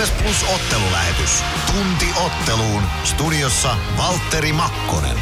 [0.00, 1.42] Ilves Plus ottelulähetys.
[1.66, 2.82] Tunti otteluun.
[3.04, 5.16] Studiossa Valtteri Makkonen.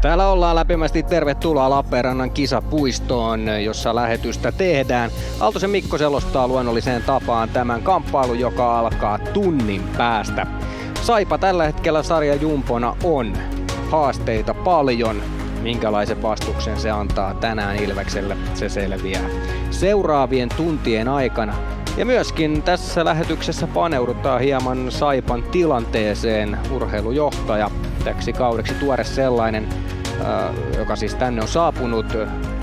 [0.00, 5.10] Täällä ollaan lämpimästi tervetuloa Lappeenrannan kisapuistoon, jossa lähetystä tehdään.
[5.40, 10.46] Aaltosen Mikko selostaa luonnolliseen tapaan tämän kamppailun, joka alkaa tunnin päästä.
[11.02, 13.32] Saipa tällä hetkellä sarja jumpona on.
[13.90, 15.22] Haasteita paljon.
[15.62, 19.28] Minkälaisen vastuksen se antaa tänään Ilvekselle, se selviää
[19.70, 21.77] seuraavien tuntien aikana.
[21.96, 26.58] Ja myöskin tässä lähetyksessä paneudutaan hieman Saipan tilanteeseen.
[26.70, 27.70] Urheilujohtaja,
[28.04, 29.68] täksi kaudeksi tuore sellainen,
[30.78, 32.06] joka siis tänne on saapunut,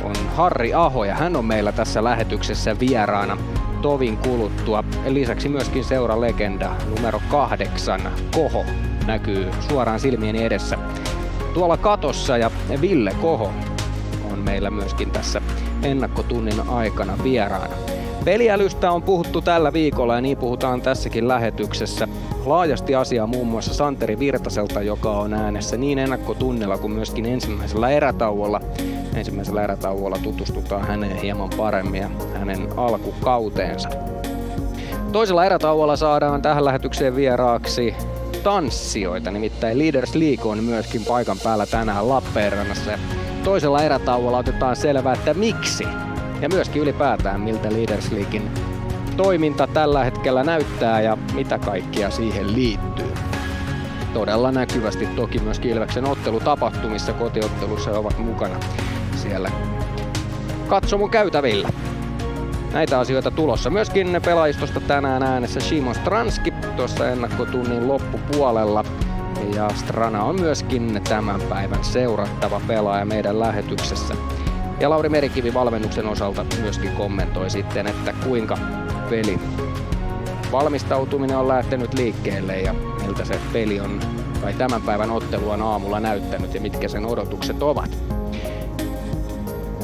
[0.03, 3.37] on Harri Aho ja hän on meillä tässä lähetyksessä vieraana
[3.81, 4.83] tovin kuluttua.
[5.07, 8.01] Lisäksi myöskin seura legenda numero kahdeksan,
[8.35, 8.65] Koho,
[9.07, 10.77] näkyy suoraan silmieni edessä
[11.53, 12.51] tuolla katossa ja
[12.81, 13.51] Ville Koho
[14.31, 15.41] on meillä myöskin tässä
[15.83, 17.75] ennakkotunnin aikana vieraana.
[18.25, 22.07] Peliälystä on puhuttu tällä viikolla ja niin puhutaan tässäkin lähetyksessä.
[22.45, 28.61] Laajasti asiaa muun muassa Santeri Virtaselta, joka on äänessä niin ennakkotunnilla kuin myöskin ensimmäisellä erätauolla.
[29.15, 33.89] Ensimmäisellä erätauolla tutustutaan häneen hieman paremmin ja hänen alkukauteensa.
[35.11, 37.95] Toisella erätauolla saadaan tähän lähetykseen vieraaksi
[38.43, 42.91] tanssijoita, nimittäin Leaders League on myöskin paikan päällä tänään Lappeenrannassa.
[43.43, 45.87] Toisella erätauolla otetaan selvää, että miksi
[46.41, 48.51] ja myöskin ylipäätään miltä Leaders Leaguein
[49.17, 53.11] toiminta tällä hetkellä näyttää ja mitä kaikkia siihen liittyy.
[54.13, 58.59] Todella näkyvästi toki myös Ilveksen ottelutapahtumissa kotiottelussa ovat mukana
[59.15, 59.51] siellä
[60.67, 61.69] katsomun käytävillä.
[62.73, 63.69] Näitä asioita tulossa.
[63.69, 68.83] Myöskin pelaajistosta tänään äänessä Shimon Stranski tuossa ennakkotunnin loppupuolella.
[69.55, 74.15] Ja Strana on myöskin tämän päivän seurattava pelaaja meidän lähetyksessä.
[74.79, 78.57] Ja Lauri Merikivi valmennuksen osalta myöskin kommentoi sitten, että kuinka
[79.09, 79.39] peli
[80.51, 83.99] valmistautuminen on lähtenyt liikkeelle ja miltä se peli on
[84.41, 87.97] tai tämän päivän ottelu on aamulla näyttänyt ja mitkä sen odotukset ovat.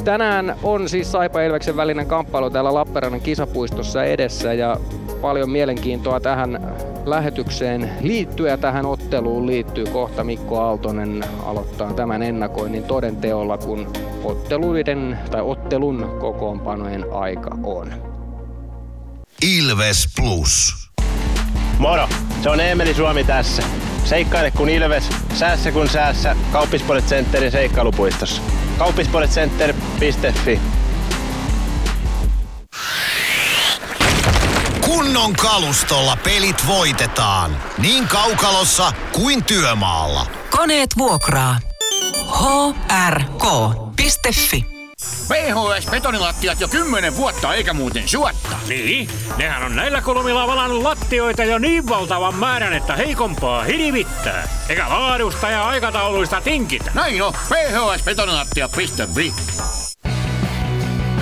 [0.04, 4.78] Tänään on siis Saipa Ilveksen välinen kamppailu täällä Lappeenrannan kisapuistossa edessä ja
[5.22, 6.76] paljon mielenkiintoa tähän
[7.06, 15.20] lähetykseen liittyy ja tähän otteluun liittyy kohta Mikko Aaltonen aloittaa tämän ennakoinnin todenteolla, kun otteluiden
[15.32, 17.94] tai ottelun kokoonpanojen aika on.
[19.42, 20.76] Ilves Plus.
[21.80, 22.08] Moro,
[22.44, 23.64] se on Eemeli Suomi tässä.
[24.04, 26.36] Seikkaile kun Ilves, säässä kun säässä.
[26.52, 28.42] Kauppispoilet Centerin seikkailupuistossa.
[28.78, 30.60] Kauppispoiletcenter.fi
[35.12, 37.58] Kunnon kalustolla pelit voitetaan.
[37.78, 40.28] Niin kaukalossa kuin työmaalla.
[40.50, 41.60] Koneet vuokraa.
[43.10, 44.66] hrk.fi
[45.28, 48.56] PHS betonilattiat jo kymmenen vuotta eikä muuten suotta.
[48.68, 54.48] Niin, nehän on näillä kolmilla valannut lattioita jo niin valtavan määrän, että heikompaa hirvittää.
[54.70, 56.92] Eikä laadusta ja aikatauluista tinkitä.
[56.94, 59.34] Näin on, phsbetonilattia.fi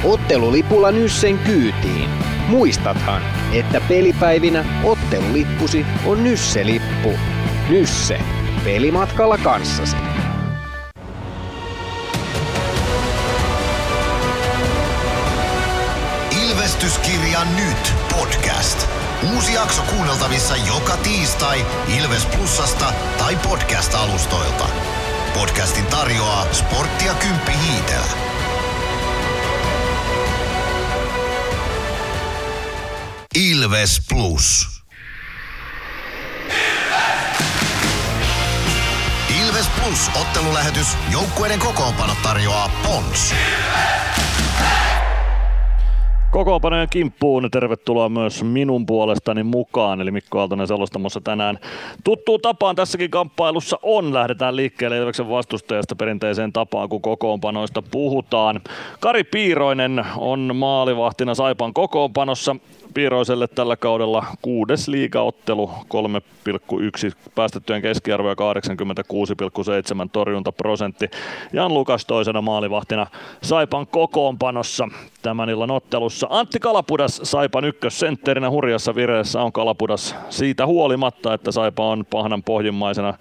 [0.03, 2.09] Ottelulipulla Nyssen kyytiin.
[2.47, 7.19] Muistathan, että pelipäivinä ottelulippusi on Nysse-lippu.
[7.69, 8.19] Nysse.
[8.63, 9.95] Pelimatkalla kanssasi.
[16.47, 18.87] Ilvestyskirja nyt podcast.
[19.35, 21.65] Uusi jakso kuunneltavissa joka tiistai
[21.97, 24.65] Ilves Plusasta tai podcast-alustoilta.
[25.33, 28.38] Podcastin tarjoaa sporttia Kymppi Hiitelä.
[33.39, 34.67] Ilves Plus.
[39.41, 40.87] Ilves Plus ottelulähetys.
[41.11, 43.33] Joukkueiden kokoonpano tarjoaa Pons.
[46.31, 51.59] Kokoonpanojen kimppuun tervetuloa myös minun puolestani mukaan, eli Mikko Aaltonen selostamossa tänään.
[52.03, 54.13] Tuttuu tapaan tässäkin kamppailussa on.
[54.13, 58.61] Lähdetään liikkeelle Ilveksen vastustajasta perinteiseen tapaan, kun kokoonpanoista puhutaan.
[58.99, 62.55] Kari Piiroinen on maalivahtina Saipan kokoonpanossa.
[62.93, 68.35] Piiroiselle tällä kaudella kuudes liigaottelu, 3,1 päästettyjen keskiarvo ja
[70.03, 71.09] 86,7 torjuntaprosentti.
[71.53, 73.07] Jan Lukas toisena maalivahtina
[73.43, 74.87] Saipan kokoonpanossa
[75.21, 76.27] tämän illan ottelussa.
[76.29, 83.13] Antti Kalapudas Saipan ykkössentterinä hurjassa vireessä on Kalapudas siitä huolimatta, että Saipa on pahnan pohjimmaisena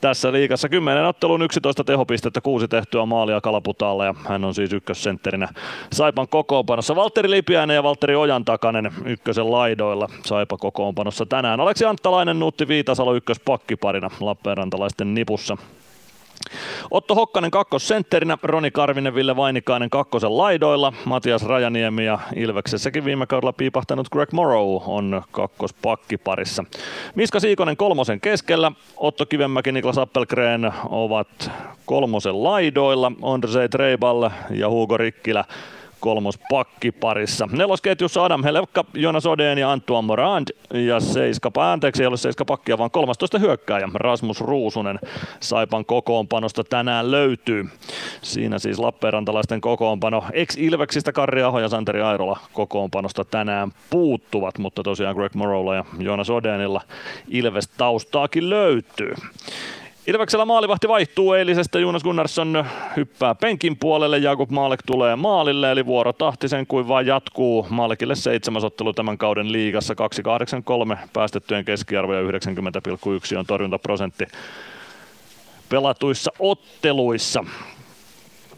[0.00, 0.68] tässä liigassa.
[0.68, 5.48] 10 ottelun 11 tehopistettä, kuusi tehtyä maalia Kalaputaalle ja hän on siis ykkössentterinä
[5.92, 6.96] Saipan kokoonpanossa.
[6.96, 11.60] Valtteri Lipiäinen ja Valtteri Ojan takainen ykkösen laidoilla Saipa kokoonpanossa tänään.
[11.60, 15.56] Aleksi Anttalainen, Nuutti Viitasalo ykköspakkiparina Lappeenrantalaisten nipussa.
[16.90, 23.52] Otto Hokkanen kakkosentterinä, Roni Karvinen, Ville Vainikainen kakkosen laidoilla, Matias Rajaniemi ja Ilveksessäkin viime kaudella
[23.52, 26.64] piipahtanut Greg Morrow on kakkospakkiparissa.
[27.14, 31.50] Miska Siikonen kolmosen keskellä, Otto Kivenmäki, Niklas Appelgren ovat
[31.86, 35.44] kolmosen laidoilla, Ondrzej Treibal ja Hugo Rikkilä
[36.04, 36.38] kolmos
[37.00, 37.48] parissa.
[37.52, 42.78] Nelosketjussa Adam Helevka, Jonas Odeen ja Antoine Morand ja seiska, anteeksi ei ole seiska pakkia,
[42.78, 44.98] vaan 13 hyökkääjä Rasmus Ruusunen
[45.40, 47.64] Saipan kokoonpanosta tänään löytyy.
[48.22, 50.24] Siinä siis Lappeenrantalaisten kokoonpano.
[50.32, 56.30] Ex-Ilveksistä Karri Aho ja Santeri Airola kokoonpanosta tänään puuttuvat, mutta tosiaan Greg Morrowlla ja Jonas
[56.30, 56.80] Odenilla
[57.28, 59.14] Ilves taustaakin löytyy.
[60.06, 61.78] Ilveksellä maalivahti vaihtuu eilisestä.
[61.78, 62.64] Jonas Gunnarsson
[62.96, 64.18] hyppää penkin puolelle.
[64.18, 66.12] Jakub Maalek tulee maalille, eli vuoro
[66.46, 67.66] sen kuin vaan jatkuu.
[67.70, 69.94] Maalekille seitsemäs ottelu tämän kauden liigassa.
[69.94, 74.26] 2,83 päästettyjen keskiarvo ja 90,1 on torjuntaprosentti
[75.68, 77.44] pelatuissa otteluissa.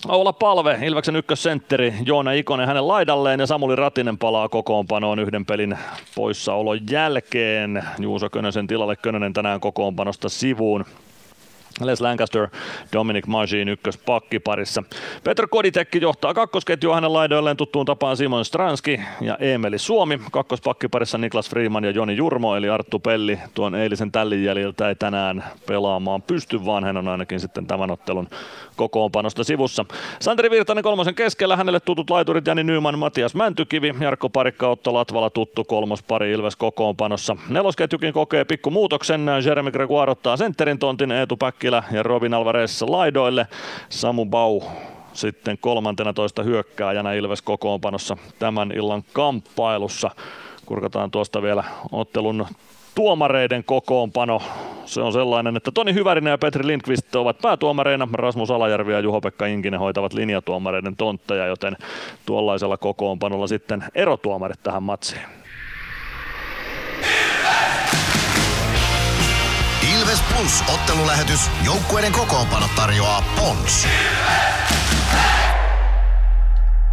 [0.08, 5.78] Oula Palve, Ilveksen ykkössentteri, Joona Ikonen hänen laidalleen ja Samuli Ratinen palaa kokoonpanoon yhden pelin
[6.14, 7.84] poissaolon jälkeen.
[7.98, 10.84] Juuso Könösen tilalle Könönen tänään kokoonpanosta sivuun.
[11.80, 12.48] Les Lancaster,
[12.92, 14.82] Dominic Magin ykköspakkiparissa.
[15.24, 20.20] Petr Koditekki johtaa kakkosketjua hänen laidoilleen tuttuun tapaan Simon Stranski ja Emeli Suomi.
[20.32, 25.44] Kakkospakkiparissa Niklas Freeman ja Joni Jurmo, eli Arttu Pelli tuon eilisen tällin jäljiltä ei tänään
[25.66, 28.28] pelaamaan pysty, vaan hän on ainakin sitten tämän ottelun
[28.76, 29.84] kokoonpanosta sivussa.
[30.20, 35.30] Santeri Virtanen kolmosen keskellä, hänelle tutut laiturit Jani Nyman, Matias Mäntykivi, Jarkko Parikka, Otto Latvala
[35.30, 37.36] tuttu kolmos pari Ilves kokoonpanossa.
[37.48, 41.36] Nelosketjukin kokee pikku muutoksen, Jeremy Gregoire ottaa sentterin tontin, Eetu
[41.70, 43.46] Päkkilä ja Robin Alvarez laidoille,
[43.88, 44.60] Samu Bau
[45.12, 50.10] sitten 13 hyökkääjänä Ilves kokoonpanossa tämän illan kamppailussa.
[50.66, 52.46] Kurkataan tuosta vielä ottelun
[52.94, 54.42] tuomareiden kokoonpano.
[54.84, 59.46] Se on sellainen, että Toni Hyvärinen ja Petri Lindqvist ovat päätuomareina, Rasmus Alajärvi ja Juho-Pekka
[59.46, 61.76] Inkinen hoitavat linjatuomareiden tontteja, joten
[62.26, 65.45] tuollaisella kokoonpanolla sitten erotuomarit tähän matsiin.
[70.36, 71.50] Plus ottelulähetys.
[71.66, 73.86] Joukkueiden kokoonpano tarjoaa Pons.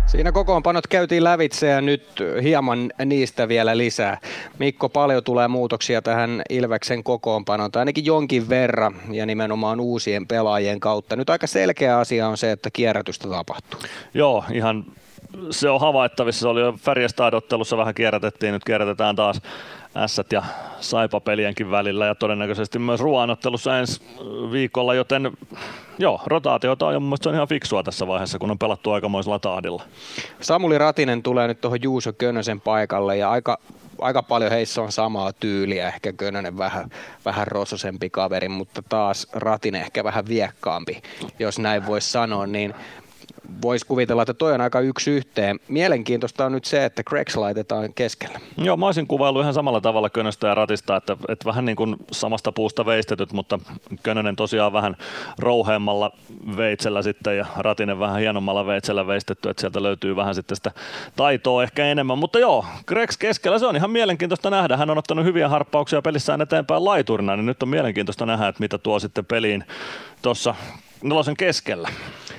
[0.05, 4.17] Siinä kokoonpanot käytiin lävitse ja nyt hieman niistä vielä lisää.
[4.59, 10.79] Mikko, paljon tulee muutoksia tähän Ilveksen kokoonpanoon, tai ainakin jonkin verran, ja nimenomaan uusien pelaajien
[10.79, 11.15] kautta.
[11.15, 13.79] Nyt aika selkeä asia on se, että kierrätystä tapahtuu.
[14.13, 14.85] Joo, ihan
[15.49, 16.41] se on havaittavissa.
[16.41, 19.41] Se oli jo Färjestad-ottelussa vähän kierrätettiin, nyt kierrätetään taas
[19.97, 20.43] Ässät ja
[20.79, 24.01] Saipa-pelienkin välillä ja todennäköisesti myös ruoanottelussa ensi
[24.51, 25.31] viikolla, joten
[25.99, 29.83] joo, rotaatiota on, mun on ihan fiksua tässä vaiheessa, kun on pelattu aikamoisella tahdilla.
[30.41, 33.57] Samuli Ratinen tulee nyt tuohon Juuso Könösen paikalle ja aika
[34.01, 36.89] aika paljon heissä on samaa tyyliä, ehkä Könönen vähän,
[37.25, 41.01] vähän rososempi kaveri, mutta taas Ratin ehkä vähän viekkaampi,
[41.39, 42.73] jos näin voisi sanoa, niin
[43.61, 45.59] voisi kuvitella, että toi on aika yksi yhteen.
[45.67, 48.39] Mielenkiintoista on nyt se, että Gregs laitetaan keskellä.
[48.57, 51.95] Joo, mä olisin kuvailu ihan samalla tavalla Könöstä ja Ratista, että, että vähän niin kuin
[52.11, 53.59] samasta puusta veistetyt, mutta
[54.03, 54.95] Könönen tosiaan vähän
[55.39, 56.11] rouheemmalla
[56.57, 60.71] veitsellä sitten ja Ratinen vähän hienommalla veitsellä veistetty, että sieltä löytyy vähän sitten sitä
[61.15, 62.17] taitoa ehkä enemmän.
[62.17, 64.77] Mutta joo, Gregs keskellä, se on ihan mielenkiintoista nähdä.
[64.77, 68.77] Hän on ottanut hyviä harppauksia pelissään eteenpäin laiturina, niin nyt on mielenkiintoista nähdä, että mitä
[68.77, 69.63] tuo sitten peliin
[70.21, 70.55] tuossa
[71.03, 71.89] nelosen keskellä.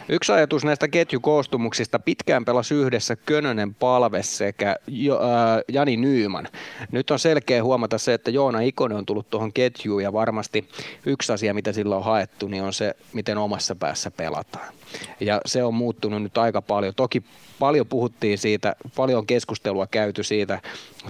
[0.08, 1.98] Yksi ajatus näistä ketjukoostumuksista.
[1.98, 6.48] Pitkään pelasi yhdessä Könönen Palve sekä jo, äh, Jani Nyyman.
[6.92, 10.68] Nyt on selkeä huomata se, että Joona Ikonen on tullut tuohon ketjuun ja varmasti
[11.06, 14.74] yksi asia, mitä sillä on haettu, niin on se, miten omassa päässä pelataan.
[15.20, 16.94] Ja se on muuttunut nyt aika paljon.
[16.94, 17.22] Toki
[17.58, 20.60] paljon puhuttiin siitä, paljon keskustelua käyty siitä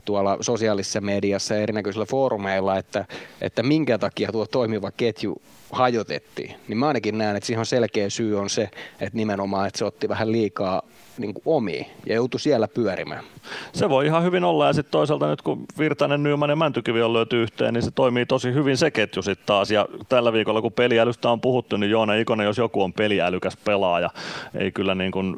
[0.04, 3.04] tuolla sosiaalisessa mediassa ja erinäköisillä foorumeilla, että,
[3.40, 6.56] että minkä takia tuo toimiva ketju hajotettiin.
[6.68, 8.62] Niin mä ainakin näen, että siihen selkeä syy on se,
[9.00, 10.82] että nimenomaan, että se otti vähän liikaa
[11.18, 13.24] niin kuin omiin ja joutui siellä pyörimään.
[13.72, 17.12] Se voi ihan hyvin olla ja sitten toisaalta nyt kun Virtanen, Nyman ja Mäntykivi on
[17.12, 20.72] löyty yhteen, niin se toimii tosi hyvin se ketju sitten taas ja tällä viikolla kun
[20.72, 24.10] peliälystä on puhuttu, niin Joona Ikonen, jos joku on peliälykäs pelaaja,
[24.54, 25.36] ei kyllä niin kuin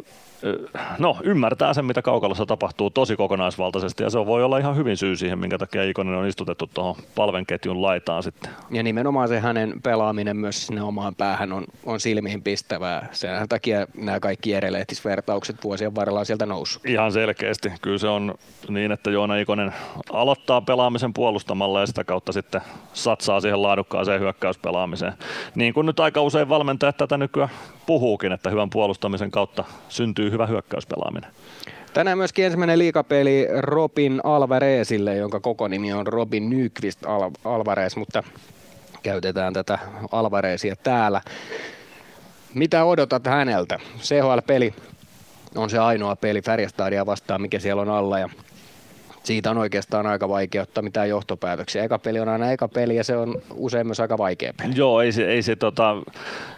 [0.99, 5.17] no, ymmärtää sen, mitä kaukalossa tapahtuu tosi kokonaisvaltaisesti ja se voi olla ihan hyvin syy
[5.17, 8.51] siihen, minkä takia Ikonen on istutettu tuohon palvenketjun laitaan sitten.
[8.71, 13.09] Ja nimenomaan se hänen pelaaminen myös sinne omaan päähän on, on silmiin pistävää.
[13.13, 16.87] Sen takia nämä kaikki erelehtisvertaukset vuosien varrella on sieltä noussut.
[16.87, 17.73] Ihan selkeästi.
[17.83, 18.35] Kyllä se on
[18.69, 19.75] niin, että Joona Ikonen
[20.13, 22.61] aloittaa pelaamisen puolustamalla ja sitä kautta sitten
[22.93, 25.13] satsaa siihen laadukkaaseen hyökkäyspelaamiseen.
[25.55, 27.51] Niin kuin nyt aika usein valmentajat tätä nykyään
[27.87, 31.31] puhuukin, että hyvän puolustamisen kautta syntyy hyvä hyökkäyspelaaminen.
[31.95, 38.23] Tänään myöskin ensimmäinen liikapeli Robin Alvarezille, jonka koko nimi on Robin Nyqvist Al- Alvarez, mutta
[39.03, 39.79] käytetään tätä
[40.13, 41.21] Alvarezia täällä.
[42.55, 43.79] Mitä odotat häneltä?
[43.99, 44.75] CHL-peli
[45.55, 48.29] on se ainoa peli Färjestadia vastaan, mikä siellä on alla ja
[49.27, 51.85] siitä on oikeastaan aika vaikea ottaa mitään johtopäätöksiä.
[51.85, 54.73] Eka peli on aina eka peli ja se on usein myös aika vaikea peli.
[54.77, 55.97] Joo, ei se, ei se tota,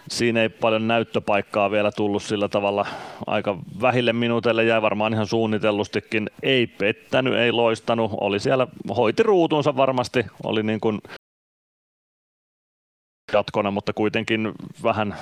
[0.09, 2.87] siinä ei paljon näyttöpaikkaa vielä tullut sillä tavalla
[3.27, 9.77] aika vähille minuuteille, jäi varmaan ihan suunnitellustikin, ei pettänyt, ei loistanut, oli siellä, hoiti ruutunsa
[9.77, 10.99] varmasti, oli niin kuin
[13.33, 15.15] jatkona, mutta kuitenkin vähän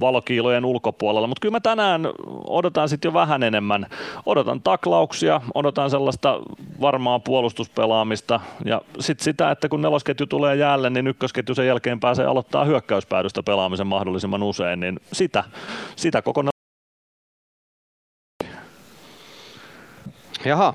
[0.00, 2.08] valokiilojen ulkopuolella, mutta kyllä mä tänään
[2.46, 3.86] odotan sitten jo vähän enemmän.
[4.26, 6.40] Odotan taklauksia, odotan sellaista
[6.80, 12.26] varmaa puolustuspelaamista ja sitten sitä, että kun nelosketju tulee jäälle, niin ykkösketju sen jälkeen pääsee
[12.26, 15.44] aloittaa hyökkäyspäädystä pelaamisen mahdollisimman usein, niin sitä,
[15.96, 16.42] sitä koko
[20.44, 20.74] Jaha,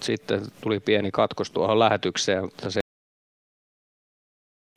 [0.00, 2.83] sitten tuli pieni katkos tuohon lähetykseen, mutta se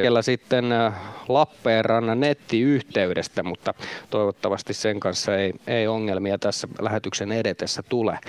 [0.02, 0.94] hetkellä sitten äh,
[1.28, 3.74] Lappeenrannan nettiyhteydestä, mutta
[4.10, 8.20] toivottavasti sen kanssa ei, ei ongelmia tässä lähetyksen edetessä tule.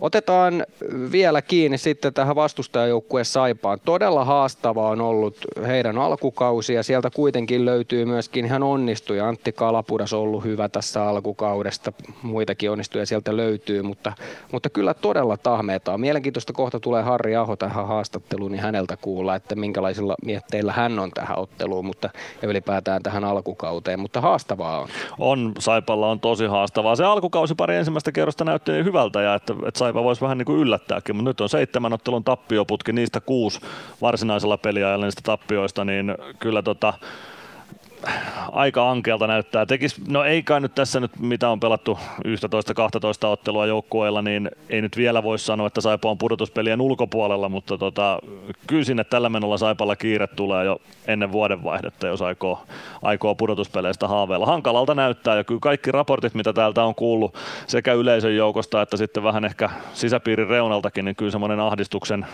[0.00, 0.66] Otetaan
[1.12, 3.80] vielä kiinni sitten tähän vastustajajoukkueen Saipaan.
[3.84, 5.36] Todella haastava on ollut
[5.66, 9.28] heidän alkukausi ja sieltä kuitenkin löytyy myöskin ihan onnistuja.
[9.28, 11.92] Antti Kalapudas on ollut hyvä tässä alkukaudesta.
[12.22, 14.12] Muitakin onnistuja sieltä löytyy, mutta,
[14.52, 16.00] mutta kyllä todella tahmeeta on.
[16.00, 21.10] Mielenkiintoista kohta tulee Harri Aho tähän haastatteluun, niin häneltä kuulla, että minkälaisilla mietteillä hän on
[21.10, 22.10] tähän otteluun mutta,
[22.42, 24.88] ja ylipäätään tähän alkukauteen, mutta haastavaa on.
[25.18, 26.96] On, Saipalla on tosi haastavaa.
[26.96, 30.60] Se alkukausi pari ensimmäistä kerrosta näytti hyvältä ja että, että Saipa voisi vähän niin kuin
[30.60, 33.60] yllättääkin, mutta nyt on seitsemän ottelun tappioputki, niistä kuusi
[34.02, 36.94] varsinaisella peliajalla niistä tappioista, niin kyllä tota,
[38.52, 39.66] aika ankealta näyttää.
[39.66, 41.98] Tekis, no ei kai nyt tässä nyt, mitä on pelattu
[43.24, 47.78] 11-12 ottelua joukkueilla, niin ei nyt vielä voi sanoa, että Saipa on pudotuspelien ulkopuolella, mutta
[47.78, 48.18] tota,
[48.66, 52.62] kyllä sinne tällä menolla Saipalla kiire tulee jo ennen vuodenvaihdetta, jos aikoo,
[53.02, 54.46] aikoo pudotuspeleistä haaveilla.
[54.46, 57.34] Hankalalta näyttää ja kyllä kaikki raportit, mitä täältä on kuullut
[57.66, 62.26] sekä yleisön joukosta että sitten vähän ehkä sisäpiirin reunaltakin, niin kyllä semmoinen ahdistuksen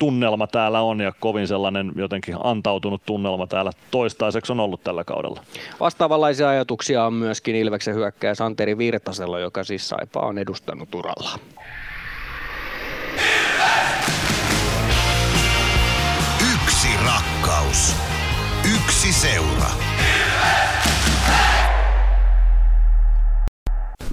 [0.00, 5.40] tunnelma täällä on ja kovin sellainen jotenkin antautunut tunnelma täällä toistaiseksi on ollut tällä kaudella.
[5.80, 11.38] Vastaavanlaisia ajatuksia on myöskin Ilveksen hyökkäjä Santeri Virtasella, joka siis Saipa on edustanut uralla.
[16.54, 17.96] Yksi rakkaus.
[18.74, 19.70] Yksi seura.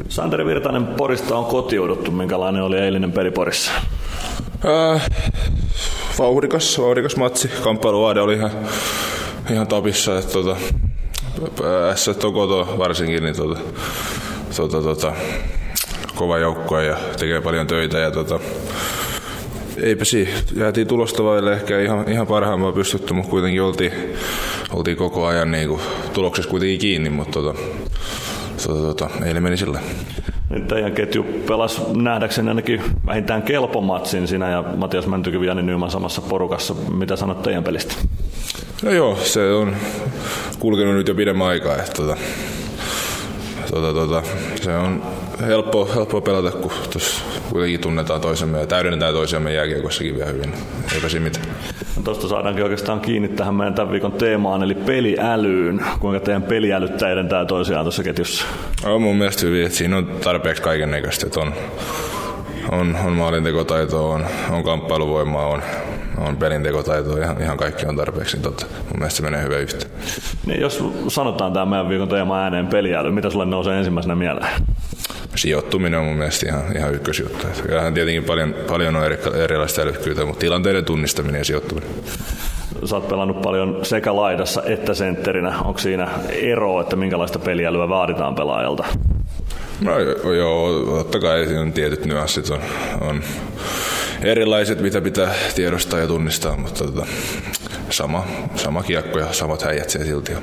[0.10, 2.12] Santeri Virtanen Porista on kotiuduttu.
[2.12, 3.72] Minkälainen oli eilinen peli Porissa?
[4.66, 5.02] Äh,
[6.20, 7.48] vauhdikas, vauhdikas matsi.
[7.48, 8.52] Kamppailuvaade oli ihan,
[9.52, 10.20] ihan tapissa.
[10.20, 10.58] Että, tota,
[11.96, 13.60] S Tokoto varsinkin, niin tota,
[14.58, 15.14] tota, tota,
[16.16, 17.98] kova joukkue ja tekee paljon töitä.
[17.98, 18.40] Ja, tota,
[19.82, 23.94] eipä siinä, jäätiin tulosta vaille ehkä ihan, ihan parhaimmalla pystytty, mutta kuitenkin oltiin,
[24.74, 25.82] oltiin koko ajan niin kuin,
[26.14, 27.60] tuloksessa kuitenkin kiinni, mutta tota,
[28.68, 29.80] tota, tota, eilen meni sillä.
[30.50, 36.22] Nyt teidän ketju pelasi nähdäkseni ainakin vähintään kelpomatsin sinä ja Matias Mäntykivi Jani Nyman samassa
[36.22, 36.74] porukassa.
[36.74, 37.96] Mitä sanot teidän pelistä?
[38.84, 39.76] No joo, se on
[40.60, 41.76] kulkenut nyt jo pidemmän aikaa.
[41.76, 42.18] Että, tota,
[43.72, 44.24] tota, tota,
[44.56, 45.04] se on
[45.48, 50.54] helppo, helppo pelata, kun tuossa kuitenkin tunnetaan toisemme ja täydennetään toisiamme jääkiekossakin vielä hyvin.
[50.96, 51.46] Eipä siinä mitään.
[51.98, 55.86] No Tuosta saadaankin oikeastaan kiinni tähän meidän tämän viikon teemaan, eli peliälyyn.
[56.00, 58.46] Kuinka teidän peliälyt täydentää toisiaan tuossa ketjussa?
[58.86, 61.40] On mun mielestä hyvin, että siinä on tarpeeksi kaiken näköistä.
[61.40, 61.54] On,
[62.72, 65.62] on, on maalintekotaitoa, on, on kamppailuvoimaa, on,
[66.18, 68.38] on pelintekotaitoa, ihan, ihan kaikki on tarpeeksi.
[68.38, 68.66] Niin totta.
[68.66, 69.92] Mun mielestä se menee hyvin yhteen.
[70.46, 74.52] Niin jos sanotaan tämä meidän viikon teema ääneen peliäly, mitä sulle nousee ensimmäisenä mieleen?
[75.36, 77.48] Sijoittuminen on mun mielestä ihan, ihan ykkösjuttu.
[77.68, 81.90] Kyllähän tietenkin paljon, paljon on eri, erilaista älykkyyttä, mutta tilanteiden tunnistaminen ja sijoittuminen.
[82.86, 85.60] Sä oot pelannut paljon sekä laidassa että sentterinä.
[85.60, 88.86] Onko siinä ero, että minkälaista peliälyä vaaditaan pelaajalta?
[89.82, 92.60] No jo- joo, totta kai siinä on tietyt nyanssit on,
[93.02, 93.22] on
[94.22, 97.06] erilaiset, mitä pitää tiedostaa ja tunnistaa, mutta tota,
[97.90, 100.42] sama, sama kiekko ja samat häijät siellä silti on.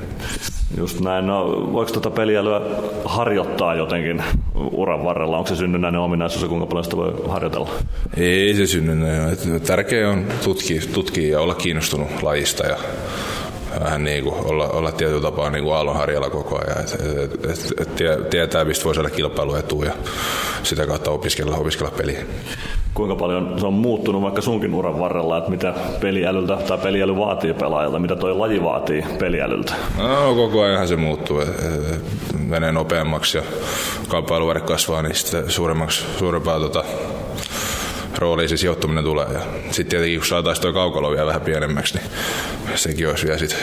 [0.77, 1.27] Just näin.
[1.27, 2.61] No, voiko tuota peliälyä
[3.05, 4.23] harjoittaa jotenkin
[4.55, 5.37] uran varrella?
[5.37, 7.69] Onko se synnynnäinen ominaisuus ja kuinka paljon sitä voi harjoitella?
[8.17, 9.33] Ei se synny näin.
[9.33, 12.77] Et Tärkeää on tutkia, tutkia ja olla kiinnostunut lajista ja
[13.83, 16.83] vähän niin kuin olla, olla tietyllä tapaa niin kuin aallonharjalla koko ajan.
[16.83, 19.91] Et, et, et, et tie- tietää, mistä voi saada kilpailuetua ja
[20.63, 22.19] sitä kautta opiskella, opiskella peliä.
[22.93, 27.53] Kuinka paljon se on muuttunut vaikka sunkin uran varrella, että mitä peliälyltä tai peliäly vaatii
[27.53, 29.73] pelaajalta, mitä toi laji vaatii peliälyltä?
[29.97, 31.41] No, koko ajan se muuttuu.
[32.47, 33.43] Menee nopeammaksi ja
[34.07, 36.83] kamppailuvuodet kasvaa, niin sitten suuremmaksi, suurempaa tota,
[38.17, 39.27] rooliin se sijoittuminen tulee.
[39.33, 42.07] Ja sitten tietenkin kun saataisiin tuo kaukalo vielä vähän pienemmäksi, niin
[42.75, 43.57] sekin olisi vielä sit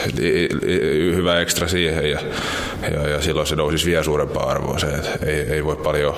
[1.15, 2.19] hyvä ekstra siihen ja,
[2.95, 6.15] ja, ja silloin se nousisi vielä suurempaa arvoa se, että ei, ei voi paljon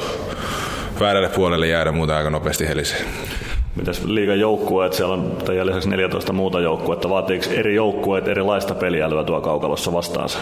[1.01, 3.05] väärälle puolelle jäädä muuta aika nopeasti heliseen.
[3.77, 9.25] Mitäs liigan joukkueet, siellä on tämän lisäksi 14 muuta joukkuetta, vaatiiko eri joukkueet erilaista peliälyä
[9.25, 10.39] tuo kaukalossa vastaansa?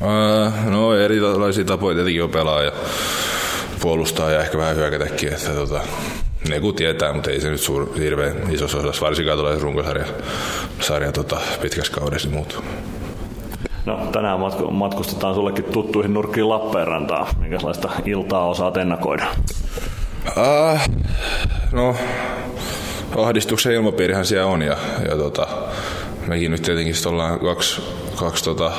[0.00, 2.72] Uh, no erilaisia tapoja tietenkin on pelaa ja
[3.80, 5.80] puolustaa ja ehkä vähän hyökätäkin, että tota,
[6.48, 10.04] ne kun tietää, mutta ei se nyt suur, hirveän isossa osassa, varsinkaan tulee runkosarja
[10.80, 12.64] sarja, tota, pitkässä kaudessa muuttuu.
[13.84, 17.26] No, tänään matkustetaan sullekin tuttuihin nurkkiin Lappeenrantaan.
[17.38, 19.26] Minkälaista iltaa osaat ennakoida?
[20.26, 20.80] Uh,
[21.72, 21.96] no,
[23.16, 24.76] ahdistuksen ilmapiirihän siellä on ja,
[25.08, 25.46] ja tota,
[26.26, 27.82] mekin nyt tietenkin ollaan kaksi,
[28.16, 28.72] kaksi tota,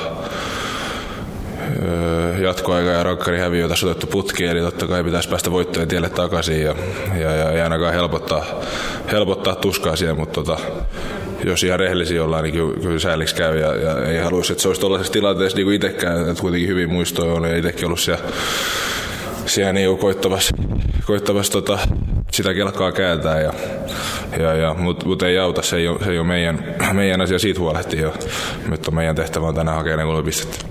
[2.41, 6.61] jatkoaika ja rakkari häviö tässä otettu putki, eli totta kai pitäisi päästä voittojen tielle takaisin
[6.61, 6.75] ja,
[7.19, 8.45] ja, ja ei ainakaan helpottaa,
[9.11, 10.57] helpottaa tuskaa siellä, mutta tota,
[11.43, 14.81] jos ihan rehellisiä ollaan, niin kyllä, sääliksi käy ja, ja ei haluaisi, että se olisi
[14.81, 18.23] tuollaisessa tilanteessa niin kuin itsekään, että kuitenkin hyvin muistoja on ja itsekin ollut siellä,
[19.45, 20.55] siellä niin koittavassa,
[21.05, 21.79] koittavassa tota,
[22.31, 23.53] sitä kelkaa kääntää, ja,
[24.39, 27.39] ja, ja, mutta mut ei auta, se ei ole, se ei ole meidän, meidän asia
[27.39, 28.11] siitä huolehtia.
[28.87, 30.70] On meidän tehtävä on tänään hakea ne kolme pistettä.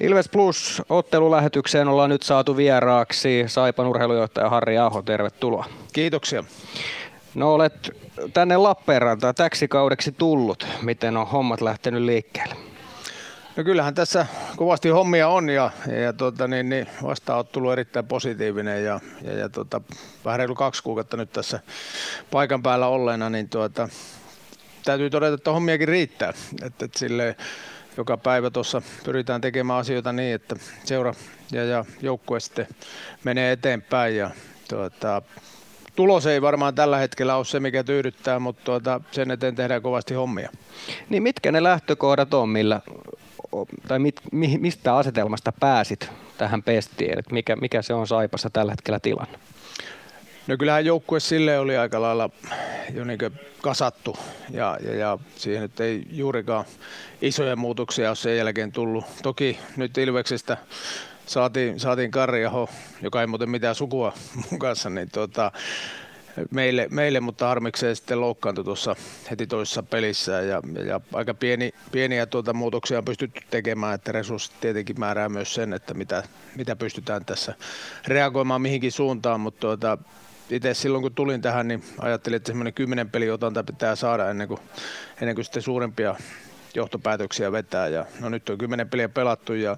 [0.00, 5.02] Ilves Plus ottelulähetykseen ollaan nyt saatu vieraaksi Saipan urheilujohtaja Harri Aho.
[5.02, 5.64] Tervetuloa.
[5.92, 6.44] Kiitoksia.
[7.34, 7.96] No olet
[8.32, 10.66] tänne Lappeenrantaan täksi kaudeksi tullut.
[10.82, 12.54] Miten on hommat lähtenyt liikkeelle?
[13.56, 15.70] No kyllähän tässä kovasti hommia on ja,
[16.02, 19.80] ja, tota, niin, niin vastaanottelu on erittäin positiivinen ja, ja, ja tota,
[20.24, 21.60] vähän reilu kaksi kuukautta nyt tässä
[22.30, 23.88] paikan päällä olleena, niin tuota,
[24.84, 26.32] täytyy todeta, että hommiakin riittää.
[26.62, 27.36] Että, että silleen,
[27.96, 31.14] joka päivä tuossa pyritään tekemään asioita niin, että seura
[31.52, 32.66] ja, ja joukkue sitten
[33.24, 34.30] menee eteenpäin ja
[34.68, 35.22] tuota,
[35.96, 40.14] tulos ei varmaan tällä hetkellä ole se, mikä tyydyttää, mutta tuota, sen eteen tehdään kovasti
[40.14, 40.50] hommia.
[41.08, 42.80] Niin mitkä ne lähtökohdat on, millä,
[43.88, 47.18] tai mit, mistä asetelmasta pääsit tähän pestiin?
[47.30, 49.38] mikä, mikä se on Saipassa tällä hetkellä tilanne?
[50.46, 52.30] No kyllähän joukkue sille oli aika lailla
[52.94, 53.18] jo niin
[53.62, 54.16] kasattu
[54.50, 56.64] ja, ja, ja siihen nyt ei juurikaan
[57.22, 59.04] isoja muutoksia ole sen jälkeen tullut.
[59.22, 60.56] Toki nyt Ilveksestä
[61.26, 62.68] saatiin, saatiin Karjaho,
[63.02, 64.12] joka ei muuten mitään sukua
[64.50, 65.52] mun kanssa, niin tuota,
[66.50, 68.96] meille, meille, mutta harmikseen sitten loukkaantui tuossa
[69.30, 74.60] heti toisessa pelissä ja, ja aika pieni, pieniä tuota muutoksia on pystytty tekemään, että resurssit
[74.60, 76.22] tietenkin määrää myös sen, että mitä,
[76.56, 77.54] mitä pystytään tässä
[78.06, 79.98] reagoimaan mihinkin suuntaan, mutta tuota,
[80.50, 84.60] itse silloin kun tulin tähän, niin ajattelin, että semmoinen kymmenen otanta pitää saada ennen kuin,
[85.20, 86.16] ennen kuin sitten suurempia
[86.74, 87.88] johtopäätöksiä vetää.
[87.88, 89.76] Ja, no nyt on kymmenen peliä pelattu ja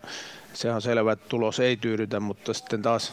[0.52, 3.12] se on selvä, että tulos ei tyydytä, mutta sitten taas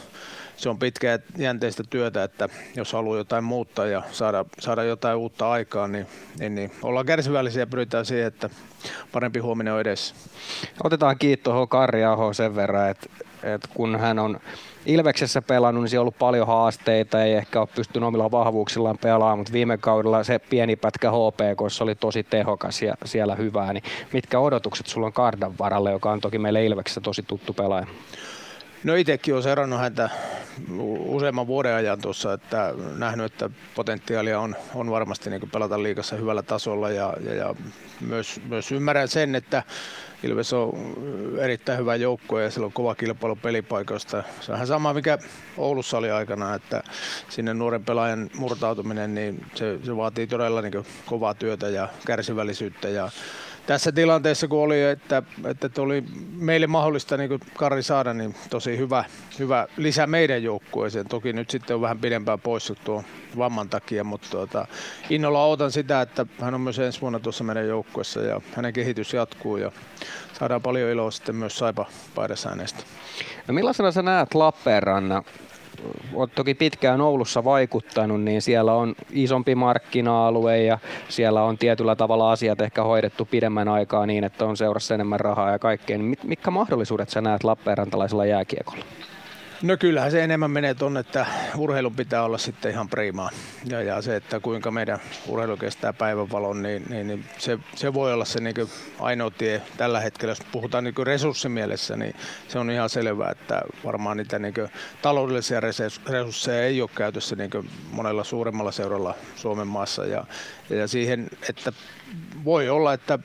[0.56, 5.50] se on pitkä jänteistä työtä, että jos haluaa jotain muuttaa ja saada, saada jotain uutta
[5.50, 6.06] aikaa, niin,
[6.38, 8.50] niin, niin ollaan kärsivällisiä ja pyritään siihen, että
[9.12, 10.14] parempi huominen on edessä.
[10.84, 13.06] Otetaan kiinni tuohon Karri Aho sen verran, että,
[13.42, 14.40] että kun hän on
[14.86, 19.38] Ilveksessä pelannut, niin siellä on ollut paljon haasteita, ei ehkä ole pystynyt omilla vahvuuksillaan pelaamaan,
[19.38, 24.38] mutta viime kaudella se pieni pätkä HPK oli tosi tehokas ja siellä hyvää, niin mitkä
[24.38, 27.86] odotukset sulla on Kardan varalle, joka on toki meille Ilveksessä tosi tuttu pelaaja?
[28.84, 30.10] No itsekin olen seurannut häntä
[30.98, 36.42] useamman vuoden ajan tuossa, että nähnyt, että potentiaalia on, on varmasti niin pelata liikassa hyvällä
[36.42, 37.54] tasolla ja, ja, ja
[38.00, 39.62] myös, myös ymmärrän sen, että
[40.22, 40.72] Ilves on
[41.38, 44.22] erittäin hyvä joukkue ja sillä on kova kilpailu pelipaikoista.
[44.40, 45.18] Se on vähän sama, mikä
[45.56, 46.82] Oulussa oli aikana, että
[47.28, 53.10] sinne nuoren pelaajan murtautuminen, niin se, se vaatii todella niin kovaa työtä ja kärsivällisyyttä ja
[53.66, 56.04] tässä tilanteessa kun oli, että, että oli
[56.36, 59.04] meille mahdollista niin kuin Kari saada, niin tosi hyvä,
[59.38, 61.08] hyvä lisä meidän joukkueeseen.
[61.08, 63.04] Toki nyt sitten on vähän pidempään pois tuo
[63.38, 64.66] vamman takia, mutta tuota,
[65.10, 69.14] innolla odotan sitä, että hän on myös ensi vuonna tuossa meidän joukkueessa ja hänen kehitys
[69.14, 69.72] jatkuu ja
[70.38, 72.82] saadaan paljon iloa sitten myös Saipa paidassa hänestä.
[73.48, 75.24] No millaisena sä näet Lappeenrannan
[76.14, 82.32] olet toki pitkään Oulussa vaikuttanut, niin siellä on isompi markkina-alue ja siellä on tietyllä tavalla
[82.32, 85.98] asiat ehkä hoidettu pidemmän aikaa niin, että on seurassa enemmän rahaa ja kaikkea.
[85.98, 88.84] Niin mitkä mahdollisuudet sä näet Lappeenrantalaisella jääkiekolla?
[89.62, 93.30] No kyllähän se enemmän menee tuonne, että urheilun pitää olla sitten ihan priimaa.
[93.64, 98.12] Ja, ja se, että kuinka meidän urheilu kestää päivänvalon, niin, niin, niin se, se, voi
[98.12, 98.54] olla se niin
[99.00, 100.30] ainoa tie tällä hetkellä.
[100.30, 102.14] Jos puhutaan niin resurssimielessä, niin
[102.48, 104.54] se on ihan selvää, että varmaan niitä niin
[105.02, 105.60] taloudellisia
[106.08, 107.50] resursseja ei ole käytössä niin
[107.90, 110.06] monella suuremmalla seuralla Suomen maassa.
[110.06, 110.24] Ja,
[110.70, 111.72] ja siihen, että
[112.44, 113.18] voi olla, että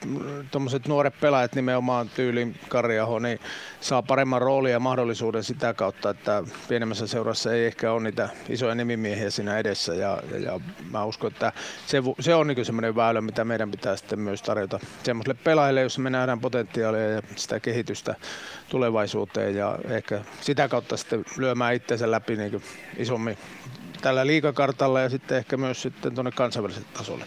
[0.52, 3.40] tuommoiset nuoret pelaajat nimenomaan tyylin Karjaho, niin
[3.82, 8.76] saa paremman roolin ja mahdollisuuden sitä kautta, että pienemmässä seurassa ei ehkä ole niitä isoja
[8.76, 9.94] nimimiehiä siinä edessä.
[9.94, 10.60] Ja, ja, ja
[10.92, 11.54] mä uskon, että
[11.88, 16.02] se, se on niin semmoinen väylä, mitä meidän pitää sitten myös tarjota semmoiselle pelaajille, jossa
[16.02, 18.16] me nähdään potentiaalia ja sitä kehitystä
[18.70, 22.64] tulevaisuuteen ja ehkä sitä kautta sitten lyömään itsensä läpi niin
[22.98, 23.38] isommin
[24.02, 27.26] tällä liikakartalla ja sitten ehkä myös sitten tuonne kansainväliselle tasolle.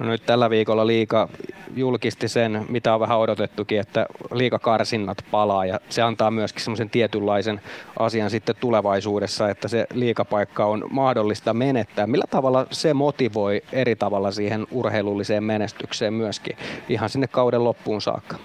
[0.00, 1.28] No nyt tällä viikolla liika
[1.76, 7.60] julkisti sen, mitä on vähän odotettukin, että liikakarsinnat palaa ja se antaa myöskin semmoisen tietynlaisen
[7.98, 12.06] asian sitten tulevaisuudessa, että se liikapaikka on mahdollista menettää.
[12.06, 16.56] Millä tavalla se motivoi eri tavalla siihen urheilulliseen menestykseen myöskin
[16.88, 18.36] ihan sinne kauden loppuun saakka?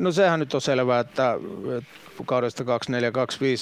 [0.00, 1.38] No sehän nyt on selvää, että,
[2.26, 2.66] kaudesta 24-25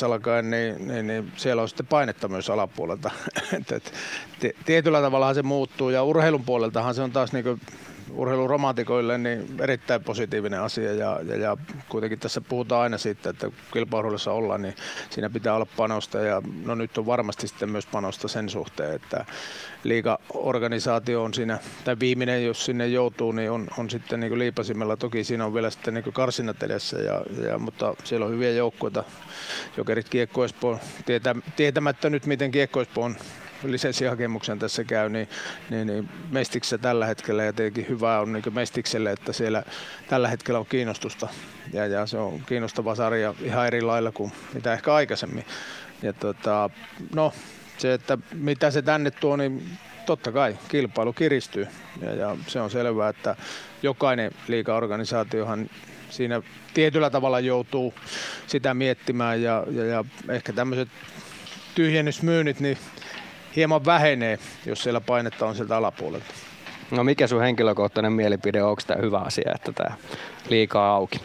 [0.06, 3.10] alkaen, niin, niin, niin, siellä on sitten painetta myös alapuolelta.
[3.58, 3.92] et, et,
[4.64, 7.60] tietyllä tavalla se muuttuu ja urheilun puoleltahan se on taas niin
[8.10, 11.56] urheiluromantikoille niin erittäin positiivinen asia ja, ja, ja,
[11.88, 14.74] kuitenkin tässä puhutaan aina siitä, että kilpailussa ollaan, niin
[15.10, 19.24] siinä pitää olla panosta ja no nyt on varmasti sitten myös panosta sen suhteen, että
[19.84, 24.96] liiga-organisaatio on siinä, tai viimeinen, jos sinne joutuu, niin on, on sitten niin liipasimella.
[24.96, 29.04] Toki siinä on vielä sitten niin karsinat edessä, ja, ja, mutta siellä on hyviä joukkoita.
[29.76, 33.16] Jokerit Kiekko Espoo, tietä, tietämättä nyt miten Kiekko on
[33.64, 35.28] lisenssihakemuksen tässä käy, niin,
[35.70, 39.62] niin, niin Mestiksessä tällä hetkellä ja tietenkin hyvää on niin Mestikselle, että siellä
[40.08, 41.28] tällä hetkellä on kiinnostusta.
[41.72, 45.44] Ja, ja se on kiinnostava sarja ihan eri lailla kuin mitä ehkä aikaisemmin.
[46.02, 46.70] Ja tota,
[47.14, 47.32] no,
[47.78, 51.68] se, että mitä se tänne tuo, niin totta kai kilpailu kiristyy.
[52.02, 53.36] Ja, ja se on selvää, että
[53.82, 55.70] jokainen liikaorganisaatiohan
[56.10, 56.42] siinä
[56.74, 57.94] tietyllä tavalla joutuu
[58.46, 59.42] sitä miettimään.
[59.42, 60.88] Ja, ja, ja ehkä tämmöiset
[61.74, 62.78] tyhjennysmyynnit niin
[63.56, 66.26] hieman vähenee, jos siellä painetta on sieltä alapuolelta.
[66.90, 69.96] No mikä sun henkilökohtainen mielipide on, onko tämä hyvä asia, että tämä
[70.48, 71.20] liikaa auki?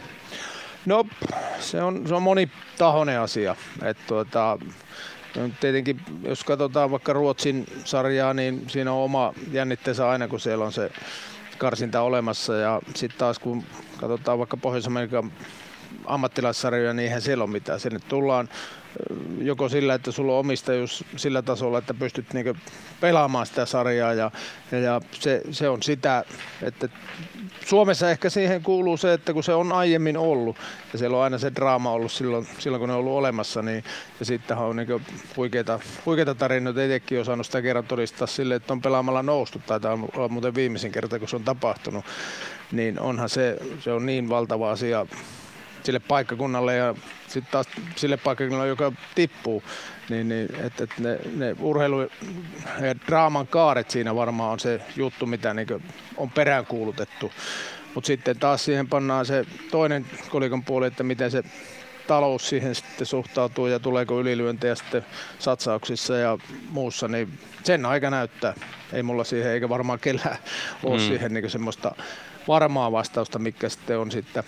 [0.86, 1.06] No
[1.60, 3.56] se on, se on monitahoinen asia.
[3.84, 4.58] että tuota,
[5.60, 10.72] tietenkin, jos katsotaan vaikka Ruotsin sarjaa, niin siinä on oma jännitteensä aina, kun siellä on
[10.72, 10.92] se
[11.58, 12.56] karsinta olemassa.
[12.56, 13.64] Ja sitten taas kun
[13.98, 15.32] katsotaan vaikka Pohjois-Amerikan
[16.06, 17.80] ammattilaissarjoja, niin eihän siellä ole mitään.
[17.80, 18.50] Sinne tullaan
[19.42, 22.56] joko sillä, että sulla on omistajuus sillä tasolla, että pystyt niinku
[23.02, 24.32] pelaamaan sitä sarjaa ja,
[24.72, 26.24] ja, ja se, se, on sitä,
[26.62, 26.90] että
[27.66, 30.58] Suomessa ehkä siihen kuuluu se, että kun se on aiemmin ollut
[30.94, 33.84] ja siellä on aina se draama ollut silloin, silloin kun ne on ollut olemassa, niin
[34.20, 35.02] ja sitten on niinku
[35.38, 39.80] huikeita, huikeita tarinoita, itsekin on saanut sitä kerran todistaa sille, että on pelaamalla noustu, tai
[39.80, 42.06] tämä on olla muuten viimeisin kerta, kun se on tapahtunut,
[42.72, 45.06] niin onhan se, se on niin valtava asia
[45.84, 46.96] sille paikkakunnalle ja
[47.28, 49.64] sitten taas sille paikkakunnalle, joka tippuu,
[50.10, 52.02] niin, niin että, että ne, ne urheilu
[52.82, 55.68] ja draaman kaaret siinä varmaan on se juttu, mitä niin
[56.18, 57.32] on peräänkuulutettu.
[57.96, 61.44] Mutta sitten taas siihen pannaan se toinen kolikon puoli, että miten se
[62.08, 65.06] talous siihen sitten suhtautuu ja tuleeko ylilyöntejä sitten
[65.40, 66.38] satsauksissa ja
[66.70, 68.54] muussa, niin sen aika näyttää.
[68.94, 70.38] Ei mulla siihen eikä varmaan kellään
[70.84, 71.08] ole mm.
[71.08, 71.96] siihen niin semmoista
[72.48, 74.44] varmaa vastausta, mikä sitten on sitten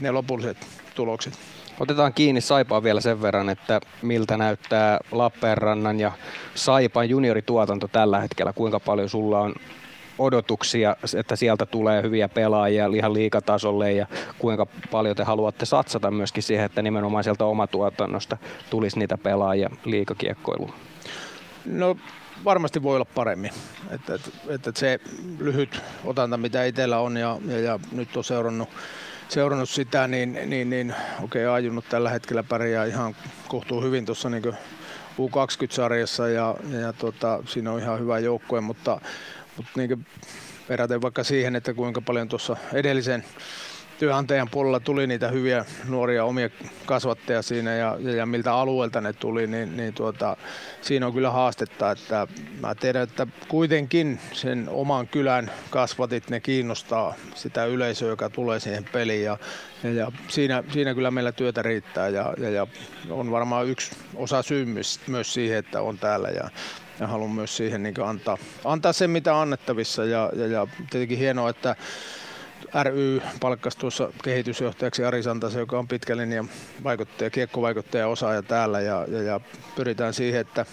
[0.00, 0.56] ne lopulliset
[0.94, 1.38] tulokset.
[1.80, 6.12] Otetaan kiinni Saipaan vielä sen verran, että miltä näyttää Lappeenrannan ja
[6.54, 8.52] Saipan juniorituotanto tällä hetkellä.
[8.52, 9.54] Kuinka paljon sulla on
[10.18, 14.06] odotuksia, että sieltä tulee hyviä pelaajia ihan liikatasolle ja
[14.38, 18.36] kuinka paljon te haluatte satsata myöskin siihen, että nimenomaan sieltä omatuotannosta
[18.70, 20.72] tulisi niitä pelaajia liikakiekkoiluun?
[21.64, 21.96] No
[22.44, 23.50] varmasti voi olla paremmin.
[23.90, 25.00] Että, että, että se
[25.38, 28.68] lyhyt otanta, mitä itsellä on ja, ja, ja nyt on seurannut
[29.28, 33.16] seurannut sitä, niin, niin, niin okei, okay, ajunnut tällä hetkellä pärjää ihan
[33.48, 34.42] kohtuu hyvin tuossa niin
[35.18, 39.00] U20-sarjassa ja, ja, ja tota, siinä on ihan hyvä joukkue, mutta,
[39.56, 40.06] mutta niin
[40.68, 43.24] verraten vaikka siihen, että kuinka paljon tuossa edellisen
[43.98, 46.50] työnantajan puolella tuli niitä hyviä nuoria omia
[46.86, 50.36] kasvattajia siinä ja, ja, ja miltä alueelta ne tuli, niin, niin tuota,
[50.82, 52.26] siinä on kyllä haastetta, että
[52.60, 58.84] mä tiedän, että kuitenkin sen oman kylän kasvatit, ne kiinnostaa sitä yleisöä, joka tulee siihen
[58.92, 59.38] peliin ja,
[59.82, 62.66] ja, ja siinä, siinä kyllä meillä työtä riittää ja, ja, ja
[63.10, 66.50] on varmaan yksi osa syy myös, myös siihen, että on täällä ja,
[67.00, 71.50] ja haluan myös siihen niin antaa, antaa sen, mitä annettavissa ja, ja, ja tietenkin hienoa,
[71.50, 71.76] että
[72.82, 76.44] ry palkkasi tuossa kehitysjohtajaksi Ari Santasen, joka on pitkä linja
[76.84, 79.40] vaikuttaja, kiekkovaikuttaja osaaja täällä ja, ja, ja
[79.76, 80.66] pyritään siihen, että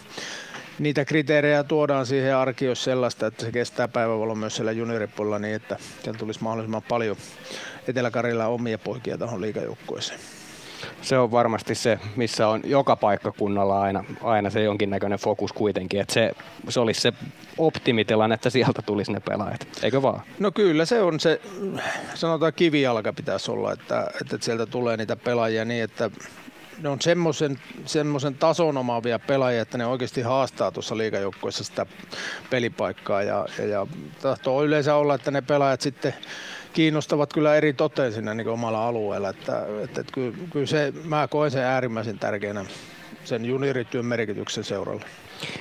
[0.80, 5.56] niitä kriteerejä tuodaan siihen arki, jos sellaista, että se kestää päivävalon myös siellä junioripuolella niin,
[5.56, 7.18] että siellä tulisi mahdollisimman paljon
[7.88, 10.20] etelä omia poikia tuohon liikajoukkueeseen
[11.02, 16.14] se on varmasti se, missä on joka paikkakunnalla aina, aina se jonkinnäköinen fokus kuitenkin, että
[16.14, 16.32] se,
[16.70, 17.14] se olisi se
[17.58, 20.22] optimitilanne, että sieltä tulisi ne pelaajat, eikö vaan?
[20.40, 21.42] No kyllä se on se,
[22.14, 26.12] sanotaan kivijalka pitäisi olla, että, että sieltä tulee niitä pelaajia niin, että
[26.82, 31.86] ne on semmoisen, semmoisen tason omaavia pelaajia, että ne oikeasti haastaa tuossa liikajoukkueessa sitä
[32.50, 33.88] pelipaikkaa ja, ja, ja
[34.22, 36.14] tahtoo yleensä olla, että ne pelaajat sitten
[36.76, 39.30] kiinnostavat kyllä eri toteen siinä niin omalla alueella.
[39.30, 42.66] Että, että, että kyllä, kyllä se, mä koen sen äärimmäisen tärkeänä
[43.24, 45.02] sen juniorityön merkityksen seuralla.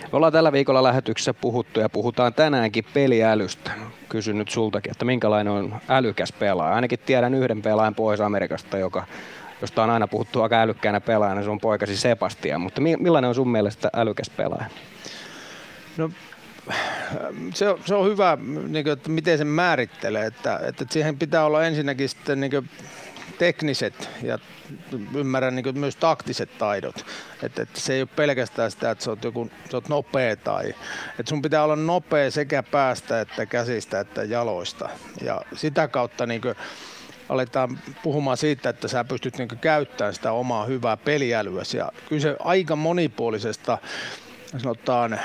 [0.03, 3.71] Me ollaan tällä viikolla lähetyksessä puhuttu ja puhutaan tänäänkin peliälystä.
[4.09, 6.75] Kysyn nyt sultakin, että minkälainen on älykäs pelaaja.
[6.75, 9.05] Ainakin tiedän yhden pelaajan Pohjois-Amerikasta, joka,
[9.61, 12.61] josta on aina puhuttu aika älykkäänä pelaajana, se on poikasi Sebastian.
[12.61, 14.67] Mutta millainen on sun mielestä älykäs pelaaja?
[15.97, 16.11] No
[17.55, 21.45] se, on, se on hyvä, niin kuin, että miten se määrittelee, että, että siihen pitää
[21.45, 22.71] olla ensinnäkin sitten niin kuin,
[23.39, 24.39] tekniset ja
[25.15, 27.07] ymmärrän niin myös taktiset taidot.
[27.43, 30.75] Että, että se ei ole pelkästään sitä, että sä oot, joku, sä oot nopea tai...
[31.19, 34.89] Että sun pitää olla nopea sekä päästä että käsistä että jaloista.
[35.23, 36.55] Ja sitä kautta niin kuin,
[37.29, 41.77] aletaan puhumaan siitä, että sä pystyt niin käyttämään sitä omaa hyvää peliälyäsi.
[41.77, 43.79] Ja kyllä se aika monipuolisesta
[44.57, 45.21] sanotaan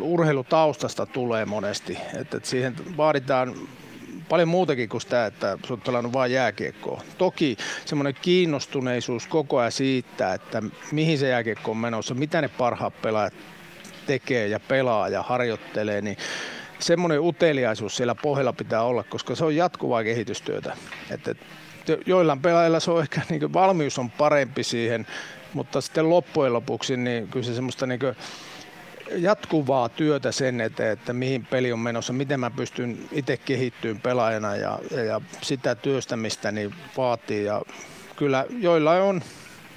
[0.00, 1.98] urheilutaustasta tulee monesti.
[2.20, 3.54] Että, siihen vaaditaan
[4.28, 7.02] paljon muutakin kuin sitä, että sä oot pelannut vain jääkiekkoa.
[7.18, 13.02] Toki semmoinen kiinnostuneisuus koko ajan siitä, että mihin se jääkiekko on menossa, mitä ne parhaat
[13.02, 13.34] pelaajat
[14.06, 16.16] tekee ja pelaa ja harjoittelee, niin
[16.78, 20.76] semmoinen uteliaisuus siellä pohjalla pitää olla, koska se on jatkuvaa kehitystyötä.
[21.10, 21.34] Että,
[22.06, 25.06] joillain pelaajilla se on ehkä niin valmius on parempi siihen,
[25.54, 28.00] mutta sitten loppujen lopuksi niin kyllä se semmoista niin
[29.10, 34.56] jatkuvaa työtä sen eteen, että mihin peli on menossa, miten mä pystyn itse kehittymään pelaajana
[34.56, 37.44] ja, ja, sitä työstämistä niin vaatii.
[37.44, 37.62] Ja
[38.16, 39.22] kyllä joilla on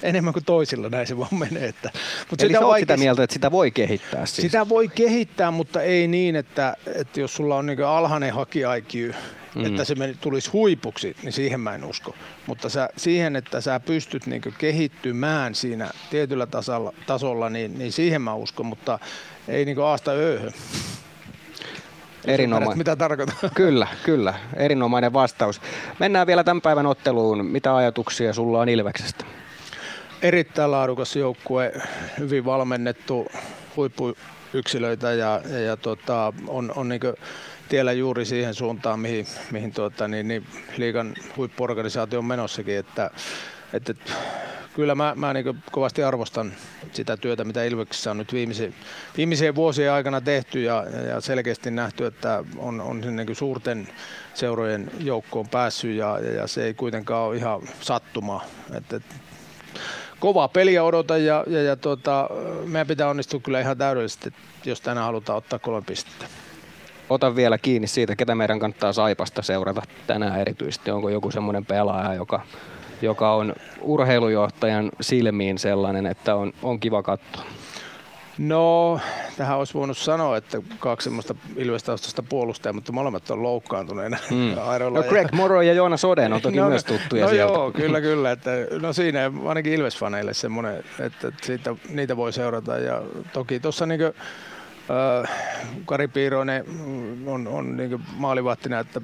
[0.02, 1.68] enemmän kuin toisilla, näin se vaan menee.
[1.68, 1.90] Että,
[2.30, 2.82] mutta Eli sitä, vaikea...
[2.82, 4.42] sitä mieltä, että sitä voi kehittää siis?
[4.42, 9.14] Sitä voi kehittää, mutta ei niin, että, että jos sulla on niin alhainen haki-IQ,
[9.58, 9.66] mm.
[9.66, 12.14] että se tulisi huipuksi, niin siihen mä en usko.
[12.46, 18.22] Mutta sä, siihen, että sä pystyt niin kehittymään siinä tietyllä tasolla, tasolla niin, niin siihen
[18.22, 18.98] mä uskon, mutta
[19.48, 20.52] ei niin aasta ööhön.
[22.24, 22.78] Erinomainen.
[22.78, 23.36] Mitä tarkoitan?
[23.54, 24.34] Kyllä, kyllä.
[24.56, 25.60] Erinomainen vastaus.
[25.98, 27.46] Mennään vielä tämän päivän otteluun.
[27.46, 29.24] Mitä ajatuksia sulla on Ilveksestä?
[30.22, 31.72] Erittäin laadukas joukkue,
[32.18, 33.26] hyvin valmennettu
[34.48, 37.00] huippuyksilöitä ja, ja, ja tota, on, on niin
[37.68, 42.76] tiellä juuri siihen suuntaan, mihin, mihin tuota, niin, niin liigan huippuorganisaatio on menossakin.
[42.76, 43.10] Että,
[43.72, 43.94] että,
[44.74, 46.52] kyllä mä, mä niin kovasti arvostan
[46.92, 48.74] sitä työtä, mitä Ilveksessä on nyt viimeisen,
[49.16, 53.88] viimeisien vuosien aikana tehty ja, ja selkeästi nähty, että on, on niin suurten
[54.34, 58.44] seurojen joukkoon päässyt ja, ja, ja se ei kuitenkaan ole ihan sattuma.
[58.74, 59.00] Että,
[60.20, 62.30] kova peliä odotan ja, ja, ja tuota,
[62.64, 64.32] meidän pitää onnistua kyllä ihan täydellisesti,
[64.64, 66.26] jos tänään halutaan ottaa kolme pistettä.
[67.10, 70.90] Ota vielä kiinni siitä, ketä meidän kannattaa Saipasta seurata tänään erityisesti.
[70.90, 72.40] Onko joku semmoinen pelaaja, joka,
[73.02, 77.44] joka on urheilujohtajan silmiin sellainen, että on, on kiva katsoa?
[78.38, 79.00] No,
[79.36, 84.16] tähän olisi voinut sanoa, että kaksi semmoista ilvestaustasta puolustajaa, mutta molemmat on loukkaantuneena.
[84.30, 84.54] Mm.
[84.94, 87.52] no Greg Morrow ja Joona Soden on toki no, myös tuttuja no sieltä.
[87.52, 88.30] joo, kyllä, kyllä.
[88.30, 92.78] Että, no siinä ainakin Ilves-faneille semmoinen, että, että siitä, niitä voi seurata.
[92.78, 94.00] Ja toki tuossa niin
[95.86, 96.64] Kari Piiroinen
[97.26, 99.00] on, on niin maalivahtina, että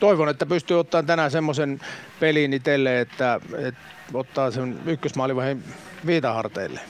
[0.00, 1.80] toivon, että pystyy ottaa tänään semmoisen
[2.20, 3.80] pelin itselle, että, että
[4.14, 5.64] ottaa sen ykkösmaalivahin
[6.06, 6.80] viitaharteille.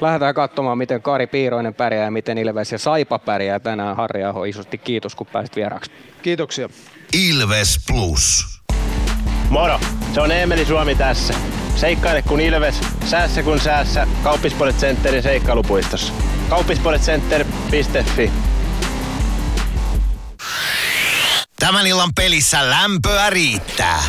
[0.00, 3.96] Lähdetään katsomaan, miten Kari Piiroinen pärjää ja miten Ilves ja Saipa pärjää tänään.
[3.96, 5.90] Harri Aho, isosti kiitos, kun pääsit vieraaksi.
[6.22, 6.68] Kiitoksia.
[7.12, 8.46] Ilves Plus.
[9.50, 9.80] Moro,
[10.14, 11.34] se on Eemeli Suomi tässä.
[11.76, 14.06] Seikkaile kun Ilves, säässä kun säässä.
[14.22, 16.12] Kauppispoilet Centerin seikkailupuistossa.
[16.48, 18.30] Kauppispoiletcenter.fi
[21.58, 24.02] Tämän illan pelissä lämpöä riittää.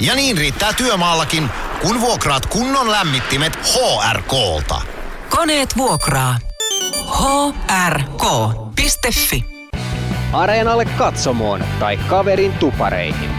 [0.00, 1.50] Ja niin riittää työmaallakin,
[1.82, 4.82] kun vuokraat kunnon lämmittimet HRK-lta.
[5.28, 6.38] Koneet vuokraa.
[7.88, 9.44] hrk.fi
[10.32, 13.30] Areenalle katsomoon tai kaverin tupareihin.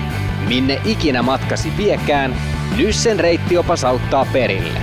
[0.48, 2.36] Minne ikinä matkasi viekään,
[2.76, 4.82] Nyssen reittiopas auttaa perille.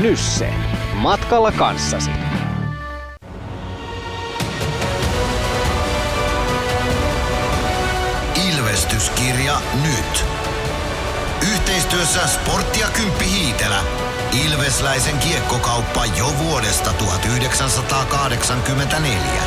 [0.00, 0.52] Nysse.
[0.94, 2.10] Matkalla kanssasi.
[8.48, 10.37] Ilvestyskirja nyt.
[11.68, 13.76] Yhteistyössä Sportti ja Kymppi Hiitelä.
[14.46, 19.42] Ilvesläisen kiekkokauppa jo vuodesta 1984.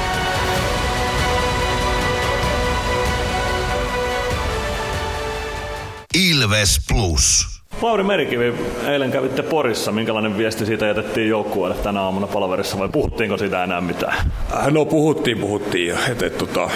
[6.30, 7.48] Ilves Plus.
[7.82, 8.54] Lauri Merikivi,
[8.88, 9.92] eilen kävitte Porissa.
[9.92, 14.18] Minkälainen viesti siitä jätettiin joukkueelle tänä aamuna palaverissa vai puhuttiinko siitä enää mitään?
[14.54, 15.96] Äh, No puhuttiin, puhuttiin.
[16.12, 16.70] Et, et, tota,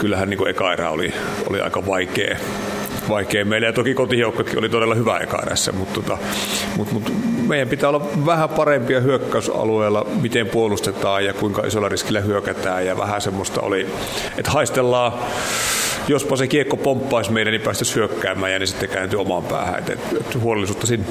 [0.00, 1.14] kyllähän niin eka erä oli,
[1.50, 2.36] oli aika vaikea,
[3.10, 3.66] vaikea meille.
[3.66, 5.42] Ja toki kotijoukkokin oli todella hyvä eka
[5.72, 6.18] mutta tota,
[6.76, 7.12] mut, mut
[7.48, 12.86] meidän pitää olla vähän parempia hyökkäysalueella, miten puolustetaan ja kuinka isolla riskillä hyökätään.
[12.86, 13.86] Ja vähän semmoista oli,
[14.38, 15.12] että haistellaan
[16.08, 19.78] jospa se kiekko pomppaisi meidän, niin päästäisiin hyökkäämään ja ne sitten kääntyy omaan päähän.
[19.78, 21.06] Et, et, et huolellisuutta sinne.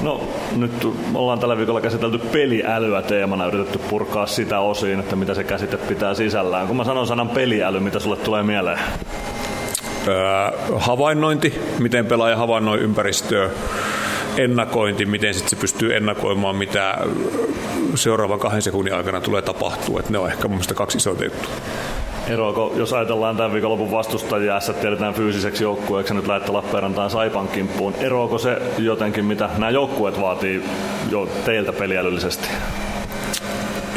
[0.00, 5.44] No nyt ollaan tällä viikolla käsitelty peliälyä teemana, yritetty purkaa sitä osiin, että mitä se
[5.44, 6.66] käsite pitää sisällään.
[6.66, 8.78] Kun mä sanon sanan peliäly, mitä sulle tulee mieleen?
[10.76, 13.50] Havainnointi, miten pelaaja havainnoi ympäristöä,
[14.36, 16.98] ennakointi, miten sit se pystyy ennakoimaan, mitä
[17.94, 20.00] seuraavan kahden sekunnin aikana tulee tapahtua.
[20.00, 21.52] Et ne on ehkä mun mielestä kaksi isoa juttua.
[22.28, 27.94] Eroako, jos ajatellaan tämän viikonlopun vastustajia, S tiedetään fyysiseksi joukkueeksi nyt lähdette Lappeenrantaan Saipan kimppuun.
[28.00, 30.62] Eroako se jotenkin, mitä nämä joukkueet vaatii
[31.10, 32.48] jo teiltä peliälyllisesti?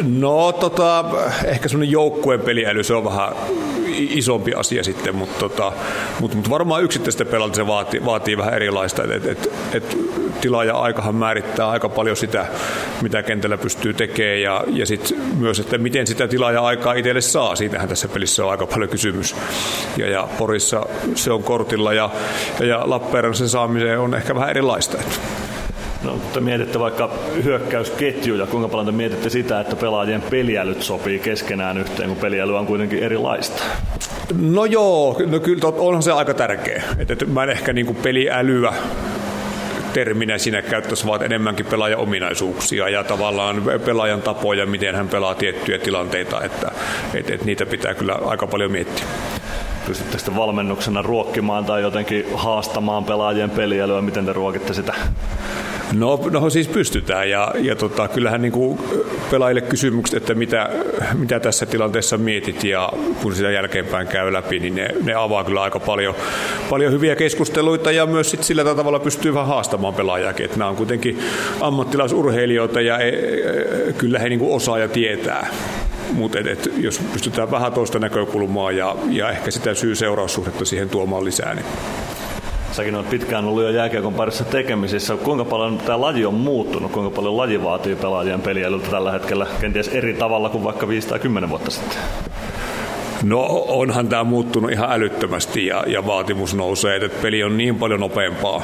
[0.04, 1.06] No tota,
[1.46, 3.30] ehkä semmoinen joukkueen peliäly, se on vähän
[3.98, 5.74] isompi asia sitten, mutta, tota,
[6.20, 9.04] mutta, mutta varmaan yksittäistä pelalta se vaatii, vaatii vähän erilaista.
[9.04, 9.98] Et, et, et, et
[10.42, 12.46] tila ja aikahan määrittää aika paljon sitä,
[13.02, 17.22] mitä kentällä pystyy tekemään ja, ja sit myös, että miten sitä tilaa ja aikaa itselle
[17.22, 17.56] saa.
[17.56, 19.36] Siitähän tässä pelissä on aika paljon kysymys.
[19.98, 22.10] Ja, ja Porissa se on kortilla ja,
[22.60, 24.98] ja, ja saamiseen on ehkä vähän erilaista.
[26.06, 27.10] No, te mietitte vaikka
[27.44, 32.66] hyökkäysketjuja, kuinka paljon te mietitte sitä, että pelaajien peliälyt sopii keskenään yhteen, kun peliäly on
[32.66, 33.64] kuitenkin erilaista?
[34.42, 36.84] No joo, no kyllä onhan se aika tärkeä.
[37.00, 38.74] Et, et mä en ehkä niinku peliälyä
[39.94, 45.78] terminä siinä käyttäisi vaan enemmänkin pelaajan ominaisuuksia ja tavallaan pelaajan tapoja, miten hän pelaa tiettyjä
[45.78, 46.72] tilanteita, että
[47.14, 49.06] et, et niitä pitää kyllä aika paljon miettiä.
[49.88, 54.94] Pystytte sitten valmennuksena ruokkimaan tai jotenkin haastamaan pelaajien peliälyä, miten te ruokitte sitä?
[55.94, 58.80] No, no siis pystytään ja, ja tota, kyllähän niin kuin
[59.32, 60.70] pelaajille kysymykset, että mitä,
[61.14, 62.90] mitä tässä tilanteessa mietit ja
[63.22, 66.16] kun sitä jälkeenpäin käy läpi, niin ne, ne avaa kyllä aika paljon,
[66.70, 70.46] paljon hyviä keskusteluita ja myös sit sillä tavalla pystyy vähän haastamaan pelaajakin.
[70.46, 71.20] Että nämä on kuitenkin
[71.62, 75.48] ammattilaisurheilijoita ja e, e, kyllä he niin kuin osaa ja tietää
[76.12, 81.26] mutta et, et, jos pystytään vähän toista näkökulmaa ja, ja ehkä sitä syy-seuraussuhdetta siihen tuomaan
[81.26, 81.66] lisää, niin
[82.72, 85.18] Säkin olet pitkään ollut jo jääkiekon parissa tekemisissä.
[85.18, 86.92] Kuinka paljon tämä laji on muuttunut?
[86.92, 89.48] Kuinka paljon laji vaatii pelaajien peliälyltä tällä hetkellä?
[89.62, 91.98] Kenties eri tavalla kuin vaikka 5 tai 10 vuotta sitten?
[93.24, 98.00] No onhan tämä muuttunut ihan älyttömästi ja, ja vaatimus nousee, että peli on niin paljon
[98.00, 98.64] nopeampaa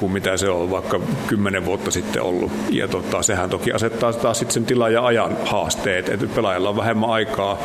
[0.00, 2.52] kuin mitä se on vaikka kymmenen vuotta sitten ollut.
[2.70, 6.76] Ja tota, sehän toki asettaa taas sitten sen tilan ja ajan haasteet, että pelaajalla on
[6.76, 7.58] vähemmän aikaa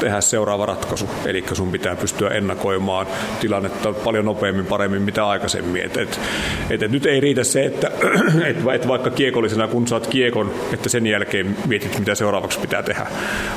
[0.00, 1.08] tehdä seuraava ratkaisu.
[1.26, 3.06] Eli sun pitää pystyä ennakoimaan
[3.40, 5.82] tilannetta paljon nopeammin, paremmin mitä aikaisemmin.
[5.82, 6.20] Et, et,
[6.70, 7.90] et, et nyt ei riitä se, että
[8.50, 13.06] et, et vaikka kiekollisena kun saat kiekon, että sen jälkeen mietit mitä seuraavaksi pitää tehdä.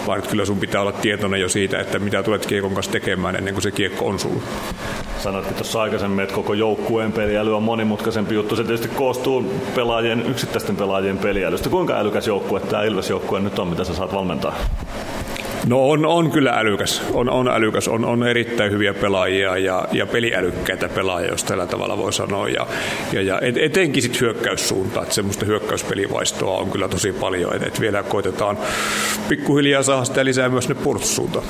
[0.07, 3.53] Vaan kyllä sun pitää olla tietoinen jo siitä, että mitä tulet kiekon kanssa tekemään ennen
[3.53, 4.43] kuin se kiekko on sulla.
[5.17, 7.63] Sanoitkin tuossa aikaisemmin, että koko joukkueen peliäly on
[8.25, 8.55] monimutkaisempi juttu.
[8.55, 9.43] Se tietysti koostuu
[9.75, 11.69] pelaajien, yksittäisten pelaajien peliälystä.
[11.69, 14.55] Kuinka älykäs joukkue tämä Ilves-joukkue nyt on, mitä sä saat valmentaa?
[15.67, 17.01] No on, on kyllä älykäs.
[17.13, 17.87] On, on älykäs.
[17.87, 22.49] On, on erittäin hyviä pelaajia ja, ja peliälykkäitä pelaajia, jos tällä tavalla voi sanoa.
[22.49, 22.67] Ja,
[23.13, 25.01] ja, ja et, etenkin sitten hyökkäyssuunta.
[25.01, 27.55] Että semmoista hyökkäyspelivaistoa on kyllä tosi paljon.
[27.55, 28.57] Et, et vielä koitetaan
[29.29, 31.45] pikkuhiljaa saada sitä lisää myös ne puolustussuuntaan.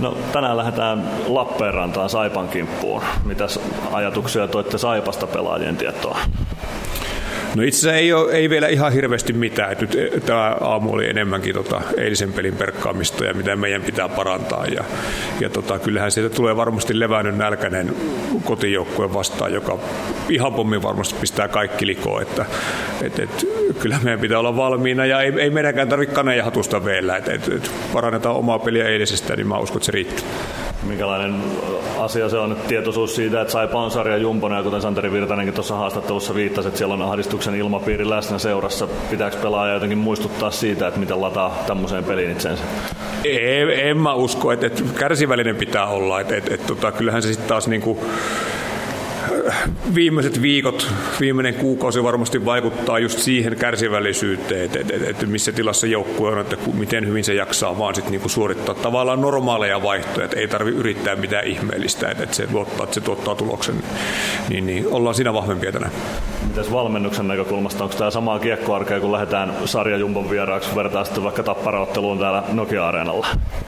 [0.00, 3.02] No, tänään lähdetään Lappeenrantaan Saipan kimppuun.
[3.24, 3.60] Mitäs
[3.92, 6.18] ajatuksia toitte Saipasta pelaajien tietoa?
[7.54, 9.76] No itse asiassa ei, ole, ei vielä ihan hirveästi mitään.
[9.80, 14.66] Nyt eh, tämä aamu oli enemmänkin tota eilisen pelin perkkaamista ja mitä meidän pitää parantaa.
[14.66, 14.84] Ja,
[15.40, 17.94] ja tota, kyllähän sieltä tulee varmasti levännyt nälkäinen
[18.44, 19.78] kotijoukkue vastaan, joka
[20.28, 22.22] ihan pommin varmasti pistää kaikki likoon.
[22.22, 22.44] Että,
[23.02, 23.46] et, et,
[23.78, 27.16] kyllä meidän pitää olla valmiina ja ei, ei meidänkään tarvitse kaneja hatusta vielä.
[27.16, 30.24] Et, et, et parannetaan omaa peliä eilisestä, niin mä uskon, että se riittää.
[30.82, 31.34] Minkälainen
[31.98, 35.54] asia se on, että tietoisuus siitä, että Saipa on sarja jumpona ja kuten Santeri Virtanenkin
[35.54, 38.88] tuossa haastattelussa viittasi, että siellä on ahdistuksen ilmapiiri läsnä seurassa.
[39.10, 42.64] Pitääkö pelaaja jotenkin muistuttaa siitä, että miten lataa tämmöiseen peliin itsensä?
[43.24, 46.20] En, en mä usko, että, että kärsivällinen pitää olla.
[46.20, 48.04] Että, että, että, tota, kyllähän se sitten taas niinku,
[49.94, 56.30] viimeiset viikot, viimeinen kuukausi varmasti vaikuttaa just siihen kärsivällisyyteen, että, että, että missä tilassa joukkue
[56.30, 60.48] on, että miten hyvin se jaksaa vaan sit niinku suorittaa tavallaan normaaleja vaihtoja, että ei
[60.48, 63.74] tarvi yrittää mitään ihmeellistä, että, että se, tuottaa, että se tuottaa tuloksen,
[64.48, 65.92] niin, niin ollaan siinä vahvempia tänään.
[66.48, 72.18] Mitäs valmennuksen näkökulmasta, onko tämä samaa kiekkoarkea, kun lähdetään sarjajumpon vieraaksi, vertaa sitten vaikka tapparaotteluun
[72.18, 73.26] täällä Nokia-areenalla?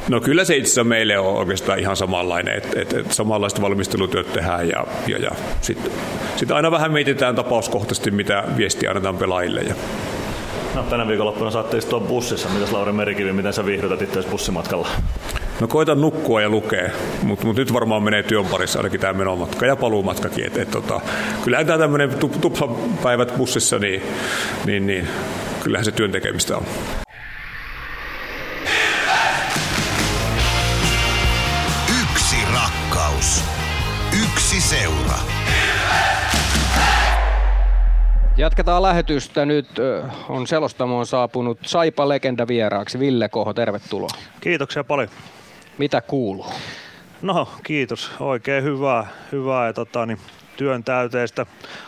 [0.09, 4.33] No kyllä se itse asiassa meille on oikeastaan ihan samanlainen, että, että, että samanlaista valmistelutyöt
[4.33, 5.93] tehdään ja, ja, ja sitten
[6.37, 9.61] sit aina vähän mietitään tapauskohtaisesti, mitä viestiä annetaan pelaajille.
[9.61, 9.75] Ja
[10.75, 12.49] No, tänä viikonloppuna saatte istua bussissa.
[12.49, 14.89] Mitäs Lauri Merikivi, miten sä viihdytät itse bussimatkalla?
[15.61, 16.91] No koitan nukkua ja lukea,
[17.23, 20.47] mutta mut nyt varmaan menee työn parissa ainakin tämä menomatka ja paluumatkakin.
[20.47, 21.01] Et, et, tota,
[21.45, 24.03] kyllähän tämä tämmöinen tuplapäivät bussissa, niin,
[24.67, 25.09] niin, niin
[25.65, 26.65] kyllähän se työn tekemistä on.
[32.03, 33.45] Yksi rakkaus.
[34.25, 35.42] Yksi seura.
[38.37, 39.47] Jatketaan lähetystä.
[39.47, 39.69] Nyt
[40.29, 42.99] on selostamoon saapunut Saipa legenda vieraaksi.
[42.99, 44.09] Ville Koho, tervetuloa.
[44.41, 45.09] Kiitoksia paljon.
[45.79, 46.47] Mitä kuuluu?
[47.23, 50.19] No kiitos, oikein hyvää, hyvää ja tota, niin,
[50.57, 51.47] työn täyteistä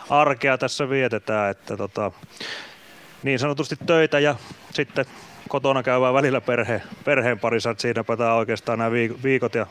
[0.09, 2.11] arkea tässä vietetään, että tota,
[3.23, 4.35] niin sanotusti töitä ja
[4.73, 5.05] sitten
[5.49, 8.91] kotona käyvää välillä perhe, perheen parissa, että siinäpä tämä oikeastaan nämä
[9.23, 9.67] viikot ja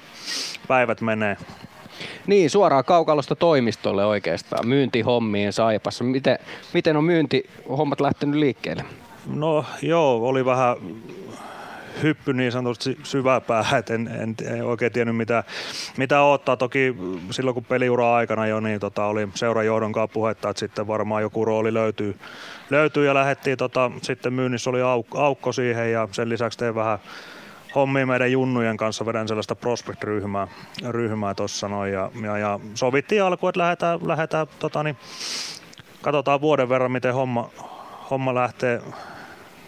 [0.68, 1.36] päivät menee.
[2.26, 6.04] Niin, suoraan kaukalosta toimistolle oikeastaan, myyntihommiin Saipassa.
[6.04, 6.38] Miten,
[6.74, 8.84] miten on myyntihommat lähtenyt liikkeelle?
[9.26, 10.76] No joo, oli vähän
[12.02, 15.44] hyppy niin sanotusti syväpäähän, että en, en, en, oikein tiennyt mitä,
[15.96, 16.56] mitä ottaa.
[16.56, 16.94] Toki
[17.30, 21.44] silloin kun peliura aikana jo, niin tota, oli seurajohdon kanssa puhetta, että sitten varmaan joku
[21.44, 22.16] rooli löytyy,
[22.70, 26.98] löytyy ja lähdettiin, tota, sitten myynnissä oli auk, aukko siihen ja sen lisäksi tein vähän
[27.74, 30.48] hommia meidän junnujen kanssa, vedän sellaista prospect-ryhmää
[30.88, 34.96] ryhmää tuossa noin ja, ja, ja, sovittiin alkuun, että lähdetään, lähdetään tota, niin,
[36.02, 37.50] katsotaan vuoden verran, miten homma,
[38.10, 38.82] homma lähtee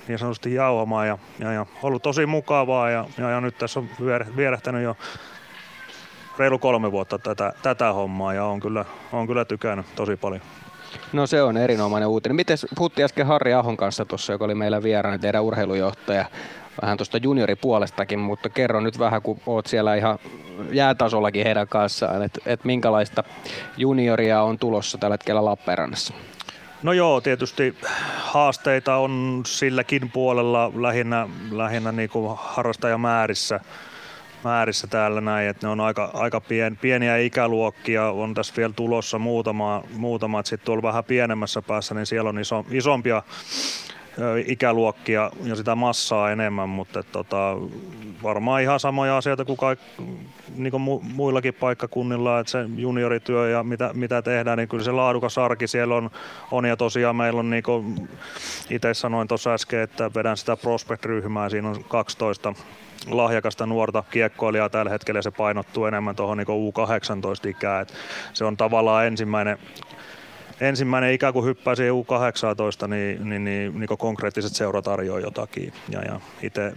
[0.09, 3.88] niin sanotusti jauhamaan ja, ja, ja ollut tosi mukavaa ja, ja, ja nyt tässä on
[4.36, 4.96] vierähtänyt jo
[6.38, 10.42] reilu kolme vuotta tätä, tätä hommaa ja on kyllä, on kyllä tykännyt tosi paljon.
[11.12, 12.36] No se on erinomainen uutinen.
[12.36, 16.24] Miten puhuttiin äsken Harri Ahon kanssa tuossa, joka oli meillä vieraana, teidän urheilujohtaja,
[16.82, 20.18] vähän tuosta junioripuolestakin, mutta kerro nyt vähän, kun oot siellä ihan
[20.72, 23.24] jäätasollakin heidän kanssaan, että et minkälaista
[23.76, 26.14] junioria on tulossa tällä hetkellä Lappeenrannassa?
[26.82, 27.76] No joo, tietysti
[28.16, 33.60] haasteita on silläkin puolella lähinnä, lähinnä niin kuin harrastajamäärissä
[34.44, 39.18] määrissä täällä näin, että ne on aika, aika pien, pieniä ikäluokkia, on tässä vielä tulossa
[39.18, 43.22] muutama, muutama sitten tuolla vähän pienemmässä päässä, niin siellä on iso, isompia
[44.46, 47.56] ikäluokkia ja sitä massaa enemmän, mutta et, tota,
[48.22, 49.78] varmaan ihan samoja asioita kuin, kaik,
[50.56, 54.92] niin kuin mu, muillakin paikkakunnilla, että se juniorityö ja mitä, mitä tehdään, niin kyllä se
[54.92, 56.10] laadukas arki siellä on,
[56.50, 58.08] on ja tosiaan meillä on niin kuin
[58.70, 62.54] itse sanoin tuossa äsken, että vedän sitä prospect-ryhmää, siinä on 12
[63.10, 67.86] lahjakasta nuorta kiekkoilijaa tällä hetkellä se painottuu enemmän tuohon niin U18-ikään.
[68.32, 69.58] se on tavallaan ensimmäinen
[70.61, 75.72] ensimmäinen ikä, kun hyppää siihen U18, niin, niin, niin, niin konkreettiset seurat tarjoaa jotakin.
[75.88, 76.20] Ja, ja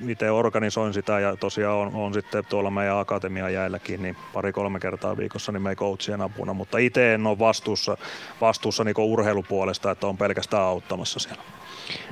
[0.08, 5.18] itse organisoin sitä ja tosiaan on, on sitten tuolla meidän akatemian jäälläkin niin pari-kolme kertaa
[5.18, 7.98] viikossa niin meidän coachien apuna, mutta itse en ole vastuussa,
[8.42, 11.44] vastuussa niin urheilupuolesta, että on pelkästään auttamassa siellä.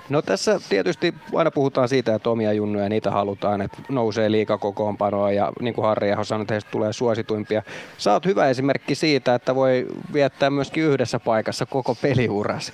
[0.09, 5.51] No tässä tietysti aina puhutaan siitä, että omia junnuja niitä halutaan, että nousee liikakokoonpanoa ja
[5.59, 7.63] niin kuin Harri Eho sanoi, että heistä tulee suosituimpia.
[7.97, 12.71] Sä oot hyvä esimerkki siitä, että voi viettää myöskin yhdessä paikassa koko peliuras.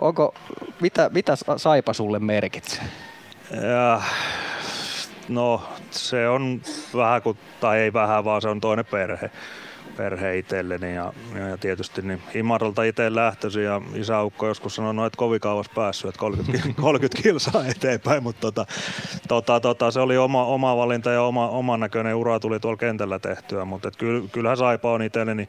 [0.00, 0.34] Onko,
[0.80, 2.84] mitä, mitä Saipa sulle merkitsee?
[3.50, 4.02] Ja,
[5.28, 6.60] no se on
[6.96, 9.30] vähän kuin, tai ei vähän, vaan se on toinen perhe
[9.96, 11.12] perhe itselleni ja,
[11.50, 16.08] ja, tietysti niin Imaralta itse lähtöisin ja isäukko joskus sanoi, no et kovin kauas päässyt,
[16.08, 18.66] että 30, 30 kilsaa eteenpäin, mutta tota,
[19.28, 23.18] tota, tota, se oli oma, oma valinta ja oma, oman näköinen ura tuli tuolla kentällä
[23.18, 25.48] tehtyä, mutta et kyllä, kyllähän Saipa on itselleni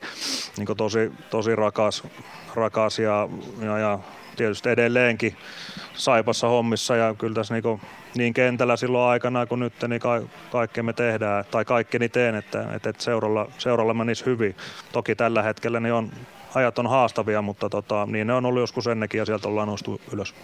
[0.58, 2.04] niin tosi, tosi rakas,
[2.56, 3.30] rakas ja,
[3.62, 4.00] ja, ja
[4.36, 5.36] tietysti edelleenkin
[5.94, 7.82] Saipassa hommissa ja kyllä tässä niin,
[8.16, 10.22] niin kentällä silloin aikana kuin nyt, niin ka-
[10.52, 14.56] kaikkea me tehdään, tai kaikkeni teen, että, että, että seuralla, seuralla menisi hyvin.
[14.92, 16.12] Toki tällä hetkellä niin on,
[16.56, 20.02] ajat on haastavia, mutta tota, niin ne on ollut joskus ennenkin ja sieltä ollaan noustu
[20.14, 20.36] ylös.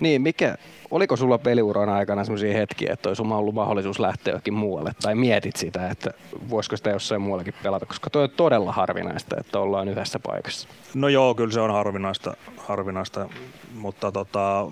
[0.00, 0.56] Niin, mikä,
[0.90, 5.56] oliko sulla peliuran aikana sellaisia hetkiä, että olisi ollut mahdollisuus lähteä johonkin muualle, tai mietit
[5.56, 6.10] sitä, että
[6.50, 10.68] voisiko sitä jossain muuallakin pelata, koska toi on todella harvinaista, että ollaan yhdessä paikassa.
[10.94, 13.28] No joo, kyllä se on harvinaista, harvinaista.
[13.74, 14.66] Mutta tota,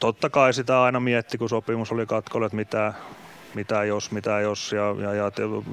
[0.00, 2.92] totta kai sitä aina mietti, kun sopimus oli katkolla, että mitä,
[3.54, 5.30] mitä jos, mitä jos, ja, ja, ja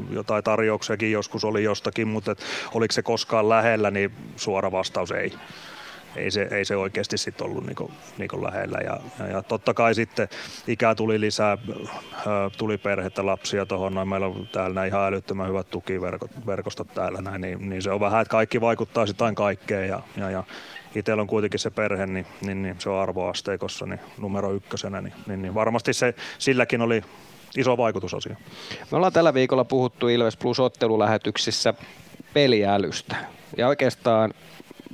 [0.10, 2.40] jotain tarjouksiakin joskus oli jostakin, mutta et,
[2.74, 5.34] oliko se koskaan lähellä, niin suora vastaus ei
[6.16, 8.78] ei se, ei se oikeasti sitten ollut niinku, niinku lähellä.
[8.84, 10.28] Ja, ja, ja, totta kai sitten
[10.68, 11.57] ikää tuli lisää,
[12.57, 17.70] tuli perhettä, lapsia tuohon, meillä on täällä näin ihan älyttömän hyvät tukiverkostot täällä, näin, niin,
[17.70, 20.43] niin, se on vähän, että kaikki vaikuttaa sitten kaikkeen ja, ja, ja
[20.95, 25.14] itsellä on kuitenkin se perhe, niin, niin, niin se on arvoasteikossa niin numero ykkösenä, niin,
[25.28, 27.01] niin, niin varmasti se, silläkin oli
[27.57, 28.36] iso vaikutusasia.
[28.91, 31.74] Me ollaan tällä viikolla puhuttu Ilves Plus ottelulähetyksissä
[32.34, 33.16] peliälystä.
[33.57, 34.34] Ja oikeastaan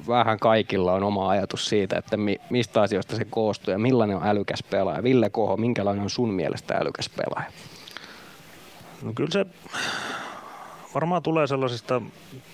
[0.08, 4.28] vähän kaikilla on oma ajatus siitä, että mi, mistä asioista se koostuu ja millainen on
[4.28, 5.04] älykäs pelaaja.
[5.04, 7.52] Ville Koho, minkälainen on sun mielestä älykäs pelaaja?
[9.02, 9.45] No kyllä se
[10.93, 12.02] varmaan tulee sellaisista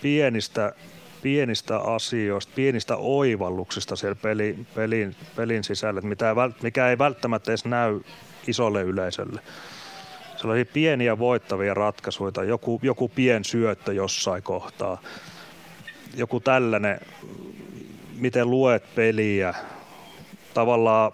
[0.02, 0.74] pienistä,
[1.22, 8.02] pienistä asioista, pienistä oivalluksista siellä peli, pelin, pelin sisällä, mitä, mikä ei välttämättä edes näy
[8.48, 9.42] isolle yleisölle.
[10.38, 15.02] Sellaisia pieniä voittavia ratkaisuja, joku, joku pien syöttö jossain kohtaa–
[16.16, 17.00] joku tällainen,
[18.16, 19.54] miten luet peliä,
[20.54, 21.12] tavallaan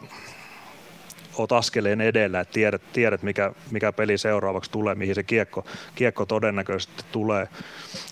[1.38, 6.26] oot askeleen edellä, että tiedät, tiedät mikä, mikä peli seuraavaksi tulee, mihin se kiekko, kiekko
[6.26, 7.48] todennäköisesti tulee.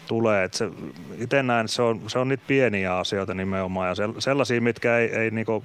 [0.08, 0.44] tulee.
[0.44, 0.70] Et se,
[1.18, 5.16] itse näen, että se on, se on niitä pieniä asioita nimenomaan ja sellaisia, mitkä ei,
[5.16, 5.64] ei niinku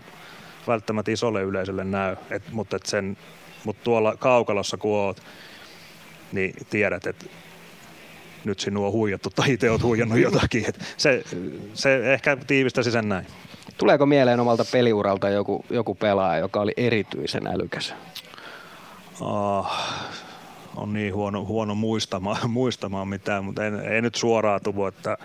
[0.66, 3.16] välttämättä isolle yleisölle näy, et, mutta, et sen,
[3.64, 5.22] mutta tuolla kaukalossa kun oot,
[6.32, 7.24] niin tiedät, että
[8.45, 10.64] nyt sinua on huijattu tai itse olet huijannut jotakin.
[10.68, 11.24] Et se,
[11.74, 13.26] se ehkä tiivistäisi sen näin.
[13.78, 17.95] Tuleeko mieleen omalta peliuralta joku, joku pelaaja, joka oli erityisen älykäs?
[19.20, 19.70] Oh,
[20.76, 25.18] on niin huono, huono muistamaan, muistamaan mitään, mutta ei, ei nyt suoraan tuvu, että,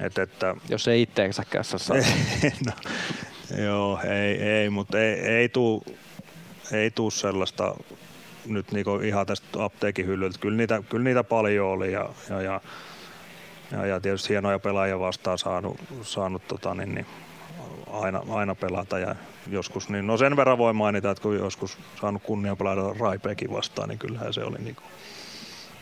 [0.00, 0.54] että, että...
[0.68, 1.42] Jos ei itseensä
[1.76, 1.96] saa.
[2.66, 2.72] no,
[3.62, 5.82] joo, ei, ei mutta ei, ei tule
[6.72, 7.74] ei tuu sellaista
[8.46, 10.38] nyt niinku ihan tästä apteekin hyllyltä.
[10.38, 12.60] Kyllä niitä, kyllä niitä paljon oli ja, ja, ja,
[13.72, 17.06] ja, ja tietysti hienoja pelaajia vastaan saanut, saanut tota, niin, niin,
[17.92, 19.14] aina, aina pelata ja
[19.50, 23.88] joskus, niin no sen verran voi mainita, että kun joskus saanut kunnia pelata Raipeekin vastaan,
[23.88, 24.82] niin kyllähän se oli niinku,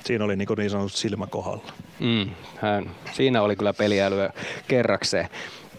[0.05, 1.73] siinä oli niin, niin sanottu silmä kohdalla.
[2.01, 4.31] Mm, hän, siinä oli kyllä peliälyä
[4.69, 5.29] kerrakseen.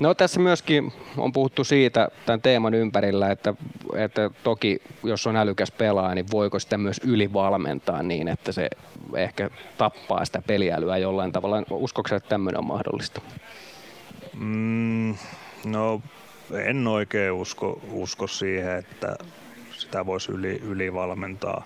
[0.02, 3.54] No tässä myöskin on puhuttu siitä tämän teeman ympärillä, että,
[3.96, 8.70] että toki jos on älykäs pelaaja, niin voiko sitä myös ylivalmentaa niin, että se
[9.16, 11.64] ehkä tappaa sitä peliälyä jollain tavalla.
[11.70, 13.22] Uskoksen, että tämmöinen on mahdollista?
[14.40, 15.16] Mm,
[15.66, 16.02] no
[16.54, 19.16] en oikein usko, usko siihen, että
[19.78, 21.64] sitä voisi yli, ylivalmentaa.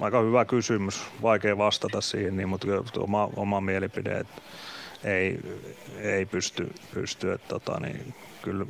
[0.00, 2.66] Aika hyvä kysymys, vaikea vastata siihen, niin, mutta
[2.98, 4.42] oma, oma mielipide, että
[5.04, 5.38] ei,
[5.98, 8.66] ei pysty, pysty että tota, niin, kyllä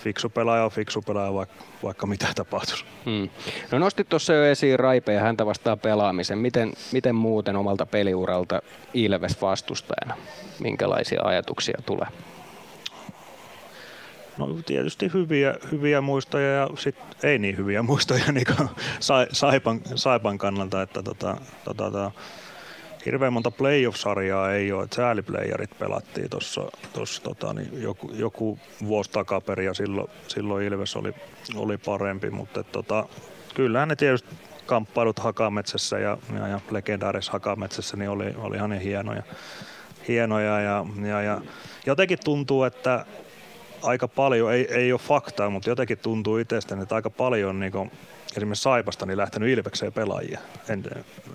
[0.00, 2.84] fiksu pelaaja on fiksu pelaaja, vaikka, vaikka mitä tapahtuisi.
[3.04, 3.28] Hmm.
[3.72, 6.38] No nostit tuossa jo esiin Raipe ja häntä vastaa pelaamisen.
[6.38, 8.62] Miten, miten muuten omalta peliuralta
[8.94, 10.16] Ilves vastustajana?
[10.58, 12.08] Minkälaisia ajatuksia tulee?
[14.38, 18.46] No tietysti hyviä, hyviä muistoja ja sit ei niin hyviä muistoja niin
[19.32, 22.10] Saipan, Saipan kannalta, että tota, tota, tota,
[23.06, 29.74] hirveän monta playoff-sarjaa ei ole, sääliplayerit pelattiin tuossa tota, niin joku, joku vuosi takaperin ja
[29.74, 31.14] silloin, silloin Ilves oli,
[31.54, 33.08] oli parempi, mutta tota,
[33.54, 34.34] kyllähän ne tietysti
[34.66, 39.22] kamppailut Hakametsässä ja, ja, ja legendaaris Hakametsässä niin oli, oli ihan niin hienoja,
[40.08, 41.40] hienoja ja, ja, ja
[41.86, 43.06] jotenkin tuntuu, että
[43.82, 47.90] aika paljon, ei, ei ole faktaa, mutta jotenkin tuntuu itsestäni, että aika paljon niin kuin,
[48.36, 50.40] esimerkiksi Saipasta niin lähtenyt Ilvekseen pelaajia.
[50.68, 50.84] En,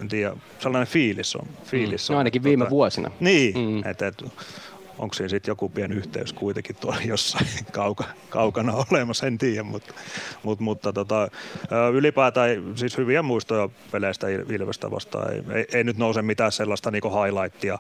[0.02, 1.48] en tiedä, sellainen fiilis on.
[1.64, 2.14] Fiilis mm.
[2.14, 3.12] on no ainakin viime tota, vuosina.
[3.20, 3.90] Niin, mm.
[3.90, 4.24] että et,
[4.98, 9.94] onko siinä sitten joku pieni yhteys kuitenkin tuolla jossain kauka, kaukana olemassa, en tiedä, mutta,
[10.44, 11.28] mutta, mutta tota,
[11.94, 15.34] ylipäätään siis hyviä muistoja peleistä Ilvestä vastaan.
[15.34, 17.80] Ei, ei, ei nyt nouse mitään sellaista niinku highlightia,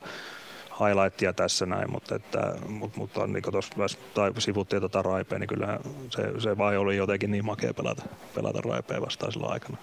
[0.79, 5.47] highlightia tässä näin, mutta, että, mutta, mutta niin tuossa myös tai sivuttiin tuota raipea, niin
[5.47, 8.03] kyllä se, se vai oli jotenkin niin makea pelata,
[8.35, 9.77] pelata raipea vastaan sillä aikana.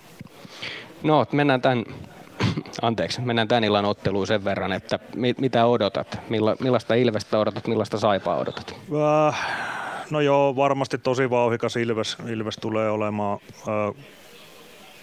[1.02, 1.84] No, mennään tämän,
[2.82, 6.18] anteeksi, mennään tämän illan otteluun sen verran, että mit, mitä odotat?
[6.28, 8.74] Milla, millaista Ilvestä odotat, millaista Saipaa odotat?
[9.28, 9.46] Äh,
[10.10, 13.38] no joo, varmasti tosi vauhikas Ilves, Ilves tulee olemaan.
[13.68, 14.04] Äh,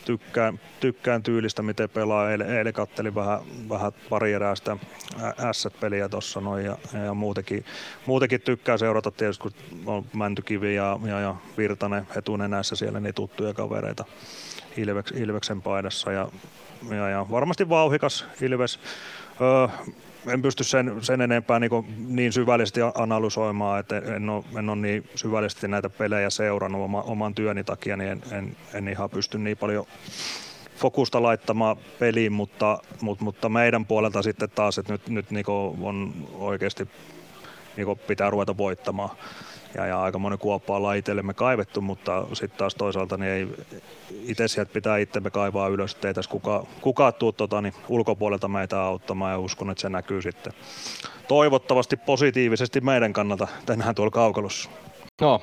[0.09, 2.31] tykkään, tykkään tyylistä, miten pelaa.
[2.31, 3.39] Eilen, eilen kattelin vähän,
[3.69, 4.77] vähän pari erää sitä
[5.51, 7.65] S-peliä tuossa noin ja, ja muutenkin,
[8.05, 9.51] muutenkin tykkää seurata tietysti, kun
[9.85, 14.05] on Mäntykivi ja, ja, ja Virtanen etunenässä siellä, niin tuttuja kavereita
[14.77, 16.27] Ilveks, Ilveksen paidassa ja,
[16.89, 18.79] ja, ja varmasti vauhikas Ilves.
[19.41, 19.67] Öö,
[20.27, 21.71] en pysty sen, sen enempää niin,
[22.07, 27.35] niin syvällisesti analysoimaan, että en ole, en ole niin syvällisesti näitä pelejä seurannut oma, oman
[27.35, 29.85] työni takia, niin en, en, en ihan pysty niin paljon
[30.75, 35.45] fokusta laittamaan peliin, mutta, mutta, mutta meidän puolelta sitten taas, että nyt, nyt niin
[35.81, 36.87] on oikeasti
[37.77, 39.09] niin pitää ruveta voittamaan
[39.75, 43.47] ja, ja aika monen kuoppa ollaan itsellemme kaivettu, mutta sitten taas toisaalta niin ei,
[44.23, 48.81] itse sieltä pitää itsemme kaivaa ylös, ettei tässä kuka, kuka tuu tota, niin ulkopuolelta meitä
[48.81, 50.53] auttamaan ja uskon, että se näkyy sitten
[51.27, 54.69] toivottavasti positiivisesti meidän kannalta tänään tuolla kaukalossa.
[55.21, 55.41] No,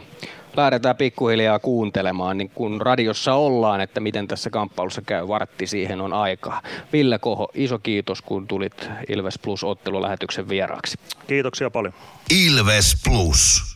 [0.56, 5.28] lähdetään pikkuhiljaa kuuntelemaan, niin kun radiossa ollaan, että miten tässä kamppailussa käy.
[5.28, 6.62] Vartti siihen on aikaa.
[6.92, 10.98] Ville Koho, iso kiitos, kun tulit Ilves Plus ottelulähetyksen vieraaksi.
[11.26, 11.94] Kiitoksia paljon.
[12.46, 13.75] Ilves Plus.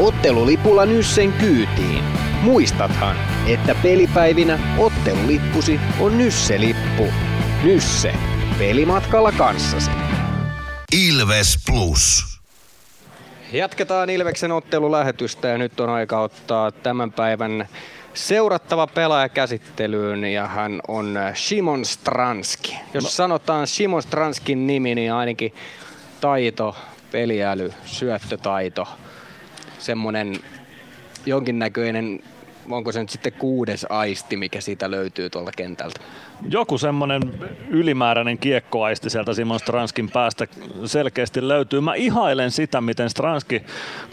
[0.00, 2.04] Ottelulipulla Nyssen kyytiin.
[2.42, 7.06] Muistathan, että pelipäivinä ottelulippusi on Nysse-lippu.
[7.62, 8.14] Nysse.
[8.58, 9.90] Pelimatkalla kanssasi.
[11.08, 12.24] Ilves Plus.
[13.52, 17.68] Jatketaan Ilveksen ottelulähetystä ja nyt on aika ottaa tämän päivän
[18.14, 22.76] seurattava pelaaja käsittelyyn ja hän on Simon Stranski.
[22.94, 23.10] Jos no.
[23.10, 25.54] sanotaan Simon Stranskin nimi, niin ainakin
[26.20, 26.76] taito,
[27.10, 28.88] peliäly, syöttötaito–
[29.80, 30.36] semmoinen
[31.26, 32.22] jonkinnäköinen,
[32.70, 36.00] onko se nyt sitten kuudes aisti, mikä siitä löytyy tuolta kentältä?
[36.48, 37.22] Joku semmoinen
[37.68, 40.46] ylimääräinen kiekkoaisti sieltä Simon Stranskin päästä
[40.84, 41.80] selkeästi löytyy.
[41.80, 43.62] Mä ihailen sitä, miten Stranski,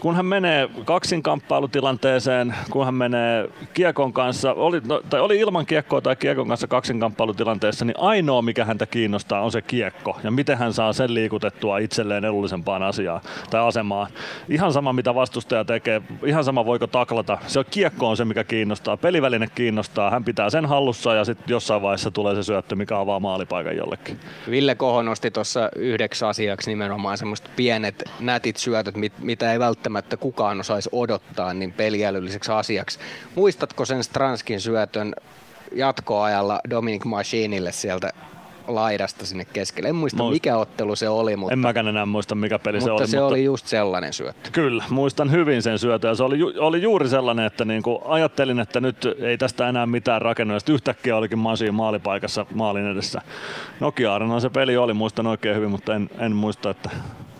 [0.00, 6.00] kun hän menee kaksinkamppailutilanteeseen, kun hän menee kiekon kanssa, oli, no, tai oli ilman kiekkoa
[6.00, 10.72] tai kiekon kanssa kaksinkamppailutilanteessa, niin ainoa mikä häntä kiinnostaa on se kiekko ja miten hän
[10.72, 13.20] saa sen liikutettua itselleen edullisempaan asiaan
[13.50, 14.06] tai asemaan.
[14.48, 17.38] Ihan sama mitä vastustaja tekee, ihan sama voiko taklata.
[17.46, 21.46] Se on kiekko on se mikä kiinnostaa, peliväline kiinnostaa, hän pitää sen hallussa ja sitten
[21.48, 24.20] jossain vaiheessa tulee se syöttö, mikä avaa maalipaikan jollekin.
[24.50, 30.16] Ville Koho nosti tuossa yhdeksi asiaksi nimenomaan semmoista pienet nätit syötöt, mit, mitä ei välttämättä
[30.16, 32.98] kukaan osaisi odottaa, niin peliälylliseksi asiaksi.
[33.34, 35.14] Muistatko sen Stranskin syötön
[35.72, 38.10] jatkoajalla Dominic Machinille sieltä
[38.68, 39.88] laidasta sinne keskelle.
[39.88, 40.34] En muista Muist...
[40.34, 41.52] mikä ottelu se oli, mutta...
[41.52, 42.98] En mäkään enää muista mikä peli mutta se oli.
[42.98, 44.50] Se mutta se oli just sellainen syöttö.
[44.52, 48.80] Kyllä, muistan hyvin sen syötön se oli, ju- oli juuri sellainen, että niinku ajattelin, että
[48.80, 50.54] nyt ei tästä enää mitään rakennu.
[50.54, 53.20] Ja yhtäkkiä olikin Masi maalipaikassa maalin edessä.
[53.80, 56.90] Nokia se peli oli, muistan oikein hyvin, mutta en, en muista, että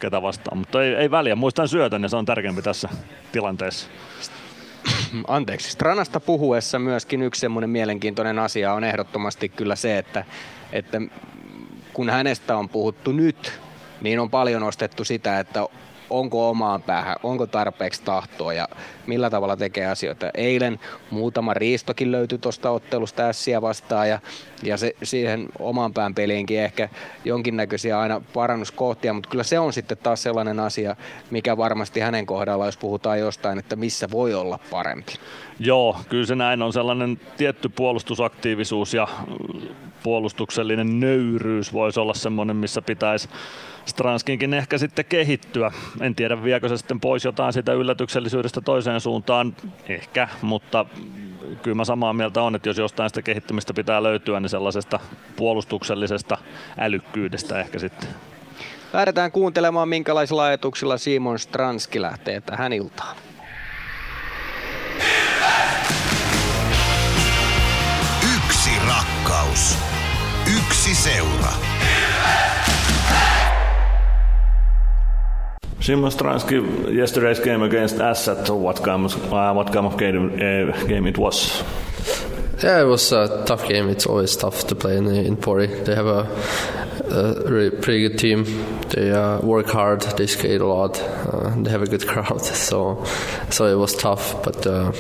[0.01, 0.59] ketä vastaan.
[0.59, 2.89] Mutta ei, ei väliä, muistan syötön ja se on tärkeämpi tässä
[3.33, 3.89] tilanteessa.
[5.29, 5.71] Anteeksi.
[5.71, 10.25] Stranasta puhuessa myöskin yksi semmoinen mielenkiintoinen asia on ehdottomasti kyllä se, että
[10.73, 11.01] että
[11.93, 13.61] kun hänestä on puhuttu nyt,
[14.01, 15.67] niin on paljon ostettu sitä, että
[16.11, 18.69] onko omaan päähän, onko tarpeeksi tahtoa ja
[19.07, 20.31] millä tavalla tekee asioita.
[20.35, 24.21] Eilen muutama riistokin löytyi tuosta ottelusta ässiä vastaan ja,
[24.63, 26.89] ja se, siihen oman pään peliinkin ehkä
[27.25, 30.97] jonkinnäköisiä aina parannuskohtia, mutta kyllä se on sitten taas sellainen asia,
[31.31, 35.13] mikä varmasti hänen kohdalla, jos puhutaan jostain, että missä voi olla parempi.
[35.61, 39.09] Joo, kyllä se näin on sellainen tietty puolustusaktiivisuus ja
[40.03, 43.29] puolustuksellinen nöyryys voisi olla semmoinen, missä pitäisi
[43.85, 45.73] Stranskinkin ehkä sitten kehittyä.
[46.01, 49.57] En tiedä, viekö se sitten pois jotain sitä yllätyksellisyydestä toiseen suuntaan,
[49.89, 50.87] ehkä, mutta
[51.63, 55.01] kyllä mä samaa mieltä on, että jos jostain sitä kehittymistä pitää löytyä, niin sellaisesta
[55.37, 56.39] puolustuksellisesta
[56.79, 58.09] älykkyydestä ehkä sitten.
[58.93, 63.17] Lähdetään kuuntelemaan, minkälaisilla ajatuksilla Simon Stranski lähtee tähän iltaan.
[68.37, 69.88] Yksi rakkaus.
[70.99, 71.53] Yksi seura.
[75.81, 80.87] Simon Stransky, yesterday's game against Asset, what kind of, uh, what kind of game, uh,
[80.87, 81.63] game it was?
[82.63, 83.89] Yeah, it was a tough game.
[83.89, 85.69] It's always tough to play in in Pori.
[85.85, 86.27] They have a
[87.11, 88.45] a really pretty good team.
[88.89, 90.03] They uh, work hard.
[90.17, 91.01] They skate a lot.
[91.01, 92.45] Uh, they have a good crowd.
[92.45, 93.05] So,
[93.51, 94.67] so it was tough, but.
[94.67, 94.93] Uh,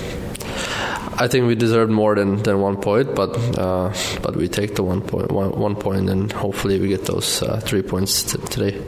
[1.20, 3.92] I think we deserved more than, than one point, but uh,
[4.22, 7.60] but we take the one point one, one point, and hopefully we get those uh,
[7.60, 8.80] three points t- today.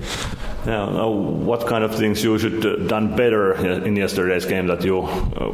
[0.67, 3.55] Yeah, now what kind of things you should uh, done better
[3.85, 5.51] in yesterday's game that you uh,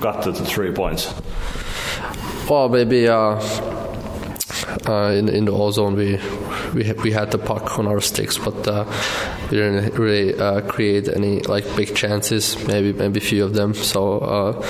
[0.00, 1.14] got the three points?
[2.48, 3.08] Well, maybe
[4.88, 6.18] uh, in in the ozone we
[6.74, 8.84] we had, we had the puck on our sticks, but uh,
[9.50, 12.56] we didn't really uh, create any like big chances.
[12.66, 13.74] Maybe maybe a few of them.
[13.74, 14.66] So uh,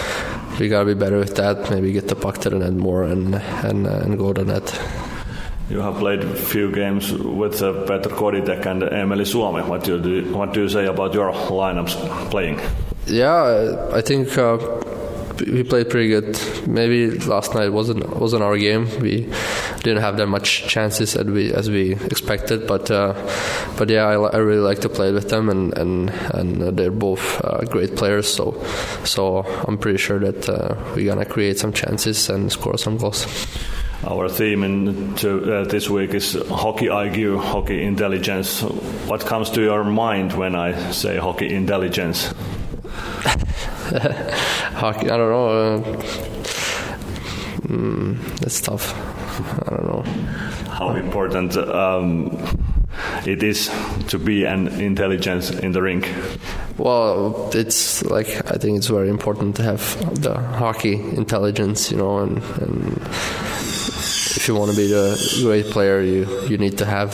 [0.58, 1.70] we gotta be better with that.
[1.70, 4.80] Maybe get the puck to the net more and and uh, and go to net.
[5.68, 9.66] You have played a few games with uh, Petr Koditek and Emeli Suomi.
[9.66, 12.60] What do you what do you say about your lineups playing?
[13.06, 14.58] Yeah, I think uh,
[15.40, 16.38] we played pretty good.
[16.66, 18.88] Maybe last night wasn't wasn't our game.
[19.00, 19.30] We
[19.82, 23.14] didn't have that much chances as we as we expected, but uh,
[23.78, 27.40] but yeah, I, I, really like to play with them, and and and they're both
[27.44, 28.32] uh, great players.
[28.32, 28.62] So
[29.04, 33.26] so I'm pretty sure that uh, we're gonna create some chances and score some goals.
[34.04, 38.62] Our theme in to, uh, this week is hockey IQ, hockey intelligence.
[39.08, 42.32] What comes to your mind when I say hockey intelligence?
[44.76, 45.48] hockey, I don't know.
[45.48, 45.78] Uh,
[47.68, 48.94] mm, that's tough.
[49.68, 50.02] I don't know.
[50.70, 52.36] How important um,
[53.26, 53.70] it is
[54.08, 56.12] to be an intelligence in the rink?
[56.78, 59.82] Well, it's like I think it's very important to have
[60.22, 62.98] the hockey intelligence, you know, and, and
[64.36, 67.12] if you want to be a great player, you you need to have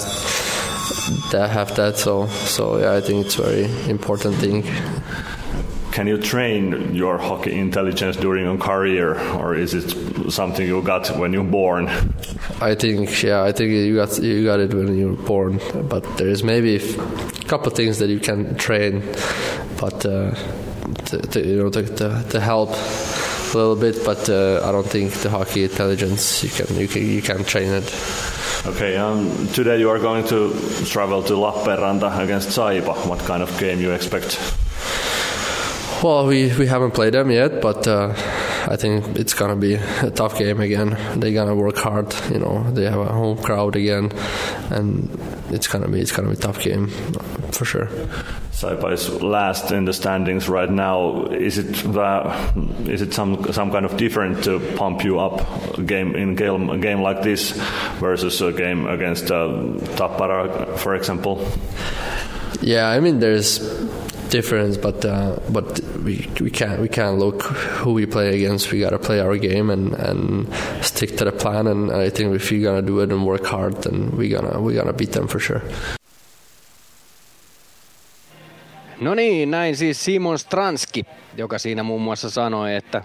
[1.30, 1.96] that have that.
[1.96, 4.64] So so yeah, I think it's very important thing.
[5.92, 11.10] Can you train your hockey intelligence during your career, or is it something you got
[11.18, 11.86] when you're born?
[12.62, 16.28] I think yeah, I think you got you got it when you're born, but there
[16.28, 19.02] is maybe a couple of things that you can train,
[19.78, 20.34] but uh,
[21.06, 24.86] to, to, you know to, to, to help a little bit, but uh, I don't
[24.86, 27.84] think the hockey intelligence you can you can you can train it.
[28.64, 30.54] Okay, um, today you are going to
[30.86, 33.06] travel to Lappeenranta against Saipa.
[33.06, 34.40] What kind of game you expect?
[36.02, 38.08] Well, we, we haven't played them yet, but uh,
[38.66, 40.98] I think it's gonna be a tough game again.
[41.20, 42.68] They're gonna work hard, you know.
[42.72, 44.10] They have a home crowd again,
[44.70, 45.08] and
[45.50, 46.88] it's gonna be it's gonna be a tough game
[47.52, 47.86] for sure.
[48.50, 51.26] Saipa is last in the standings right now.
[51.26, 55.82] Is it the, is it some some kind of different to pump you up a
[55.82, 57.52] game in game a game like this
[58.00, 59.48] versus a game against uh,
[59.96, 61.46] Tappara, for example?
[62.60, 63.58] Yeah, I mean there's
[64.32, 67.42] difference, but uh, but we we can't we can't look
[67.82, 68.72] who we play against.
[68.72, 70.48] We gotta play our game and, and
[70.80, 71.66] stick to the plan.
[71.66, 74.74] And I think if you're gonna do it and work hard, then we gonna we
[74.74, 75.62] gonna beat them for sure.
[79.00, 81.06] No niin, näin siis Simon Stranski,
[81.36, 83.02] joka siinä muun muassa sanoi, että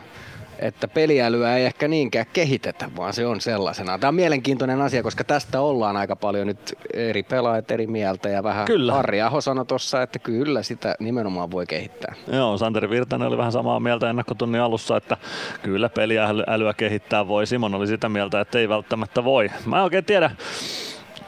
[0.60, 4.00] että peliälyä ei ehkä niinkään kehitetä, vaan se on sellaisena.
[4.00, 8.44] Tämä on mielenkiintoinen asia, koska tästä ollaan aika paljon nyt eri pelaajat eri mieltä ja
[8.44, 8.94] vähän kyllä.
[8.94, 12.16] Harri Aho sanoi tuossa, että kyllä sitä nimenomaan voi kehittää.
[12.32, 15.18] Joo, Santeri Virtanen oli vähän samaa mieltä ennakkotunnin alussa, että
[15.64, 17.48] kyllä peliälyä kehittää voi.
[17.48, 19.50] Simon oli sitä mieltä, että ei välttämättä voi.
[19.66, 20.32] Mä en oikein tiedä,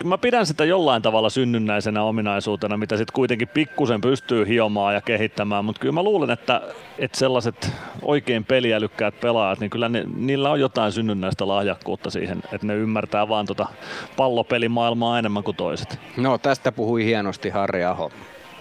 [0.04, 5.66] mä pidän sitä jollain tavalla synnynnäisenä ominaisuutena, mitä sitten kuitenkin pikkusen pystyy hiomaan ja kehittämään,
[5.66, 6.62] mutta kyllä mä luulen, että,
[6.98, 7.72] että sellaiset
[8.02, 13.30] oikein peliälykkäät pelaajat, niin kyllä ne, niillä on jotain synnynnäistä lahjakkuutta siihen, että ne ymmärtää
[13.30, 13.68] vaan tota
[14.18, 16.00] pallopelimaailmaa enemmän kuin toiset.
[16.18, 18.12] No tästä puhui hienosti Harri Aho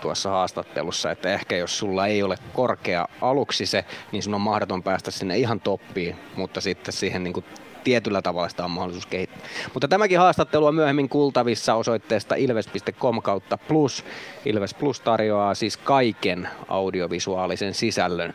[0.01, 4.82] tuossa haastattelussa, että ehkä jos sulla ei ole korkea aluksi se, niin sun on mahdoton
[4.82, 7.45] päästä sinne ihan toppiin, mutta sitten siihen niin kuin
[7.89, 9.49] tietyllä tavalla sitä on mahdollisuus kehittää.
[9.74, 14.05] Mutta tämäkin haastattelu on myöhemmin kuultavissa osoitteesta ilves.com kautta plus.
[14.45, 18.34] Ilves Plus tarjoaa siis kaiken audiovisuaalisen sisällön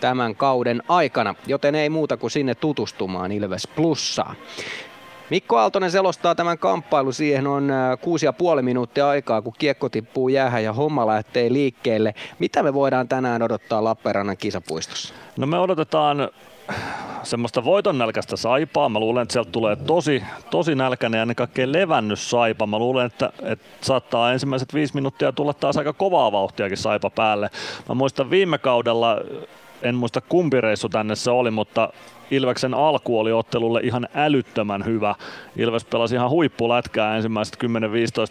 [0.00, 4.36] tämän kauden aikana, joten ei muuta kuin sinne tutustumaan Ilves Plussaan.
[5.30, 7.12] Mikko Aaltonen selostaa tämän kamppailu.
[7.12, 11.52] Siihen on äh, kuusi ja puoli minuuttia aikaa, kun kiekko tippuu jäähän ja homma lähtee
[11.52, 12.14] liikkeelle.
[12.38, 15.14] Mitä me voidaan tänään odottaa Lappeenrannan kisapuistossa?
[15.36, 16.28] No me odotetaan
[17.22, 18.88] semmoista voiton nälkäistä saipaa.
[18.88, 22.66] Mä luulen, että sieltä tulee tosi, tosi nälkäinen ja ennen kaikkea levännyt saipa.
[22.66, 27.50] Mä luulen, että, että saattaa ensimmäiset viisi minuuttia tulla taas aika kovaa vauhtiakin saipa päälle.
[27.88, 29.16] Mä muistan viime kaudella
[29.84, 31.88] en muista kumpi reissu tänne se oli, mutta
[32.30, 35.14] Ilveksen alku oli ottelulle ihan älyttömän hyvä.
[35.56, 37.56] Ilves pelasi ihan huippulätkää ensimmäiset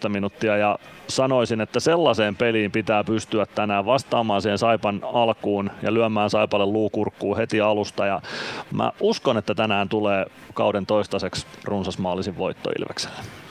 [0.06, 0.78] 10-15 minuuttia ja
[1.08, 7.36] sanoisin, että sellaiseen peliin pitää pystyä tänään vastaamaan siihen Saipan alkuun ja lyömään Saipalle luukurkkuun
[7.36, 8.22] heti alusta ja
[8.72, 13.43] mä uskon, että tänään tulee kauden toistaiseksi runsasmaalisin voitto Ilvekselle.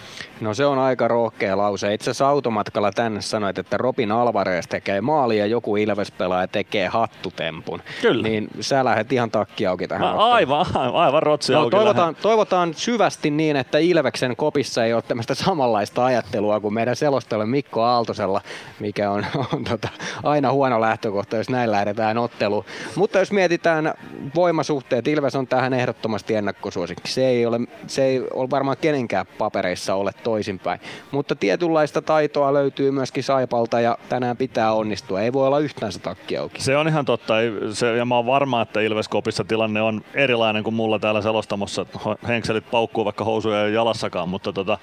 [0.44, 1.94] No se on aika rohkea lause.
[1.94, 7.82] Itse asiassa automatkalla tänne sanoit, että Robin Alvarez tekee maali ja joku Ilves-pelaaja tekee hattutempun.
[8.02, 8.28] Kyllä.
[8.28, 10.08] Niin sä lähdet ihan takki auki tähän.
[10.08, 15.02] Mä aivan, aivan rotsi no, auki toivotaan, toivotaan syvästi niin, että Ilveksen kopissa ei ole
[15.02, 18.42] tämmöistä samanlaista ajattelua kuin meidän selostella Mikko Aaltosella,
[18.80, 19.90] mikä on, on tota,
[20.24, 22.66] aina huono lähtökohta, jos näin lähdetään otteluun.
[22.96, 23.94] Mutta jos mietitään
[24.36, 27.12] voimasuhteet, Ilves on tähän ehdottomasti ennakkosuosikki.
[27.12, 30.80] Se ei ole, se ei ole varmaan kenenkään papereissa ole toisinpäin.
[31.12, 35.22] Mutta tietynlaista taitoa löytyy myöskin Saipalta ja tänään pitää onnistua.
[35.22, 36.62] Ei voi olla yhtään se takki auki.
[36.62, 37.34] Se on ihan totta.
[37.72, 41.86] Se, ja mä oon varma, että Ilveskopissa tilanne on erilainen kuin mulla täällä selostamossa.
[42.28, 44.78] Henkselit paukkuu vaikka housuja ei jalassakaan, mutta tota,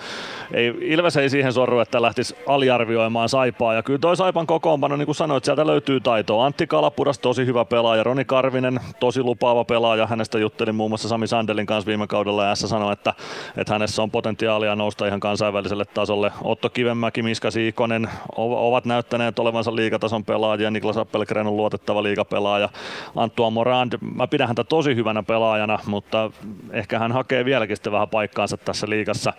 [0.53, 3.75] ei, Ilves ei siihen sorru, että lähtisi aliarvioimaan Saipaa.
[3.75, 6.47] Ja kyllä toi Saipan kokoonpano, niin kuin sanoit, sieltä löytyy taitoa.
[6.47, 8.03] Antti Kalapudas, tosi hyvä pelaaja.
[8.03, 10.07] Roni Karvinen, tosi lupaava pelaaja.
[10.07, 13.15] Hänestä juttelin muun muassa Sami Sandelin kanssa viime kaudella ja S sanoi, että,
[13.57, 16.33] että hänessä on potentiaalia nousta ihan kansainväliselle tasolle.
[16.43, 20.71] Otto Kivenmäki, Miska Siikonen ovat näyttäneet olevansa liigatason pelaajia.
[20.71, 22.69] Niklas Appelgren on luotettava liigapelaaja.
[23.17, 26.31] Anttua Morand, mä pidän häntä tosi hyvänä pelaajana, mutta
[26.73, 29.33] ehkä hän hakee vieläkin sitten vähän paikkaansa tässä liigassa.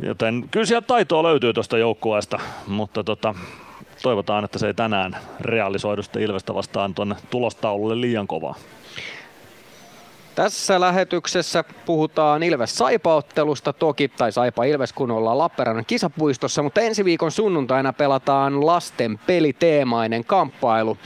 [0.00, 3.34] Joten kyllä sieltä taitoa löytyy tuosta joukkueesta, mutta tota,
[4.02, 8.54] toivotaan, että se ei tänään realisoidu sitten Ilvestä vastaan tuonne tulostaululle liian kovaa.
[10.34, 17.04] Tässä lähetyksessä puhutaan Ilves Saipa-ottelusta toki, tai Saipa Ilves kun ollaan Lappeenrannan kisapuistossa, mutta ensi
[17.04, 20.98] viikon sunnuntaina pelataan lasten peliteemainen kamppailu.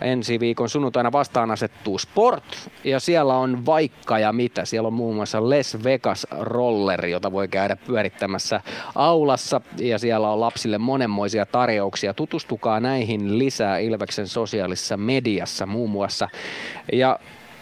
[0.00, 2.44] Ensi viikon sunnuntaina vastaan asettuu Sport
[2.84, 4.64] ja siellä on vaikka ja mitä.
[4.64, 8.60] Siellä on muun muassa Les Vegas Roller, jota voi käydä pyörittämässä
[8.94, 12.14] aulassa ja siellä on lapsille monenmoisia tarjouksia.
[12.14, 16.28] Tutustukaa näihin lisää Ilveksen sosiaalisessa mediassa muun muassa.
[16.92, 17.18] Ja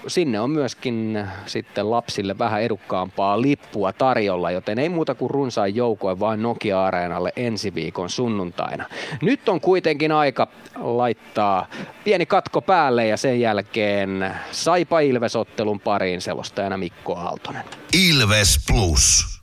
[0.06, 6.20] sinne on myöskin sitten lapsille vähän edukkaampaa lippua tarjolla, joten ei muuta kuin runsaan joukoin
[6.20, 8.84] vain Nokia-areenalle ensi viikon sunnuntaina.
[9.22, 11.66] Nyt on kuitenkin aika laittaa
[12.04, 17.64] pieni katko päälle ja sen jälkeen Saipa Ilves-ottelun pariin selostajana Mikko Aaltonen.
[18.08, 19.38] Ilves Plus.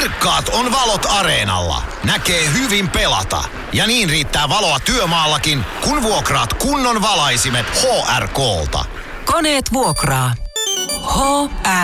[0.00, 1.82] Kirkkaat on valot areenalla.
[2.04, 3.44] Näkee hyvin pelata.
[3.72, 8.84] Ja niin riittää valoa työmaallakin, kun vuokraat kunnon valaisimet HRKlta.
[9.24, 10.34] Koneet vuokraa.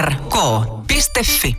[0.00, 1.56] hrk.fi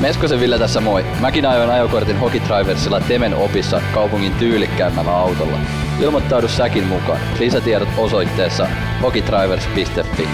[0.00, 1.04] Meskosen Ville tässä moi.
[1.20, 5.58] Mäkin ajoin ajokortin Hokitriversilla Temen opissa kaupungin tyylikkäämmällä autolla.
[6.00, 7.20] Ilmoittaudu säkin mukaan.
[7.38, 8.68] Lisätiedot osoitteessa
[9.02, 10.28] hokitrivers.fi.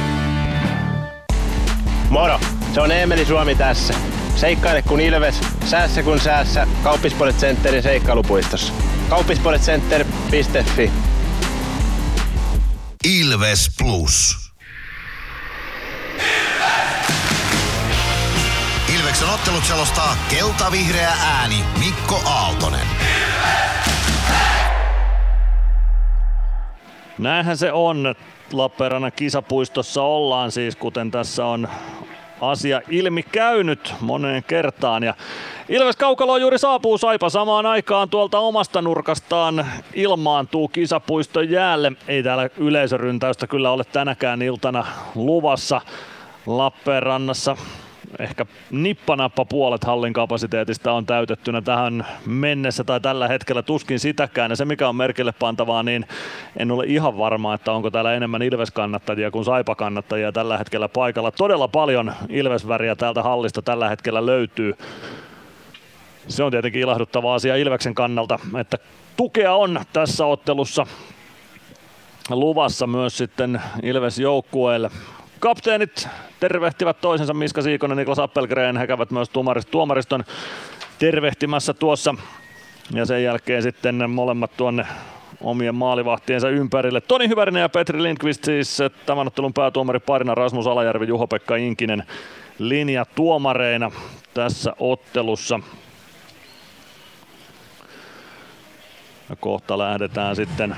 [2.11, 2.58] Moro!
[2.75, 3.95] Se on Eemeli Suomi tässä.
[4.37, 6.67] Seikkaile kun ilves, säässä kun säässä.
[6.83, 8.73] Kauppispoilet Centerin seikkailupuistossa.
[9.09, 10.91] Kauppispoiletcenter.fi
[13.05, 14.37] Ilves Plus.
[18.99, 22.87] Ilveksen ottelut selostaa kelta-vihreä ääni Mikko Aaltonen.
[27.19, 28.15] Näinhän se on.
[28.53, 31.69] Lappeenrannan kisapuistossa ollaan siis, kuten tässä on
[32.41, 35.03] asia ilmi käynyt moneen kertaan.
[35.03, 35.15] Ja
[35.69, 41.93] Ilves Kaukalo juuri saapuu Saipa samaan aikaan tuolta omasta nurkastaan ilmaantuu kisapuiston jäälle.
[42.09, 45.81] Ei täällä yleisöryntäystä kyllä ole tänäkään iltana luvassa
[46.47, 47.57] Lappeenrannassa
[48.19, 54.51] ehkä nippanappa puolet hallin kapasiteetista on täytettynä tähän mennessä tai tällä hetkellä tuskin sitäkään.
[54.51, 56.07] Ja se mikä on merkille pantavaa, niin
[56.57, 61.31] en ole ihan varma, että onko täällä enemmän Ilves-kannattajia kuin Saipa-kannattajia tällä hetkellä paikalla.
[61.31, 64.75] Todella paljon Ilves-väriä täältä hallista tällä hetkellä löytyy.
[66.29, 68.79] Se on tietenkin ilahduttava asia Ilveksen kannalta, että
[69.17, 70.87] tukea on tässä ottelussa
[72.31, 74.91] luvassa myös sitten Ilves-joukkueelle.
[75.41, 76.09] Kapteenit
[76.41, 78.77] tervehtivät toisensa Miska Siikonen ja Niklas Appelgren.
[78.77, 79.31] He käyvät myös
[79.71, 80.25] tuomariston
[80.99, 82.15] tervehtimässä tuossa.
[82.93, 84.87] Ja sen jälkeen sitten molemmat tuonne
[85.41, 87.01] omien maalivahtiensa ympärille.
[87.01, 92.05] Toni Hyvärinen ja Petri Lindqvist siis tämän ottelun päätuomari parina Rasmus Alajärvi, Juho-Pekka Inkinen
[92.59, 93.91] linja tuomareina
[94.35, 95.61] tässä ottelussa.
[99.31, 100.77] Ja kohta lähdetään sitten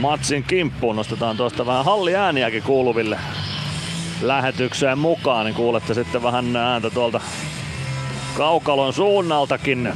[0.00, 0.96] matsin kimppuun.
[0.96, 3.18] Nostetaan tuosta vähän halliääniäkin kuuluville
[4.22, 7.20] lähetykseen mukaan, niin kuulette sitten vähän ääntä tuolta
[8.36, 9.92] Kaukalon suunnaltakin.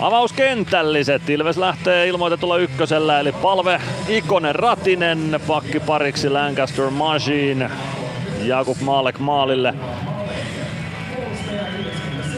[0.00, 1.30] Avauskentälliset.
[1.30, 7.70] Ilves lähtee ilmoitetulla ykkösellä, eli Palve Ikonen Ratinen, pakki pariksi Lancaster Machine,
[8.42, 9.74] Jakub Maalek maalille.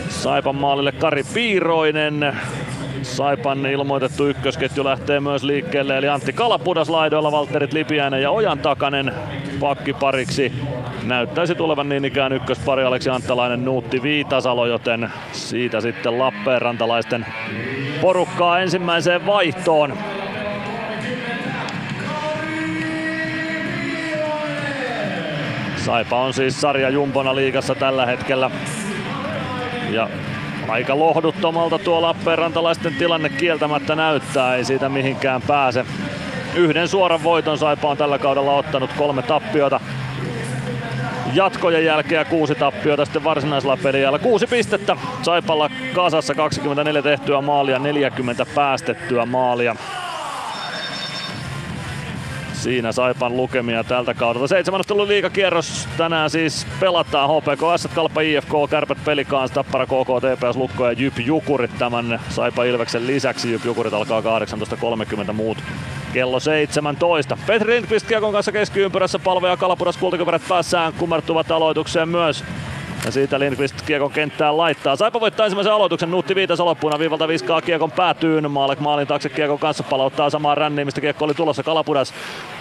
[0.08, 2.36] Saipan maalille Kari Piiroinen.
[3.02, 9.12] Saipan ilmoitettu ykkösketju lähtee myös liikkeelle, eli Antti Kalapudas laidoilla, Valterit Lipiäinen ja Ojan Takanen
[9.60, 10.52] pakki pariksi.
[11.02, 17.26] Näyttäisi tulevan niin ikään ykköspari Aleksi Anttalainen, Nuutti Viitasalo, joten siitä sitten Lappeenrantalaisten
[18.00, 19.98] porukkaa ensimmäiseen vaihtoon.
[25.76, 28.50] Saipa on siis sarja jumpona liigassa tällä hetkellä.
[29.90, 30.08] Ja
[30.72, 35.84] aika lohduttomalta tuo Lappeenrantalaisten tilanne kieltämättä näyttää, ei siitä mihinkään pääse.
[36.54, 39.80] Yhden suoran voiton Saipa on tällä kaudella ottanut kolme tappiota
[41.34, 44.18] jatkojen jälkeen kuusi tappiota sitten varsinaisella peliajalla.
[44.18, 49.76] Kuusi pistettä Saipalla kasassa 24 tehtyä maalia, 40 päästettyä maalia.
[52.62, 54.48] Siinä Saipan lukemia tältä kaudelta.
[54.48, 59.90] Seitsemän liikakierros tänään siis pelataan HPK, S, Kalpa, IFK, Kärpät, Pelikaans, Tappara, KK,
[60.20, 63.52] TPS, Lukko ja Jyp Jukurit tämän Saipa Ilveksen lisäksi.
[63.52, 65.58] Jyp Jukurit alkaa 18.30 muut
[66.12, 67.38] kello 17.
[67.46, 69.56] Petri Lindqvist Kiekon kanssa keskiympyrässä palve ja
[70.00, 72.44] kultakypärät päässään kumartuvat aloitukseen myös.
[73.04, 74.96] Ja siitä Lindqvist Kiekon kenttään laittaa.
[74.96, 76.10] Saipa voittaa ensimmäisen aloituksen.
[76.10, 78.50] Nuutti Viitas loppuun viivalta viskaa Kiekon päätyyn.
[78.50, 81.62] Maalek maalin taakse Kiekon kanssa palauttaa samaan ränniin, mistä Kiekko oli tulossa.
[81.62, 82.14] Kalapudas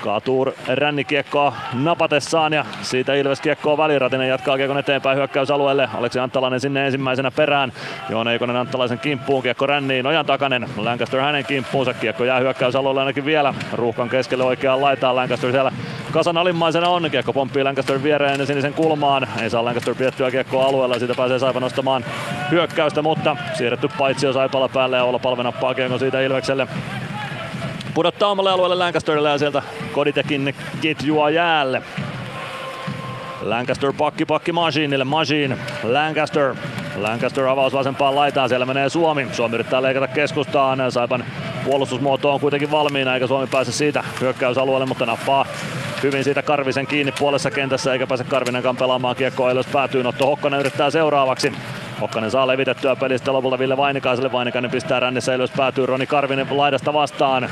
[0.04, 5.90] kaatuu rännikiekkoa napatessaan ja siitä Ilves Kiekkoa väliratinen jatkaa Kiekon eteenpäin hyökkäysalueelle.
[5.98, 7.74] Aleksi Anttalainen sinne ensimmäisenä perään.
[8.10, 9.44] Joona Eikonen Anttalaisen kimppuun.
[9.44, 10.08] Kiekko ränniin.
[10.08, 10.70] Ojan takanen.
[10.78, 11.94] Lancaster hänen kimppuunsa.
[11.94, 13.54] Kiekko jää hyökkäysalueelle ainakin vielä.
[13.74, 15.16] Ruuhkan keskelle oikeaan laitaan.
[15.16, 15.72] Lancaster siellä
[16.12, 17.12] kasan alimmaisena on.
[17.12, 19.28] Kiekko pomppii Lancaster viereen sinisen kulmaan.
[19.42, 19.96] Ei saa Lancaster
[20.32, 21.00] kiekkoa alueella.
[21.00, 22.06] Siitä pääsee Saipa nostamaan
[22.52, 26.68] hyökkäystä, mutta siirretty paitsi jo Saipalla päälle ja olla palve nappaa kiekon siitä Ilvekselle
[27.94, 29.62] pudottaa omalle alueelle Lancasterille ja sieltä
[29.92, 31.82] Koditekin ketjua jäälle.
[33.42, 36.56] Lancaster pakki pakki Machineille, Machine, Lancaster,
[36.96, 39.28] Lancaster avaus vasempaan laitaan, siellä menee Suomi.
[39.32, 41.26] Suomi yrittää leikata keskustaan, Saipan
[41.66, 45.46] puolustusmuoto on kuitenkin valmiina eikä Suomi pääse siitä hyökkäysalueelle, mutta nappaa
[46.04, 50.08] hyvin siitä Karvisen kiinni puolessa kentässä eikä pääse Karvinenkaan pelaamaan kiekkoa ylös päätyyn.
[50.08, 51.54] Otto Hokkonen yrittää seuraavaksi.
[52.02, 54.32] Hokkanen saa levitettyä pelistä lopulta Ville Vainikaiselle.
[54.32, 57.44] Vainikainen pistää rännissä ylös päätyy Roni Karvinen laidasta vastaan.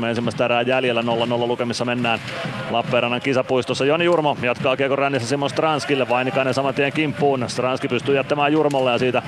[0.00, 1.04] 18.53 ensimmäistä erää jäljellä 0-0
[1.46, 2.18] lukemissa mennään
[2.70, 3.84] Lappeenrannan kisapuistossa.
[3.84, 6.08] Joni Jurmo jatkaa kiekon rännissä Simon Stranskille.
[6.08, 7.44] Vainikainen saman tien kimppuun.
[7.46, 9.22] Stranski pystyy jättämään Jurmolle ja siitä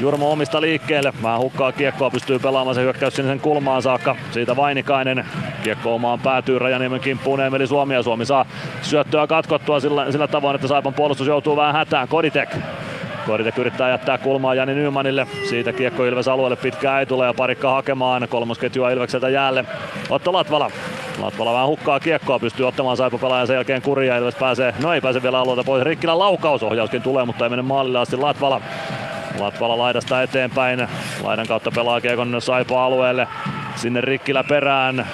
[0.00, 1.12] Jurmo omista liikkeelle.
[1.22, 4.16] Vähän hukkaa kiekkoa, pystyy pelaamaan se hyökkäys sinisen kulmaan saakka.
[4.30, 5.26] Siitä Vainikainen
[5.62, 8.46] kiekko omaan päätyy Rajaniemen kimppuun Emeli Suomi ja Suomi saa
[8.82, 12.08] syöttöä katkottua sillä, sillä tavoin, että Saipan puolustus joutuu vähän hätään.
[12.08, 12.56] Koditek
[13.26, 15.26] Koditek yrittää jättää kulmaa Jani Nymanille.
[15.48, 19.64] Siitä kiekko Ilves alueelle pitkään ei tule ja parikka hakemaan kolmosketjua Ilvekseltä jäälle.
[20.10, 20.70] Otto Latvala.
[21.18, 24.16] Latvala vähän hukkaa kiekkoa, pystyy ottamaan Saipa pelaajan sen jälkeen kuria.
[24.16, 25.84] Ilves pääsee, no ei pääse vielä alueelta pois.
[25.84, 28.60] Rikkilän laukausohjauskin tulee, mutta ei mene maalille asti Latvala.
[29.38, 30.88] Latvala laidasta eteenpäin.
[31.22, 33.28] Laidan kautta pelaa kiekon Saipa alueelle.
[33.76, 35.06] Sinne Rikkilä perään.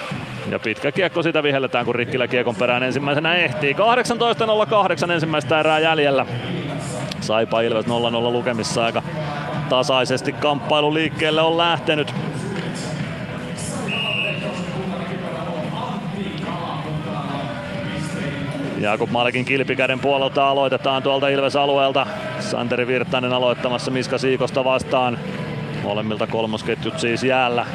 [0.50, 3.76] Ja pitkä kiekko sitä vihelletään, kun Rikkilä kiekon perään ensimmäisenä ehtii.
[5.04, 6.26] 18.08 ensimmäistä erää jäljellä.
[7.20, 7.88] Saipa Ilves 0-0
[8.32, 9.02] lukemissa aika
[9.68, 12.14] tasaisesti kamppailu liikkeelle on lähtenyt.
[18.80, 22.06] Jakub Malkin kilpikäden puolelta aloitetaan tuolta Ilves-alueelta.
[22.40, 25.18] Santeri Virtanen aloittamassa Miska Siikosta vastaan.
[25.82, 27.66] Molemmilta kolmosketjut siis jäällä.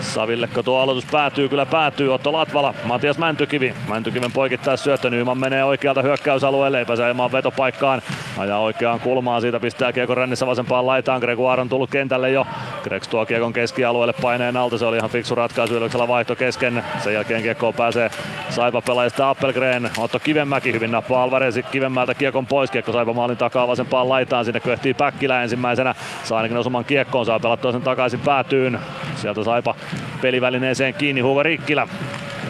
[0.00, 2.14] Savillekko tuo aloitus päätyy, kyllä päätyy.
[2.14, 3.74] Otto Latvala, Matias Mäntykivi.
[3.88, 8.02] Mäntykiven poikittaa syöttö, Nyman menee oikealta hyökkäysalueelle, ei pääse ajamaan vetopaikkaan.
[8.38, 11.20] Ajaa oikeaan kulmaan, siitä pistää kiekon rännissä vasempaan laitaan.
[11.20, 12.46] Gregoire on tullut kentälle jo.
[12.82, 16.84] Greg tuo kiekon keskialueelle paineen alta, se oli ihan fiksu ratkaisu, Ilveksellä vaihto kesken.
[17.04, 18.10] Sen jälkeen kiekkoon pääsee
[18.50, 19.90] Saipa pelaajista Appelgren.
[19.98, 22.70] Otto Kivenmäki hyvin nappaa Alvarez Kivenmäältä kiekon pois.
[22.70, 24.44] Kiekko Saipa maalin takaa vasempaan laitaan.
[24.44, 25.94] Sinne köhtii Päkkilä ensimmäisenä.
[26.24, 28.78] Saa ainakin osuman kiekkoon, saa pelattua sen takaisin päätyyn.
[29.16, 29.74] Sieltä Saipa
[30.22, 31.88] pelivälineeseen kiinni Hugo Rikkilä.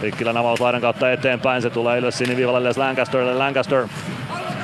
[0.02, 3.34] Rikkilän avaus laidan kautta eteenpäin, se tulee ylös siniviivalle Lancasterille.
[3.34, 3.88] Lancaster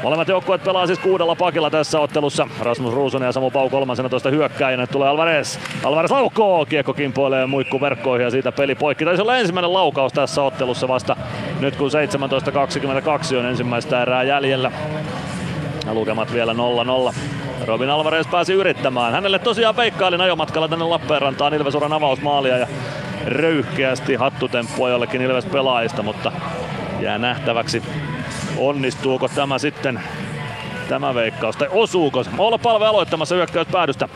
[0.03, 2.49] Molemmat joukkueet pelaa siis kuudella pakilla tässä ottelussa.
[2.61, 4.87] Rasmus Ruusunen ja Samu Pau kolmansena toista hyökkäjänä.
[4.87, 5.59] Tulee Alvarez.
[5.85, 6.67] Alvarez laukoo.
[6.67, 9.05] Kiekko kimpoilee muikku verkkoihin ja siitä peli poikki.
[9.05, 11.17] Taisi olla ensimmäinen laukaus tässä ottelussa vasta
[11.61, 11.91] nyt kun
[13.33, 14.73] 17.22 on ensimmäistä erää jäljellä.
[15.87, 17.15] Ja lukemat vielä 0-0.
[17.67, 19.13] Robin Alvarez pääsi yrittämään.
[19.13, 22.67] Hänelle tosiaan veikkailin ajomatkalla tänne Lappeenrantaan Ilvesuran avausmaalia ja
[23.27, 26.33] röyhkeästi hattutemppua jollekin Ilves pelaajista, mutta
[27.01, 27.83] jää nähtäväksi
[28.57, 30.01] onnistuuko tämä sitten
[30.89, 32.31] tämä veikkaus, tai osuuko se?
[32.39, 34.09] Olla palve aloittamassa hyökkäyspäädystä.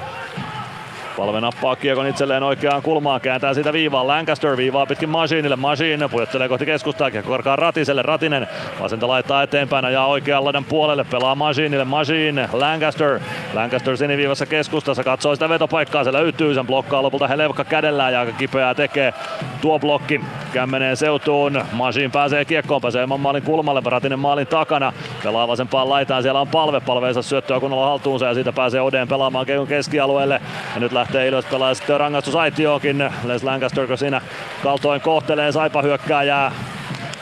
[1.17, 4.07] Palve nappaa kiekon itselleen oikeaan kulmaan, kääntää siitä viivaan.
[4.07, 5.57] Lancaster viivaa pitkin Masiinille.
[5.57, 8.03] Masiin pujottelee kohti keskustaa, kiekko korkaa Ratiselle.
[8.03, 8.49] Ratinen
[8.81, 11.85] vasenta laittaa eteenpäin, ja oikean laidan puolelle, pelaa Masiinille.
[11.85, 13.21] Masiin, Lancaster.
[13.55, 18.33] Lancaster siniviivassa keskustassa, katsoo sitä vetopaikkaa, se löytyy, sen blokkaa lopulta Helevka kädellään ja aika
[18.33, 19.15] kipeää tekee
[19.61, 20.21] tuo blokki.
[20.53, 24.93] Kämmenee seutuun, Masiin pääsee kiekkoon, pääsee maalin kulmalle, Ratinen maalin takana.
[25.25, 29.47] Pelaa vasempaan laitaan, siellä on palve, palveensa syöttöä kunnolla haltuunsa ja siitä pääsee Odeen pelaamaan
[29.69, 30.41] keskialueelle.
[30.75, 33.11] Ja nyt lähtee Ilves pelaa sitten rangaistusaitioonkin.
[33.25, 34.21] Les Lancaster, siinä
[34.63, 36.53] kaltoin kohtelee Saipa hyökkääjää.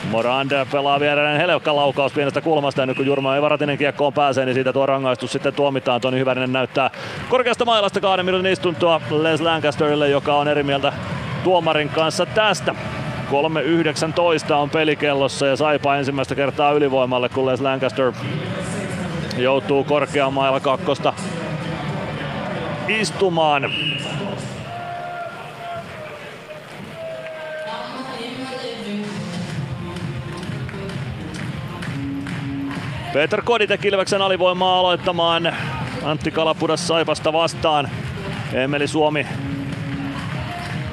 [0.09, 4.45] Morand pelaa viereen Helevka laukaus pienestä kulmasta ja nyt kun Jurma ei varatinen kiekkoon pääsee,
[4.45, 6.01] niin siitä tuo rangaistus sitten tuomitaan.
[6.01, 6.89] Toni Hyvärinen näyttää
[7.29, 10.93] korkeasta mailasta kahden minuutin istuntoa Les Lancasterille, joka on eri mieltä
[11.43, 12.75] tuomarin kanssa tästä.
[14.49, 18.13] 3.19 on pelikellossa ja Saipa ensimmäistä kertaa ylivoimalle, kun Les Lancaster
[19.37, 21.13] joutuu korkeammailla kakkosta
[22.87, 23.71] istumaan.
[33.13, 35.55] Peter Koditek Ilveksen alivoimaa aloittamaan.
[36.03, 37.89] Antti Kalapudas Saipasta vastaan.
[38.53, 39.27] Emeli Suomi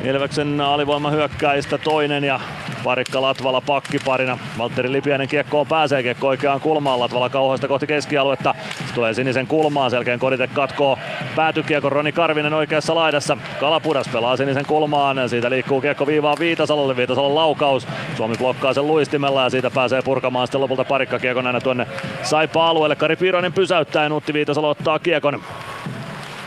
[0.05, 2.41] Ilveksen alivoima hyökkäistä toinen ja
[2.85, 4.39] Parikka Latvala pakkiparina.
[4.59, 7.01] Valtteri Lipiäinen kiekkoon pääsee kiekko oikeaan kulmaan.
[7.01, 8.55] Latvala kauhoista kohti keskialuetta.
[8.89, 9.91] Se tulee sinisen kulmaan.
[9.91, 10.99] Selkeän Kodite katkoo
[11.37, 13.37] päätykiekko Roni Karvinen oikeassa laidassa.
[13.61, 15.29] Kalapudas pelaa sinisen kulmaan.
[15.29, 16.97] Siitä liikkuu kiekko viivaan Viitasalolle.
[16.97, 17.87] Viitasalon laukaus.
[18.17, 21.87] Suomi blokkaa sen luistimella ja siitä pääsee purkamaan sitten lopulta Parikka kiekon aina tuonne
[22.23, 22.97] Saipa-alueelle.
[22.97, 25.43] Kari Piiroinen pysäyttää ja Nutti Viitasalo ottaa kiekon.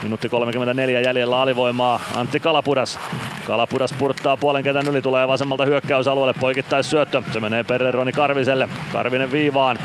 [0.05, 1.99] Minuutti 34 jäljellä alivoimaa.
[2.15, 2.99] Antti Kalapudas.
[3.47, 7.23] Kalapudas purttaa puolen kentän yli, tulee vasemmalta hyökkäysalueelle, poikittais syöttö.
[7.33, 8.69] Se menee Perreroni Karviselle.
[8.91, 9.77] Karvinen viivaan.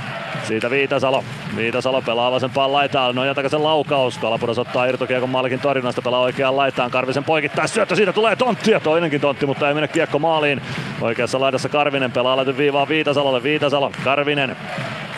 [0.42, 1.24] Siitä Viitasalo.
[1.56, 3.14] Viitasalo pelaa vasempaan laitaan.
[3.14, 4.18] Nojan takaisin laukaus.
[4.18, 6.90] Kalapudas ottaa irtokiekon maalikin torjunnasta, pelaa oikeaan laitaan.
[6.90, 7.96] Karvisen poikittais syöttö.
[7.96, 10.62] Siitä tulee tontti ja toinenkin tontti, mutta ei mene kiekko maaliin.
[11.00, 13.42] Oikeassa laidassa Karvinen pelaa läty viivaan Viitasalolle.
[13.42, 13.92] Viitasalo.
[14.04, 14.56] Karvinen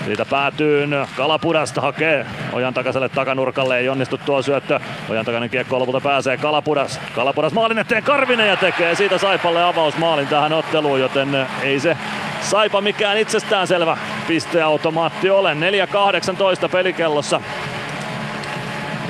[0.04, 4.80] siitä päätyy Kalapudasta, hakee Ojan takaiselle takanurkalle, ei onnistu tuo syöttö.
[5.08, 7.00] Ojan takainen kiekko lopulta pääsee Kalapudas.
[7.14, 11.96] Kalapudas maalin eteen Karvinen ja tekee siitä Saipalle avausmaalin tähän otteluun, joten ei se
[12.40, 13.96] Saipa mikään itsestäänselvä
[14.28, 15.54] pisteautomaatti ole.
[15.54, 17.40] 4.18 pelikellossa.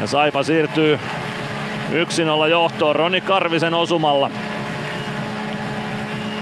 [0.01, 0.99] Ja Saipa siirtyy
[2.47, 4.31] 1-0 johtoon Roni Karvisen osumalla.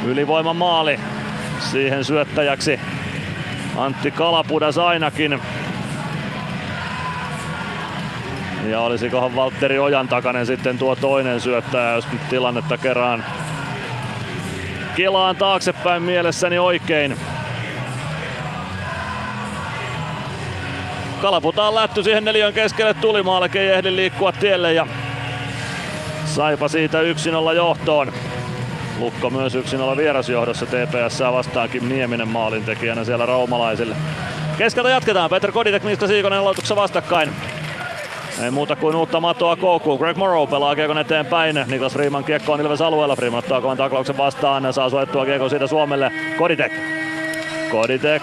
[0.07, 1.01] Ylivoima maali
[1.59, 2.81] siihen syöttäjäksi
[3.81, 5.41] Antti Kalapudas ainakin.
[8.67, 13.25] Ja olisikohan Valtteri Ojan takainen sitten tuo toinen syöttäjä, jos nyt tilannetta kerään
[14.97, 17.17] kelaan taaksepäin mielessäni oikein.
[21.21, 24.87] Kalaputa on lätty siihen neljön keskelle tulimaalle, ei ehdi liikkua tielle ja
[26.25, 27.05] Saipa siitä 1-0
[27.57, 28.13] johtoon.
[29.01, 33.97] Lukko myös 1-0 vierasjohdossa TPS vastaankin Nieminen maalintekijänä siellä raumalaisille.
[34.59, 35.31] Keskeltä jatketaan.
[35.31, 37.31] Peter Koditek, mistä Siikonen aloituksessa vastakkain.
[38.43, 39.99] Ei muuta kuin uutta matoa koukkuun.
[39.99, 41.65] Greg Morrow pelaa kiekon eteenpäin.
[41.67, 43.17] Niklas Freeman kiekko on Ilves alueella.
[43.17, 44.73] Freeman ottaa kovan taklauksen vastaan.
[44.73, 46.13] Saa suojattua kiekon siitä Suomelle.
[46.39, 47.00] Koditek.
[47.71, 48.23] Koditek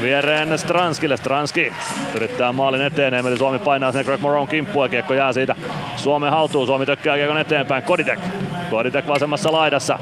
[0.00, 1.16] viereen Stranskille.
[1.16, 1.72] Stranski
[2.14, 3.14] yrittää maalin eteen.
[3.14, 5.54] Emeli Suomi painaa sinne Greg Moron kimppuun ja kiekko jää siitä
[5.96, 6.66] Suomen haltuun.
[6.66, 7.82] Suomi tökkää kiekon eteenpäin.
[7.82, 8.18] Koditek.
[8.70, 9.98] Koditek vasemmassa laidassa.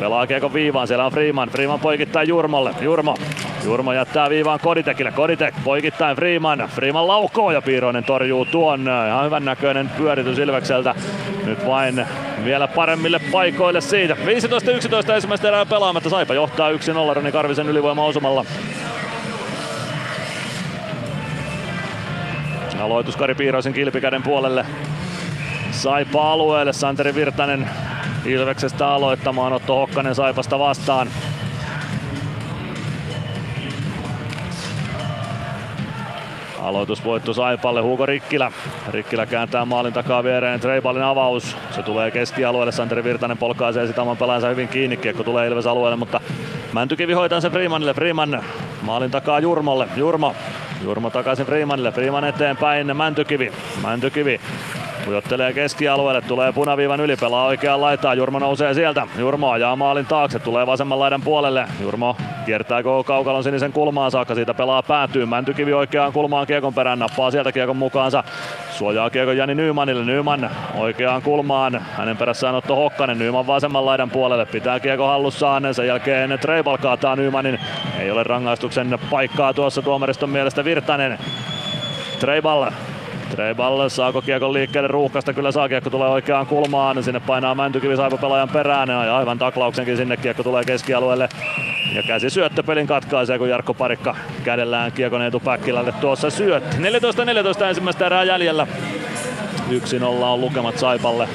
[0.00, 1.48] Pelaa kiekon viivaan, siellä on Freeman.
[1.48, 2.74] Freeman poikittaa Jurmolle.
[2.80, 3.16] Jurmo.
[3.64, 5.12] Jurmo jättää viivaan Koditekille.
[5.12, 6.68] Koditek poikittain Freeman.
[6.74, 8.80] Freeman laukoo ja Piiroinen torjuu tuon.
[9.08, 10.94] Ihan hyvän näköinen pyöritys Ilvekseltä.
[11.44, 12.06] Nyt vain
[12.44, 14.14] vielä paremmille paikoille siitä.
[15.10, 16.10] 15-11 ensimmäistä erää pelaamatta.
[16.10, 16.76] Saipa johtaa 1-0
[17.14, 18.44] Roni Karvisen ylivoima osumalla.
[22.80, 24.66] Aloitus Kari Piiroisen kilpikäden puolelle.
[25.70, 26.72] Saipa alueelle.
[26.72, 27.70] Santeri Virtanen
[28.24, 29.52] Ilveksestä aloittamaan.
[29.52, 31.08] Otto Hokkanen Saipasta vastaan.
[36.62, 38.52] Aloitusvoitto Saipalle, Hugo Rikkilä.
[38.90, 41.56] Rikkilä kääntää maalin takaa viereen, Treibalin avaus.
[41.70, 44.96] Se tulee keskialueelle, Santeri Virtanen polkaisee sitä oman pelaajansa hyvin kiinni.
[44.96, 46.20] Kiekko tulee Ilves alueelle, mutta
[46.72, 47.94] Mäntykivi hoitaa sen Freemanille.
[47.94, 48.44] Freeman
[48.82, 49.88] maalin takaa Jurmolle.
[49.96, 50.34] Jurmo.
[50.84, 51.92] Jurmo takaisin Freemanille.
[51.92, 53.52] Freeman eteenpäin Mäntykivi.
[53.82, 54.40] Mäntykivi
[55.06, 59.06] Pujottelee keskialueelle, tulee punaviivan yli, pelaa oikeaan laitaan, Jurmo nousee sieltä.
[59.18, 61.66] Jurmo ajaa maalin taakse, tulee vasemman laidan puolelle.
[61.80, 65.26] Jurmo kiertää koko kaukalon sinisen kulmaan saakka, siitä pelaa päätyy.
[65.26, 68.24] Mäntykivi oikeaan kulmaan kiekon perään, nappaa sieltä kiekon mukaansa.
[68.70, 71.84] Suojaa kiekon Jani Nymanille, Nyman oikeaan kulmaan.
[71.96, 75.74] Hänen perässään Otto Hokkanen, Nyman vasemman laidan puolelle, pitää kiekon hallussaan.
[75.74, 77.58] Sen jälkeen Treibal kaataa Nymanin.
[78.00, 81.18] Ei ole rangaistuksen paikkaa tuossa tuomariston mielestä Virtanen.
[82.20, 82.70] Treibal
[83.30, 85.32] Treiball saako kiekon liikkeelle ruuhkasta?
[85.32, 87.02] Kyllä saa kiekko tulee oikeaan kulmaan.
[87.02, 91.28] Sinne painaa Mäntykivi Saipa pelaajan perään ja aivan taklauksenkin sinne kiekko tulee keskialueelle.
[91.94, 96.76] Ja käsi syöttöpelin katkaisee, kun Jarkko Parikka kädellään kiekon Eetu Päkkilälle tuossa syötti.
[96.76, 98.66] 14-14 ensimmäistä erää jäljellä.
[99.70, 101.28] 1-0 on lukemat Saipalle.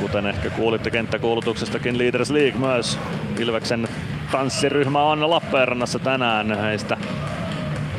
[0.00, 2.98] Kuten ehkä kuulitte kenttäkuulutuksestakin Leaders League myös
[3.38, 3.88] Ilveksen
[4.32, 6.58] tanssiryhmä on Lappeenrannassa tänään.
[6.58, 6.96] Heistä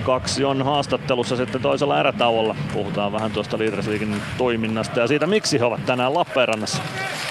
[0.03, 2.55] kaksi on haastattelussa sitten toisella erätauolla.
[2.73, 6.81] Puhutaan vähän tuosta Leaders Leaguein toiminnasta ja siitä, miksi he ovat tänään Lappeenrannassa.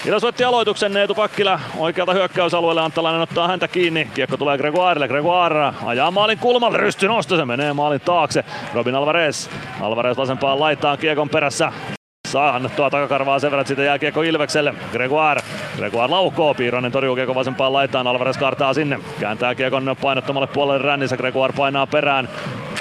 [0.05, 2.81] Ilves voitti aloituksen Neetu Pakkila oikealta hyökkäysalueelle.
[2.81, 4.07] Antalainen ottaa häntä kiinni.
[4.13, 5.07] Kiekko tulee Gregoirelle.
[5.07, 6.77] Gregoire ajaa maalin kulmalle.
[6.77, 7.37] Rysty nosto.
[7.37, 8.43] Se menee maalin taakse.
[8.73, 9.49] Robin Alvarez.
[9.81, 11.71] Alvarez vasempaan laitaan kiekon perässä.
[12.31, 14.73] Saa annettua takakarvaa sen verran, että siitä jää Ilvekselle.
[14.91, 15.41] Gregoire.
[15.77, 16.53] Gregoire laukoo.
[16.53, 18.07] Piiranen torjuu kiekko vasempaan laitaan.
[18.07, 18.99] Alvarez kartaa sinne.
[19.19, 21.17] Kääntää kiekon painottomalle puolelle rännissä.
[21.17, 22.29] Gregoire painaa perään.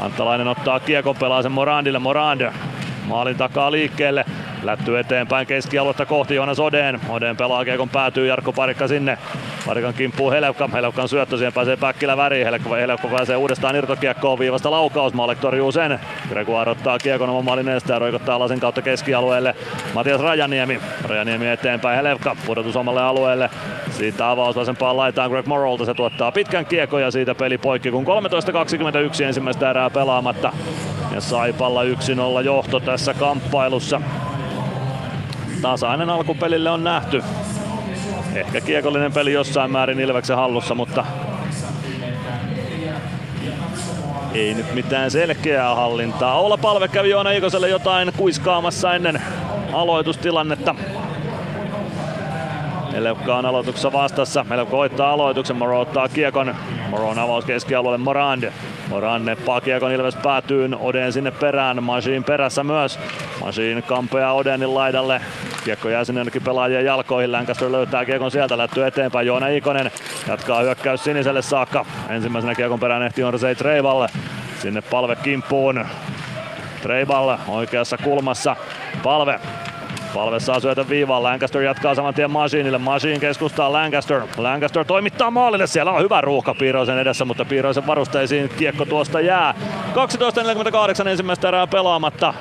[0.00, 1.98] Antalainen ottaa kiekon, pelaa sen Morandille.
[1.98, 2.52] Morand
[3.06, 4.24] maalin takaa liikkeelle.
[4.62, 7.00] Lätty eteenpäin keskialuetta kohti Joonas Odeen.
[7.08, 9.18] Odeen pelaa kiekon päätyy Jarkko Parikka sinne.
[9.66, 10.68] Parikan kimppuu Helevka.
[10.72, 12.44] Helevkan syöttö, siihen pääsee Päkkilä väriin.
[12.44, 15.14] Helevka, Helevka pääsee uudestaan irtokiekkoon viivasta laukaus.
[15.14, 16.00] Maalek torjuu sen.
[16.28, 19.54] Gregoire ottaa kiekon oman maalin ja roikottaa lasin kautta keskialueelle.
[19.94, 20.80] Matias Rajaniemi.
[21.08, 22.36] Rajaniemi eteenpäin Helevka.
[22.46, 23.50] Pudotus omalle alueelle.
[23.90, 25.84] Siitä avaus vasempaan laitaan Greg Morrolta.
[25.84, 30.52] Se tuottaa pitkän kiekon ja siitä peli poikki, kun 13.21 ensimmäistä erää pelaamatta.
[31.14, 31.86] Ja Saipalla 1-0
[32.44, 34.00] johto tässä kamppailussa.
[35.62, 37.22] Tasainen alkupelille on nähty.
[38.34, 41.04] Ehkä kiekollinen peli jossain määrin Ilveksen hallussa, mutta
[44.34, 46.40] ei nyt mitään selkeää hallintaa.
[46.40, 49.22] Olla palve kävi Joona Ikoselle jotain kuiskaamassa ennen
[49.72, 50.74] aloitustilannetta.
[52.94, 54.46] Elevka on aloituksessa vastassa.
[54.50, 56.54] Elevka koittaa aloituksen, Moro ottaa kiekon.
[56.88, 58.52] Moron avaus keskialueelle Morand.
[58.88, 61.82] Morand neppaa kiekon, Ilves päätyy Oden sinne perään.
[61.82, 62.98] Machine perässä myös.
[63.40, 65.20] Machine kampeaa Odenin laidalle.
[65.64, 67.32] Kiekko jää sinne jonnekin pelaajien jalkoihin.
[67.32, 69.26] Lancaster löytää kiekon sieltä, lättyy eteenpäin.
[69.26, 69.90] Joona Ikonen
[70.28, 71.86] jatkaa hyökkäys siniselle saakka.
[72.08, 74.08] Ensimmäisenä kiekon perään ehti Orsei Treivalle.
[74.58, 75.84] Sinne palve kimppuun.
[76.82, 78.56] Treiball oikeassa kulmassa.
[79.02, 79.40] Palve
[80.14, 85.66] Palve saa syötä viivaan, Lancaster jatkaa saman tien Masinille, Masin keskustaa Lancaster, Lancaster toimittaa maalille,
[85.66, 89.54] siellä on hyvä ruuhka Piiroisen edessä, mutta Piiroisen varusteisiin kiekko tuosta jää.
[91.04, 92.34] 12.48 ensimmäistä erää pelaamatta,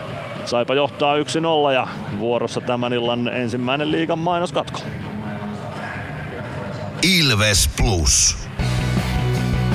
[0.45, 1.87] Saipa johtaa 1-0 ja
[2.19, 4.79] vuorossa tämän illan ensimmäinen liigan mainoskatko.
[7.19, 8.37] Ilves Plus.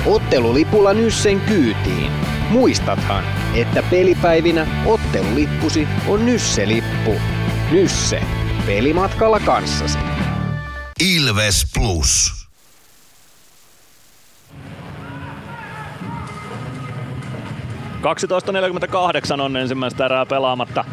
[0.05, 2.11] Ottelulipulla Nyssen kyytiin.
[2.49, 3.23] Muistathan,
[3.55, 7.34] että pelipäivinä ottelulippusi on Nysse-lippu.
[7.71, 8.21] Nysse.
[8.65, 9.99] Pelimatkalla kanssasi.
[11.15, 12.31] Ilves Plus.
[19.37, 20.85] .48 on ensimmäistä erää pelaamatta.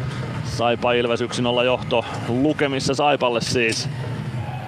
[0.45, 1.25] Saipa Ilves 1-0
[1.65, 3.89] johto lukemissa Saipalle siis.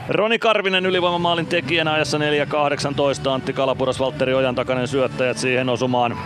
[0.09, 3.29] Roni Karvinen ylivoimamaalin tekijänä ajassa 4.18.
[3.29, 6.17] Antti Kalapuras, Valtteri Ojan takainen syöttäjät siihen osumaan.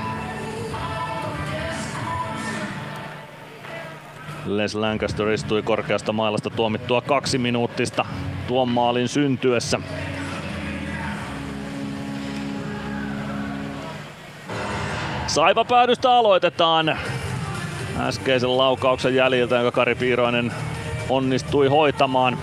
[4.57, 8.05] Les Lancaster istui korkeasta mailasta tuomittua kaksi minuuttista
[8.47, 9.79] tuon maalin syntyessä.
[15.27, 16.97] Saipa päädystä aloitetaan
[17.99, 20.51] äskeisen laukauksen jäljiltä, jonka Kari Piiroinen
[21.09, 22.37] onnistui hoitamaan.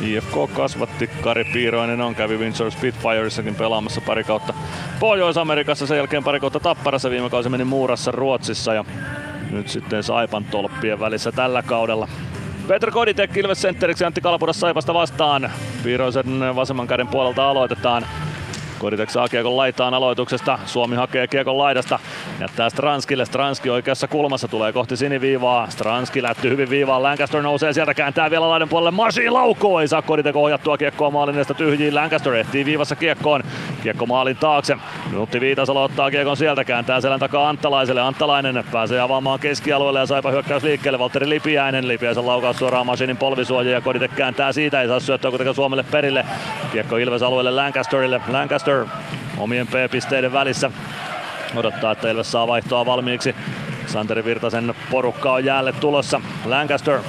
[0.00, 4.54] IFK kasvatti Kari Piiroinen on kävi Windsor Spitfiressakin pelaamassa pari kautta
[5.00, 8.84] Pohjois-Amerikassa, sen jälkeen pari kautta Tapparassa, viime kausi meni Muurassa Ruotsissa ja
[9.50, 12.08] nyt sitten Saipan tolppien välissä tällä kaudella.
[12.68, 15.50] Petr Koditek Ilves Centeriksi Antti Kalapuras Saipasta vastaan.
[15.82, 18.06] Piiroisen vasemman käden puolelta aloitetaan.
[18.78, 20.58] Koditek saa kiekon laitaan aloituksesta.
[20.66, 21.98] Suomi hakee kiekon laidasta.
[22.40, 23.24] Jättää Stranskille.
[23.24, 25.70] Stranski oikeassa kulmassa tulee kohti siniviivaa.
[25.70, 27.02] Stranski lätty hyvin viivaan.
[27.02, 28.90] Lancaster nousee sieltä, kääntää vielä laidan puolelle.
[28.90, 29.80] Marsi laukoo.
[29.80, 31.94] Ei saa Koditek ohjattua kiekkoa maalin edestä tyhjiin.
[31.94, 33.42] Lancaster ehtii viivassa kiekkoon.
[33.82, 34.76] Kiekko maalin taakse.
[35.06, 36.64] Minuutti Viitasalo ottaa kiekon sieltä.
[36.64, 38.00] Kääntää selän takaa Anttalaiselle.
[38.00, 40.98] Anttalainen pääsee avaamaan keskialueelle ja saipa hyökkäys liikkeelle.
[40.98, 41.88] Valtteri Lipiäinen.
[41.88, 44.82] Lipiäisen laukaus suoraan Masinin polvisuoja ja Koditek kääntää siitä.
[44.82, 46.26] Ei saa syöttöä kuitenkaan Suomelle perille.
[46.72, 48.20] Kiekko Ilves alueelle Lancasterille.
[48.28, 48.67] Lancaster
[49.38, 50.70] omien P-pisteiden välissä.
[51.56, 53.34] Odottaa, että Ilves saa vaihtoa valmiiksi.
[53.86, 56.20] Santeri Virtasen porukka on jäälle tulossa.
[56.44, 57.00] Lancaster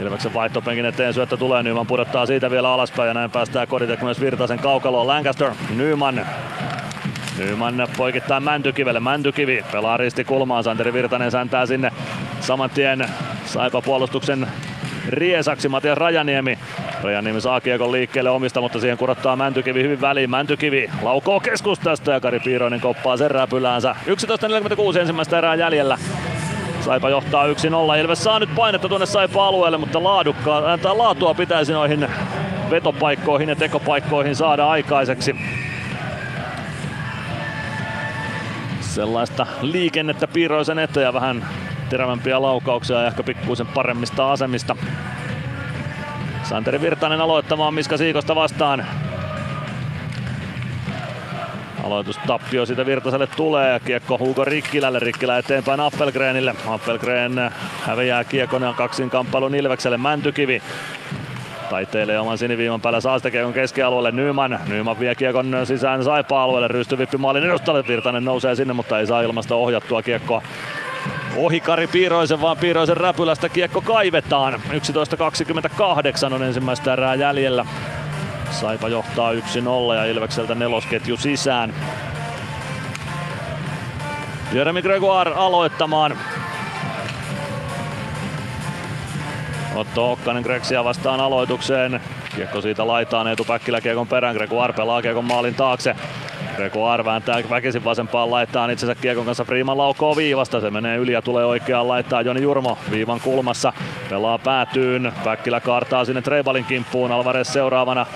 [0.00, 4.20] Ilveksen vaihtopenkin eteen syöttö tulee, Nyman pudottaa siitä vielä alaspäin ja näin päästään Koditek myös
[4.20, 5.06] Virtasen kaukaloon.
[5.06, 6.26] Lancaster, Nyman
[7.38, 9.00] Nyman poikittaa Mäntykivelle.
[9.00, 10.64] Mäntykivi pelaa risti kulmaan.
[10.64, 11.92] Santeri Virtanen säntää sinne
[12.40, 13.08] saman tien
[13.44, 14.46] Saipa puolustuksen
[15.08, 16.58] riesaksi Matias Rajaniemi.
[17.02, 20.30] Rajanimi saa kiekon liikkeelle omista, mutta siihen kurottaa Mäntykivi hyvin väliin.
[20.30, 23.96] Mäntykivi laukoo keskustasta ja Kari Piiroinen koppaa sen räpyläänsä.
[24.94, 25.98] 11.46 ensimmäistä erää jäljellä.
[26.80, 28.00] Saipa johtaa 1-0.
[28.00, 32.08] Ilves saa nyt painetta tuonne Saipa-alueelle, mutta laadukkaa, äh, laatua pitäisi noihin
[32.70, 35.36] vetopaikkoihin ja tekopaikkoihin saada aikaiseksi.
[38.80, 41.46] Sellaista liikennettä Piiroisen eteen ja vähän
[41.90, 44.76] terävämpiä laukauksia ja ehkä pikkuisen paremmista asemista.
[46.42, 48.86] Santeri Virtanen aloittamaan Miska Siikosta vastaan.
[51.84, 54.98] Aloitustappio siitä Virtaselle tulee ja kiekko Hugo Rikkilälle.
[54.98, 56.54] Rikkilä eteenpäin Appelgrenille.
[56.66, 57.50] Appelgren
[57.86, 60.62] häviää kiekon ja kaksin kamppailun Ilvekselle Mäntykivi.
[61.70, 64.60] Taiteilee oman siniviivan päällä saa sitä kiekon keskialueelle Nyman.
[64.68, 66.68] Nyman vie kiekon sisään Saipa-alueelle.
[66.68, 67.84] Rystyvippi maalin edustalle.
[67.88, 70.42] Virtanen nousee sinne, mutta ei saa ilmasta ohjattua kiekkoa
[71.36, 74.54] ohi Kari Piiroisen, vaan Piiroisen räpylästä kiekko kaivetaan.
[74.54, 77.66] 11.28 on ensimmäistä erää jäljellä.
[78.50, 79.36] Saipa johtaa 1-0
[79.94, 81.74] ja Ilvekseltä nelosketju sisään.
[84.52, 86.18] Jeremy Gregoire aloittamaan.
[89.74, 92.00] Otto Hokkanen Greksia vastaan aloitukseen.
[92.36, 94.36] Kiekko siitä laitaan Eetu Päkkilä kiekon perään.
[94.36, 95.96] Gregoire pelaa kiekon maalin taakse.
[96.60, 100.60] Gregoire vääntää väkisin vasempaan laittaa itsensä kiekon kanssa Freeman laukoo viivasta.
[100.60, 103.72] Se menee yli ja tulee oikeaan laittaa Joni Jurmo viivan kulmassa.
[104.10, 105.12] Pelaa päätyyn.
[105.24, 107.12] Päkkilä kaartaa sinne Treibalin kimppuun.
[107.12, 108.06] Alvarez seuraavana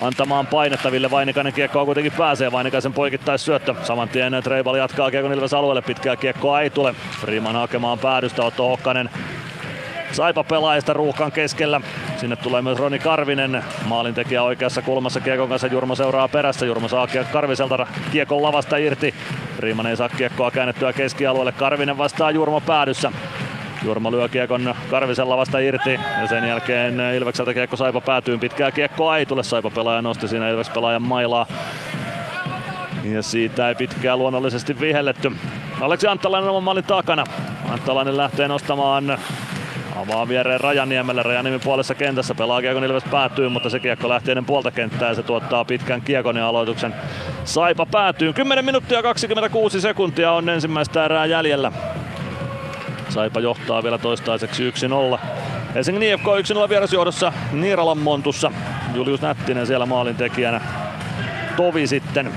[0.00, 0.92] antamaan painetta.
[0.92, 2.52] Ville Vainikainen kiekkoa kuitenkin pääsee.
[2.52, 3.74] Vainikaisen poikittais syöttö.
[3.82, 5.82] Saman tien Treibal jatkaa kiekon Ilves alueelle.
[5.82, 6.94] Pitkää kiekkoa ei tule.
[7.20, 8.42] Freeman hakemaan päädystä.
[8.42, 9.10] Otto Hokkanen
[10.12, 11.80] Saipa pelaajista ruuhkan keskellä.
[12.16, 15.66] Sinne tulee myös Roni Karvinen, maalintekijä oikeassa kulmassa Kiekon kanssa.
[15.66, 16.66] Jurmo seuraa perässä.
[16.66, 19.14] Jurmo saa Karviselta Kiekon lavasta irti.
[19.58, 21.52] Riiman ei saa Kiekkoa käännettyä keskialueelle.
[21.52, 23.12] Karvinen vastaa Jurmo päädyssä.
[23.84, 28.38] Jurmo lyö kiekon Karvisen lavasta irti ja sen jälkeen Ilvekseltä kiekko Saipa päätyy.
[28.38, 29.42] Pitkää kiekkoa ei tule.
[29.42, 31.46] Saipa pelaaja nosti siinä Ilves pelaajan mailaa.
[33.04, 35.32] Ja siitä ei pitkään luonnollisesti vihelletty.
[35.80, 37.24] Aleksi Anttalainen oman maalin takana.
[37.70, 39.18] Anttalainen lähtee nostamaan
[39.96, 41.22] Avaa viereen Rajaniemelle.
[41.22, 45.14] Rajaniemi puolessa kentässä pelaa kiekon Ilves päätyy, mutta se kiekko lähtee ennen puolta kenttää ja
[45.14, 46.94] se tuottaa pitkän kiekon ja aloituksen.
[47.44, 48.32] Saipa päätyy.
[48.32, 51.72] 10 minuuttia 26 sekuntia on ensimmäistä erää jäljellä.
[53.08, 55.18] Saipa johtaa vielä toistaiseksi 1-0.
[55.74, 56.26] Helsingin IFK
[56.66, 58.52] 1-0 vierasjohdossa Niiralan Montussa.
[58.94, 60.60] Julius Nättinen siellä maalintekijänä.
[61.56, 62.32] Tovi sitten.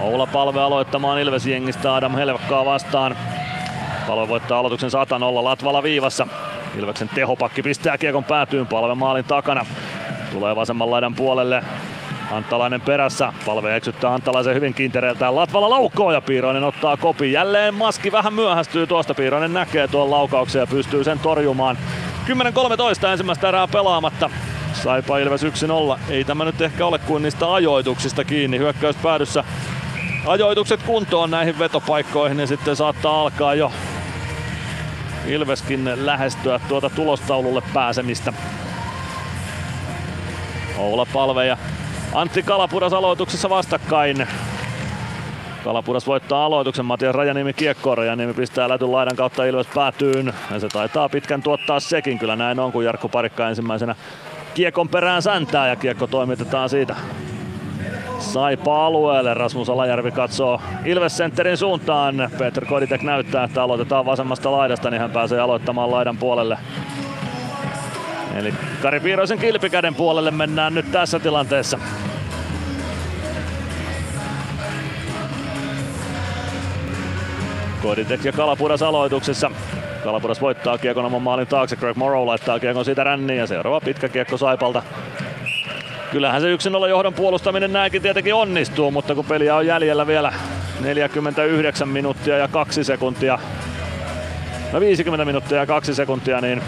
[0.00, 3.16] Oula Palve aloittamaan Ilves-jengistä Adam Helvekkaa vastaan.
[4.08, 6.26] Palve voittaa aloituksen 100 Latvala viivassa.
[6.78, 9.66] Ilveksen tehopakki pistää kiekon päätyyn Palve maalin takana.
[10.32, 11.62] Tulee vasemman laidan puolelle.
[12.32, 13.32] Anttalainen perässä.
[13.46, 15.36] Palve eksyttää Anttalaisen hyvin kintereeltään.
[15.36, 17.32] Latvala laukkoo ja Piiroinen ottaa kopi.
[17.32, 19.14] Jälleen maski vähän myöhästyy tuosta.
[19.14, 21.78] Piiroinen näkee tuon laukauksen ja pystyy sen torjumaan.
[23.04, 24.30] 10-13 ensimmäistä erää pelaamatta.
[24.72, 25.46] Saipa Ilves 1-0.
[26.10, 28.58] Ei tämä nyt ehkä ole kuin niistä ajoituksista kiinni.
[28.58, 29.44] Hyökkäys päädyssä
[30.26, 33.72] ajoitukset kuntoon näihin vetopaikkoihin, niin sitten saattaa alkaa jo
[35.28, 38.32] Ilveskin lähestyä tuota tulostaululle pääsemistä.
[40.78, 41.56] Oula Palve ja
[42.14, 44.26] Antti Kalapudas aloituksessa vastakkain.
[45.64, 49.44] Kalapudas voittaa aloituksen, Matias Rajanimi kiekkoon, Rajanimi pistää lätyn laidan kautta.
[49.44, 50.34] Ilves päätyyn.
[50.50, 53.94] Ja se taitaa pitkän tuottaa sekin, kyllä näin on kun Jarkko Parikka ensimmäisenä
[54.54, 56.96] kiekon perään säntää ja kiekko toimitetaan siitä
[58.18, 59.34] Saipa-alueelle.
[59.34, 62.30] Rasmus Alajärvi katsoo Ilves Centerin suuntaan.
[62.38, 66.58] Peter Koditek näyttää, että aloitetaan vasemmasta laidasta, niin hän pääsee aloittamaan laidan puolelle.
[68.36, 71.78] Eli Kari Piiroisen kilpikäden puolelle mennään nyt tässä tilanteessa.
[77.82, 79.50] Koditek ja Kalapudas aloituksessa.
[80.04, 81.76] Kalapudas voittaa kiekon oman maalin taakse.
[81.76, 84.82] Greg Morrow laittaa kiekon siitä ränniin ja seuraava pitkä kiekko Saipalta
[86.10, 90.32] kyllähän se yksin olla johdon puolustaminen näinkin tietenkin onnistuu, mutta kun peliä on jäljellä vielä
[90.80, 93.38] 49 minuuttia ja kaksi sekuntia,
[94.72, 96.62] no 50 minuuttia ja kaksi sekuntia, niin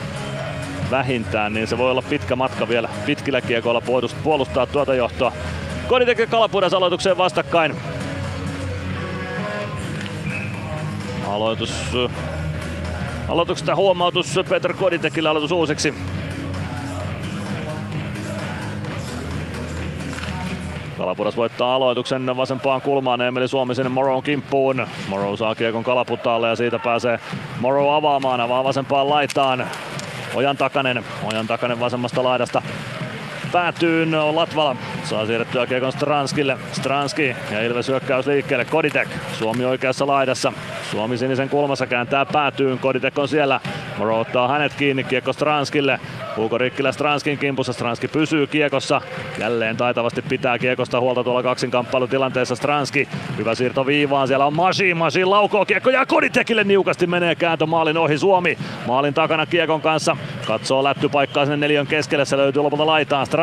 [0.91, 3.83] vähintään, niin se voi olla pitkä matka vielä pitkillä kiekoilla
[4.23, 5.33] puolustaa tuota johtoa.
[5.89, 7.77] Kodi tekee Kalapudas aloitukseen vastakkain.
[11.27, 11.75] Aloitus
[13.29, 15.95] Aloituksesta huomautus Peter Koditekille aloitus uusiksi.
[21.01, 24.87] Kalapudas voittaa aloituksen vasempaan kulmaan Emeli Suomi sinne Morrow kimppuun.
[25.09, 27.19] Morrow saa kiekon kalaputaalle ja siitä pääsee
[27.61, 29.67] Morrow avaamaan, avaa vasempaan laitaan.
[30.35, 32.63] Ojan Takanen, Ojan Takanen vasemmasta laidasta
[33.53, 34.77] päätyyn Latvala.
[35.05, 36.59] Saa siirrettyä kiekon Stranskille.
[36.73, 38.65] Stranski ja Ilves hyökkäys liikkeelle.
[38.65, 39.09] Koditek.
[39.33, 40.53] Suomi oikeassa laidassa.
[40.91, 42.79] Suomi sinisen kulmassa kääntää päätyyn.
[42.79, 43.61] Koditek on siellä.
[43.99, 46.01] Moro ottaa hänet kiinni, kiekko Stranskille.
[46.37, 49.01] Huuko Rikkilä Stranskin kimpussa, Stranski pysyy kiekossa.
[49.39, 53.09] Jälleen taitavasti pitää kiekosta huolta tuolla kaksinkamppailutilanteessa Stranski.
[53.39, 57.97] Hyvä siirto viivaan, siellä on Masi, Masi laukoo kiekko ja Koditekille niukasti menee kääntö maalin
[57.99, 58.59] ohi Suomi.
[58.87, 60.17] Maalin takana kiekon kanssa,
[60.47, 63.40] katsoo lättypaikkaa sinne neljön keskelle, se löytyy lopulta laitaan Stranski.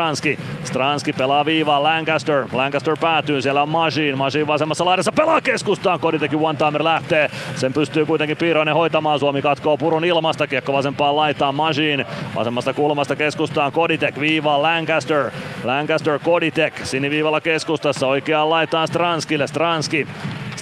[0.64, 1.12] Stranski.
[1.18, 6.84] Pelaa viivaan Lancaster, Lancaster päätyy, siellä on Masin, Masin vasemmassa laidassa pelaa keskustaan, Koditekin one-timer
[6.84, 7.30] lähtee.
[7.56, 12.04] Sen pystyy kuitenkin Piiroinen hoitamaan, Suomi katkoo purun ilmasta, kiekko vasempaan laitaan Masin,
[12.34, 14.20] vasemmasta kulmasta keskustaan Koditek.
[14.20, 15.30] Viivaan Lancaster.
[15.64, 16.74] Lancaster Koditek.
[16.84, 18.06] Siniviivalla keskustassa.
[18.06, 19.46] Oikeaan laitaan Stranskille.
[19.46, 20.08] Stranski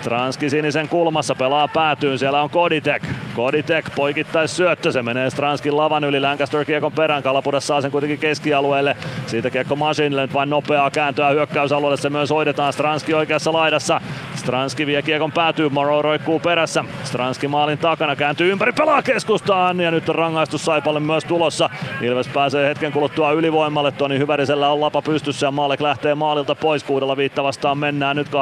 [0.07, 3.03] Stranski sinisen kulmassa pelaa päätyyn, siellä on Koditek.
[3.37, 8.19] Koditek poikittais syöttö, se menee Stranskin lavan yli Lancaster kiekon perään, Kalapudas saa sen kuitenkin
[8.19, 8.97] keskialueelle.
[9.27, 14.01] Siitä kiekko Masinille nyt vain nopeaa kääntöä hyökkäysalueelle, se myös hoidetaan Stranski oikeassa laidassa.
[14.35, 16.85] Stranski vie kiekon päätyy, Moro roikkuu perässä.
[17.05, 21.71] Stranski maalin takana kääntyy ympäri, pelaa keskustaan ja nyt on rangaistus Saipalle myös tulossa.
[22.03, 26.85] Ilves pääsee hetken kuluttua ylivoimalle, Toni Hyvärisellä on lapa pystyssä ja Maalek lähtee maalilta pois,
[26.85, 28.33] kuudella viitta vastaan mennään nyt 8.26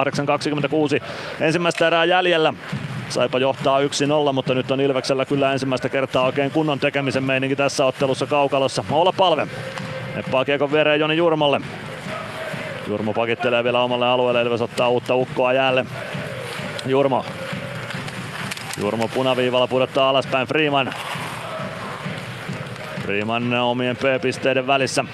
[1.55, 2.55] ensimmäistä erää jäljellä.
[3.09, 7.85] Saipa johtaa 1-0, mutta nyt on Ilveksellä kyllä ensimmäistä kertaa oikein kunnon tekemisen meininki tässä
[7.85, 8.85] ottelussa kaukalossa.
[8.90, 9.47] Olla palve.
[10.14, 11.60] Neppaa kiekon viereen Joni Jurmolle.
[12.89, 15.86] Jurmo pakittelee vielä omalle alueelle, Ilves ottaa uutta ukkoa jäälle.
[16.86, 17.24] Jurmo.
[18.81, 20.94] Jurmo punaviivalla pudottaa alaspäin Freeman.
[23.02, 25.05] Freeman omien P-pisteiden välissä.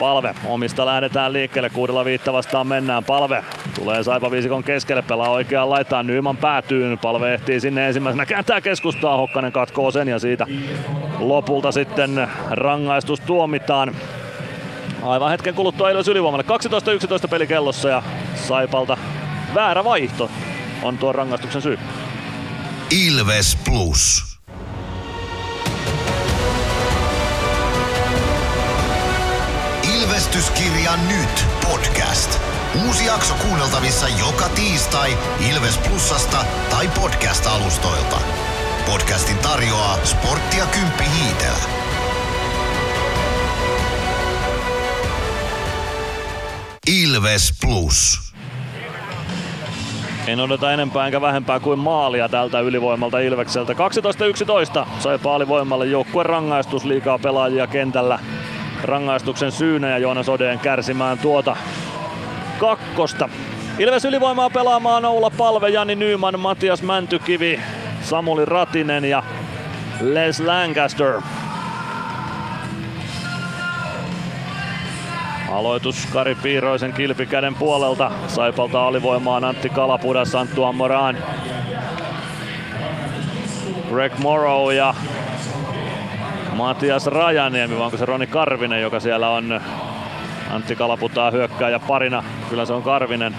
[0.00, 0.34] Palve.
[0.44, 1.70] Omista lähdetään liikkeelle.
[1.70, 3.04] Kuudella viitta vastaan mennään.
[3.04, 3.44] Palve.
[3.74, 5.02] Tulee Saipa viisikon keskelle.
[5.02, 6.06] Pelaa oikeaan laitaan.
[6.06, 6.96] Nyman päätyy.
[6.96, 8.26] Palve ehtii sinne ensimmäisenä.
[8.26, 9.16] Kääntää keskustaa.
[9.16, 10.46] Hokkanen katkoo sen ja siitä
[11.18, 13.94] lopulta sitten rangaistus tuomitaan.
[15.02, 16.44] Aivan hetken kuluttua Ilves ylivoimalle.
[17.24, 18.02] 12-11 pelikellossa ja
[18.34, 18.96] Saipalta
[19.54, 20.30] väärä vaihto
[20.82, 21.78] on tuon rangaistuksen syy.
[22.90, 24.25] Ilves Plus.
[30.36, 32.40] Ilvestyskirja nyt podcast.
[32.86, 35.18] Uusi jakso kuunneltavissa joka tiistai
[35.50, 38.16] Ilves Plusasta tai podcast-alustoilta.
[38.86, 41.64] Podcastin tarjoaa sporttia Kymppi Hiitellä.
[46.86, 48.32] Ilves Plus.
[50.26, 53.72] En odota enempää enkä vähempää kuin maalia tältä ylivoimalta Ilvekseltä.
[53.72, 58.18] 12-11 sai paalivoimalle joukkueen rangaistus liikaa pelaajia kentällä.
[58.82, 61.56] Rangaistuksen syynä ja Joonas Odeen kärsimään tuota
[62.58, 63.28] kakkosta.
[63.78, 67.60] Ilves ylivoimaa pelaamaan Oula Palve, Jani Nyman, Matias Mäntykivi,
[68.02, 69.22] Samuli Ratinen ja
[70.00, 71.20] Les Lancaster.
[75.52, 78.10] Aloitus Kari Piiroisen kilpikäden puolelta.
[78.26, 81.16] Saipalta alivoimaan Antti Kalapudas, Anttu Amoran.
[83.90, 84.94] Greg Morrow ja
[86.56, 89.60] Matias Rajaniemi, vai onko se Roni Karvinen, joka siellä on
[90.50, 92.24] Antti Kalaputaa hyökkää ja parina.
[92.50, 93.36] Kyllä se on Karvinen.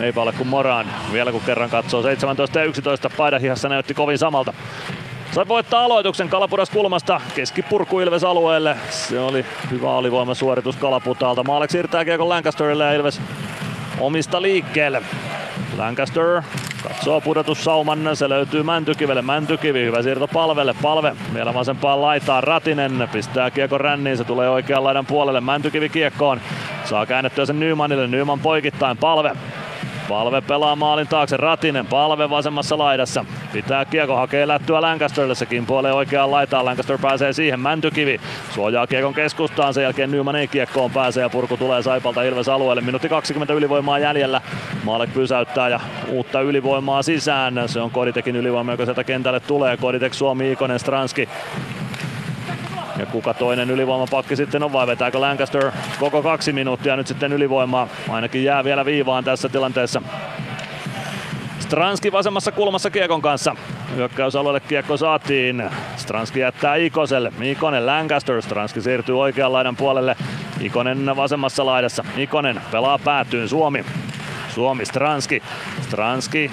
[0.00, 0.86] Eipä ole kuin Moran.
[1.12, 4.52] Vielä kun kerran katsoo 17 ja 11 paidahihassa näytti kovin samalta.
[5.32, 8.76] Sai voittaa aloituksen Kalapudas kulmasta keskipurku Ilves alueelle.
[8.90, 11.44] Se oli hyvä alivoimasuoritus Kalaputaalta.
[11.44, 13.20] Maalek siirtää kiekon Lancasterille ja Ilves
[14.00, 15.02] omista liikkeelle.
[15.78, 16.42] Lancaster
[16.82, 19.22] katsoo pudotussauman, se löytyy Mäntykivelle.
[19.22, 20.74] Mäntykivi, hyvä siirto palvelle.
[20.82, 22.44] Palve vielä vasempaan laitaan.
[22.44, 25.40] Ratinen pistää kiekon ränniin, se tulee oikean laidan puolelle.
[25.40, 26.40] Mäntykivi kiekkoon.
[26.84, 28.06] Saa käännettyä sen Nymanille.
[28.06, 28.96] Nyman poikittain.
[28.96, 29.32] Palve
[30.08, 33.24] Palve pelaa maalin taakse, Ratinen, palve vasemmassa laidassa.
[33.52, 38.20] Pitää kiekko, hakee lättyä Lancasterille, se kimpoilee oikeaan laitaan, Lancaster pääsee siihen, Mäntykivi
[38.50, 42.82] suojaa kiekon keskustaan, sen jälkeen Nyman ei kiekkoon pääse ja purku tulee Saipalta Ilves alueelle.
[42.82, 44.40] Minuutti 20 ylivoimaa jäljellä,
[44.84, 47.54] Maalek pysäyttää ja uutta ylivoimaa sisään.
[47.66, 49.76] Se on Koditekin ylivoima, joka sieltä kentälle tulee.
[49.76, 51.28] Koditek, Suomi, Ikonen, Stranski
[53.02, 57.88] ja kuka toinen ylivoimapakki sitten on vai vetääkö Lancaster koko kaksi minuuttia nyt sitten ylivoimaa.
[58.08, 60.02] Ainakin jää vielä viivaan tässä tilanteessa.
[61.58, 63.56] Stranski vasemmassa kulmassa Kiekon kanssa.
[63.96, 65.70] Hyökkäysalueelle kiekko saatiin.
[65.96, 67.32] Stranski jättää Ikoselle.
[67.42, 68.42] Ikonen Lancaster.
[68.42, 70.16] Stranski siirtyy oikean laidan puolelle.
[70.60, 72.04] Ikonen vasemmassa laidassa.
[72.16, 73.84] Ikonen pelaa päätyyn Suomi.
[74.48, 75.42] Suomi Stranski.
[75.80, 76.50] Stranski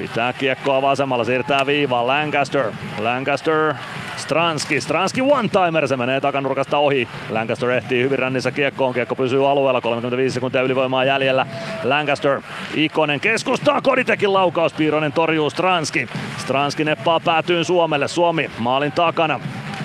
[0.00, 2.72] pitää kiekkoa vasemmalla, siirtää viivaan Lancaster.
[2.98, 3.74] Lancaster
[4.16, 4.80] Stranski.
[4.80, 7.08] Stranski one-timer, se menee takanurkasta ohi.
[7.30, 8.94] Lancaster ehtii hyvin rännissä kiekkoon.
[8.94, 11.46] Kiekko pysyy alueella, 35 sekuntia ylivoimaa jäljellä.
[11.84, 12.40] Lancaster,
[12.74, 16.08] Ikonen keskustaa, Koditekin laukaus, Piironen torjuu Stranski.
[16.38, 18.08] Stranski neppaa päätyyn Suomelle.
[18.08, 19.40] Suomi maalin takana.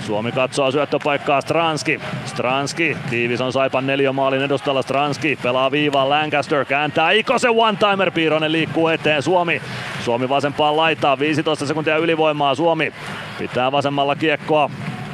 [0.05, 1.99] Suomi katsoo syöttöpaikkaa Stranski.
[2.25, 4.81] Stranski, tiivis on Saipan neljä maalin edustalla.
[4.81, 8.11] Stranski pelaa viivaan Lancaster, kääntää Ikosen one-timer.
[8.11, 9.21] Piironen liikkuu eteen.
[9.21, 9.61] Suomi,
[10.03, 11.19] Suomi vasempaan laitaa.
[11.19, 12.55] 15 sekuntia ylivoimaa.
[12.55, 12.93] Suomi
[13.37, 14.69] pitää vasemmalla kiekkoa.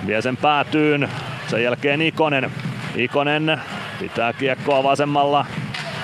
[0.08, 1.10] Vie sen päätyyn.
[1.48, 2.52] Sen jälkeen Ikonen.
[2.96, 3.62] Ikonen
[4.00, 5.46] pitää kiekkoa vasemmalla.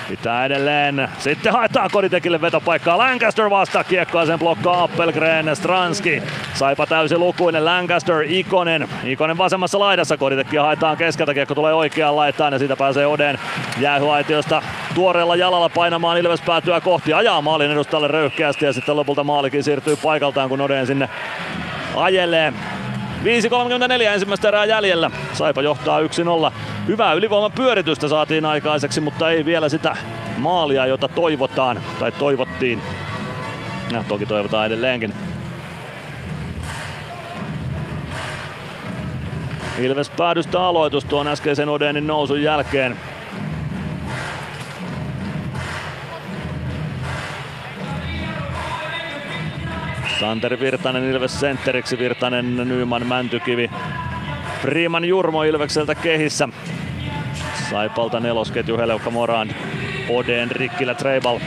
[0.08, 1.08] Pitää edelleen.
[1.18, 2.98] Sitten haetaan Koditekille vetopaikkaa.
[2.98, 6.22] Lancaster vastaa kiekkoa, sen blokkaa Appelgren, Stranski.
[6.54, 8.88] Saipa täysi lukuinen Lancaster, Ikonen.
[9.04, 13.38] Ikonen vasemmassa laidassa, Koditekki haetaan keskeltä, kiekko tulee oikeaan laitaan ja siitä pääsee Oden
[13.80, 14.62] jäähyaitiosta
[14.94, 17.12] tuoreella jalalla painamaan Ilves päätyä kohti.
[17.12, 21.08] Ajaa maalin edustalle röyhkeästi ja sitten lopulta maalikin siirtyy paikaltaan, kun Oden sinne
[21.96, 22.52] ajelee.
[23.24, 25.10] 5.34 ensimmäistä erää jäljellä.
[25.32, 26.04] Saipa johtaa 1-0.
[26.86, 29.96] Hyvää ylivoiman pyöritystä saatiin aikaiseksi, mutta ei vielä sitä
[30.36, 32.82] maalia, jota toivotaan tai toivottiin.
[33.92, 35.14] Ja toki toivotaan edelleenkin.
[39.78, 42.96] Ilves päädystä aloitus tuon äskeisen Odenin nousun jälkeen.
[50.20, 53.70] Santeri Virtanen Ilves sentteriksi, Virtanen, Nyman, Mäntykivi.
[54.62, 56.48] Freeman Jurmo Ilvekseltä kehissä.
[57.70, 59.48] Saipalta nelosketju Helevka Moran.
[60.08, 61.38] Oden Rikkilä Treibal.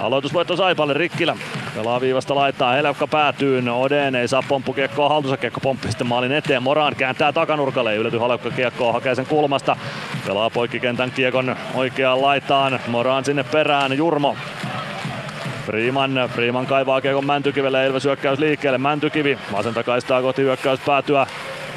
[0.00, 1.36] Aloitusvoitto Saipalle Rikkilä.
[1.74, 3.62] Pelaa viivasta laittaa, Helevka päätyy.
[3.70, 6.62] Oden ei saa pomppukiekkoa haltuunsa, kiekko pomppi sitten maalin eteen.
[6.62, 9.76] Moran kääntää takanurkalle, ylety Helevka kiekkoa, hakee sen kulmasta.
[10.26, 12.80] Pelaa poikkikentän kiekon oikeaan laitaan.
[12.86, 14.36] Moran sinne perään, Jurmo
[15.66, 21.26] Freeman, Freeman kaivaa kiekon Mäntykivelle, Ilves hyökkäys liikkeelle, Mäntykivi vasenta kaistaa kohti hyökkäys päätyä.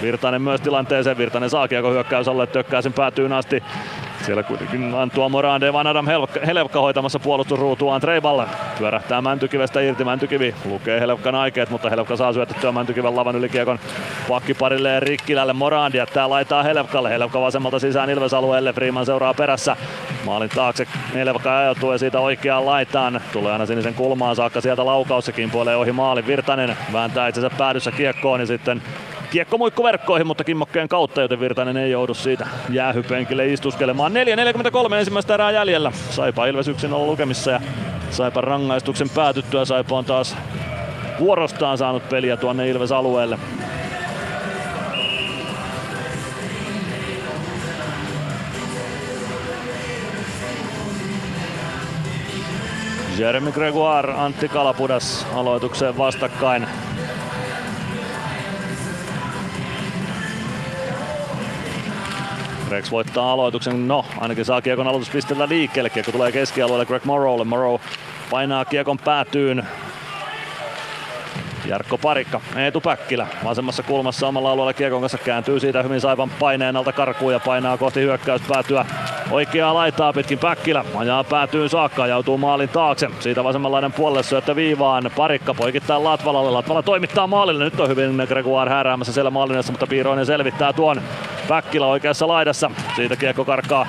[0.01, 3.63] Virtanen myös tilanteeseen, Virtanen saa kiekon hyökkäys alle, tökkää sen päätyyn asti.
[4.25, 6.05] Siellä kuitenkin Antua Morande Van Adam
[6.45, 8.43] Helevka hoitamassa puolustusruutuaan Treiballe.
[8.79, 13.79] Pyörähtää Mäntykivestä irti, Mäntykivi lukee Helevkan aikeet, mutta Helevka saa syötettyä Mäntykiven lavan yli kiekon
[14.29, 15.53] pakkiparille ja Rikkilälle.
[15.53, 19.77] Morandi jättää laitaa Helevkalle, Helevka vasemmalta sisään Ilves-alueelle, Freeman seuraa perässä.
[20.25, 23.21] Maalin taakse Helevka ajoittuu ja siitä oikeaan laitaan.
[23.33, 26.27] Tulee aina sinisen kulmaan saakka sieltä laukaus kimpoilee ohi maalin.
[26.27, 28.81] Virtanen vääntää itsensä päädyssä kiekkoon ja sitten
[29.31, 34.11] Kiekko muikku verkkoihin, mutta kimmokkeen kautta, joten Virtanen ei joudu siitä jäähypenkille istuskelemaan.
[34.91, 35.91] 4.43 ensimmäistä erää jäljellä.
[36.09, 37.61] Saipa Ilves yksin on lukemissa ja
[38.09, 39.65] Saipa rangaistuksen päätyttyä.
[39.65, 40.37] Saipa on taas
[41.19, 43.39] vuorostaan saanut peliä tuonne Ilves alueelle.
[53.17, 56.67] Jeremy Gregoire, Antti Kalapudas aloitukseen vastakkain.
[62.71, 65.89] Rex voittaa aloituksen, no ainakin saa kiekon aloituspisteellä liikkeelle.
[65.89, 67.45] Kiekko tulee keskialueelle Greg Morrowlle.
[67.45, 67.79] Morrow
[68.29, 69.67] painaa kiekon päätyyn.
[71.65, 76.75] Jarkko Parikka, Eetu Päkkilä vasemmassa kulmassa omalla alueella kiekon kanssa kääntyy siitä hyvin saivan paineen
[76.77, 78.85] alta karkuun ja painaa kohti hyökkäyspäätyä.
[79.31, 83.09] Oikeaa laitaa pitkin Päkkilä, ajaa päätyyn saakka, joutuu maalin taakse.
[83.19, 85.11] Siitä vasemmanlainen puolelle syöttö viivaan.
[85.15, 87.63] Parikka poikittaa Latvalalle, Latvala toimittaa maalille.
[87.63, 91.01] Nyt on hyvin Gregoire häräämässä siellä maalinessa, mutta Piiroinen selvittää tuon
[91.47, 92.71] Päkkilä oikeassa laidassa.
[92.95, 93.87] Siitä kiekko karkaa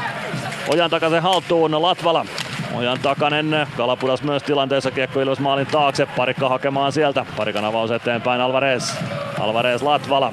[0.68, 2.26] Ojan takaisin haltuun Latvala.
[2.74, 8.40] Ojan takanen, Kalapudas myös tilanteessa, kiekko Ilves maalin taakse, parikka hakemaan sieltä, parikan avaus eteenpäin.
[8.40, 8.94] Alvarez,
[9.40, 10.32] Alvarez Latvala,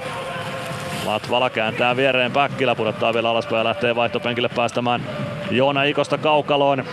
[1.06, 2.32] Latvala kääntää viereen.
[2.32, 5.02] Päkkilä, pudottaa vielä alaspäin ja lähtee vaihtopenkille päästämään
[5.52, 6.84] Joona Ikosta kaukaloon.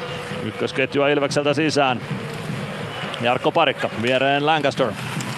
[0.44, 2.01] Ykkösketjua Ilvekseltä sisään.
[3.20, 4.86] Jarkko Parikka, viereen Lancaster.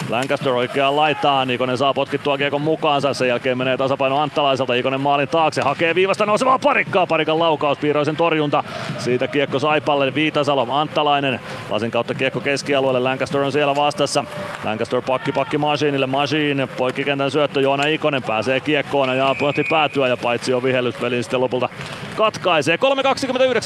[0.08, 5.28] Lancaster oikeaan laitaan, Ikonen saa potkittua kiekon mukaansa, sen jälkeen menee tasapaino Anttalaiselta, Ikonen maalin
[5.28, 8.64] taakse, hakee viivasta nousevaa parikkaa, parikan laukaus, Piiroisen torjunta,
[8.98, 11.40] siitä kiekko Saipalle, Viitasalo, Anttalainen,
[11.70, 14.24] lasin kautta kiekko keskialueelle, Lancaster on siellä vastassa,
[14.64, 20.16] Lancaster pakki pakki Masiinille, Masiin, poikkikentän syöttö, Joona Ikonen pääsee kiekkoon ja pohti päätyä ja
[20.16, 21.68] paitsi on vihellysveli sitten lopulta
[22.16, 22.78] katkaisee.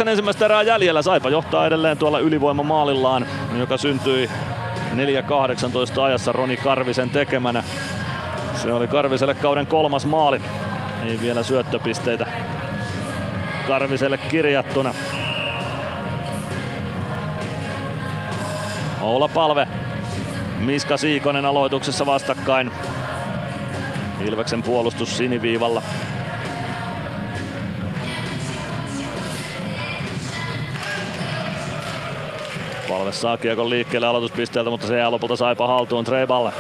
[0.03, 3.27] 3.29 ensimmäistä erää jäljellä, Saipa johtaa edelleen tuolla ylivoimamaalillaan,
[3.59, 4.31] joka syntyi
[4.95, 7.65] 4.18 ajassa Roni Karvisen tekemänä.
[8.63, 10.41] Se oli Karviselle kauden kolmas maali.
[11.05, 12.27] Ei vielä syöttöpisteitä
[13.67, 14.95] Karviselle kirjattuna.
[19.01, 19.69] Oula Palve,
[20.59, 22.71] Miska Siikonen aloituksessa vastakkain.
[24.21, 25.83] Ilveksen puolustus siniviivalla.
[32.99, 36.53] Palve saa kiekon liikkeelle aloituspisteeltä, mutta se jää lopulta Saipa haltuun Treiballe.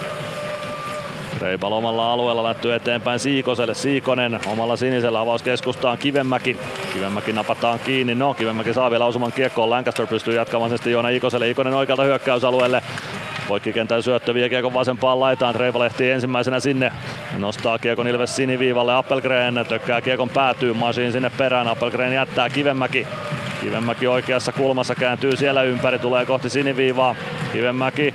[1.38, 3.74] Treibal omalla alueella lähtyy eteenpäin Siikoselle.
[3.74, 6.56] Siikonen omalla sinisellä avaus keskustaan Kivenmäki.
[6.92, 8.14] Kivenmäki napataan kiinni.
[8.14, 9.70] No, Kivenmäki saa vielä osuman kiekkoon.
[9.70, 11.50] Lancaster pystyy jatkamaan sitten Joona Ikoselle.
[11.50, 12.82] Ikonen oikealta hyökkäysalueelle.
[13.48, 15.54] Poikkikentän syöttö vie kiekon vasempaan laitaan.
[15.54, 16.92] Treiva lehti ensimmäisenä sinne.
[17.38, 18.94] Nostaa kiekon Ilves siniviivalle.
[18.94, 20.72] Appelgren tökkää kiekon päätyy.
[20.72, 21.68] Masiin sinne perään.
[21.68, 23.06] Appelgren jättää Kivenmäki.
[23.60, 25.98] Kivenmäki oikeassa kulmassa kääntyy siellä ympäri.
[25.98, 27.14] Tulee kohti siniviivaa.
[27.52, 28.14] Kivenmäki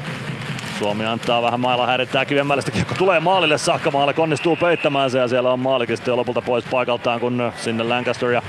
[0.79, 2.71] Suomi antaa vähän mailla häirittää Kivenmäestä.
[2.71, 3.91] Kiekko tulee maalille saakka.
[3.91, 8.29] Maalle onnistuu peittämään se ja siellä on maalikin sitten lopulta pois paikaltaan, kun sinne Lancaster
[8.29, 8.41] ja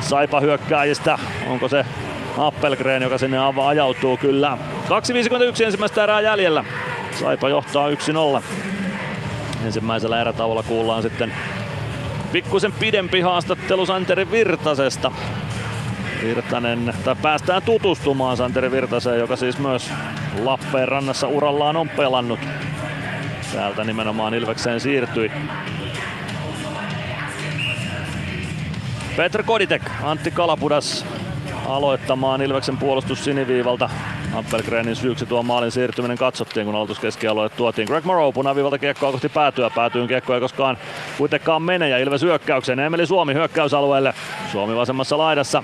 [0.00, 1.18] Saipa hyökkääjistä.
[1.46, 1.84] Onko se
[2.38, 4.58] Appelgren, joka sinne ajautuu kyllä.
[4.88, 6.64] 2.51 ensimmäistä erää jäljellä.
[7.20, 8.42] Saipa johtaa 1-0.
[9.66, 11.32] Ensimmäisellä erätauolla kuullaan sitten
[12.32, 15.12] pikkusen pidempi haastattelu Santeri Virtasesta.
[16.22, 19.90] Virtanen, tai päästään tutustumaan Santeri Virtaseen, joka siis myös
[20.42, 22.40] Lappeenrannassa urallaan on pelannut.
[23.54, 25.32] Täältä nimenomaan Ilvekseen siirtyi.
[29.16, 31.06] Petr Koditek, Antti Kalapudas
[31.66, 33.90] aloittamaan Ilveksen puolustus siniviivalta.
[34.34, 37.86] Appelgrenin syyksi tuo maalin siirtyminen katsottiin, kun aloitus keskialueelle tuotiin.
[37.88, 39.70] Greg Morrow punaviivalta kiekkoa kohti päätyä.
[39.70, 40.78] Päätyyn kiekko ei koskaan
[41.18, 42.80] kuitenkaan mene ja Ilves hyökkäykseen.
[42.80, 44.14] Emeli Suomi hyökkäysalueelle.
[44.52, 45.62] Suomi vasemmassa laidassa.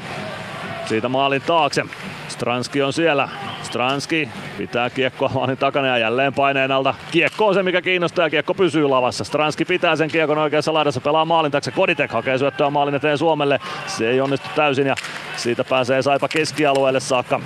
[0.86, 1.84] Siitä maalin taakse.
[2.28, 3.28] Stranski on siellä.
[3.62, 6.94] Stranski pitää kiekkoa maalin takana ja jälleen paineen alta.
[7.10, 9.24] Kiekko on se mikä kiinnostaa ja kiekko pysyy lavassa.
[9.24, 11.70] Stranski pitää sen kiekon oikeassa laidassa, pelaa maalin taakse.
[11.70, 13.60] Koditek hakee syöttöä maalin eteen Suomelle.
[13.86, 14.94] Se ei onnistu täysin ja
[15.36, 17.40] siitä pääsee Saipa keskialueelle saakka.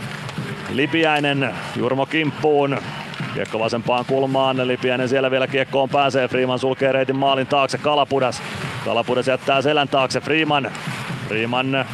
[0.71, 2.79] Lipiäinen Jurmo kimppuun.
[3.35, 6.29] Kiekko vasempaan kulmaan, Lipiäinen siellä vielä kiekkoon pääsee.
[6.29, 8.43] Freeman sulkee reitin maalin taakse, Kalapudas.
[8.85, 10.71] Kalapudas jättää selän taakse, Freeman.
[11.29, 11.87] Freeman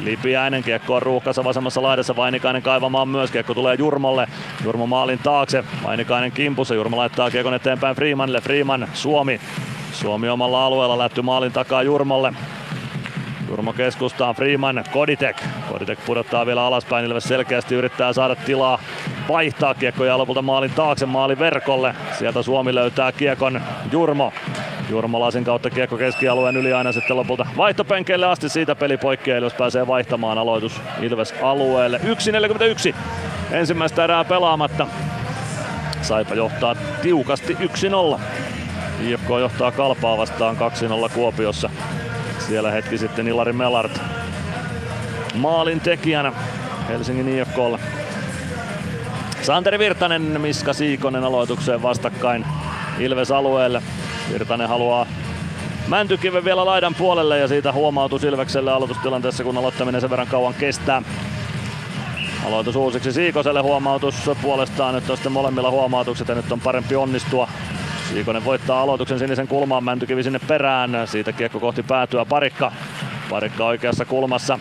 [0.00, 4.28] Lipiäinen kiekko on ruuhkassa vasemmassa laidassa, Vainikainen kaivamaan myös, kiekko tulee Jurmolle,
[4.64, 9.40] Jurmo maalin taakse, Vainikainen kimpussa, Jurmo laittaa kiekon eteenpäin Freemanille, Freeman, Suomi,
[9.92, 12.32] Suomi omalla alueella lätty maalin takaa Jurmolle,
[13.50, 15.36] Jurmo keskustaan, Freeman, Koditek.
[15.72, 18.78] Koditek pudottaa vielä alaspäin, Ilves selkeästi yrittää saada tilaa
[19.28, 21.94] vaihtaa kiekkoja lopulta maalin taakse, maalin verkolle.
[22.18, 23.60] Sieltä Suomi löytää kiekon
[23.92, 24.32] Jurmo.
[24.90, 28.48] Jurmo Lasin kautta kiekko keskialueen yli aina sitten lopulta vaihtopenkeille asti.
[28.48, 32.00] Siitä peli poikkeaa, Ilves pääsee vaihtamaan aloitus Ilves alueelle.
[32.90, 32.94] 1.41
[33.50, 34.86] ensimmäistä erää pelaamatta.
[36.02, 37.56] Saipa johtaa tiukasti
[38.14, 38.20] 1-0.
[39.02, 41.70] IFK johtaa Kalpaa vastaan 2-0 Kuopiossa.
[42.50, 44.00] Siellä hetki sitten Ilari Melart
[45.34, 46.32] maalin tekijänä
[46.88, 47.78] Helsingin IFKlle.
[49.42, 52.46] Santeri Virtanen, Miska Siikonen aloitukseen vastakkain
[52.98, 53.82] Ilves alueelle.
[54.32, 55.06] Virtanen haluaa
[55.88, 61.02] Mäntykiven vielä laidan puolelle ja siitä huomautus Ilvekselle aloitustilanteessa, kun aloittaminen sen verran kauan kestää.
[62.46, 64.94] Aloitus uusiksi Siikoselle huomautus puolestaan.
[64.94, 67.48] Nyt on sitten molemmilla huomautukset ja nyt on parempi onnistua.
[68.12, 70.90] Siikonen voittaa aloituksen sinisen kulmaan, Mäntykivi sinne perään.
[71.04, 72.72] Siitä kiekko kohti päätyä Parikka.
[73.30, 74.58] Parikka oikeassa kulmassa.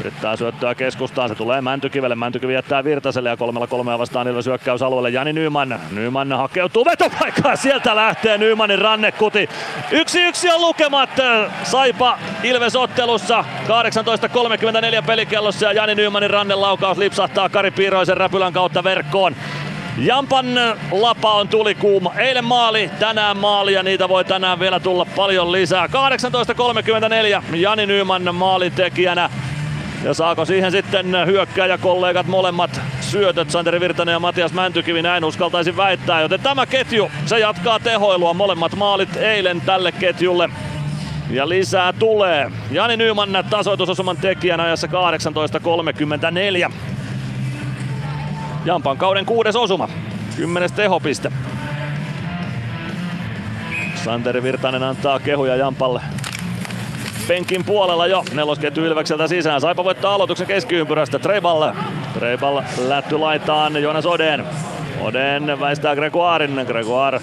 [0.00, 2.14] Yrittää syöttöä keskustaan, se tulee Mäntykivelle.
[2.14, 5.80] Mäntykivi jättää Virtaselle ja kolmella kolmea vastaan Ilves alueelle Jani Nyman.
[5.90, 9.48] Nyman hakeutuu vetopaikkaan, sieltä lähtee Nymanin rannekuti.
[9.90, 11.10] Yksi yksi on lukemat.
[11.62, 13.44] Saipa Ilves ottelussa
[15.00, 19.36] 18.34 pelikellossa ja Jani Nymanin rannelaukaus lipsahtaa Kari Piiroisen räpylän kautta verkkoon.
[20.00, 20.46] Jampan
[20.90, 22.14] lapa on tuli kuuma.
[22.16, 25.86] Eilen maali, tänään maali ja niitä voi tänään vielä tulla paljon lisää.
[25.86, 25.92] 18.34
[27.56, 29.30] Jani Nyman maalin tekijänä.
[30.04, 36.20] Ja saako siihen sitten hyökkääjäkollegat molemmat syötöt, Santeri Virtanen ja Matias Mäntykivi, näin uskaltaisin väittää.
[36.20, 38.34] Joten tämä ketju, se jatkaa tehoilua.
[38.34, 40.48] Molemmat maalit eilen tälle ketjulle.
[41.30, 42.50] Ja lisää tulee.
[42.70, 46.72] Jani Nyman tasoitusosuman tekijän ajassa 18.34.
[48.64, 49.88] Jampan kauden kuudes osuma.
[50.36, 51.32] Kymmenes tehopiste.
[54.04, 56.00] Santeri Virtanen antaa kehuja Jampalle
[57.28, 58.24] penkin puolella jo.
[58.34, 59.60] Nelosketju Ilvekseltä sisään.
[59.60, 61.18] Saipa voittaa aloituksen keskiympyrästä.
[61.18, 61.64] Treiball.
[62.14, 64.44] Treiball lätty laitaan Jonas Oden.
[65.00, 66.64] Oden väistää Gregoirin.
[66.66, 67.20] Gregoire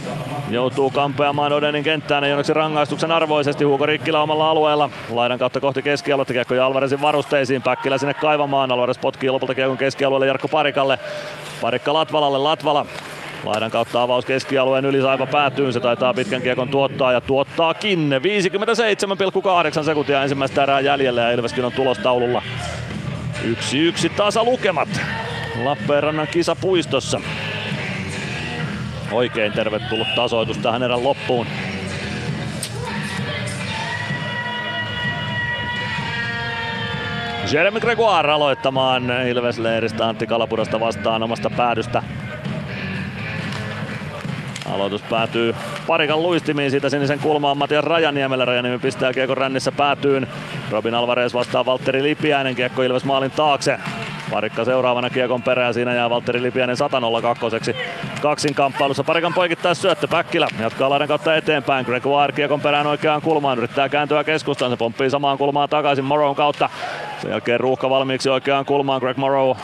[0.49, 3.64] joutuu kampeamaan Odenin kenttään ja onneksi rangaistuksen arvoisesti.
[3.64, 4.90] Huuko Rikkilä omalla alueella.
[5.10, 6.34] Laidan kautta kohti keskialuetta.
[6.34, 7.61] Kiekko ja Alvarezin varusteisiin.
[7.61, 8.72] Päkkilä sinne kaivamaan.
[8.72, 10.99] Alvarez potkii lopulta kiekon keskialueelle Jarkko Parikalle.
[11.61, 12.38] Parikka Latvalalle.
[12.38, 12.86] Latvala
[13.48, 15.72] Laidan kautta avaus keskialueen yli Saipa päätyy.
[15.72, 18.11] Se taitaa pitkän kiekon tuottaa ja tuottaakin.
[19.80, 22.41] 57,8 sekuntia ensimmäistä erää jäljellä ja Ilveskin on tulostaululla.
[23.44, 24.90] Yksi yksi tasa lukemat
[25.64, 27.22] Lappeenrannan kisapuistossa.
[29.11, 31.48] Oikein tervetullut tasoitus tähän erän loppuun.
[37.52, 42.03] Jeremy Gregoire aloittamaan Ilves-leiristä Antti Kalapurasta vastaan omasta päädystä.
[44.73, 45.56] Aloitus päätyy
[45.88, 48.45] parikan luistimiin siitä sinisen kulmaan Matias Rajaniemellä.
[48.45, 50.27] Rajaniemi pistää kiekon rännissä päätyyn.
[50.72, 52.56] Robin Alvarez vastaa Valtteri Lipiäinen.
[52.56, 53.80] Kiekko Ilves maalin taakse.
[54.31, 55.73] Parikka seuraavana kiekon perään.
[55.73, 57.76] Siinä jää Valtteri Lipiäinen 102.
[58.22, 59.03] kaksin kamppailussa.
[59.03, 60.07] Parikan poikittaa syöttö.
[60.07, 61.85] Päkkilä jatkaa laidan kautta eteenpäin.
[61.85, 63.57] Gregoire kiekon perään oikeaan kulmaan.
[63.57, 64.72] Yrittää kääntyä keskustaan.
[64.72, 66.69] Se pomppii samaan kulmaan takaisin Morrow kautta.
[67.22, 68.99] Sen jälkeen ruuhka valmiiksi oikeaan kulmaan.
[68.99, 69.56] Greg Morrow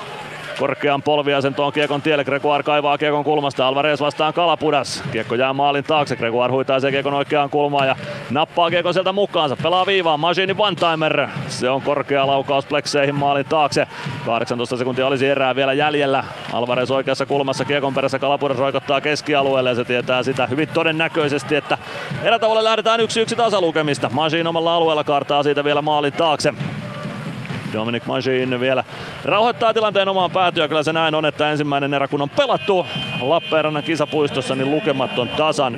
[0.60, 2.24] korkean polvia sen tuon kiekon tielle.
[2.24, 3.68] Gregoire kaivaa kiekon kulmasta.
[3.68, 5.04] Alvarez vastaan Kalapudas.
[5.12, 6.16] Kiekko jää maalin taakse.
[6.16, 7.96] Gregoire huitaa sen kiekon oikeaan kulmaan ja
[8.30, 9.58] nappaa kiekon sieltä mukaansa.
[9.64, 10.20] Pelaa viivaan.
[10.20, 11.28] Magini one-timer.
[11.48, 13.88] Se on korkea laukaus plekseihin maalin taakse.
[14.26, 16.24] 18 sekuntia olisi erää vielä jäljellä.
[16.54, 18.20] Alvarez oikeassa kulmassa kiekon perässä.
[18.20, 21.78] Kalapudas roikottaa keskialueelle ja se tietää sitä hyvin todennäköisesti, että
[22.24, 24.10] erätavalle lähdetään yksi yksi tasalukemista.
[24.14, 26.54] Magin omalla alueella kaartaa siitä vielä maalin taakse.
[27.74, 28.84] Dominic Majin vielä
[29.26, 30.68] rauhoittaa tilanteen omaan päätyä.
[30.68, 32.86] Kyllä se näin on, että ensimmäinen erä kun on pelattu
[33.22, 35.76] Lappeenrannan kisapuistossa, niin lukemat on tasan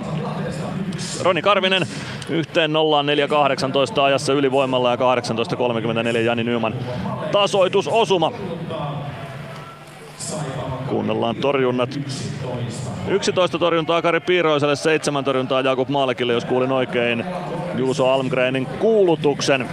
[0.00, 0.02] 1-1.
[1.22, 1.86] Roni Karvinen
[2.30, 3.06] yhteen nollaan
[3.96, 6.74] 4.18 ajassa ylivoimalla ja 18.34 Jani Nyman
[7.32, 8.32] tasoitusosuma.
[10.88, 11.98] Kuunnellaan torjunnat.
[13.08, 17.24] 11 torjuntaa Kari Piiroiselle, 7 torjuntaa Jakub Maalekille, jos kuulin oikein
[17.74, 19.68] Juuso Almgrenin kuulutuksen.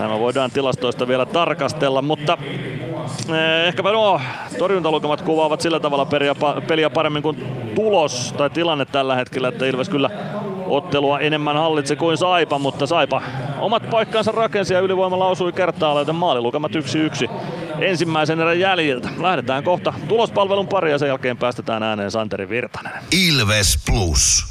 [0.00, 2.38] Nämä voidaan tilastoista vielä tarkastella, mutta
[3.28, 4.20] eh, ehkäpä nuo
[4.58, 6.06] torjuntalukemat kuvaavat sillä tavalla
[6.68, 7.44] peliä paremmin kuin
[7.74, 10.10] tulos tai tilanne tällä hetkellä, että Ilves kyllä
[10.66, 13.22] ottelua enemmän hallitsi kuin Saipa, mutta Saipa
[13.58, 17.30] omat paikkansa rakensi ja ylivoimalla osui kertaa, joten maalilukemat 1-1
[17.80, 19.08] ensimmäisen erän jäljiltä.
[19.18, 22.92] Lähdetään kohta tulospalvelun pari ja sen jälkeen päästetään ääneen Santeri Virtanen.
[23.12, 24.50] Ilves Plus.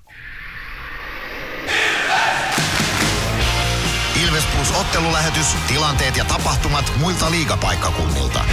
[4.41, 8.45] Ilves Plus ottelulähetys, tilanteet ja tapahtumat muilta liigapaikkakunnilta.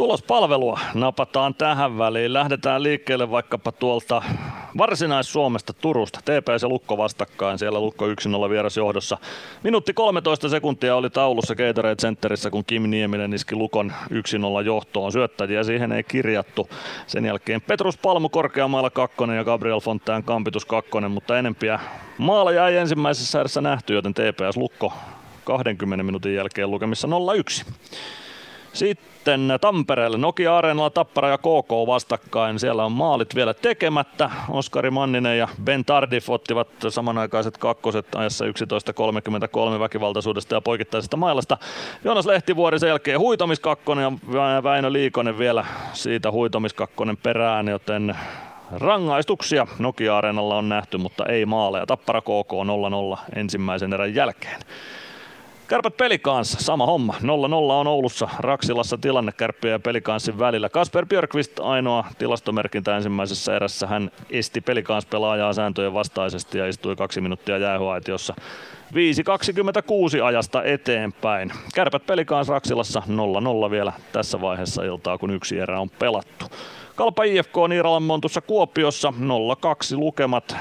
[0.00, 2.32] Tulospalvelua napataan tähän väliin.
[2.32, 4.22] Lähdetään liikkeelle vaikkapa tuolta
[4.78, 6.20] Varsinais-Suomesta Turusta.
[6.20, 7.58] TPS ja Lukko vastakkain.
[7.58, 9.18] Siellä Lukko 1-0 vierasjohdossa.
[9.62, 13.92] Minuutti 13 sekuntia oli taulussa Gatorade Centerissä, kun Kim Nieminen iski Lukon
[14.62, 15.12] 1-0 johtoon.
[15.12, 16.68] Syöttäjiä siihen ei kirjattu.
[17.06, 21.80] Sen jälkeen Petrus Palmu korkeamaalla kakkonen ja Gabriel Fontaine kampitus kakkonen, mutta enempiä
[22.18, 24.92] maaleja ei ensimmäisessä erässä nähty, joten TPS Lukko
[25.44, 27.08] 20 minuutin jälkeen lukemissa
[27.66, 27.72] 0-1.
[28.72, 32.58] Sitten Tampereelle Nokia Areenalla Tappara ja KK vastakkain.
[32.58, 34.30] Siellä on maalit vielä tekemättä.
[34.48, 41.58] Oskari Manninen ja Ben Tardif ottivat samanaikaiset kakkoset ajassa 11.33 väkivaltaisuudesta ja poikittaisesta mailasta.
[42.04, 48.16] Jonas Lehtivuori sen jälkeen huitomiskakkonen ja Väinö Liikonen vielä siitä huitomiskakkonen perään, joten
[48.72, 51.86] rangaistuksia Nokia-areenalla on nähty, mutta ei maaleja.
[51.86, 52.52] Tappara KK
[53.16, 54.60] 0-0 ensimmäisen erän jälkeen.
[55.70, 57.14] Kärpät pelikanssi, sama homma.
[57.22, 57.26] 0-0
[57.72, 60.68] on Oulussa Raksilassa tilanne kärppiä ja pelikanssin välillä.
[60.68, 63.86] Kasper Björkvist ainoa tilastomerkintä ensimmäisessä erässä.
[63.86, 68.34] Hän esti pelikans pelaajaa sääntöjen vastaisesti ja istui kaksi minuuttia jäähuaitiossa.
[68.38, 71.52] 5.26 ajasta eteenpäin.
[71.74, 73.02] Kärpät pelikans Raksilassa
[73.66, 76.44] 0-0 vielä tässä vaiheessa iltaa, kun yksi erä on pelattu.
[76.94, 80.56] Kalpa IFK Niiralan Montussa Kuopiossa 0-2 lukemat.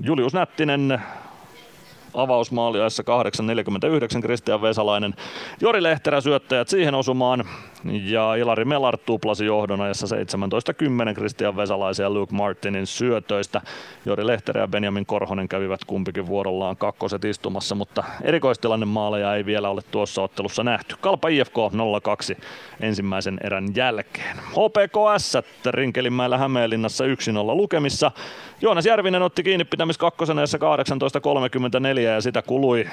[0.00, 1.02] Julius Nättinen
[2.14, 3.02] avausmaaliajassa
[4.16, 5.14] 8.49 Kristian Vesalainen.
[5.60, 7.44] Jori Lehterä syöttäjät siihen osumaan
[7.84, 10.16] ja Ilari Melar tuplasi johdon ajassa
[11.08, 13.60] 17.10 Kristian Vesalaisen ja Luke Martinin syötöistä.
[14.06, 19.68] Jori Lehterä ja Benjamin Korhonen kävivät kumpikin vuorollaan kakkoset istumassa, mutta erikoistilanne maaleja ei vielä
[19.68, 20.96] ole tuossa ottelussa nähty.
[21.00, 21.56] Kalpa IFK
[22.34, 22.42] 0-2
[22.80, 24.36] ensimmäisen erän jälkeen.
[24.36, 25.38] HPKS
[25.70, 27.08] Rinkelinmäellä Hämeenlinnassa 1-0
[27.56, 28.10] lukemissa.
[28.60, 32.86] Joonas Järvinen otti kiinni pitämis kakkosen 18.34 ja sitä kului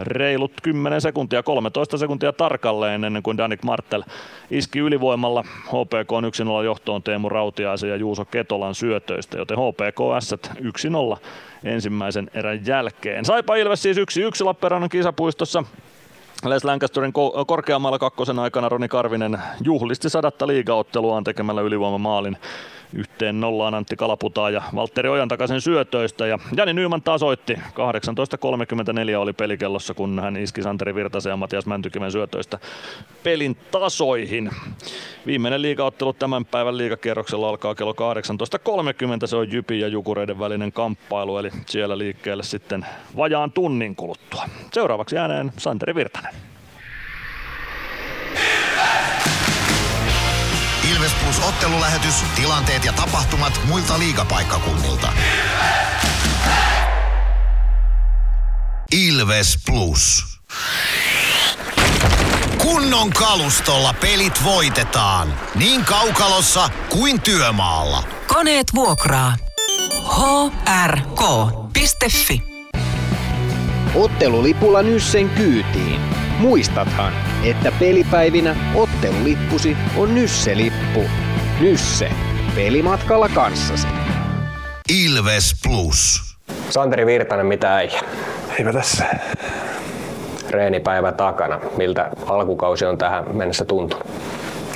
[0.00, 4.02] reilut 10 sekuntia, 13 sekuntia tarkalleen ennen kuin Danik Martel
[4.50, 6.10] iski ylivoimalla HPK
[6.60, 10.34] 1-0 johtoon Teemu Rautiaisen ja Juuso Ketolan syötöistä, joten HPK S
[11.14, 11.18] 1-0
[11.64, 13.24] ensimmäisen erän jälkeen.
[13.24, 14.00] Saipa Ilves siis 1-1
[14.44, 15.64] Lappeenrannan kisapuistossa.
[16.44, 17.12] Les Lancasterin
[17.46, 22.36] korkeammalla kakkosen aikana Roni Karvinen juhlisti sadatta liigaotteluaan tekemällä ylivoimamaalin
[22.94, 27.54] Yhteen nollaan Antti Kalaputaa ja Valtteri Ojan takaisin syötöistä ja Jani Nyyman tasoitti.
[27.54, 27.60] 18.34
[29.18, 32.58] oli pelikellossa, kun hän iski Santeri Virtasen ja Matias Mäntykiven syötöistä
[33.22, 34.50] pelin tasoihin.
[35.26, 39.26] Viimeinen liigaottelu tämän päivän liigakierroksella alkaa kello 18.30.
[39.26, 42.86] Se on Jypi ja Jukureiden välinen kamppailu, eli siellä liikkeelle sitten
[43.16, 44.44] vajaan tunnin kuluttua.
[44.72, 46.34] Seuraavaksi ääneen Santeri Virtanen.
[48.30, 49.39] Ilves
[51.00, 55.12] Plus ottelulähetys, tilanteet ja tapahtumat muilta liigapaikkakunnilta.
[58.92, 60.24] Ilves Plus.
[62.58, 65.34] Kunnon kalustolla pelit voitetaan.
[65.54, 68.04] Niin kaukalossa kuin työmaalla.
[68.26, 69.36] Koneet vuokraa.
[70.76, 72.49] hrk.fi
[73.94, 76.00] Ottelulipulla Nyssen kyytiin.
[76.38, 77.12] Muistathan,
[77.44, 81.00] että pelipäivinä ottelulippusi on Nysse-lippu.
[81.60, 82.10] Nysse.
[82.54, 83.86] Pelimatkalla kanssasi.
[85.04, 86.20] Ilves Plus.
[86.70, 88.00] Santeri Virtanen, mitä äijä?
[88.58, 89.04] Eipä tässä.
[90.50, 91.60] Reenipäivä takana.
[91.76, 94.06] Miltä alkukausi on tähän mennessä tuntunut?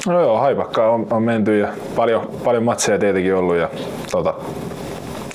[0.07, 3.69] No joo, haipakkaa on, on menty ja paljon, paljon matseja tietenkin ollut ja
[4.11, 4.35] tota,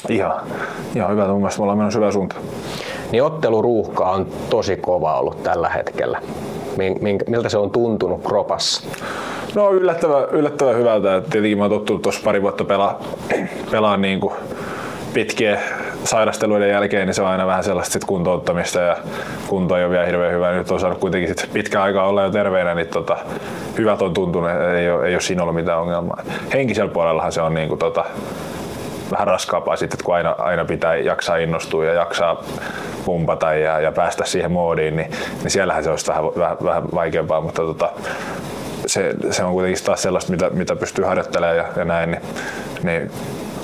[0.09, 0.41] ihan,
[0.95, 1.27] ihan hyvä.
[1.27, 2.41] Mun mielestä me ollaan menossa hyvään suuntaan.
[3.11, 6.21] Niin otteluruuhka on tosi kova ollut tällä hetkellä.
[7.27, 8.88] Miltä se on tuntunut kropassa?
[9.55, 11.15] No yllättävän, yllättävän hyvältä.
[11.15, 12.99] Et tietenkin mä oon tottunut tuossa pari vuotta pelaa,
[13.71, 14.34] pelaa niin kuin
[15.13, 15.59] pitkien
[16.03, 18.97] sairasteluiden jälkeen, niin se on aina vähän sellaista sit kuntouttamista ja
[19.47, 20.51] kunto ei ole vielä hirveän hyvä.
[20.51, 23.17] Nyt on saanut kuitenkin sit pitkä aikaa olla jo terveenä, niin tota,
[23.77, 26.23] hyvät on tuntunut, ei ole, ei ole siinä ollut mitään ongelmaa.
[26.53, 28.05] Henkisellä puolellahan se on niin kuin tota,
[29.11, 32.44] vähän raskaampaa sitten, kun aina, aina pitää jaksaa innostua ja jaksaa
[33.06, 35.11] pumpata ja, ja päästä siihen moodiin, niin,
[35.41, 37.91] niin siellähän se olisi vähän, vähän, vähän vaikeampaa, mutta tota,
[38.86, 42.22] se, se, on kuitenkin taas sellaista, mitä, mitä pystyy harjoittelemaan ja, ja näin, niin,
[42.84, 43.11] niin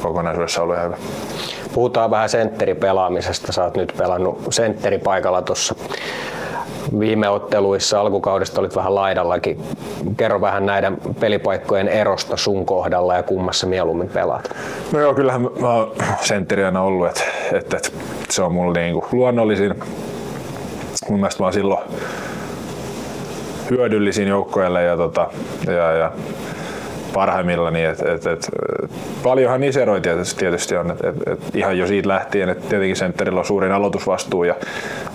[0.08, 0.98] kokonaisuudessa on ollut ihan hyvä.
[1.74, 3.52] Puhutaan vähän sentteripelaamisesta.
[3.52, 5.76] Sä oot nyt pelannut sentteripaikalla tuossa
[7.00, 9.64] viime otteluissa alkukaudesta olit vähän laidallakin.
[10.18, 14.56] Kerro vähän näiden pelipaikkojen erosta sun kohdalla ja kummassa mieluummin pelaat.
[14.92, 15.92] No joo, kyllähän mä oon
[16.22, 17.24] sentteri aina ollut, että,
[17.54, 17.90] että, että
[18.30, 19.76] se on mulle niinku luonnollisin.
[21.10, 21.84] Mun mielestä mä oon silloin
[23.70, 25.28] hyödyllisin joukkoille ja, tota,
[25.68, 26.12] ja, ja
[27.16, 27.80] parhaimmillani.
[27.80, 28.50] Niin et, et, et,
[29.24, 30.92] paljonhan eroja tietysti, tietysti on.
[30.92, 34.56] Et, et, et ihan jo siitä lähtien, että tietenkin sentterillä on suurin aloitusvastuu ja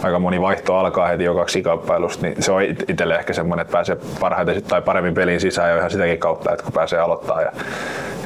[0.03, 3.73] aika moni vaihto alkaa heti jo kaksi kamppailusta, niin se on itselle ehkä semmoinen, että
[3.73, 7.53] pääsee parhaiten tai paremmin peliin sisään jo ihan sitäkin kautta, että kun pääsee aloittaa ja,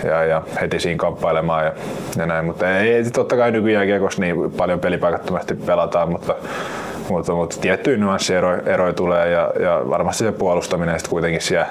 [0.04, 1.72] ja, ja heti siinä kamppailemaan ja,
[2.16, 2.44] ja näin.
[2.44, 6.34] Mutta ei, totta kai nykyään koska niin paljon pelipaikattomasti pelataan, mutta
[7.08, 11.66] mutta, mutta tiettyjä nyanssieroja eroja tulee ja, ja, varmasti se puolustaminen sitten kuitenkin siellä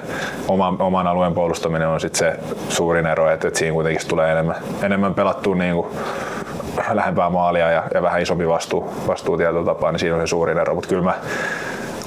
[0.48, 4.56] oman, oman alueen puolustaminen on sitten se suurin ero, että, että siinä kuitenkin tulee enemmän,
[4.82, 5.86] enemmän pelattua niin kuin
[6.92, 10.58] lähempää maalia ja, ja vähän isompi vastuu, vastuu tietyllä tapaa, niin siinä on se suurin
[10.58, 10.74] ero.
[10.74, 11.14] Mutta kyllä mä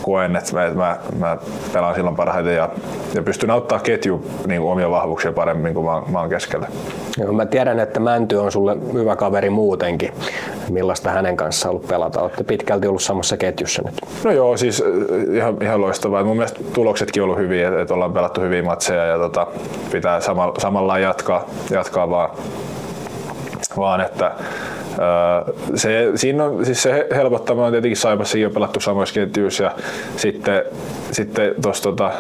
[0.08, 1.38] koen, että mä, mä, mä
[1.74, 2.70] pelaan silloin parhaiten ja,
[3.14, 6.68] ja pystyn auttaa ketju niin kuin omia vahvuuksia paremmin kuin maan, maan keskellä.
[7.18, 10.14] Joo, mä tiedän, että Mänty on sulle hyvä kaveri muutenkin.
[10.70, 12.22] Millaista hänen kanssaan ollut pelata?
[12.22, 13.94] Olette pitkälti ollut samassa ketjussa nyt.
[14.24, 16.24] No joo, siis äh, ihan, ihan loistavaa.
[16.24, 19.48] Mun mielestä tuloksetkin on ollut hyviä, että ollaan pelattu hyviä matseja ja tota,
[19.92, 22.30] pitää samalla, samalla jatkaa, jatkaa vaan,
[23.77, 24.31] vaan että
[25.76, 29.76] se, siinä on, siis se helpottaa, on tietenkin Saipassakin jo pelattu samoissa ketjuissa ja
[30.15, 30.64] sitten,
[31.11, 32.11] sitten tuossa tota,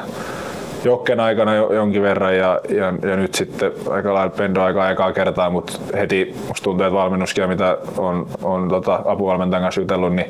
[0.87, 5.13] Jokken aikana jo, jonkin verran ja, ja, ja nyt sitten aika lailla pendo aika ekaa
[5.13, 10.29] kertaa, mutta heti musta tuntuu, että valmennuskin mitä on, on tota, apuvalmentajan kanssa jutellut, niin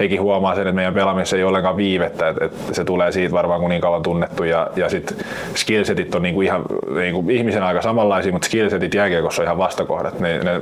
[0.00, 3.60] hekin huomaa sen, että meidän pelaamisessa ei ollenkaan viivettä, että, että se tulee siitä varmaan
[3.60, 5.16] kun niin kauan tunnettu ja, ja sitten
[5.54, 6.62] skillsetit on niinku ihan
[6.94, 10.60] niinku ihmisen aika samanlaisia, mutta skillsetit jääkiekossa on ihan vastakohdat, ne, ne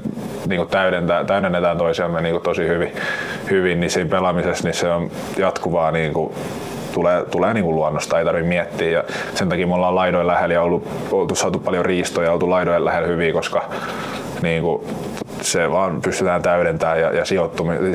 [0.48, 2.92] niinku täydentää, täydennetään toisiamme niinku tosi hyvin,
[3.50, 6.34] hyvin, niin siinä pelaamisessa niin se on jatkuvaa niinku
[6.92, 8.90] tulee, tulee niin kuin luonnosta, ei tarvitse miettiä.
[8.90, 9.04] Ja
[9.34, 12.84] sen takia me ollaan laidoin lähellä ja ollut, oltu saatu paljon riistoja ja oltu laidoin
[12.84, 13.64] lähellä hyvin, koska
[14.42, 14.86] niin kuin
[15.40, 17.24] se vaan pystytään täydentämään ja, ja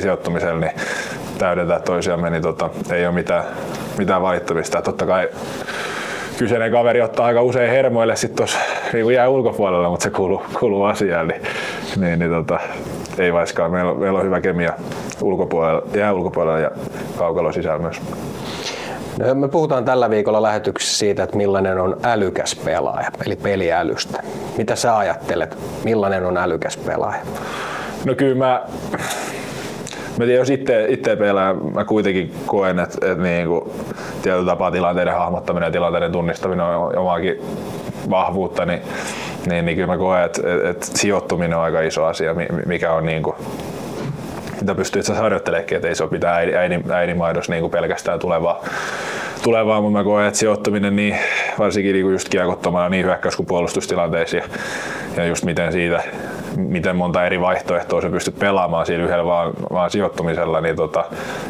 [0.00, 0.72] sijoittumisella niin
[1.38, 3.44] täydentää toisiamme, niin tota, ei ole mitään,
[3.98, 4.82] mitään valittamista.
[4.82, 5.28] Totta kai
[6.38, 8.58] kyseinen kaveri ottaa aika usein hermoille sitten tuossa
[8.92, 11.42] niin jää ulkopuolella, mutta se kuuluu, kuuluu asiaan, niin,
[11.96, 12.60] niin, niin tota,
[13.18, 13.70] ei vaiskaan.
[13.70, 14.72] Meillä on, meillä on hyvä kemia
[15.22, 16.70] ulkopuolella, jää ulkopuolella ja
[17.16, 18.00] kaukalo sisällä myös.
[19.34, 24.22] Me puhutaan tällä viikolla lähetyksessä siitä, että millainen on älykäs pelaaja, eli peliälystä.
[24.58, 27.20] Mitä sä ajattelet, millainen on älykäs pelaaja?
[28.04, 28.62] No kyllä mä,
[30.18, 33.70] mä tiedän, jos itse, itse pelaan, mä kuitenkin koen, että, että niin kuin,
[34.22, 37.40] tietyllä tapaa tilanteiden hahmottaminen ja tilanteiden tunnistaminen on omaakin
[38.10, 38.80] vahvuutta, niin
[39.46, 42.34] niin, niin kyllä mä koen, että, että sijoittuminen on aika iso asia,
[42.66, 43.36] mikä on niin kuin,
[44.60, 47.16] mitä pystyy itse harjoittelemaan, että ei se ole pitää äidin, äidin,
[47.48, 48.64] niin kuin pelkästään tulevaa,
[49.42, 51.16] tulevaa, mutta mä koen, että sijoittuminen niin,
[51.58, 54.42] varsinkin niin kuin just kiekottomana niin hyökkäys- kuin puolustustilanteissa ja,
[55.16, 56.02] ja just miten siitä,
[56.56, 61.04] miten monta eri vaihtoehtoa sä pystyt pelaamaan siinä yhdellä vaan, vaan sijoittumisella, niin, tota,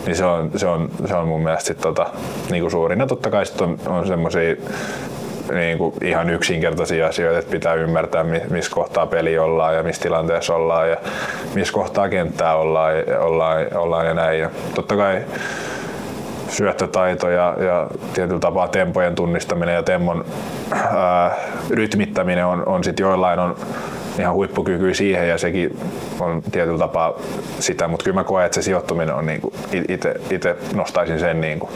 [0.07, 2.07] niin se, on, se, on, se on mun mielestä sit, tota,
[2.51, 3.01] niin kuin suurin.
[3.01, 4.57] Ja totta kai sit on, on semmoisia
[5.53, 10.55] niin kuin ihan yksinkertaisia asioita, että pitää ymmärtää, missä kohtaa peli ollaan ja missä tilanteessa
[10.55, 10.97] ollaan ja
[11.55, 14.41] missä kohtaa kenttää ollaan, ollaan, ollaan ja näin.
[14.41, 15.25] Ja totta kai
[16.49, 20.25] syöttötaito ja, ja tietyllä tapaa tempojen tunnistaminen ja temmon
[20.73, 21.37] ää,
[21.71, 23.57] rytmittäminen on, on sitten joillain on
[24.19, 25.79] ihan huippukyky siihen ja sekin
[26.21, 27.15] on tietyllä tapaa
[27.61, 29.41] sitä, mutta kyllä mä koen, että se sijoittuminen on niin
[30.31, 31.71] itse nostaisin sen niin kuin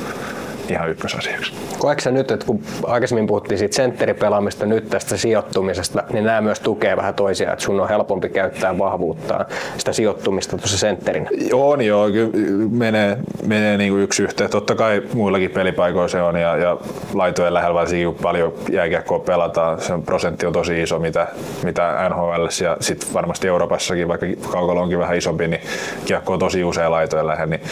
[0.68, 1.52] ihan ykkösasiaksi.
[1.78, 6.96] Koetko nyt, että kun aikaisemmin puhuttiin siitä sentteripelaamista, nyt tästä sijoittumisesta, niin nämä myös tukee
[6.96, 9.46] vähän toisiaan, että sun on helpompi käyttää vahvuuttaan
[9.78, 11.30] sitä sijoittumista tuossa sentterinä?
[11.52, 12.30] On joo, kyllä
[12.70, 14.50] menee, menee niin kuin yksi yhteen.
[14.50, 16.76] Totta kai muillakin pelipaikoilla se on ja, ja
[17.14, 21.26] laitojen lähellä varsinkin paljon jääkiekkoa pelataan, se prosentti on tosi iso, mitä,
[21.64, 25.62] mitä NHL ja sitten varmasti Euroopassakin, vaikka kaukalo onkin vähän isompi, niin
[26.04, 27.62] kiekko on tosi usein laitojen lähellä, niin,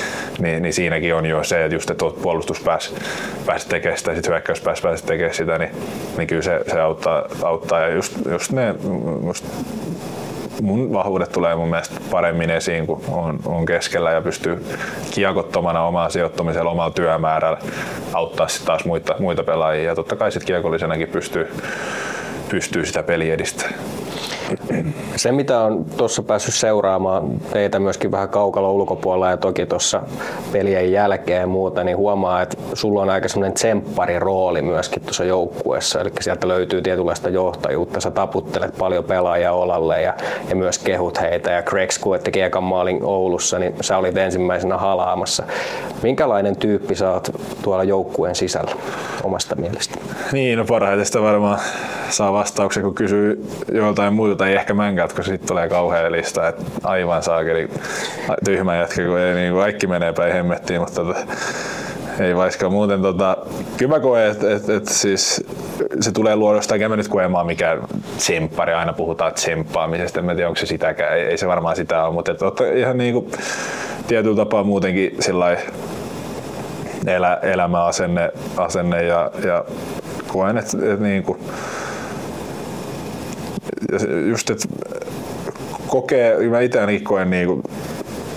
[0.41, 4.33] niin, niin, siinäkin on jo se, että just että puolustus pääsi pääs tekemään sitä, sitten
[4.33, 5.71] hyökkäys pääsi pääs tekemään sitä, niin,
[6.17, 7.81] niin kyllä se, se auttaa, auttaa.
[7.81, 8.75] Ja just, just ne,
[9.27, 9.45] just
[10.63, 14.67] mun vahvuudet tulee mun mielestä paremmin esiin, kun on, on keskellä ja pystyy
[15.11, 17.59] kiekottomana omaa sijoittumisella, omalla työmäärällä
[18.13, 19.85] auttaa sitten taas muita, muita pelaajia.
[19.85, 21.49] Ja totta kai sitten kiekollisenakin pystyy,
[22.49, 23.81] pystyy sitä peliä edistämään.
[25.17, 30.03] Se, mitä on tuossa päässyt seuraamaan teitä myöskin vähän kaukalla ulkopuolella ja toki tuossa
[30.53, 36.01] pelien jälkeen ja muuta, niin huomaa, että sulla on aika semmoinen tsempparirooli myöskin tuossa joukkueessa.
[36.01, 38.01] Eli sieltä löytyy tietynlaista johtajuutta.
[38.01, 40.15] Sä taputtelet paljon pelaajia olalle ja,
[40.49, 41.51] ja myös kehut heitä.
[41.51, 45.43] Ja Greg kuetti kiekan maalin Oulussa, niin sä olit ensimmäisenä halaamassa.
[46.03, 47.31] Minkälainen tyyppi sä oot
[47.63, 48.73] tuolla joukkueen sisällä
[49.25, 49.99] omasta mielestä?
[50.33, 51.59] Niin, no parhaiten sitä varmaan
[52.09, 56.63] saa vastauksen, kun kysyy joltain muilta, ei ehkä mänkältä, kun sitten tulee kauhea lista, että
[56.85, 57.69] aivan saakeli
[58.45, 61.21] tyhmä jätkä, kun ei niin kuin kaikki menee päin hemmettiin, mutta tota,
[62.21, 63.37] ei vaikka muuten tota,
[63.77, 65.45] kyllä mä koen, että et, et, siis
[66.01, 67.81] se tulee luodosta, enkä mä nyt koemaan mikään
[68.17, 72.15] tsemppari, aina puhutaan tsemppaamisesta, en tiedä onko se sitäkään, ei, ei se varmaan sitä ole,
[72.15, 72.41] mutta et,
[72.77, 73.31] ihan niin kuin
[74.07, 75.57] tietyllä tapaa muutenkin sillä
[77.07, 79.65] elä, elämäasenne asenne ja, ja
[80.27, 81.39] koen, että et, niin kuin,
[84.29, 84.69] just, että
[85.87, 87.63] kokee, mä itse ainakin koen niin kuin,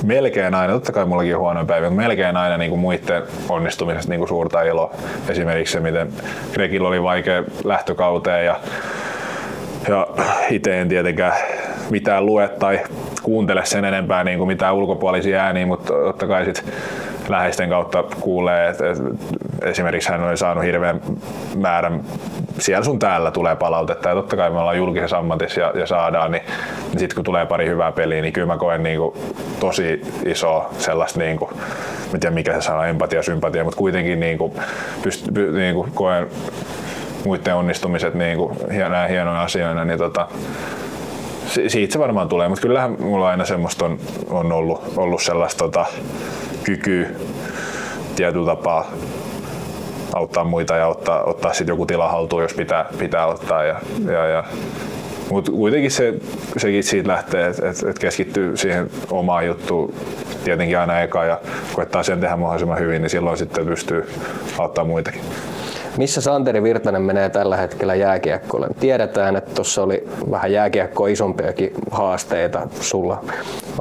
[0.03, 4.09] melkein aina, totta kai mullakin on huonoja päiviä, mutta melkein aina niin kuin muiden onnistumisesta
[4.09, 4.91] niin kuin suurta iloa.
[5.29, 6.13] Esimerkiksi se, miten
[6.53, 8.59] Gregillä oli vaikea lähtökauteen ja,
[9.87, 10.07] ja
[10.49, 11.33] itse en tietenkään
[11.89, 12.79] mitään lue tai
[13.23, 16.65] kuuntele sen enempää niin kuin mitään ulkopuolisia ääniä, mutta totta kai sit
[17.29, 18.83] läheisten kautta kuulee, että
[19.61, 21.01] esimerkiksi hän on saanut hirveän
[21.55, 22.01] määrän,
[22.59, 26.31] siellä sun täällä tulee palautetta ja totta kai me ollaan julkisessa ammatissa ja, ja saadaan,
[26.31, 26.43] niin,
[26.89, 29.15] niin sitten kun tulee pari hyvää peliä, niin kyllä mä koen niin kuin,
[29.59, 31.51] tosi iso sellaista, niin kuin,
[32.13, 34.53] mä tiedä mikä se sana, empatia, sympatia, mutta kuitenkin niin kuin,
[35.03, 36.27] pyst, py, niin kuin, koen
[37.25, 38.57] muiden onnistumiset niin kuin,
[38.89, 40.27] näin hienoina asioina, niin tota,
[41.47, 43.99] siitä se varmaan tulee, mutta kyllähän mulla aina semmoista on,
[44.29, 45.85] on ollut, ollut sellaista tota,
[46.63, 47.09] kykyä
[48.15, 48.91] tietyllä tapaa
[50.13, 53.63] auttaa muita ja ottaa, ottaa sitten joku tila haltuun, jos pitää, pitää ottaa.
[53.63, 54.43] Ja, ja, ja.
[55.29, 56.13] Mutta kuitenkin se,
[56.57, 59.93] sekin siitä lähtee, että et, et keskittyy siihen omaan juttuun
[60.43, 61.39] tietenkin aina eka ja
[61.73, 64.09] koettaa sen tehdä mahdollisimman hyvin, niin silloin sitten pystyy
[64.57, 65.21] auttamaan muitakin.
[65.97, 68.67] Missä Santeri Virtanen menee tällä hetkellä jääkiekkoille?
[68.79, 73.23] Tiedetään, että tuossa oli vähän jääkiekkoa isompiakin haasteita sulla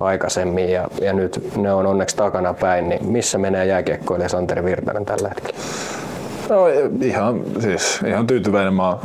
[0.00, 2.88] aikaisemmin ja, ja nyt ne on onneksi takana päin.
[2.88, 5.58] Niin missä menee jääkiekkoille Santeri Virtanen tällä hetkellä?
[6.48, 6.66] No
[7.00, 8.96] ihan, siis, ihan tyytyväinen mä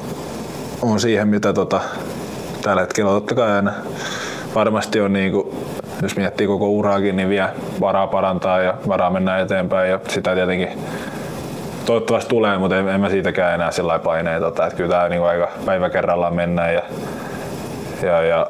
[0.82, 1.82] oon siihen, mitä tota,
[2.62, 3.74] tällä hetkellä totta kai aina
[4.56, 5.56] varmasti on niin kuin,
[6.02, 10.70] jos miettii koko uraakin, niin vielä varaa parantaa ja varaa mennä eteenpäin ja sitä tietenkin
[11.88, 14.46] toivottavasti tulee, mutta en, en mä siitäkään enää sillä paineita.
[14.46, 16.82] Tota, kyllä tämä niin aika päivä kerrallaan mennään ja,
[18.04, 18.48] ja, ja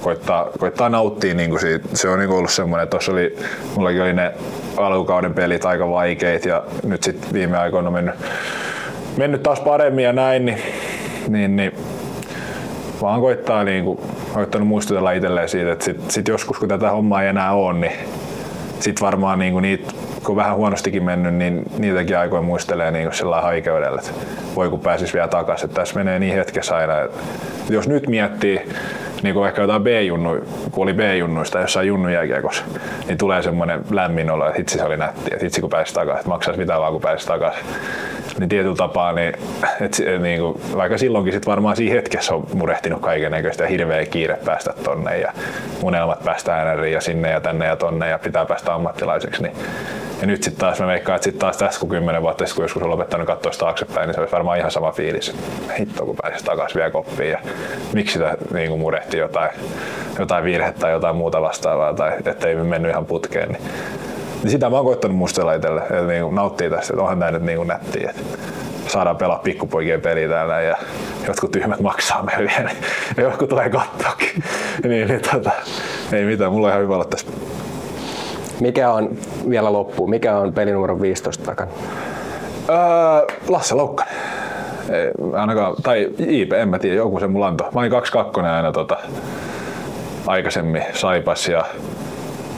[0.00, 1.88] koittaa, koittaa nauttia niin kuin siitä.
[1.94, 3.36] Se on niin kuin ollut semmoinen, että tuossa oli,
[3.76, 4.32] mullakin oli ne
[4.76, 8.14] alkukauden pelit aika vaikeita ja nyt sitten viime aikoina on mennyt,
[9.16, 10.62] mennyt taas paremmin ja näin, niin,
[11.28, 11.72] niin, niin
[13.00, 14.00] vaan koittaa niin kuin,
[14.34, 17.92] koittanut muistutella itselleen siitä, että sit, sit joskus kun tätä hommaa ei enää ole, niin
[18.80, 19.92] sit varmaan niin kuin niitä
[20.24, 24.12] kun vähän huonostikin mennyt, niin niitäkin aikoja muistelee niin sillä haikeudella, että
[24.54, 25.70] voi kun pääsisi vielä takaisin.
[25.70, 27.00] Tässä menee niin hetkessä aina.
[27.00, 27.18] Että
[27.70, 28.68] jos nyt miettii,
[29.22, 30.36] niin ehkä jotain B-junnu,
[30.70, 32.64] kun oli B-junnuista jossain junnujääkiekossa,
[33.06, 36.20] niin tulee semmoinen lämmin olo, että hitsi se oli nätti, että hitsi kun pääsi takaisin,
[36.20, 37.64] että maksaisi mitä vaan kun pääsi takaisin.
[38.38, 39.34] Niin tietyllä tapaa, niin,
[39.80, 44.06] et, niin kuin, vaikka silloinkin sit varmaan siinä hetkessä on murehtinut kaiken näköistä ja hirveä
[44.06, 45.32] kiire päästä tonne ja
[45.82, 49.56] unelmat päästä NRiin ja sinne ja tänne ja tonne ja pitää päästä ammattilaiseksi, niin
[50.20, 52.82] ja nyt sitten taas mä veikkaan, että sitten taas tässä kun kymmenen vuotta kun joskus
[52.82, 55.36] on lopettanut katsoa taaksepäin, niin se olisi varmaan ihan sama fiilis.
[55.78, 57.38] Hitto, kun pääsisi takaisin vielä koppiin ja
[57.92, 58.80] miksi sitä niin kuin
[59.10, 59.50] murehti jotain,
[60.18, 63.48] jotain virhettä tai jotain muuta vastaavaa tai ettei mennyt ihan putkeen.
[63.48, 63.62] Niin,
[64.42, 67.42] niin sitä mä oon koittanut muistella itselle, että niin nauttii tästä, että onhan tämä nyt
[67.42, 68.10] niin nättiä.
[68.10, 68.38] Että
[68.86, 70.76] saadaan pelaa pikkupoikien peliä täällä ja
[71.26, 72.70] jotkut tyhmät maksaa meille vielä,
[73.16, 74.44] ja jotkut tulee kattoakin.
[74.88, 75.50] niin, niin tota,
[76.12, 77.26] ei mitään, mulla on ihan hyvä olla tässä
[78.60, 79.10] mikä on
[79.50, 80.06] vielä loppu?
[80.06, 81.70] Mikä on pelinumero 15 takana?
[82.68, 84.14] Öö, Lasse Loukkanen.
[84.90, 87.68] Ei, ainakaan, tai IP, en mä tiedä, joku se mulla antoi.
[87.74, 88.96] Mä olin 2-2 aina tota,
[90.26, 91.64] aikaisemmin Saipas ja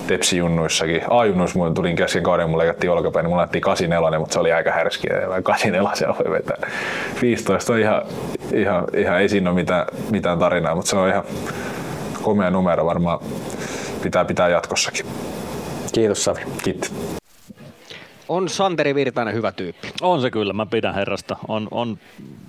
[0.07, 1.03] Tepsi junnuissakin.
[1.11, 4.53] A-junnuissa mulla tulin kesken kauden, mulla leikattiin olkapäin, niin mulla annettiin 84, mutta se oli
[4.53, 5.09] aika härski.
[5.43, 6.71] 84 voi vetää.
[7.23, 8.03] 15 on ihan,
[8.55, 11.25] ihan, ihan ei siinä ole mitään, mitään tarinaa, mutta se on ihan
[12.23, 13.19] komea numero varmaan
[14.03, 15.07] pitää pitää jatkossakin.
[15.93, 16.41] Kiitos Savi.
[16.63, 16.93] Kiitos.
[18.33, 19.89] On Santeri Virtanen hyvä tyyppi.
[20.01, 21.37] On se kyllä, mä pidän herrasta.
[21.49, 21.99] On, on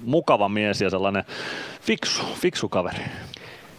[0.03, 1.23] mukava mies ja sellainen
[1.81, 3.03] fiksu, fiksu kaveri.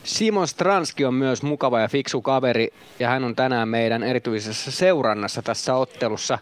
[0.05, 2.69] Simon Stranski on myös mukava ja fiksu kaveri
[2.99, 6.39] ja hän on tänään meidän erityisessä seurannassa tässä ottelussa.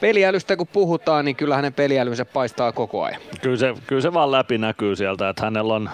[0.00, 3.20] Peliälystä kun puhutaan, niin kyllä hänen peliälynsä paistaa koko ajan.
[3.42, 5.90] Kyllä se, kyllä se vaan läpi näkyy sieltä, että hänellä on,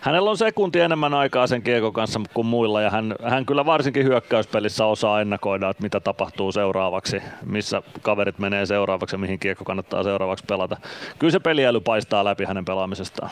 [0.00, 4.04] hänellä on sekunti enemmän aikaa sen kiekon kanssa kuin muilla ja hän, hän kyllä varsinkin
[4.04, 10.02] hyökkäyspelissä osaa ennakoida, että mitä tapahtuu seuraavaksi, missä kaverit menee seuraavaksi ja mihin kiekko kannattaa
[10.02, 10.76] seuraavaksi pelata.
[11.18, 13.30] Kyllä se peliäly paistaa läpi hänen pelaamisestaan.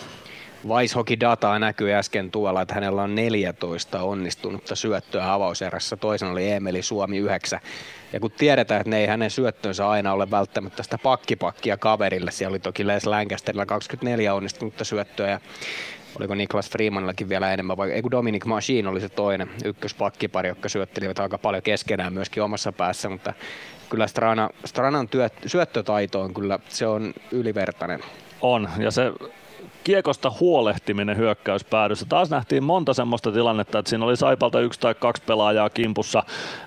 [0.68, 5.96] Vicehockey dataa näkyy äsken tuolla, että hänellä on 14 onnistunutta syöttöä avauserässä.
[5.96, 7.60] Toisen oli Emeli Suomi 9.
[8.12, 12.52] Ja kun tiedetään, että ne ei hänen syöttönsä aina ole välttämättä sitä pakkipakkia kaverille, siellä
[12.52, 15.40] oli toki Les Lancasterilla 24 onnistunutta syöttöä ja
[16.18, 20.68] oliko Niklas Freemanillakin vielä enemmän, vai ei kun Dominic Machine oli se toinen ykköspakkipari, jotka
[20.68, 23.32] syöttelivät aika paljon keskenään myöskin omassa päässä, mutta
[23.90, 28.00] kyllä Strana, Stranan työt, syöttötaito on kyllä, se on ylivertainen.
[28.40, 29.12] On, ja se
[29.84, 32.06] kiekosta huolehtiminen hyökkäyspäädyssä.
[32.08, 36.22] Taas nähtiin monta semmoista tilannetta, että siinä oli Saipalta yksi tai kaksi pelaajaa kimpussa.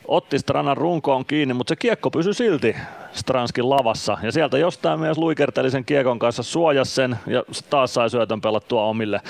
[0.08, 2.76] Otti Stranan runkoon kiinni, mutta se kiekko pysyi silti
[3.16, 4.18] Stranskin lavassa.
[4.24, 8.84] Ja sieltä jostain mies luikerteli sen kiekon kanssa, suojas sen ja taas sai syötön pelattua
[8.84, 9.22] omille.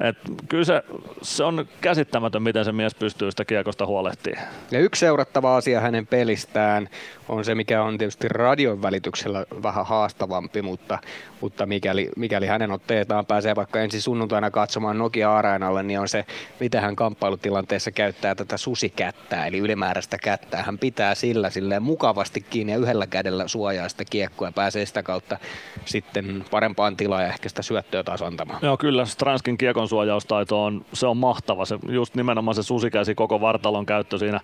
[0.00, 0.16] Et
[0.48, 0.82] kyllä se,
[1.22, 4.46] se, on käsittämätön, miten se mies pystyy sitä kiekosta huolehtimaan.
[4.70, 6.88] Ja yksi seurattava asia hänen pelistään
[7.28, 10.98] on se, mikä on tietysti radion välityksellä vähän haastavampi, mutta,
[11.40, 16.24] mutta mikäli, mikäli hänen otteitaan pääsee vaikka ensi sunnuntaina katsomaan Nokia-areenalle, niin on se,
[16.60, 20.62] miten hän kamppailutilanteessa käyttää tätä susikättää, eli ylimääräistä kättää.
[20.62, 25.02] Hän pitää sillä silleen mukavasti kiinni ja yhdellä kädellä suojaa sitä kiekkoa ja pääsee sitä
[25.02, 25.38] kautta
[25.84, 28.58] sitten parempaan tilaan ja ehkä sitä syöttöä taas antamaan.
[28.62, 31.64] Joo, kyllä Stranskin kiekon suojaustaito on, se on mahtava.
[31.64, 34.40] Se, just nimenomaan se susikäsi koko vartalon käyttö siinä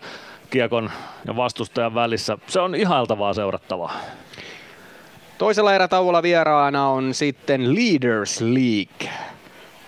[0.51, 0.91] kiekon
[1.27, 2.39] ja vastustajan välissä.
[2.47, 3.93] Se on ihailtavaa seurattavaa.
[5.41, 9.13] Toisella erätauolla vieraana on sitten Leaders League.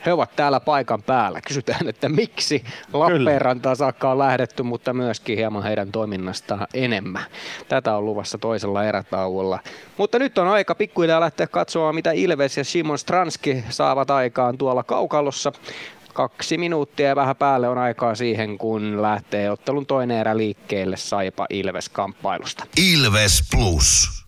[0.06, 1.40] He ovat täällä paikan päällä.
[1.40, 7.24] Kysytään, että miksi Lappeenrantaan saakka on lähdetty, mutta myöskin hieman heidän toiminnastaan enemmän.
[7.68, 9.58] Tätä on luvassa toisella erätauolla.
[9.96, 14.82] Mutta nyt on aika pikkuhiljaa lähteä katsomaan, mitä Ilves ja Simon Stranski saavat aikaan tuolla
[14.82, 15.52] kaukalossa.
[16.12, 21.46] Kaksi minuuttia ja vähän päälle on aikaa siihen, kun lähtee ottelun toinen erä liikkeelle Saipa
[21.50, 22.66] Ilves kamppailusta.
[22.92, 24.21] Ilves Plus.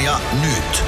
[0.00, 0.84] Ilvestyskirja nyt.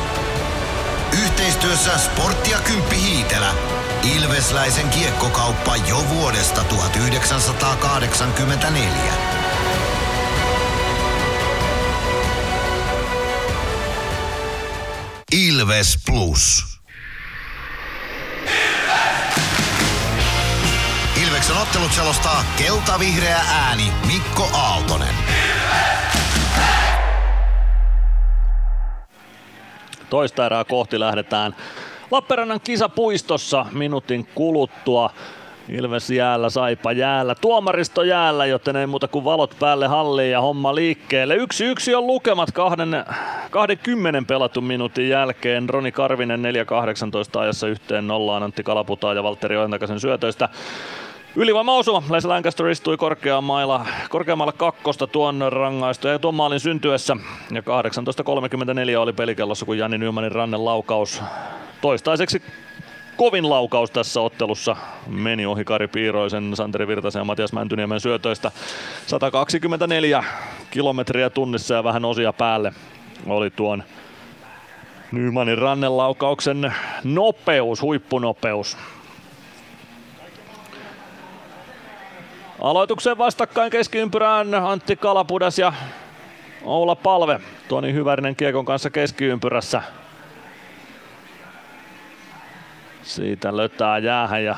[1.23, 3.55] Yhteistyössä Sportti ja Kymppi Hiitelä.
[4.03, 9.13] Ilvesläisen kiekkokauppa jo vuodesta 1984.
[15.33, 16.65] Ilves Plus.
[18.43, 19.35] Ilves!
[21.23, 25.15] Ilveksen ottelut selostaa kelta-vihreä ääni Mikko Aaltonen.
[30.13, 31.55] Toista erää kohti lähdetään
[32.11, 35.11] Lappeenrannan kisapuistossa minuutin kuluttua.
[35.69, 40.75] Ilves jäällä, Saipa jäällä, tuomaristo jäällä, joten ei muuta kuin valot päälle halliin ja homma
[40.75, 41.37] liikkeelle.
[41.37, 43.05] Yksi yksi on lukemat kahden,
[43.51, 45.69] 20 pelatun minuutin jälkeen.
[45.69, 46.41] Roni Karvinen
[47.35, 50.49] 4.18 ajassa yhteen nollaan Antti Kalaputaa ja Valtteri Ojentakasen syötöistä.
[51.37, 52.03] Ylivoima osuma.
[52.11, 57.17] Les Lancaster istui korkeammalla, korkeammalla kakkosta tuon rangaistu ja tuon maalin syntyessä.
[57.51, 61.23] Ja 18.34 oli pelikellossa, kun Jani Nymanin rannen laukaus
[61.81, 62.43] toistaiseksi
[63.17, 64.77] kovin laukaus tässä ottelussa
[65.07, 68.51] meni ohi Kari Piiroisen, Santeri Virtasen ja Matias Mäntyniemen syötöistä.
[69.07, 70.25] 124
[70.71, 72.73] kilometriä tunnissa ja vähän osia päälle
[73.27, 73.85] oli tuon
[75.13, 78.77] Nymanin rannelaukauksen nopeus, huippunopeus.
[82.63, 85.73] Aloituksen vastakkain keskiympyrään Antti Kalapudas ja
[86.65, 87.41] Oula Palve.
[87.69, 89.83] Toni Hyvärinen Kiekon kanssa keskiympyrässä.
[93.03, 94.57] Siitä löytää jäähän ja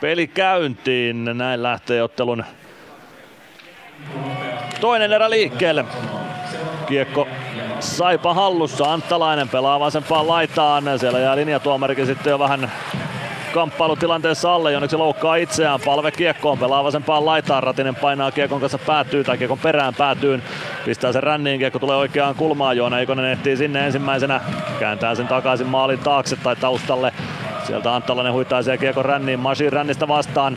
[0.00, 1.24] peli käyntiin.
[1.24, 2.44] Näin lähtee ottelun
[4.80, 5.84] toinen erä liikkeelle.
[6.86, 7.28] Kiekko
[7.80, 8.92] Saipa hallussa.
[8.92, 10.84] Anttalainen pelaa vasempaan laitaan.
[10.98, 12.72] Siellä jää linjatuomarikin sitten jo vähän
[13.54, 15.80] kamppailutilanteessa alle, jonneksi loukkaa itseään.
[15.84, 17.62] Palve kiekkoon, pelaa vasempaan laitaan.
[17.62, 20.42] Ratinen painaa kiekon kanssa päätyy tai kiekon perään päätyyn.
[20.84, 22.76] Pistää sen ränniin, kiekko tulee oikeaan kulmaan.
[22.76, 24.40] Joona Ikonen ehtii sinne ensimmäisenä.
[24.78, 27.12] Kääntää sen takaisin maalin taakse tai taustalle.
[27.66, 29.40] Sieltä Anttalainen huitaisee kiekon ränniin.
[29.40, 30.56] Masin rännistä vastaan.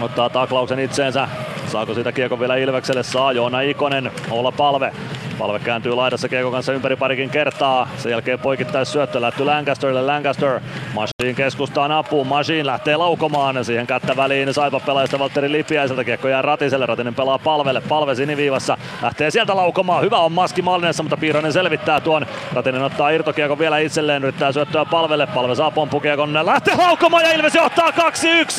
[0.00, 1.28] Ottaa taklauksen itseensä.
[1.72, 3.02] Saako siitä kiekon vielä Ilvekselle?
[3.02, 4.12] Saa Joona Ikonen.
[4.30, 4.92] Olla palve.
[5.38, 7.88] Palve kääntyy laidassa Kiekon kanssa ympäri parikin kertaa.
[7.96, 10.02] Sen jälkeen poikittais syöttö lähtyy Lancasterille.
[10.02, 10.60] Lancaster
[10.94, 12.26] Machine keskustaan apuun.
[12.26, 13.64] Machine lähtee laukomaan.
[13.64, 16.04] Siihen kättä väliin Saipa pelaajista Valtteri Lipiäiseltä.
[16.04, 16.86] Kiekko jää Ratiselle.
[16.86, 17.80] Ratinen pelaa palvelle.
[17.80, 18.78] Palve siniviivassa.
[19.02, 20.04] Lähtee sieltä laukomaan.
[20.04, 22.26] Hyvä on maski Mallinessa, mutta Piirainen selvittää tuon.
[22.52, 24.22] Ratinen ottaa irtokiekon vielä itselleen.
[24.24, 25.26] Yrittää syöttöä palvelle.
[25.26, 26.46] Palve saa pomppukiekon.
[26.46, 27.92] Lähtee laukomaan ja Ilves johtaa 2-1.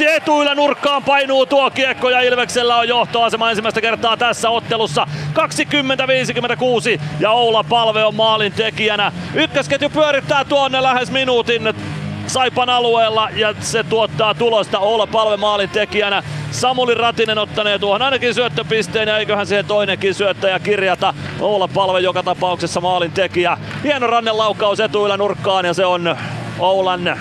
[0.08, 5.08] Etuillä nurkkaan painuu tuo kiekko ja Ilveksellä on johtoasema ensimmäistä kertaa tässä ottelussa.
[6.98, 9.12] 20-56 ja Oula Palve on maalin tekijänä.
[9.34, 11.74] Ykkösketju pyörittää tuonne lähes minuutin
[12.28, 16.24] Saipan alueella ja se tuottaa tulosta Oula Palve maalin tekijänä.
[16.52, 21.14] Samuli Ratinen ottanee tuohon ainakin syöttöpisteen ja eiköhän siihen toinenkin syöttäjä kirjata.
[21.40, 23.58] Oula Palve joka tapauksessa maalin tekijä.
[23.84, 26.16] Hieno rannen laukaus etuilla nurkkaan ja se on
[26.60, 27.20] Oulan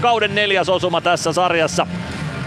[0.00, 1.86] kauden neljäs osuma tässä sarjassa.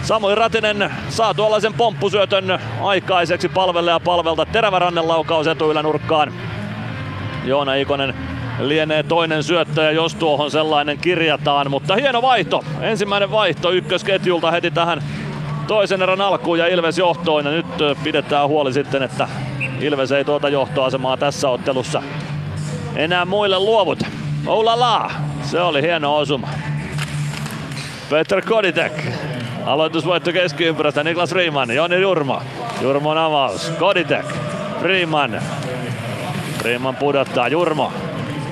[0.06, 4.46] Samuli Ratinen saa tuollaisen pomppusyötön aikaiseksi palvelle ja palvelta.
[4.46, 6.32] Terävä rannelaukaus etuilla nurkkaan.
[7.44, 8.14] Joona Ikonen
[8.60, 12.64] lienee toinen syöttäjä, jos tuohon sellainen kirjataan, mutta hieno vaihto.
[12.80, 15.02] Ensimmäinen vaihto ykkösketjulta heti tähän
[15.66, 17.44] toisen erän alkuun ja Ilves johtoon.
[17.44, 17.66] Ja nyt
[18.02, 19.28] pidetään huoli sitten, että
[19.80, 22.02] Ilves ei tuota johtoasemaa tässä ottelussa
[22.96, 24.06] enää muille luovuta.
[24.46, 25.10] Oulala,
[25.42, 26.48] se oli hieno osuma.
[28.10, 28.92] Peter Koditek
[29.66, 32.42] Aloitusvoitto keskiympyrästä Niklas Riemann, Joni Jurmo.
[32.80, 34.26] Jurmon avaus, Koditek,
[34.82, 35.40] Riemann.
[36.62, 37.92] Riemann pudottaa, Jurmo.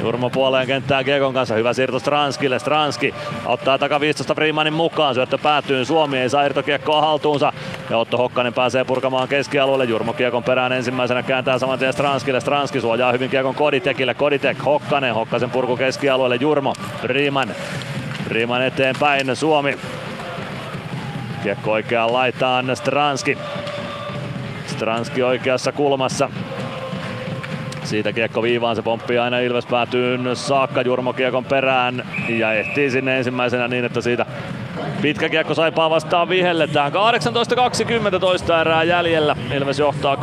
[0.02, 1.54] Jurmo puoleen kenttää Kiekon kanssa.
[1.54, 2.58] Hyvä siirto Stranskille.
[2.58, 3.14] Stranski
[3.46, 5.14] ottaa taka 15 Freemanin mukaan.
[5.14, 5.84] Syöttö päätyy.
[5.84, 7.52] Suomi ei saa irtokiekkoa haltuunsa.
[7.90, 9.84] Ja Otto Hokkanen pääsee purkamaan keskialueelle.
[9.84, 12.40] Jurmo Kiekon perään ensimmäisenä kääntää saman tien Stranskille.
[12.40, 14.14] Stranski suojaa hyvin Kiekon Koditekille.
[14.14, 15.14] Koditek, Hokkanen.
[15.14, 16.36] Hokkasen purku keskialueelle.
[16.36, 17.48] Jurmo, Freeman.
[18.28, 19.36] Freeman eteenpäin.
[19.36, 19.78] Suomi
[21.44, 23.38] Kiekko oikeaan laitaan Stranski.
[24.66, 26.30] Stranski oikeassa kulmassa.
[27.82, 33.18] Siitä kiekko viivaan, se pomppii aina Ilves päätyyn saakka Jurmo kiekon perään ja ehtii sinne
[33.18, 34.26] ensimmäisenä niin, että siitä
[35.02, 36.92] pitkä kiekko saipaa vastaan vihelletään.
[38.12, 39.36] 18.20 toista erää jäljellä.
[39.54, 40.18] Ilves johtaa 2-1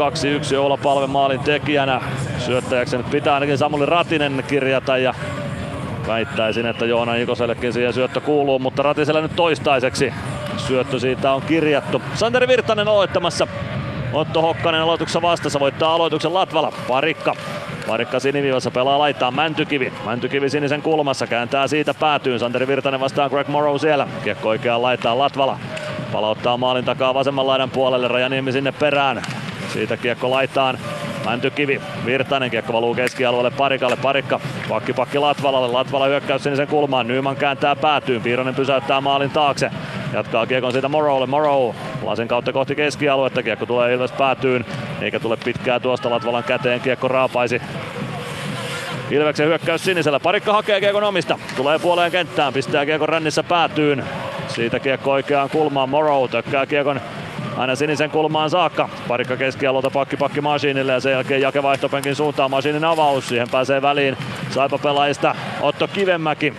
[0.58, 2.02] olla palve maalin tekijänä.
[2.38, 5.14] Syöttäjäksi nyt pitää ainakin Samuli Ratinen kirjata ja
[6.08, 10.14] väittäisin, että Joona Ikosellekin siihen syöttö kuuluu, mutta Ratisella nyt toistaiseksi
[10.68, 12.02] syöttö siitä on kirjattu.
[12.14, 13.48] Santeri Virtanen aloittamassa.
[14.14, 16.74] Otto Hokkanen aloituksessa vastassa voittaa aloituksen Latvala.
[16.88, 17.36] Parikka.
[17.88, 19.94] Parikka siniviivassa pelaa laittaa Mäntykivi.
[20.06, 22.40] Mäntykivi sinisen kulmassa kääntää siitä päätyyn.
[22.40, 24.08] Santeri Virtanen vastaa Greg Morrow siellä.
[24.24, 25.60] Kiekko oikeaan laittaa Latvala.
[26.12, 28.08] Palauttaa maalin takaa vasemman laidan puolelle.
[28.08, 29.22] Rajaniemi sinne perään.
[29.74, 30.78] Siitä kiekko laitaan
[31.26, 34.40] Mäntykivi, Virtanen kiekko valuu keskialueelle Parikalle, Parikka
[34.70, 39.72] pakki pakki Latvalalle, Latvala hyökkäys sinisen kulmaan, Nyman kääntää päätyyn, Piironen pysäyttää maalin taakse,
[40.14, 44.66] jatkaa kiekon siitä Morrowlle, Morrow lasen kautta kohti keskialuetta, kiekko tulee Ilves päätyyn,
[45.02, 47.62] eikä tule pitkää tuosta Latvalan käteen, kiekko raapaisi
[49.12, 50.20] Ilveksen hyökkäys sinisellä.
[50.20, 51.40] Parikka hakee kiekon omista.
[51.56, 52.54] Tulee puoleen kenttään.
[52.54, 54.04] Pistää kiekon rännissä päätyyn.
[54.48, 55.90] Siitä kiekko oikeaan kulmaan.
[55.90, 57.02] Morrow tökkää kiekon
[57.58, 58.90] aina sinisen kulmaan saakka.
[59.08, 62.52] Parikka keskialueelta pakki pakki Masiinille ja sen jälkeen Jake vaihtopenkin suuntaan.
[62.52, 64.18] Masiinin avaus, siihen pääsee väliin
[64.50, 66.54] Saipa pelaajista Otto Kivenmäki.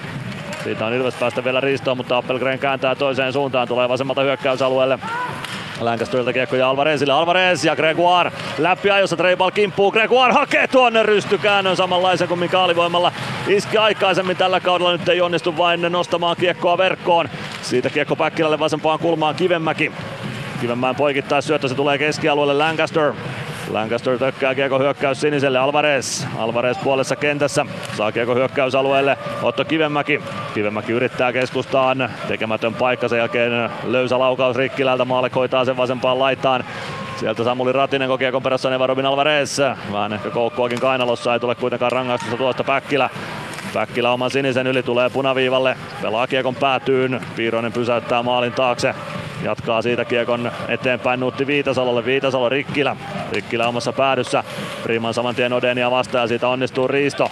[0.65, 4.99] Siitä on Ilves päästä vielä riistoon, mutta Appelgren kääntää toiseen suuntaan, tulee vasemmalta hyökkäysalueelle.
[5.81, 7.13] Lancasterilta kiekko ja Alvarezille.
[7.13, 9.93] Alvarez ja Gregoire läpi ajossa Treibal kimppuu.
[9.93, 13.13] Gregoire hakee tuonne rystykäännön samanlaisen kuin mikä alivoimalla
[13.49, 14.93] iski aikaisemmin tällä kaudella.
[14.93, 17.29] Nyt ei onnistu vain nostamaan kiekkoa verkkoon.
[17.63, 19.93] Siitä kiekko Päkkilälle vasempaan kulmaan Kivenmäki.
[20.61, 23.13] Kivenmäen poikittais syöttö, se tulee keskialueelle Lancaster.
[23.73, 26.25] Lancaster tökkää kiekko hyökkäys siniselle Alvarez.
[26.39, 27.67] Alvarez puolessa kentässä.
[27.97, 29.19] Saa kiekko hyökkäysalueelle.
[29.43, 30.21] Otto Kivenmäki.
[30.55, 32.11] Kivenmäki yrittää keskustaan.
[32.29, 35.05] Tekemätön paikka sen jälkeen löysä laukaus Rikkilältä.
[35.05, 36.65] Maalle hoitaa sen vasempaan laitaan.
[37.17, 39.59] Sieltä Samuli Ratinen kiekon perässä Neva Robin Alvarez.
[39.93, 41.33] Vähän ehkä koukkuakin kainalossa.
[41.33, 43.11] Ei tule kuitenkaan rangaistusta tuosta Päkkilä.
[43.75, 45.77] Päkkilä oman sinisen yli tulee punaviivalle.
[46.03, 47.21] Pelaa kiekon päätyyn.
[47.37, 48.95] Piiroinen pysäyttää maalin taakse.
[49.43, 52.05] Jatkaa siitä kiekon eteenpäin Nuutti Viitasalolle.
[52.05, 52.97] Viitasalo Rikkilä.
[53.33, 54.45] Rikkilä omassa päädyssä.
[54.83, 57.31] Priiman saman tien Odenia vastaan ja siitä onnistuu Riisto.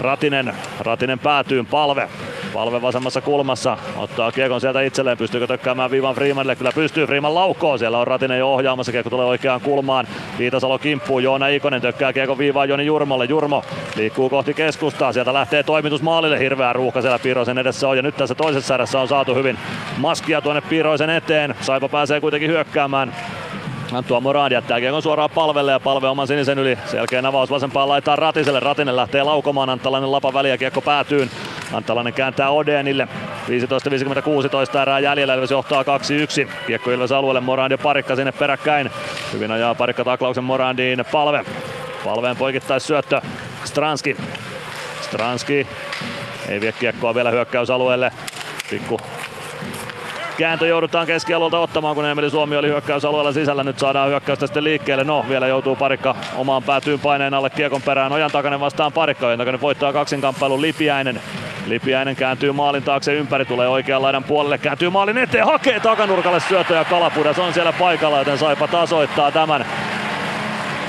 [0.00, 2.08] Ratinen, Ratinen päätyy palve.
[2.54, 7.78] Palve vasemmassa kulmassa, ottaa kiekon sieltä itselleen, pystyykö tökkäämään viivan Freemanille, kyllä pystyy, Freeman laukoo,
[7.78, 10.06] siellä on Ratinen jo ohjaamassa, kiekko tulee oikeaan kulmaan,
[10.38, 13.64] Viitasalo kimppuu, Joona Ikonen tökkää kiekon viivaan Joni Jurmolle, Jurmo
[13.96, 18.16] liikkuu kohti keskustaa, sieltä lähtee toimitus maalille, hirveä ruuhka siellä Piiroisen edessä on, ja nyt
[18.16, 19.58] tässä toisessa erässä on saatu hyvin
[19.98, 23.14] maskia tuonne Piiroisen eteen, Saipa pääsee kuitenkin hyökkäämään,
[23.94, 26.78] Anttua Morad jättää kiekon suoraan palvelle ja palve oman sinisen yli.
[26.86, 28.60] Selkeä avaus vasempaan laittaa Ratiselle.
[28.60, 29.70] Ratinen lähtee laukomaan.
[29.70, 31.30] Anttalainen lapa väliä kiekko päätyyn.
[31.72, 33.08] Anttalainen kääntää Odenille.
[34.74, 35.34] 15-56 erää jäljellä.
[35.34, 35.86] Ilves johtaa 2-1.
[36.66, 37.40] Kiekko Ilves alueelle.
[37.40, 38.90] Morand ja Parikka sinne peräkkäin.
[39.32, 41.04] Hyvin ajaa Parikka taklauksen Morandiin.
[41.12, 41.44] Palve.
[42.04, 43.20] Palveen poikittais syöttö.
[43.64, 44.16] Stranski.
[45.00, 45.66] Stranski
[46.48, 48.12] ei vie kiekkoa vielä hyökkäysalueelle.
[48.70, 49.00] Pikku
[50.38, 53.64] kääntö joudutaan keskialueelta ottamaan, kun Emeli Suomi oli hyökkäysalueella sisällä.
[53.64, 55.04] Nyt saadaan hyökkäystä sitten liikkeelle.
[55.04, 58.12] No, vielä joutuu parikka omaan päätyyn paineen alle kiekon perään.
[58.12, 59.26] Ojan takainen vastaan parikka.
[59.26, 61.20] Ojan takainen voittaa kaksinkamppailun Lipiäinen.
[61.66, 66.74] Lipiäinen kääntyy maalin taakse ympäri, tulee oikean laidan puolelle, kääntyy maalin eteen, hakee takanurkalle syöttö
[66.74, 69.66] ja Kalapudas on siellä paikalla, joten Saipa tasoittaa tämän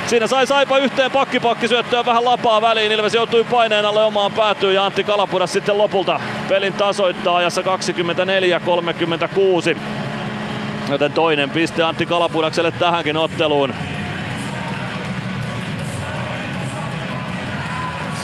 [0.07, 2.91] Siinä sai Saipa yhteen pakkipakki syöttöä vähän lapaa väliin.
[2.91, 6.19] Ilves joutui paineen alle omaan päätyyn ja Antti Kalapudas sitten lopulta
[6.49, 7.65] pelin tasoittaa ajassa 24-36.
[10.89, 13.73] Joten toinen piste Antti Kalapudakselle tähänkin otteluun.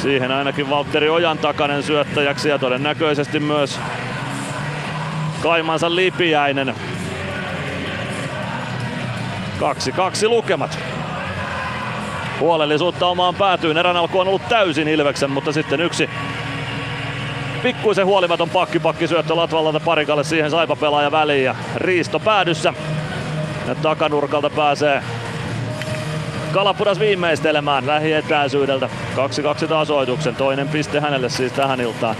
[0.01, 3.79] Siihen ainakin Valtteri Ojan takainen syöttäjäksi ja todennäköisesti myös
[5.41, 6.75] Kaimansa Lipiäinen.
[9.59, 10.79] Kaksi kaksi lukemat
[12.39, 13.77] huolellisuutta omaan päätyyn.
[13.77, 16.09] Erän alku on ollut täysin Ilveksen, mutta sitten yksi
[17.63, 18.49] pikkuisen huolimaton
[18.83, 22.73] pakki syöttö Latvallalta parikalle siihen saipa pelaaja väliin ja Riisto päädyssä.
[23.67, 25.03] Ja takanurkalta pääsee
[26.51, 28.89] Kalapudas viimeistelemään lähietäisyydeltä.
[29.65, 32.15] 2-2 tasoituksen, toinen piste hänelle siis tähän iltaan.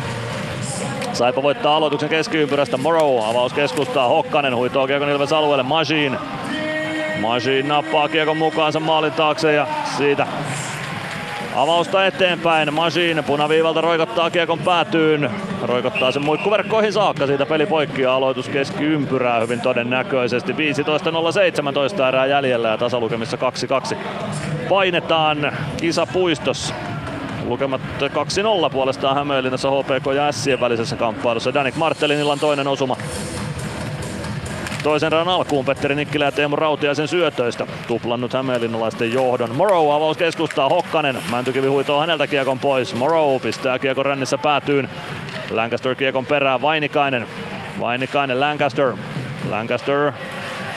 [1.14, 2.78] Saipa voittaa aloituksen keskiympyrästä.
[2.78, 4.08] Morrow avaus keskustaa.
[4.08, 5.64] Hokkanen huitoo Kiekon Ilves alueelle.
[5.64, 6.18] Machine
[7.22, 9.68] Machine nappaa kiekon mukaansa maalin taakse ja
[9.98, 10.28] siitä
[11.56, 12.74] avausta eteenpäin.
[12.74, 15.30] Machine punaviivalta roikottaa kiekon päätyyn.
[15.62, 17.28] Roikottaa sen muikkuverkkoihin saakka.
[17.28, 20.54] Siitä peli poikki ja aloitus keskiympyrää hyvin todennäköisesti.
[20.54, 23.38] 15.017 erää jäljellä ja tasalukemissa
[23.94, 23.96] 2-2.
[24.70, 26.74] Painetaan kisapuistossa.
[27.46, 27.82] Lukemat
[28.68, 31.54] 2-0 puolestaan Hämeenlinnassa HPK ja Sien välisessä kamppailussa.
[31.54, 32.98] Danik Martelinilla on toinen osuma
[34.84, 37.68] Toisen radan alkuun Petteri Nikkilä ja Teemu Rautiaisen syötöistä.
[37.88, 39.56] Tuplannut hämeenlinnalaisten johdon.
[39.56, 41.18] Morrow avaus keskustaa Hokkanen.
[41.32, 42.96] Mäntykivi huitoo häneltä kiekon pois.
[42.96, 44.90] Morrow pistää kiekon rännissä päätyyn.
[45.52, 46.62] Lancaster kiekon perään.
[46.62, 47.28] Vainikainen.
[47.80, 48.94] Vainikainen Lancaster.
[49.50, 50.12] Lancaster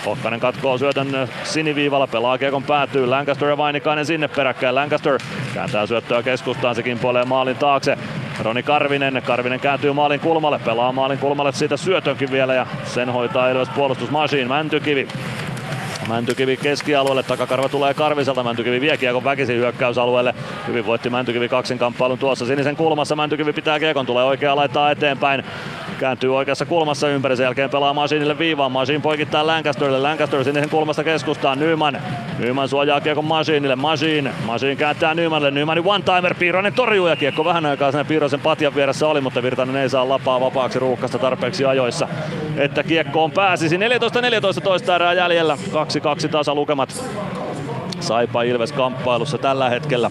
[0.06, 3.06] Hokkanen katkoo syötön siniviivalla, pelaa kiekon päätyy.
[3.06, 4.74] Lancaster ja Vainikainen sinne peräkkäin.
[4.74, 5.18] Lancaster
[5.54, 7.98] kääntää syöttöä keskustaan, sekin puolee maalin taakse.
[8.42, 13.50] Roni Karvinen, Karvinen kääntyy maalin kulmalle, pelaa maalin kulmalle siitä syötönkin vielä ja sen hoitaa
[13.50, 15.08] Ilves puolustusmasiin Mäntykivi.
[16.08, 20.34] Mäntykivi keskialueelle, takakarva tulee Karviselta, Mäntykivi vie kiekon väkisin hyökkäysalueelle.
[20.68, 25.44] Hyvin voitti Mäntykivi kaksinkamppailun tuossa sinisen kulmassa, Mäntykivi pitää kiekon, tulee oikea laittaa eteenpäin.
[26.02, 28.72] Kääntyy oikeassa kulmassa ympäri, sen jälkeen pelaa Masinille viivaan.
[28.72, 31.98] Masin poikittaa Lancasterille, Lancaster sinisen kulmasta keskustaan, Nyman.
[32.38, 34.30] Nyman suojaa kiekon Masinille, Masin.
[34.46, 39.08] Masin kääntää Nymanille, Nymanin one-timer, Piironen torjuu ja kiekko vähän aikaa sen Piirosen patjan vieressä
[39.08, 42.08] oli, mutta Virtanen ei saa lapaa vapaaksi ruuhkasta tarpeeksi ajoissa.
[42.56, 43.80] Että kiekkoon pääsisi 14-14
[44.62, 45.58] toista erää jäljellä,
[46.26, 47.04] 2-2 tasa lukemat.
[48.00, 50.10] Saipa Ilves kamppailussa tällä hetkellä.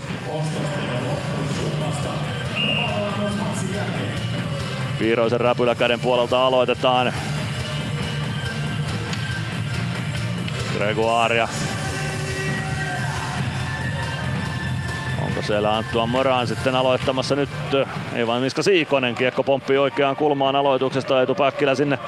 [5.01, 7.13] Piiroisen räpyläkäden puolelta aloitetaan.
[10.77, 11.47] Gregoaria.
[15.21, 17.49] Onko siellä Anttua Moran sitten aloittamassa nyt?
[18.13, 19.15] Ei vain Miska Siikonen.
[19.15, 21.19] Kiekko pomppii oikeaan kulmaan aloituksesta.
[21.19, 21.99] Eetu Päkkilä sinne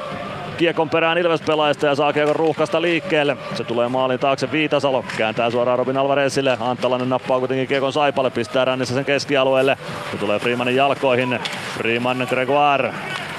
[0.58, 3.38] kiekon perään Ilves-pelaajista ja saa kiekon ruuhkasta liikkeelle.
[3.56, 5.06] Se tulee maalin taakse Viitasalo.
[5.18, 6.58] Kääntää suoraan Robin Alvarezille.
[6.60, 8.30] Antalainen nappaa kuitenkin kiekon Saipalle.
[8.30, 9.78] Pistää rännissä sen keskialueelle.
[10.12, 11.40] Se tulee Freemanin jalkoihin.
[11.78, 12.94] Freeman Gregoire.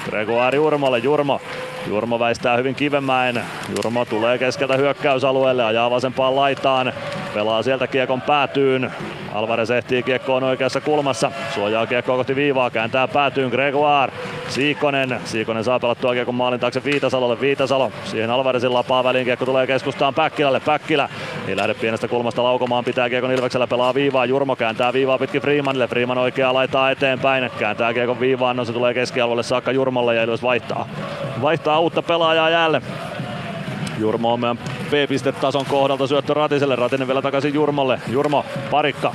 [0.09, 0.97] Gregoire Jurmolle.
[0.97, 1.41] Jurmo
[1.87, 3.41] Jurmo väistää hyvin Kivemäen.
[3.75, 6.93] Jurmo tulee keskeltä hyökkäysalueelle, ajaa vasempaan laitaan.
[7.33, 8.91] Pelaa sieltä kiekon päätyyn.
[9.35, 11.31] Alvarez ehtii kiekkoon oikeassa kulmassa.
[11.55, 14.13] Suojaa kiekkoa kohti viivaa, kääntää päätyyn Gregoire.
[14.49, 15.19] Siikonen.
[15.25, 17.41] Siikonen saa pelattua kiekon maalin taakse Viitasalolle.
[17.41, 17.91] Viitasalo.
[18.03, 19.25] Siihen Alvarezin lapaa väliin.
[19.25, 20.59] Kiekko tulee keskustaan Päkkilälle.
[20.59, 21.09] Päkkilä
[21.47, 22.85] ei lähde pienestä kulmasta laukomaan.
[22.85, 24.25] Pitää kiekon Ilveksellä pelaa viivaa.
[24.25, 25.87] Jurmo kääntää viivaa pitkin Freemanille.
[25.87, 27.51] Freeman oikeaa laittaa eteenpäin.
[27.59, 28.55] Kääntää kiekon viivaan.
[28.55, 30.87] No se tulee keskialueelle saakka Jurmolle ja Ilves vaihtaa.
[31.41, 32.83] Vaihtaa uutta pelaajaa jälleen.
[33.99, 34.57] Jurmo on meidän
[34.89, 36.75] B-pistetason kohdalta syöttö Ratiselle.
[36.75, 38.01] Ratinen vielä takaisin Jurmolle.
[38.07, 39.13] Jurmo, parikka.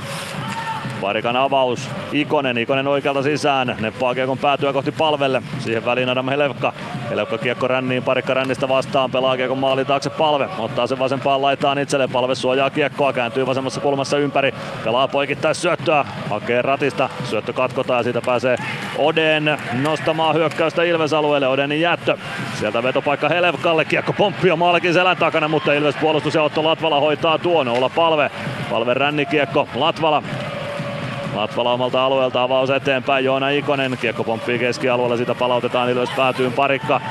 [1.01, 1.89] Parikan avaus.
[2.11, 3.75] Ikonen, Ikonen oikealta sisään.
[3.79, 5.41] Neppaa kiekon päätyä kohti palvelle.
[5.59, 6.73] Siihen väliin Adam Helevka.
[7.09, 9.11] Helevka kiekko ränniin, parikka rännistä vastaan.
[9.11, 10.49] Pelaa kiekon maalin taakse palve.
[10.59, 12.07] Ottaa sen vasempaan laitaan itselle.
[12.07, 14.53] Palve suojaa kiekkoa, kääntyy vasemmassa kulmassa ympäri.
[14.83, 16.05] Pelaa poikittais syöttöä.
[16.29, 17.09] Hakee ratista.
[17.23, 18.57] Syöttö katkotaan ja siitä pääsee
[18.97, 21.47] Oden nostamaan hyökkäystä Ilves-alueelle.
[21.47, 22.17] Odenin jättö.
[22.59, 23.85] Sieltä vetopaikka Helevkalle.
[23.85, 27.67] Kiekko pomppio maalikin selän takana, mutta Ilves puolustus ja Otto Latvala hoitaa tuon.
[27.67, 28.31] Olla palve.
[28.69, 29.67] Palve rännikiekko.
[29.75, 30.23] Latvala
[31.35, 33.25] Latvala omalta alueelta avaus eteenpäin.
[33.25, 35.17] Joona Ikonen kiekko pomppii keskialueella.
[35.17, 37.01] Sitä palautetaan Ilves päätyyn parikka.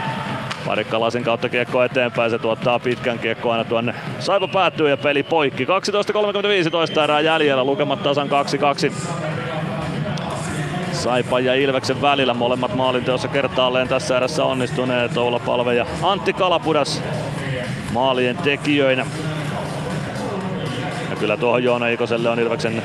[0.67, 3.95] Parikka lasin kautta kiekko eteenpäin, se tuottaa pitkän kiekko aina tuonne.
[4.19, 5.65] Saipa päättyy ja peli poikki.
[5.65, 8.93] 12.35 erää jäljellä, lukemat tasan 2-2.
[10.93, 15.17] Saipa ja Ilveksen välillä molemmat maalinteossa kertaalleen tässä erässä onnistuneet.
[15.17, 17.03] Oula Palve ja Antti Kalapudas
[17.93, 19.07] maalien tekijöinä.
[21.21, 22.83] Kyllä tuohon Joona Ikoselle on Ilveksen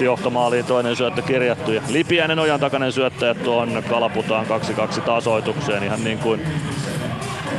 [0.00, 1.72] 2-1 johtomaaliin toinen syöttö kirjattu.
[1.72, 4.46] Ja Lipiäinen ojan takainen syöttäjä tuon Kalaputaan
[4.96, 6.40] 2-2 tasoitukseen ihan niin kuin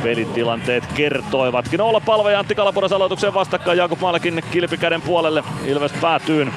[0.02, 1.80] pelitilanteet kertoivatkin.
[1.80, 5.44] Olla palve ja Antti Kalapudas aloitukseen vastakkain Jakub Malkin kilpikäden puolelle.
[5.66, 6.52] Ilves päätyyn.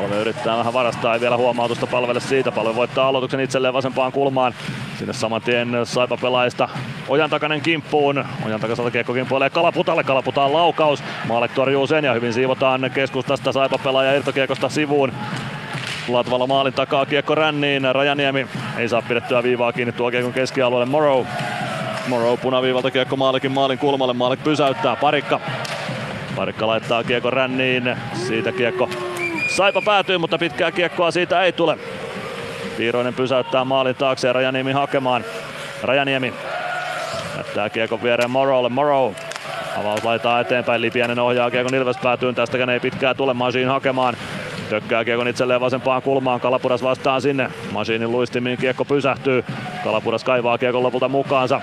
[0.00, 2.52] Palve yrittää vähän varastaa, ei vielä huomautusta palvelle siitä.
[2.52, 4.54] Palve voittaa aloituksen itselleen vasempaan kulmaan.
[4.98, 6.68] Sinne saman tien Saipa pelaajista
[7.08, 8.24] Ojan takainen kimppuun.
[8.46, 10.04] Ojan takaiselta kiekko kimppuilee Kalaputalle.
[10.04, 11.02] Kalaputaan laukaus.
[11.28, 15.12] Maalek torjuu sen ja hyvin siivotaan keskustasta Saipa pelaaja irtokiekosta sivuun.
[16.08, 17.94] Latvala maalin takaa kiekko ränniin.
[17.94, 18.46] Rajaniemi
[18.78, 21.24] ei saa pidettyä viivaa kiinni tuo kiekon keskialueelle Morrow.
[22.08, 24.12] Morrow punaviivalta kiekko maalikin maalin kulmalle.
[24.12, 24.96] Maalek pysäyttää.
[24.96, 25.40] Parikka.
[26.36, 27.96] Parikka laittaa kiekko ränniin.
[28.14, 28.88] Siitä kiekko
[29.50, 31.78] Saipa päätyy, mutta pitkää kiekkoa siitä ei tule.
[32.76, 35.24] Piiroinen pysäyttää maalin taakse ja Rajaniemi hakemaan.
[35.82, 36.34] Rajaniemi
[37.36, 38.68] jättää kiekon viereen Morrowlle.
[38.68, 39.12] Morrow
[39.80, 40.80] avaus laitaa eteenpäin.
[40.80, 42.34] Lipiänen ohjaa kiekon Ilves päätyyn.
[42.34, 44.16] Tästäkään ei pitkää tule Masiin hakemaan.
[44.70, 46.40] Tökkää kiekon itselleen vasempaan kulmaan.
[46.40, 47.50] Kalapuras vastaan sinne.
[47.72, 49.44] Masiinin luistimiin kiekko pysähtyy.
[49.84, 51.60] Kalapuras kaivaa kiekon lopulta mukaansa.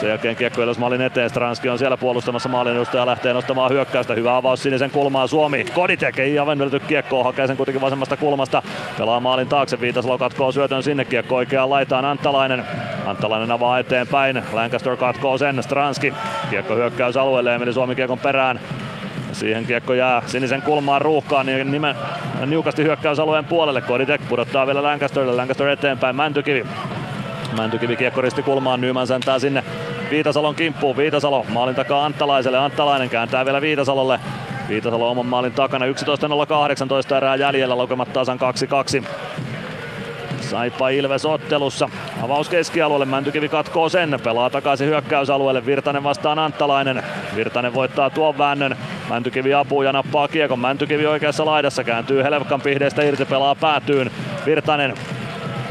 [0.00, 1.30] Sen jälkeen kiekko Ilves maalin eteen.
[1.30, 4.14] Stranski on siellä puolustamassa maalin edustaja lähtee nostamaan hyökkäystä.
[4.14, 5.64] Hyvä avaus sinisen kulmaan Suomi.
[5.74, 7.24] Koditek ei aivan vedetty kiekkoa.
[7.24, 8.62] Hakee sen kuitenkin vasemmasta kulmasta.
[8.98, 9.80] Pelaa maalin taakse.
[9.80, 11.04] Viitasalo katkoo syötön sinne.
[11.04, 12.64] Kiekko oikeaan laitaan Anttalainen.
[13.06, 14.42] Anttalainen avaa eteenpäin.
[14.52, 15.62] Lancaster katkoo sen.
[15.62, 16.14] Stranski.
[16.50, 17.54] Kiekko hyökkäysalueelle.
[17.54, 18.60] Emeli Suomi kiekon perään.
[19.32, 21.94] Siihen kiekko jää sinisen kulmaan ruuhkaan niin nimen,
[22.46, 23.80] niukasti hyökkäysalueen puolelle.
[23.80, 25.36] Koditek pudottaa vielä Lancasterille.
[25.36, 26.16] Lancaster eteenpäin.
[26.16, 26.66] Mäntykivi.
[27.56, 28.80] Mäntykivi kiekko risti kulmaan.
[28.80, 29.64] Nyman säntää sinne
[30.10, 30.96] Viitasalon kimppuun.
[30.96, 32.58] Viitasalo maalin takaa Anttalaiselle.
[32.58, 34.20] Anttalainen kääntää vielä Viitasalolle.
[34.68, 35.86] Viitasalo oman maalin takana.
[35.86, 37.76] 11.018 erää jäljellä.
[37.76, 38.38] Lukemat tasan
[39.00, 39.04] 2-2.
[40.50, 41.88] Saipa Ilves ottelussa.
[42.22, 47.02] Avaus keskialueelle, Mäntykivi katkoo sen, pelaa takaisin hyökkäysalueelle, Virtanen vastaan Anttalainen.
[47.36, 48.76] Virtanen voittaa tuon väännön,
[49.08, 50.58] Mäntykivi apuu ja nappaa kiekon.
[50.58, 54.10] Mäntykivi oikeassa laidassa, kääntyy Helevkan pihdeestä irti, pelaa päätyyn.
[54.46, 54.94] Virtanen,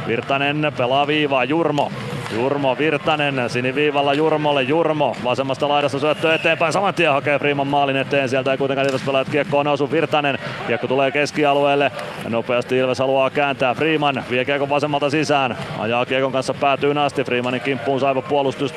[0.09, 1.91] Virtanen pelaa viivaa, Jurmo.
[2.33, 4.63] Jurmo Virtanen siniviivalla Jurmolle.
[4.63, 6.73] Jurmo vasemmasta laidasta syöttö eteenpäin.
[6.73, 8.29] Saman tien hakee Freeman maalin eteen.
[8.29, 9.91] Sieltä ei kuitenkaan Ilves pelaajat kiekkoon nousu.
[9.91, 10.39] Virtanen.
[10.67, 11.91] Kiekko tulee keskialueelle.
[12.29, 13.73] Nopeasti Ilves haluaa kääntää.
[13.73, 15.57] Freeman vie kiekon vasemmalta sisään.
[15.79, 17.23] Ajaa kiekon kanssa päätyy asti.
[17.23, 18.73] Freemanin kimppuun saiva puolustus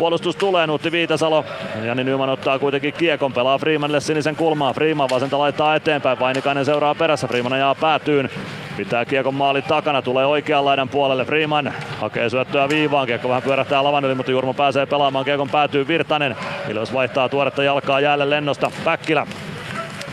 [0.00, 1.44] Puolustus tulee, Nuutti Viitasalo.
[1.84, 4.74] Jani Nyman ottaa kuitenkin kiekon, pelaa Freemanille sinisen kulmaan.
[4.74, 8.30] Freeman vasenta laittaa eteenpäin, Vainikainen seuraa perässä, Freeman ajaa päätyyn.
[8.76, 11.24] Pitää kiekon maalin takana, tulee oikean laidan puolelle.
[11.24, 15.24] Freeman hakee syöttöä viivaan, kiekko vähän pyörähtää lavan yli, mutta Jurmo pääsee pelaamaan.
[15.24, 16.36] Kiekon päätyy Virtanen.
[16.68, 18.70] Ilves vaihtaa tuoretta jalkaa jäälle lennosta.
[18.84, 19.26] Päkkilä.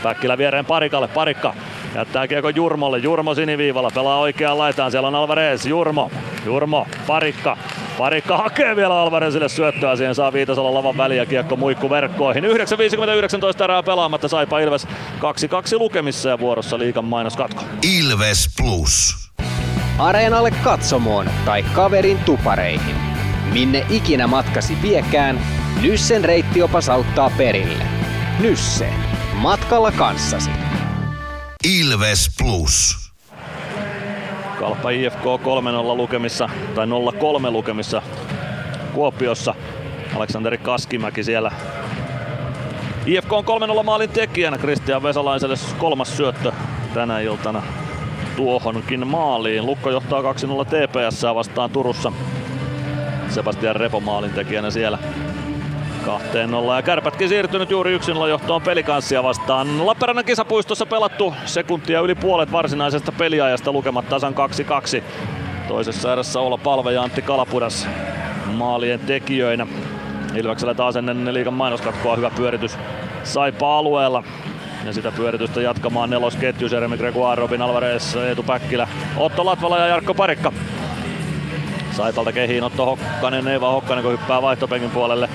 [0.02, 1.08] Päkkilä viereen Parikalle.
[1.08, 1.54] Parikka
[1.94, 2.98] jättää kiekon Jurmolle.
[2.98, 4.90] Jurmo siniviivalla pelaa oikeaan laitaan.
[4.90, 5.66] Siellä on Alvarez.
[5.66, 6.10] Jurmo.
[6.46, 6.86] Jurmo.
[7.06, 7.56] Parikka.
[7.98, 12.44] Parikka hakee vielä Alvarezille syöttöä, siihen saa Viitasalo lavan väliä kiekko muikku verkkoihin.
[12.44, 14.88] 9.50-19 erää pelaamatta Saipa Ilves 2-2
[15.78, 17.64] lukemissa ja vuorossa liikan mainoskatko.
[17.98, 19.16] Ilves Plus.
[19.98, 22.96] Areenalle katsomoon tai kaverin tupareihin.
[23.52, 25.40] Minne ikinä matkasi viekään,
[25.82, 27.84] Nyssen reittiopas auttaa perille.
[28.40, 28.88] Nysse.
[29.34, 30.50] Matkalla kanssasi.
[31.78, 33.07] Ilves Plus.
[34.58, 38.02] Kalpa IFK 3-0 lukemissa, tai 0-3 lukemissa
[38.94, 39.54] Kuopiossa.
[40.16, 41.50] Aleksanteri Kaskimäki siellä
[43.06, 46.52] IFK on 3-0 maalin tekijänä Kristian Vesalaiselle kolmas syöttö
[46.94, 47.62] tänä iltana
[48.36, 49.66] tuohonkin maaliin.
[49.66, 50.24] Lukko johtaa 2-0
[50.64, 52.12] TPS vastaan Turussa.
[53.28, 54.98] Sebastian Repo maalin tekijänä siellä.
[56.08, 59.86] 2-0 ja kärpätkin siirtynyt juuri yksin johtoon pelikanssia vastaan.
[59.86, 64.34] Lappeenrannan kisapuistossa pelattu sekuntia yli puolet varsinaisesta peliajasta lukemat tasan
[64.98, 65.02] 2-2.
[65.68, 67.88] Toisessa erässä olla Palve ja Antti Kalapudas
[68.46, 69.66] maalien tekijöinä.
[70.34, 72.78] Ilveksellä taas ennen liikan mainoskatkoa hyvä pyöritys
[73.24, 74.24] Saipa alueella.
[74.84, 80.14] Ja sitä pyöritystä jatkamaan nelosketju Jeremy Gregoire, Robin Alvarez, Eetu Päkkilä, Otto Latvala ja Jarkko
[80.14, 80.52] Parikka.
[81.90, 85.28] Saipalta kehiin Otto Hokkanen, Eeva Hokkanen kun hyppää vaihtopenkin puolelle.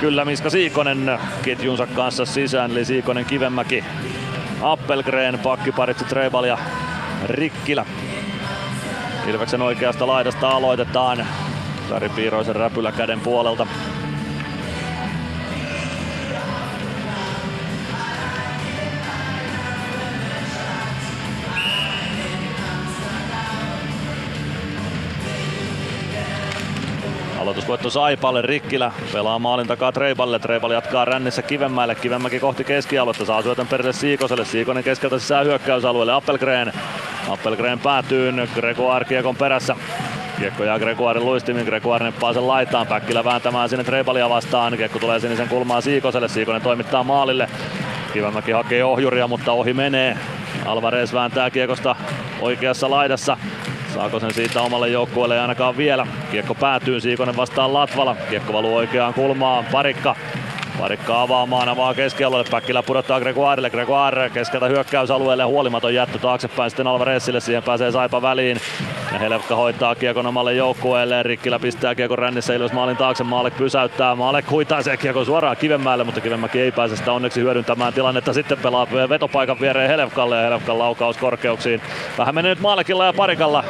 [0.00, 3.84] Kyllä Miska Siikonen ketjunsa kanssa sisään, eli Siikonen Kivemäki,
[4.60, 6.58] Appelgren, pakkiparitsi Trebal ja
[7.26, 7.86] Rikkilä.
[9.26, 11.26] Ilveksen oikeasta laidasta aloitetaan
[11.88, 13.66] Sari Piiroisen räpylä käden puolelta.
[27.66, 33.42] Aloitusvoitto Saipalle, Rikkilä pelaa maalin takaa Treiballe, Treibal jatkaa rännissä Kivenmäelle, Kivenmäki kohti keskialuetta, saa
[33.42, 36.72] syötön perille Siikoselle, Siikonen keskeltä sisään hyökkäysalueelle, Appelgren.
[37.28, 39.76] Appelgren päätyy, Gregoire kiekon perässä,
[40.38, 45.20] Kiekko jää Gregoirin luistimin, Gregoire neppaa sen laitaan, Päkkilä vääntämään sinne Treibalia vastaan, Kiekko tulee
[45.20, 47.48] sinisen kulmaan Siikoselle, Siikonen toimittaa maalille.
[48.12, 50.18] Kivenmäki hakee ohjuria, mutta ohi menee.
[50.66, 51.96] Alvarez vääntää kiekosta
[52.40, 53.36] oikeassa laidassa.
[53.96, 56.06] Saako sen siitä omalle joukkueelle ainakaan vielä.
[56.30, 58.16] Kiekko päätyy, Siikonen vastaan Latvala.
[58.30, 60.16] Kiekko valuu oikeaan kulmaan, Parikka.
[60.78, 66.70] Parikka avaamaan, avaa keskialueelle, Päkkilä pudottaa Gregoirelle, Gregoire keskeltä hyökkäysalueelle, huolimaton jättö taaksepäin.
[66.70, 68.60] Sitten Alvarezille, siihen pääsee Saipa väliin.
[69.12, 74.14] Ja Helevka hoitaa kiekon omalle joukkueelle, Rikkilä pistää kiekon rännissä Ilves maalin taakse, Maalek pysäyttää,
[74.14, 78.58] Maalek huitaa se kiekon suoraan Kivenmäelle, mutta Kivenmäki ei pääse sitä onneksi hyödyntämään tilannetta, sitten
[78.58, 81.80] pelaa vetopaikan viereen Helevkalle ja Helevkan laukaus korkeuksiin.
[82.18, 83.64] Vähän menee nyt Maalekilla ja Parikalla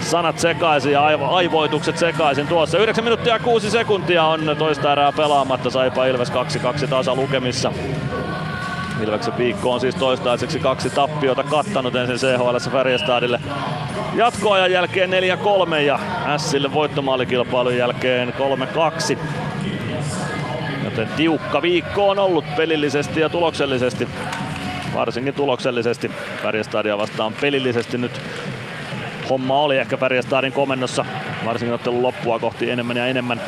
[0.00, 2.78] sanat sekaisin ja aivo- aivoitukset sekaisin tuossa.
[2.78, 5.70] 9 minuuttia ja 6 sekuntia on toista erää pelaamatta.
[5.70, 6.32] Saipa Ilves
[6.84, 7.72] 2-2 tasa lukemissa.
[9.02, 13.40] Ilveksen viikko on siis toistaiseksi kaksi tappiota kattanut ensin CHL Färjestadille.
[14.14, 15.98] Jatkoajan jälkeen 4-3 ja
[16.36, 18.34] Sille voittomaalikilpailun jälkeen
[19.14, 19.18] 3-2.
[20.84, 24.08] Joten tiukka viikko on ollut pelillisesti ja tuloksellisesti.
[24.94, 26.10] Varsinkin tuloksellisesti
[26.42, 28.20] Färjestadia vastaan pelillisesti nyt
[29.30, 31.04] homma oli ehkä Färjestadin komennossa
[31.44, 33.40] varsinkin ottelun loppua kohti enemmän ja enemmän.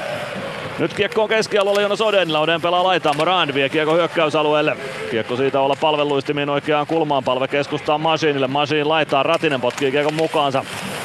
[0.78, 2.40] Nyt kiekko on keskialueella Jonas Odenilla.
[2.40, 3.16] Oden pelaa laitaan.
[3.16, 4.76] Morand vie kiekko hyökkäysalueelle.
[5.10, 7.24] Kiekko siitä olla palveluistimiin oikeaan kulmaan.
[7.24, 8.46] Palve keskustaa Masiinille.
[8.46, 9.22] Masiin laitaa.
[9.22, 10.64] Ratinen potkii kiekon mukaansa.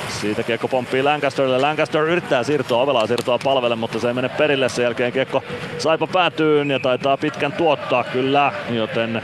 [0.09, 1.59] Siitä kiekko pomppii Lancasterille.
[1.59, 4.69] Lancaster yrittää siirtoa ovelaa siirtoa palvelle, mutta se ei mene perille.
[4.69, 5.43] Sen jälkeen kiekko
[5.77, 9.21] Saipa päätyy ja taitaa pitkän tuottaa kyllä, joten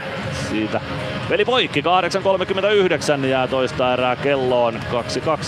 [0.50, 0.80] siitä
[1.28, 1.82] Peli poikki,
[3.20, 4.80] 8.39 jää toista erää kelloon.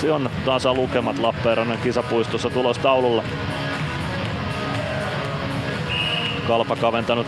[0.06, 3.24] 2-2 on tasa lukemat Lappeenrannan kisapuistossa tulostaululla.
[6.48, 7.26] Kalpa kaventanut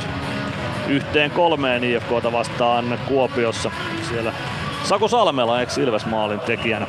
[0.89, 3.71] yhteen kolmeen IFKta vastaan Kuopiossa.
[4.09, 4.33] Siellä
[4.85, 6.87] Saku Salmela ex Ilves maalin tekijänä.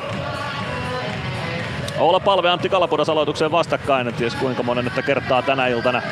[1.98, 6.02] Olla palve Antti Kalapudas aloitukseen vastakkain, en ties kuinka monen että kertaa tänä iltana.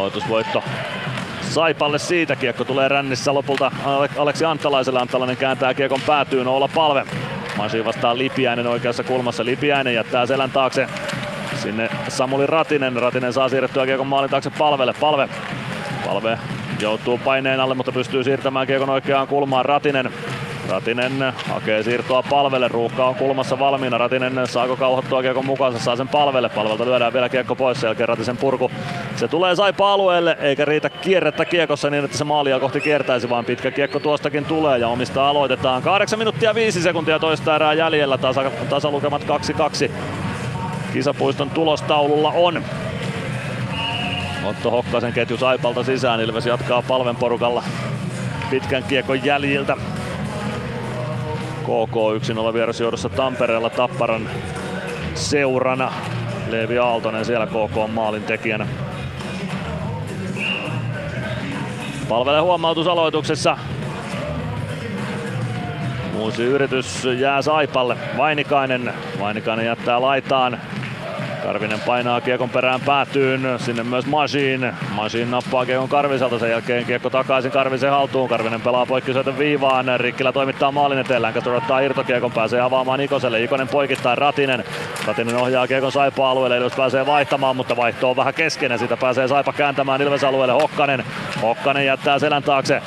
[0.00, 0.64] Aloitusvoitto
[1.40, 2.36] Saipalle siitä.
[2.36, 3.72] Kiekko tulee rännissä lopulta
[4.16, 5.00] Aleksi Antalaiselle.
[5.00, 6.48] Antalainen kääntää kiekon päätyyn.
[6.48, 7.04] Olla palve.
[7.56, 9.44] Masi vastaan Lipiäinen oikeassa kulmassa.
[9.44, 10.86] Lipiäinen jättää selän taakse
[11.54, 12.96] sinne Samuli Ratinen.
[12.96, 14.94] Ratinen saa siirrettyä kiekon maalin taakse palvelle.
[15.00, 15.28] Palve.
[16.06, 16.38] Palve
[16.80, 19.64] joutuu paineen alle, mutta pystyy siirtämään kiekon oikeaan kulmaan.
[19.64, 20.12] Ratinen
[20.70, 23.98] Ratinen hakee siirtoa palvelle, ruuhka on kulmassa valmiina.
[23.98, 26.48] Ratinen saako kauhottua kiekon mukaansa, saa sen palvelle.
[26.48, 28.70] Palvelta lyödään vielä kiekko pois, sen jälkeen Ratisen purku.
[29.16, 33.44] Se tulee Saipa alueelle, eikä riitä kierrettä kiekossa niin, että se maalia kohti kiertäisi, vaan
[33.44, 35.82] pitkä kiekko tuostakin tulee ja omista aloitetaan.
[35.82, 39.22] 8 minuuttia 5 sekuntia toista erää jäljellä, tasa, tasalukemat
[39.88, 39.90] 2-2.
[40.92, 42.64] Kisapuiston tulostaululla on.
[44.44, 47.62] Otto Hokkasen ketju Saipalta sisään, Ilves jatkaa palven porukalla
[48.50, 49.76] pitkän kiekon jäljiltä.
[51.62, 51.94] KK
[52.50, 54.28] 1-0 vierasjohdossa Tampereella Tapparan
[55.14, 55.92] seurana.
[56.50, 58.66] Leevi Aaltonen siellä KK maalin tekijänä.
[62.08, 63.56] Palvelee huomautus aloituksessa.
[66.18, 67.96] Uusi yritys jää Saipalle.
[68.16, 68.94] Vainikainen.
[69.20, 70.60] Vainikainen jättää laitaan.
[71.42, 74.72] Karvinen painaa kiekon perään päätyyn, sinne myös Masin.
[74.90, 78.28] Masin nappaa kiekon Karviselta, sen jälkeen kiekko takaisin Karvisen haltuun.
[78.28, 83.42] Karvinen pelaa poikkisyötön viivaan, Rikkilä toimittaa maalin eteen, Lancaster ottaa irtokiekon, pääsee avaamaan Ikoselle.
[83.42, 84.64] Ikonen poikittaa Ratinen.
[85.06, 89.52] Ratinen ohjaa kiekon Saipa-alueelle, Ilves pääsee vaihtamaan, mutta vaihto on vähän kesken siitä pääsee Saipa
[89.52, 91.04] kääntämään Ilves-alueelle Hokkanen.
[91.42, 92.82] Hokkanen jättää selän taakse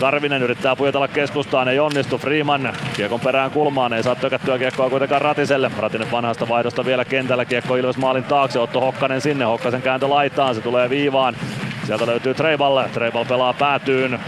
[0.00, 2.18] Karvinen yrittää pujotella keskustaan, ei onnistu.
[2.18, 5.70] Freeman kiekon perään kulmaan, ei saa tökättyä kiekkoa kuitenkaan Ratiselle.
[5.78, 10.54] Ratinen vanhasta vaihdosta vielä kentällä, kiekko Ilves maalin taakse, Otto Hokkanen sinne, Hokkasen kääntö laitaan,
[10.54, 11.36] se tulee viivaan.
[11.86, 14.20] Sieltä löytyy Treibal, Treibal pelaa päätyyn.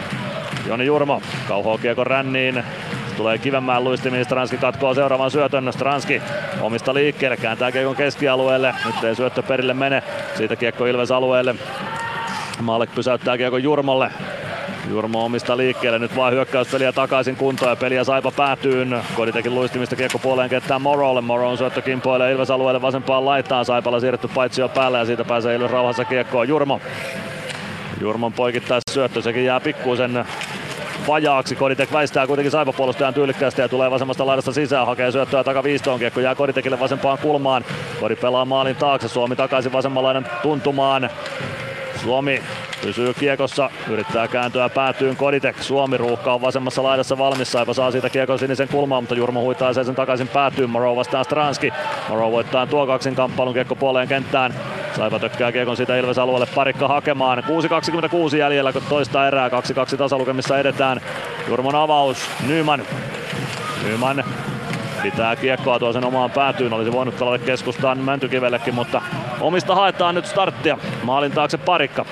[0.66, 2.64] Joni Jurmo kauhoo kiekon ränniin,
[3.16, 6.22] tulee kivemmään luistimiin, Stranski katkoo seuraavan syötön, Stranski
[6.60, 10.02] omista liikkeelle, kääntää kiekon keskialueelle, nyt ei syöttö perille mene,
[10.34, 11.54] siitä kiekko Ilves alueelle.
[12.60, 14.10] Maalek pysäyttää kiekon Jurmolle,
[14.90, 18.86] Jurmo omista liikkeelle, nyt vaan hyökkäyspeliä takaisin kuntoon ja peliä Saipa päätyy.
[19.16, 21.20] Koditekin luistimista kiekko puoleen kenttään Morolle.
[21.20, 23.64] Moron syöttö kimpoilee Ilves alueelle vasempaan laittaan.
[23.64, 26.48] Saipalla siirretty paitsi jo päälle ja siitä pääsee Ilves rauhassa kiekkoon.
[26.48, 26.80] Jurmo.
[28.00, 30.24] Jurmon poikittaa syöttö, sekin jää pikkuisen
[31.08, 31.56] vajaaksi.
[31.56, 35.98] Koditek väistää kuitenkin Saipa-puolustajan tyylikkäästi ja tulee vasemmasta laidasta sisään, hakee syöttöä takaviistoon.
[35.98, 37.64] Kiekko jää Koditekille vasempaan kulmaan.
[38.00, 41.10] Kodi pelaa maalin taakse, Suomi takaisin vasemman laidan tuntumaan.
[42.02, 42.42] Suomi
[42.82, 45.62] pysyy kiekossa, yrittää kääntyä päätyyn Koditek.
[45.62, 49.72] Suomi ruuhka on vasemmassa laidassa valmis, Saipa saa siitä kiekon sinisen kulmaan, mutta Jurmo huitaa
[49.72, 50.70] sen takaisin päätyyn.
[50.70, 51.72] Moro vastaan Stranski.
[52.08, 54.54] Moro voittaa tuo kaksin kamppailun kiekko puoleen kenttään.
[54.96, 57.38] Saipa tökkää kiekon siitä Ilves alueelle parikka hakemaan.
[58.30, 59.48] 6.26 jäljellä, kun toista erää.
[59.48, 59.52] 2-2
[59.96, 61.00] tasalukemissa edetään.
[61.48, 62.18] Jurmon avaus.
[62.46, 62.82] Nyman.
[63.84, 64.24] Nyman
[65.10, 66.72] pitää kiekkoa tuo sen omaan päätyyn.
[66.72, 69.02] Olisi voinut pelata keskustaan Mäntykivellekin, mutta
[69.40, 70.78] omista haetaan nyt starttia.
[71.02, 72.04] Maalin taakse parikka.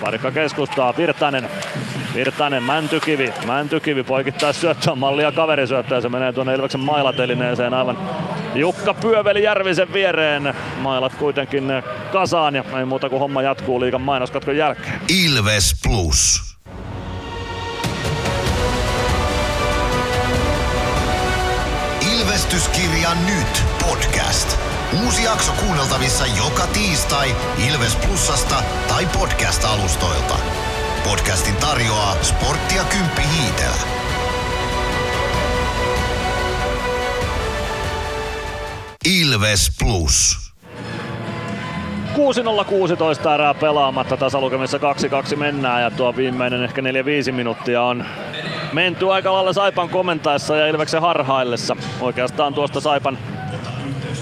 [0.00, 1.48] Parikka keskustaa, Virtanen.
[2.14, 3.32] Virtanen, Mäntykivi.
[3.46, 7.98] Mäntykivi poikittaa syöttöä, mallia kaverisyöttö ja se menee tuonne Ilveksen mailatelineeseen aivan
[8.54, 10.54] Jukka Pyöveli Järvisen viereen.
[10.80, 11.64] Mailat kuitenkin
[12.12, 15.00] kasaan ja ei muuta kuin homma jatkuu liikan mainoskatkon jälkeen.
[15.08, 16.55] Ilves Plus.
[22.46, 24.58] Ilvestyskirja nyt podcast.
[25.04, 27.36] Uusi jakso kuunneltavissa joka tiistai
[27.68, 30.38] Ilves Plusasta tai podcast-alustoilta.
[31.04, 33.82] Podcastin tarjoaa Sporttia Kymppi Hiitellä.
[39.04, 40.45] Ilves Plus.
[42.16, 44.78] 6.016 erää pelaamatta, tasalukemissa
[45.32, 48.04] 2-2 mennään ja tuo viimeinen ehkä 4-5 minuuttia on
[48.72, 51.76] menty aika lailla Saipan komentaessa ja Ilveksen harhaillessa.
[52.00, 53.18] Oikeastaan tuosta Saipan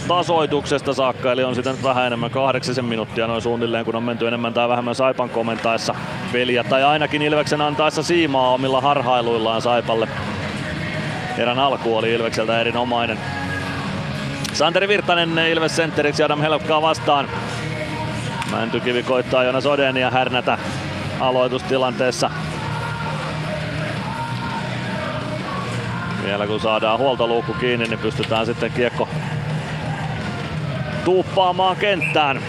[0.08, 4.54] tasoituksesta saakka, eli on sitten vähän enemmän kahdeksisen minuuttia noin suunnilleen, kun on menty enemmän
[4.54, 5.94] tai vähemmän Saipan komentaessa
[6.32, 10.08] peliä, tai ainakin Ilveksen antaessa siimaa omilla harhailuillaan Saipalle.
[11.38, 13.18] Erän alku oli Ilvekseltä erinomainen.
[14.52, 17.28] Santeri Virtanen Ilves sentteriksi Adam Helpkaa vastaan.
[18.54, 20.58] Mäntykivi koittaa Jonas Odenia härnätä
[21.20, 22.30] aloitustilanteessa.
[26.24, 29.08] Vielä kun saadaan huoltoluukku kiinni, niin pystytään sitten kiekko
[31.04, 32.40] tuuppaamaan kenttään.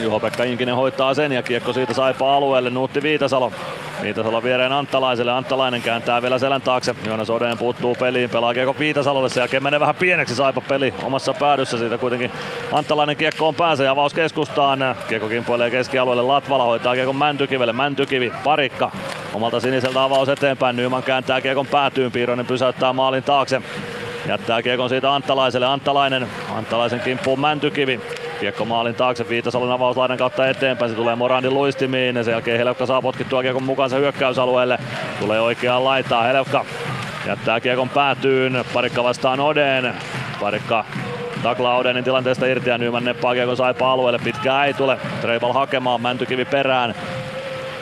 [0.00, 2.70] Juho-Pekka Inkinen hoitaa sen ja kiekko siitä saipa alueelle.
[2.70, 3.52] Nuutti Viitasalo.
[4.02, 5.32] Viitasalo viereen Anttalaiselle.
[5.32, 6.94] Anttalainen kääntää vielä selän taakse.
[7.06, 8.30] Joonas Odeen puuttuu peliin.
[8.30, 9.28] Pelaa kiekko Viitasalolle.
[9.28, 11.78] Sen jälkeen menee vähän pieneksi saipa peli omassa päädyssä.
[11.78, 12.30] Siitä kuitenkin
[12.72, 14.78] Anttalainen kiekko on pääsee avaus keskustaan.
[15.08, 16.22] Kiekko kimpoilee keskialueelle.
[16.22, 17.72] Latvala hoitaa kiekon Mäntykivelle.
[17.72, 18.90] Mäntykivi, parikka.
[19.34, 20.76] Omalta siniseltä avaus eteenpäin.
[20.76, 22.12] Nyman kääntää kiekon päätyyn.
[22.12, 23.62] Piironen pysäyttää maalin taakse.
[24.28, 25.66] Jättää kiekon siitä Anttalaiselle.
[25.66, 28.00] Anttalainen, Anttalaisen kimppuun Mäntykivi.
[28.40, 30.90] Kiekko maalin taakse Viitasalon avauslaidan kautta eteenpäin.
[30.90, 32.24] Se tulee Morandin luistimiin.
[32.24, 34.78] Sen jälkeen Helevka saa potkittua kiekon mukaansa hyökkäysalueelle.
[35.20, 36.26] Tulee oikeaan laitaan.
[36.26, 36.64] Helevka
[37.26, 38.64] jättää kiekon päätyyn.
[38.72, 39.94] Parikka vastaan Odeen.
[40.40, 40.84] Parikka
[41.42, 44.18] taklaa Odenin tilanteesta irti ja Nyman neppaa kiekon saipa alueelle.
[44.24, 44.98] Pitkää ei tule.
[45.20, 46.02] Treibal hakemaan.
[46.02, 46.94] Mäntykivi perään.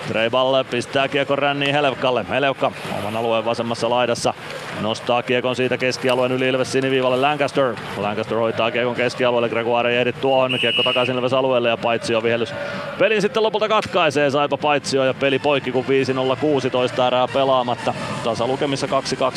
[0.09, 2.26] Treibal pistää kiekon ränniin Helevkalle.
[2.31, 4.35] Helevka oman alueen vasemmassa laidassa
[4.81, 7.75] nostaa kiekon siitä keskialueen yli Ilves siniviivalle Lancaster.
[7.97, 12.55] Lancaster hoitaa kiekon keskialueelle, Gregoire ei ehdi tuohon, kiekko takaisin Ilves alueelle ja Paitsio vihellys.
[12.99, 17.94] Pelin sitten lopulta katkaisee Saipa Paitsio ja peli poikki kun 5-0-16 erää pelaamatta.
[18.25, 18.86] Tasa lukemissa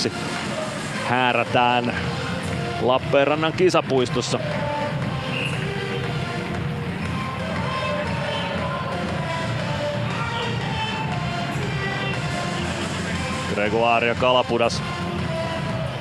[0.08, 0.12] 2-2
[1.08, 1.94] häärätään
[2.82, 4.40] Lappeenrannan kisapuistossa.
[13.60, 14.84] Gregoire ja Kalapudas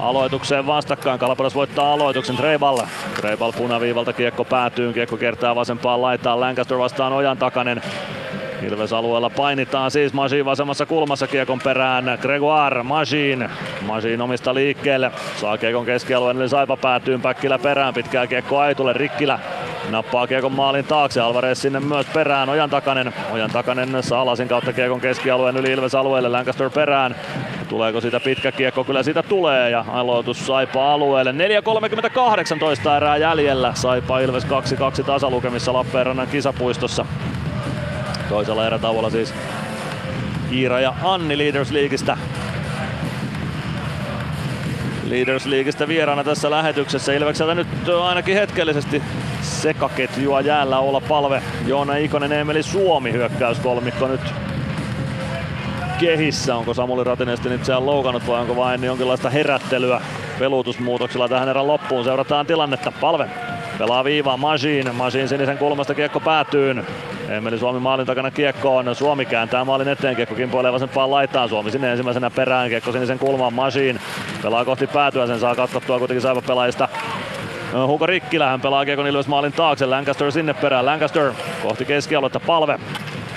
[0.00, 1.18] aloitukseen vastakkain.
[1.18, 2.78] Kalapudas voittaa aloituksen Treibal.
[3.16, 4.92] Treibal punaviivalta kiekko päätyy.
[4.92, 6.40] Kiekko kertaa vasempaan laitaan.
[6.40, 7.82] Lancaster vastaan Ojan takanen.
[8.62, 12.18] Ilves alueella painitaan siis Majin vasemmassa kulmassa kiekon perään.
[12.22, 13.48] Gregoire, Majin.
[13.86, 15.10] Majin omista liikkeelle.
[15.36, 17.94] Saa kiekon keskialueen, eli Saipa päätyy Päkkilä perään.
[17.94, 18.92] Pitkää kiekko Aitulle.
[18.92, 19.38] Rikkilä
[19.90, 21.20] nappaa kiekon maalin taakse.
[21.20, 22.48] Alvarez sinne myös perään.
[22.48, 23.14] Ojan takanen.
[23.32, 26.28] Ojan takanen saa lasin kautta kiekon keskialueen yli Ilves alueelle.
[26.28, 27.16] Lancaster perään.
[27.68, 28.84] Tuleeko siitä pitkä kiekko?
[28.84, 31.32] Kyllä siitä tulee ja aloitus Saipa alueelle.
[31.32, 33.72] 4.38 erää jäljellä.
[33.74, 34.48] Saipa Ilves 2-2
[35.06, 37.06] tasalukemissa Lappeenrannan kisapuistossa.
[38.28, 39.34] Toisella erätauolla siis
[40.52, 42.16] Iira ja Anni Leaders Leagueistä.
[45.08, 47.12] Leaders Leagueistä vieraana tässä lähetyksessä.
[47.12, 47.68] Ilvekseltä nyt
[48.02, 49.02] ainakin hetkellisesti
[49.42, 51.42] sekaketjua jäällä olla palve.
[51.66, 54.20] Joona Ikonen, Emeli Suomi hyökkäyskolmikko nyt
[56.00, 56.56] kehissä.
[56.56, 60.00] Onko Samuli Ratinen sitten itseään loukannut vai onko vain jonkinlaista herättelyä
[60.38, 62.04] peluutusmuutoksilla tähän erän loppuun.
[62.04, 62.92] Seurataan tilannetta.
[63.00, 63.28] Palve
[63.78, 64.94] pelaa viivaa Majin.
[64.94, 66.86] Majin sinisen kulmasta kiekko päätyyn.
[67.28, 68.94] Emeli Suomi maalin takana kiekkoon.
[68.94, 70.16] Suomi kääntää maalin eteen.
[70.16, 71.48] Kiekko kimpoilee vasempaan laitaan.
[71.48, 72.68] Suomi sinne ensimmäisenä perään.
[72.68, 73.52] Kiekko sinisen kulmaan.
[73.52, 74.00] Majin
[74.42, 75.26] pelaa kohti päätyä.
[75.26, 76.88] Sen saa katkottua kuitenkin saiva pelaajista.
[77.86, 79.86] Hugo Rikkilä hän pelaa Kiekon Ilves maalin taakse.
[79.86, 80.86] Lancaster sinne perään.
[80.86, 81.32] Lancaster
[81.62, 82.40] kohti keskialuetta.
[82.40, 82.78] Palve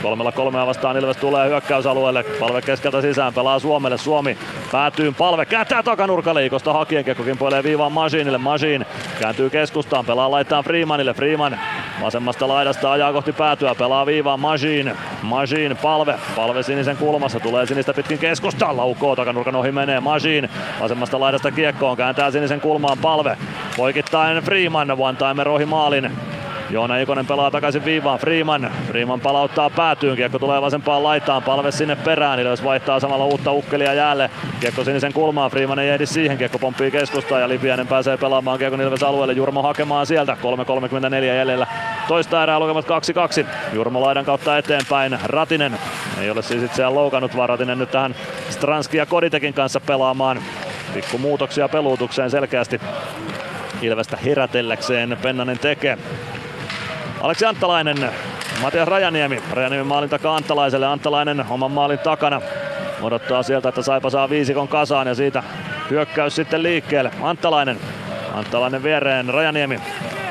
[0.02, 2.24] Kolmella kolmea vastaan Ilves tulee hyökkäysalueelle.
[2.24, 3.98] Palve keskeltä sisään, pelaa Suomelle.
[3.98, 4.38] Suomi
[4.72, 6.74] päätyy palve, kääntää takanurkaliikosta.
[6.74, 8.38] Hakien kiekko kimpoilee viivaan Masinille.
[8.38, 8.86] Masin
[9.20, 11.14] kääntyy keskustaan, pelaa laittaa Freemanille.
[11.14, 11.60] Freeman
[12.02, 14.94] vasemmasta laidasta ajaa kohti päätyä, pelaa viivaan Masin.
[15.22, 18.78] Masin palve, palve sinisen kulmassa, tulee sinistä pitkin keskustaan.
[18.78, 20.50] Laukoo takanurkan ohi menee Masin.
[20.80, 23.38] Vasemmasta laidasta kiekkoon, kääntää sinisen kulmaan palve.
[23.78, 26.12] Poikittain Freeman, one timer ohi maalin.
[26.72, 28.20] Joona Ikonen pelaa takaisin viivaan.
[28.20, 28.72] Freeman.
[28.88, 30.16] Freeman palauttaa päätyyn.
[30.16, 31.44] Kiekko tulee vasempaan laitaan.
[31.44, 32.40] Palve sinne perään.
[32.40, 34.30] Ilves vaihtaa samalla uutta ukkelia jäälle.
[34.60, 35.52] Kiekko sinisen kulmaan.
[35.52, 36.38] Freeman ei ehdi siihen.
[36.38, 39.34] Kiekko pomppii keskustaan ja Lipiänen pääsee pelaamaan Kiekon Ilves alueelle.
[39.34, 40.38] Jurmo hakemaan sieltä.
[40.42, 41.68] 3.34 jäljellä.
[42.08, 43.46] Toista erää lukemat 2-2.
[43.74, 45.20] Jurmo laidan kautta eteenpäin.
[45.24, 45.78] Ratinen
[46.22, 48.16] ei ole siis itseään loukannut, vaan Ratinen nyt tähän
[48.50, 50.40] Stranski ja Koditekin kanssa pelaamaan.
[50.94, 52.82] Pikku muutoksia peluutukseen selkeästi
[53.82, 55.98] Ilvestä herätelläkseen Pennanen tekee.
[57.22, 58.12] Aleksi Anttalainen,
[58.62, 59.42] Matias Rajaniemi.
[59.52, 60.86] Rajaniemi maalin takaa Anttalaiselle.
[60.86, 62.42] Anttalainen oman maalin takana.
[63.02, 65.44] Odottaa sieltä, että Saipa saa viisikon kasaan ja siitä
[65.90, 67.12] hyökkäys sitten liikkeelle.
[67.22, 67.78] Anttalainen.
[68.34, 69.30] Anttalainen viereen.
[69.30, 69.80] Rajaniemi.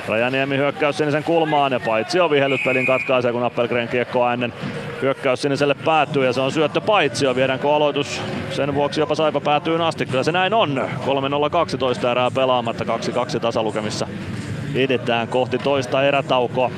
[0.09, 4.53] Rajaniemi hyökkäys sinisen kulmaan ja paitsi on vihellyt pelin katkaisee, kun Appelgren kiekkoa ennen
[5.03, 7.37] hyökkäys siniselle päätyy ja se on syöttö paitsi jo.
[7.37, 10.07] Viedäänkö aloitus sen vuoksi jopa Saipa päätyy asti?
[10.07, 10.89] Kyllä se näin on.
[12.05, 14.07] 3-0-12 erää pelaamatta, 2-2 tasalukemissa
[14.75, 16.71] edetään kohti toista erätaukoa.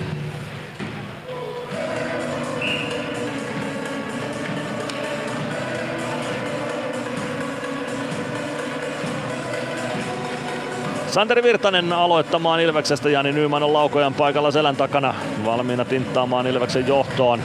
[11.06, 13.10] Santeri Virtanen aloittamaan Ilveksestä.
[13.10, 15.14] Jani Nyyman on laukojan paikalla selän takana.
[15.44, 17.40] Valmiina tinttaamaan Ilveksen johtoon.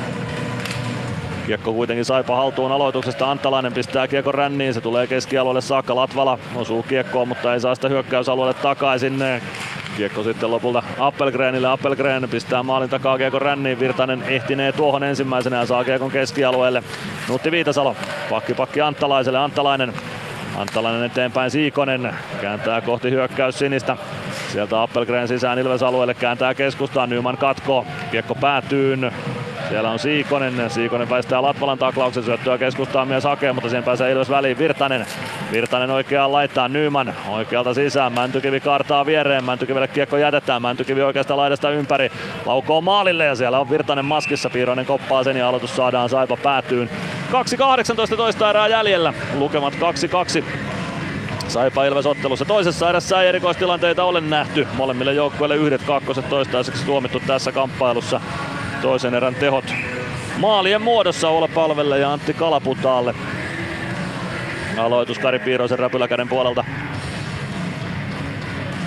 [1.45, 3.31] Kiekko kuitenkin saipa haltuun aloituksesta.
[3.31, 4.73] Antalainen pistää kiekko ränniin.
[4.73, 5.95] Se tulee keskialueelle saakka.
[5.95, 9.19] Latvala osuu kiekkoon, mutta ei saa sitä hyökkäysalueelle takaisin.
[9.97, 11.67] Kiekko sitten lopulta Appelgrenille.
[11.67, 13.79] Appelgren pistää maalin takaa kiekon ränniin.
[13.79, 16.83] Virtanen ehtinee tuohon ensimmäisenä ja saa kiekon keskialueelle.
[17.29, 17.95] Nutti Viitasalo.
[18.29, 19.39] Pakki pakki Anttalaiselle.
[19.39, 19.93] Anttalainen
[20.57, 23.97] Anttalainen eteenpäin Siikonen kääntää kohti hyökkäys sinistä.
[24.51, 27.09] Sieltä Appelgren sisään Ilves alueelle kääntää keskustaan.
[27.09, 27.85] Nyman katkoo.
[28.11, 28.97] Kiekko päätyy.
[29.69, 30.69] Siellä on Siikonen.
[30.69, 34.57] Siikonen väistää Latvalan taklauksen syöttöä keskustaan mies hakee, mutta siihen pääsee Ilves väliin.
[34.57, 35.05] Virtanen.
[35.51, 38.13] Virtanen oikeaan laittaa Nyman oikealta sisään.
[38.13, 39.43] Mäntykivi kartaa viereen.
[39.43, 40.61] Mäntykivelle kiekko jätetään.
[40.61, 42.11] Mäntykivi oikeasta laidasta ympäri.
[42.45, 44.49] Laukoo maalille ja siellä on Virtanen maskissa.
[44.49, 46.89] Piiroinen koppaa sen ja aloitus saadaan Saipa päätyyn.
[48.11, 49.13] 2.18 toista erää jäljellä.
[49.37, 49.73] Lukemat
[50.39, 50.43] 2-2.
[51.47, 52.45] Saipa Ilves ottelussa.
[52.45, 54.67] Toisessa erässä ei erikoistilanteita ole nähty.
[54.73, 58.21] Molemmille joukkueille yhdet kakkoset toistaiseksi tuomittu tässä kamppailussa.
[58.81, 59.65] Toisen erän tehot
[60.37, 63.15] maalien muodossa Ole Palvelle ja Antti Kalaputaalle.
[64.77, 66.63] Aloitus Kari Piiroisen räpyläkäden puolelta.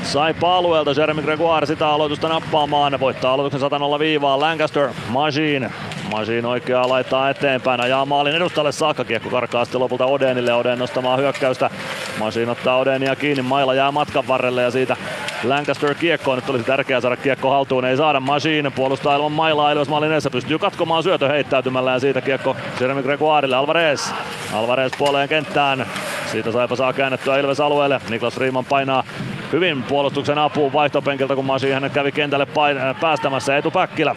[0.03, 3.01] Saipa alueelta Jeremy Gregoire sitä aloitusta nappaamaan.
[3.01, 5.71] Voittaa aloituksen 100 viivaan Lancaster, Machine.
[6.11, 9.05] Machine oikeaa laittaa eteenpäin, ajaa maalin edustalle saakka.
[9.05, 11.71] Kiekko karkaa sitten lopulta Odenille, Oden nostamaan hyökkäystä.
[12.19, 14.97] Machine ottaa Odenia kiinni, Maila jää matkan varrelle ja siitä
[15.45, 16.39] Lancaster kiekkoon.
[16.39, 18.71] Nyt olisi tärkeää saada kiekko haltuun, ei saada Machine.
[18.71, 23.57] Puolustaa ilman Mailaa Ilves maalin edessä, pystyy katkomaan syötö heittäytymällä ja siitä kiekko Jeremy Gregoirelle.
[23.57, 24.13] Alvarez.
[24.55, 25.87] Alvarez puoleen kenttään.
[26.27, 28.01] Siitä Saipa saa käännettyä Ilves alueelle.
[28.11, 29.05] Niklas Riiman painaa
[29.53, 34.17] hyvin puolustuksen apuun vaihtopenkiltä, kun Masi hänet kävi kentälle pain- päästämässä Etu Päkkilä.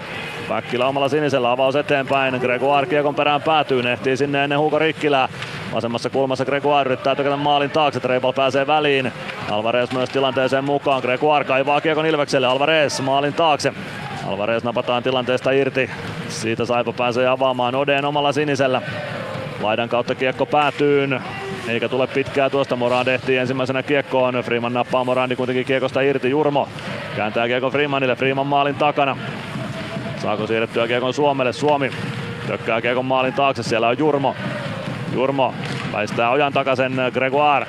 [0.50, 2.36] Päkkilä omalla sinisellä avaus eteenpäin.
[2.36, 5.30] Gregoire kiekon perään päätyy, ehtii sinne ennen Hugo Rikkilää.
[5.74, 9.12] Vasemmassa kulmassa Gregoire yrittää tökätä maalin taakse, Treipal pääsee väliin.
[9.52, 13.74] Alvarez myös tilanteeseen mukaan, Gregoire kaivaa kiekon Ilvekselle, Alvarez maalin taakse.
[14.28, 15.90] Alvarez napataan tilanteesta irti,
[16.28, 18.82] siitä Saipa pääsee avaamaan Odeen omalla sinisellä.
[19.62, 21.22] Laidan kautta kiekko päätyyn,
[21.68, 22.76] eikä tule pitkää tuosta.
[22.76, 24.34] Morand ehtii ensimmäisenä kiekkoon.
[24.36, 26.30] Freeman nappaa Morandi kuitenkin kiekosta irti.
[26.30, 26.70] Jurmo
[27.16, 28.16] kääntää kiekko Freemanille.
[28.16, 29.18] Freeman maalin takana.
[30.24, 31.54] Saako siirrettyä kiekon Suomelle?
[31.54, 31.92] Suomi
[32.48, 33.64] tökkää kiekon maalin taakse.
[33.64, 34.36] Siellä on Jurmo.
[35.14, 35.54] Jurmo
[35.94, 37.68] väistää ojan takaisen Gregoire.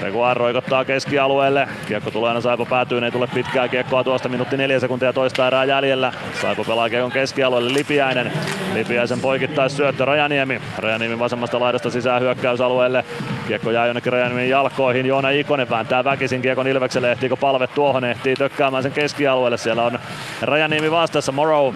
[0.00, 1.68] Gregoire roikottaa keskialueelle.
[1.88, 4.28] Kiekko tulee aina Saipa päätyy, ei tule pitkää kiekkoa tuosta.
[4.28, 6.12] Minuutti neljä sekuntia toista erää jäljellä.
[6.40, 8.32] Saipa pelaa kiekon keskialueelle Lipiäinen.
[8.74, 10.60] Lipiäisen poikittais syöttö Rajaniemi.
[10.78, 13.04] Rajaniemi vasemmasta laidasta sisään hyökkäysalueelle.
[13.48, 15.06] Kiekko jää jonnekin Rajaniemen jalkoihin.
[15.06, 17.12] Joona Ikonen vääntää väkisin kiekon Ilvekselle.
[17.12, 18.04] Ehtiikö palve tuohon?
[18.04, 19.58] Ehtii tökkäämään sen keskialueelle.
[19.58, 19.98] Siellä on
[20.42, 21.32] Rajaniemi vastassa.
[21.32, 21.74] Morrow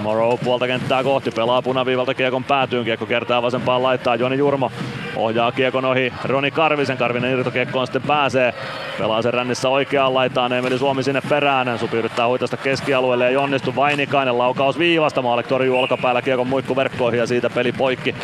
[0.00, 4.72] Morrow puolta kenttää kohti, pelaa punaviivalta kiekon päätyyn, kiekko kertaa vasempaan laittaa Joni Jurmo.
[5.16, 8.54] Ohjaa kiekon ohi Roni Karvisen, Karvinen irtokiekkoon sitten pääsee.
[8.98, 11.78] Pelaa sen rännissä oikeaan laitaan, Emeli Suomi sinne perään.
[11.78, 13.76] Supi yrittää huitasta keskialueelle, ei onnistu.
[13.76, 18.14] Vainikainen laukaus viivasta, Maalek torjuu olkapäällä kiekon muikku verkkoihin ja siitä peli poikki.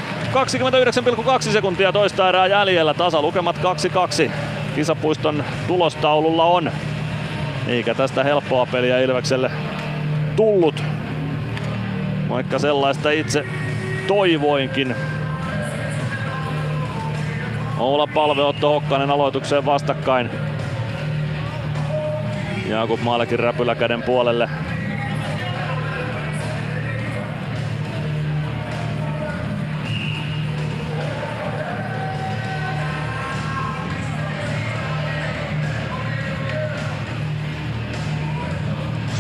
[1.47, 3.57] 29,2 sekuntia toista erää jäljellä, tasa lukemat
[4.27, 4.31] 2-2.
[4.75, 6.71] Kisapuiston tulostaululla on.
[7.69, 9.51] Eikä tästä helppoa peliä Ilvekselle
[10.37, 10.83] tullut
[12.29, 13.45] vaikka sellaista itse
[14.07, 14.95] toivoinkin.
[17.79, 20.31] Oula Palve, Otto Hokkanen aloitukseen vastakkain.
[22.69, 24.49] Jakub Maalekin räpylä käden puolelle.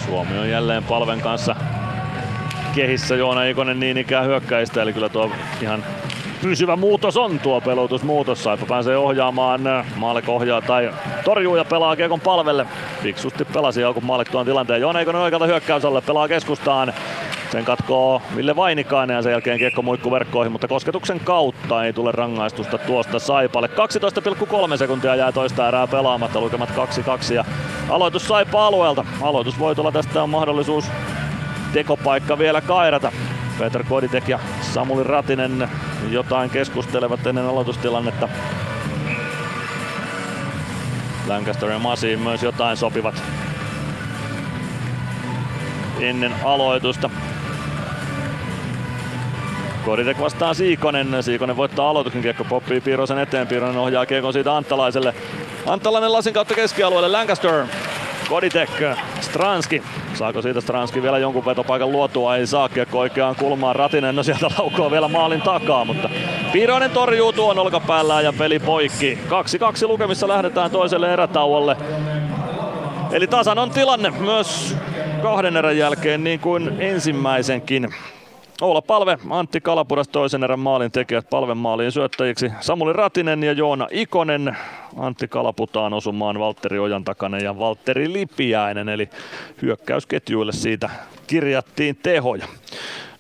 [0.07, 1.57] Suomi on jälleen palven kanssa
[2.77, 5.31] kehissä Joona Ikonen niin ikään hyökkäistä, eli kyllä tuo
[5.63, 5.85] ihan
[6.43, 8.45] pysyvä muutos on tuo pelotusmuutos.
[8.45, 9.61] Saipa pääsee ohjaamaan,
[9.97, 10.91] Maalek ohjaa tai
[11.25, 12.67] torjuu ja pelaa Kiekon palvelle.
[13.03, 14.81] Fiksusti pelasi joku Maalek tuon tilanteen.
[14.81, 16.93] Joona Ikonen oikealta hyökkäysalle pelaa keskustaan.
[17.53, 22.13] Sen katkoo Ville Vainikainen ja sen jälkeen kiekko muikku verkkoihin, mutta kosketuksen kautta ei tule
[22.13, 23.71] rangaistusta tuosta Saipalle.
[24.71, 26.71] 12,3 sekuntia jää toista erää pelaamatta, lukemat
[27.31, 27.45] 2-2 ja
[27.89, 29.05] aloitus Saipa alueelta.
[29.23, 30.85] Aloitus voi tulla tästä on mahdollisuus
[31.73, 33.13] tekopaikka vielä kairata.
[33.59, 35.69] Peter Koditek ja Samuli Ratinen
[36.11, 38.29] jotain keskustelevat ennen aloitustilannetta.
[41.29, 43.23] Lancaster ja Masi myös jotain sopivat
[46.01, 47.11] ennen aloitusta.
[49.85, 51.23] Koditek vastaa Siikonen.
[51.23, 53.47] Siikonen voittaa aloituksen kiekko poppii Piirosen eteen.
[53.47, 55.15] Piironen ohjaa kiekon siitä Anttalaiselle.
[55.67, 57.09] Anttalainen lasin kautta keskialueelle.
[57.09, 57.65] Lancaster
[58.29, 58.71] Koditek,
[59.21, 59.83] Stranski.
[60.15, 62.37] Saako siitä Stranski vielä jonkun vetopaikan luotua?
[62.37, 63.77] Ei saa kiekko oikeaan kulmaan.
[63.77, 66.11] Ratinen no sieltä laukoo vielä maalin takaa, mutta
[66.53, 69.19] Piironen torjuu tuon olkapäällään ja peli poikki.
[69.85, 71.77] 2-2 lukemissa lähdetään toiselle erätauolle.
[73.13, 74.77] Eli tasan on tilanne myös
[75.23, 77.95] kahden erän jälkeen niin kuin ensimmäisenkin.
[78.61, 82.53] Oula Palve, Antti Kalapuras toisen erän maalin tekijät Palven maaliin syöttäjiksi.
[82.61, 84.57] Samuli Ratinen ja Joona Ikonen.
[84.97, 88.89] Antti Kalaputaan osumaan Valtteri Ojan takana ja Valtteri Lipiäinen.
[88.89, 89.09] Eli
[89.63, 90.91] hyökkäysketjuille siitä
[91.27, 92.47] kirjattiin tehoja.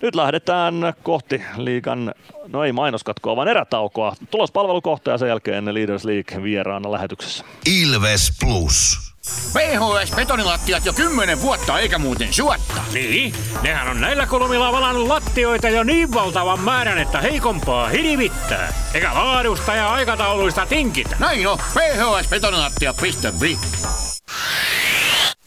[0.02, 2.14] Nyt lähdetään kohti liikan,
[2.48, 4.16] no ei mainoskatkoa, vaan erätaukoa.
[4.30, 7.44] Tulospalvelukohta ja sen jälkeen Leaders League vieraana lähetyksessä.
[7.66, 9.06] Ilves Plus.
[9.26, 12.82] PHS-betonilattiat jo kymmenen vuotta eikä muuten suotta.
[12.92, 18.72] Niin, nehän on näillä kolmilla valannut lattioita jo niin valtavan määrän, että heikompaa hirvittää.
[18.94, 21.16] Eikä laadusta ja aikatauluista tinkitä.
[21.18, 23.58] Näin on, phsbetonilattia.fi.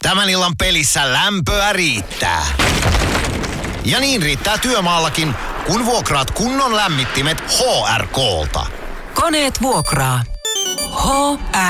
[0.02, 2.46] Tämän illan pelissä lämpöä riittää.
[3.84, 5.34] Ja niin riittää työmaallakin,
[5.66, 8.66] kun vuokraat kunnon lämmittimet HRK-lta.
[9.14, 10.22] Koneet vuokraa.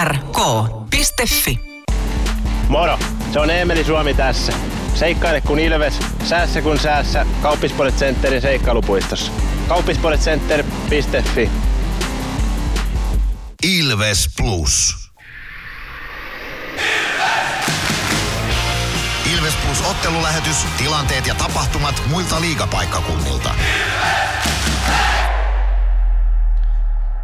[0.05, 1.61] hrk.fi
[2.69, 2.99] Moro!
[3.33, 4.53] Se on Eemeli Suomi tässä.
[4.95, 7.27] Seikkaile kun ilves, säässä kun säässä.
[7.43, 9.33] Kauppispoilet Centerin seikkailupuistossa.
[9.69, 11.51] Kauppispoiletcenter.fi
[13.63, 14.97] Ilves Plus.
[16.75, 17.80] Ilves
[19.67, 23.51] Plus ottelulähetys, tilanteet ja tapahtumat muilta liigapaikkakunnilta.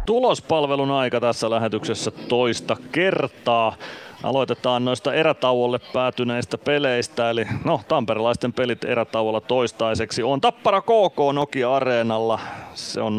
[0.05, 3.75] Tulospalvelun aika tässä lähetyksessä toista kertaa.
[4.23, 11.75] Aloitetaan noista erätauolle päätyneistä peleistä, eli no tamperelaisten pelit erätauolla toistaiseksi on Tappara KK Nokia
[11.75, 12.39] Areenalla.
[12.73, 13.17] Se on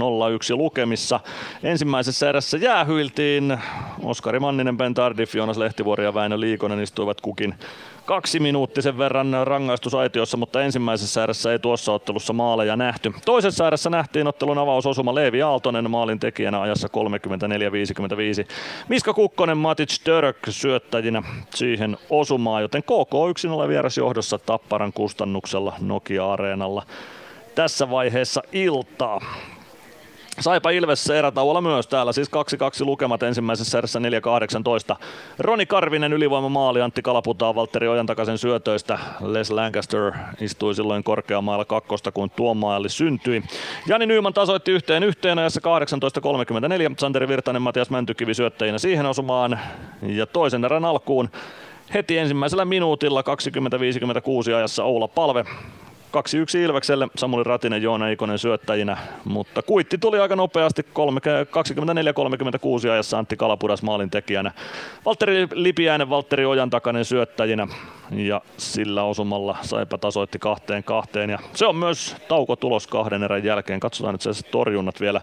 [0.52, 1.20] 0-1 lukemissa.
[1.62, 3.58] Ensimmäisessä erässä jäähyiltiin.
[4.02, 7.54] Oskari Manninen, Ben Tardif, Joonas Lehtivuori ja Väinö Liikonen istuivat kukin
[8.08, 13.12] kaksi minuuttisen verran rangaistusaitiossa, mutta ensimmäisessä erässä ei tuossa ottelussa maaleja nähty.
[13.24, 18.48] Toisessa erässä nähtiin ottelun avausosuma Leevi Aaltonen maalin tekijänä ajassa 34-55.
[18.88, 21.22] Miska Kukkonen, Matic Török syöttäjinä
[21.54, 26.82] siihen osumaan, joten KK 1 vieras johdossa Tapparan kustannuksella Nokia-areenalla
[27.54, 29.20] tässä vaiheessa iltaa.
[30.40, 32.28] Saipa Ilves erätauolla myös täällä, siis
[32.82, 34.96] 2-2 lukemat ensimmäisessä erässä 4-18.
[35.38, 38.98] Roni Karvinen ylivoima maali, Antti Kalaputaa Valtteri Ojantakasen syötöistä.
[39.20, 43.42] Les Lancaster istui silloin korkeamailla kakkosta, kun tuo maali syntyi.
[43.86, 45.60] Jani Nyyman tasoitti yhteen yhteen ajassa
[46.88, 46.94] 18.34.
[46.98, 49.60] Santeri Virtanen, Matias Mäntykivi syöttäjinä siihen osumaan.
[50.02, 51.28] Ja toisen erän alkuun
[51.94, 53.22] heti ensimmäisellä minuutilla
[54.48, 55.44] 20.56 ajassa Oula Palve
[56.08, 60.86] 2-1 Ilvekselle, Samuli Ratinen, Joona Ikonen syöttäjinä, mutta kuitti tuli aika nopeasti 24-36
[62.90, 64.52] ajassa Antti Kalapudas maalin tekijänä.
[65.04, 67.68] Valtteri Lipiäinen, Valtteri Ojan takainen syöttäjinä
[68.10, 73.80] ja sillä osumalla Saipa tasoitti kahteen kahteen ja se on myös taukotulos kahden erän jälkeen.
[73.80, 75.20] Katsotaan nyt se torjunnat vielä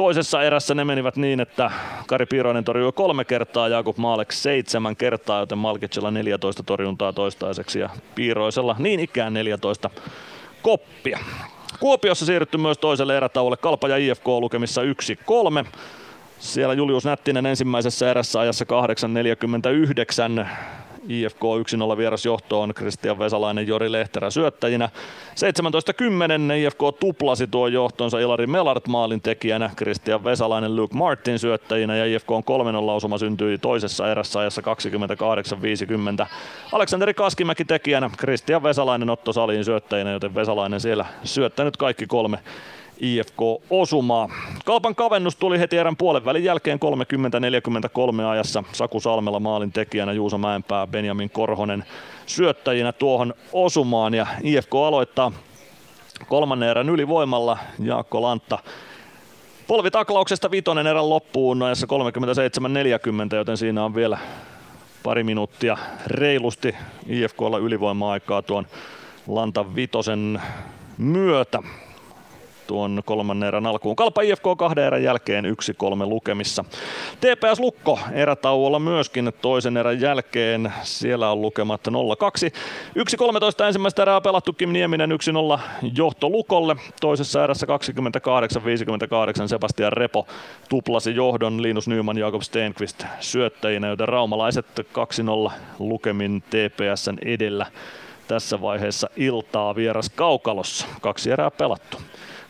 [0.00, 1.70] Toisessa erässä ne menivät niin, että
[2.06, 7.90] Kari Piiroinen torjui kolme kertaa, Jakub Maalek seitsemän kertaa, joten Malkitsella 14 torjuntaa toistaiseksi ja
[8.14, 9.90] Piiroisella niin ikään 14
[10.62, 11.18] koppia.
[11.80, 15.66] Kuopiossa siirrytty myös toiselle erätauolle Kalpa ja IFK lukemissa 1-3.
[16.38, 18.64] Siellä Julius Nättinen ensimmäisessä erässä ajassa
[20.42, 20.46] 8.49
[21.08, 21.42] IFK
[21.94, 24.88] 1-0 vieras johtoon, Kristian Vesalainen, Jori Lehterä syöttäjinä.
[26.48, 32.04] 17.10 IFK tuplasi tuo johtonsa Ilari Melart maalin tekijänä, Kristian Vesalainen, Luke Martin syöttäjinä ja
[32.04, 34.62] IFK on 3-0 osuma syntyi toisessa erässä ajassa
[36.22, 36.26] 28.50.
[36.72, 42.38] Aleksanteri Kaskimäki tekijänä, Kristian Vesalainen Otto Saliin syöttäjinä, joten Vesalainen siellä syöttänyt kaikki kolme
[43.00, 44.28] IFK-osumaa.
[44.64, 46.78] Kalpan kavennus tuli heti erän puolen välin jälkeen
[48.22, 48.64] 30-43 ajassa.
[48.72, 51.84] Saku Salmella maalin tekijänä Juuso Mäenpää, Benjamin Korhonen
[52.26, 54.14] syöttäjinä tuohon osumaan.
[54.14, 55.32] Ja IFK aloittaa
[56.28, 57.58] kolmannen erän ylivoimalla.
[57.78, 58.58] Jaakko Lantta
[59.66, 61.86] polvitaklauksesta vitonen erän loppuun ajassa
[63.32, 64.18] 37-40, joten siinä on vielä
[65.02, 66.74] pari minuuttia reilusti
[67.06, 68.66] IFKlla ylivoima-aikaa tuon
[69.26, 70.42] Lantan vitosen
[70.98, 71.62] myötä
[72.70, 73.96] tuon kolmannen erän alkuun.
[73.96, 75.48] Kalpa IFK kahden erän jälkeen 1-3
[76.06, 76.64] lukemissa.
[77.20, 80.72] TPS Lukko erätauolla myöskin toisen erän jälkeen.
[80.82, 81.92] Siellä on lukemat 0-2.
[83.62, 85.10] 1-13 ensimmäistä erää pelattu Kim Nieminen
[85.56, 85.60] 1-0
[85.94, 86.76] johto Lukolle.
[87.00, 90.26] Toisessa erässä 28-58 Sebastian Repo
[90.68, 94.66] tuplasi johdon Linus Nyman Jakob Stenqvist syöttäjinä, joten raumalaiset
[95.48, 97.66] 2-0 lukemin TPSn edellä
[98.28, 100.86] tässä vaiheessa iltaa vieras Kaukalossa.
[101.00, 101.96] Kaksi erää pelattu.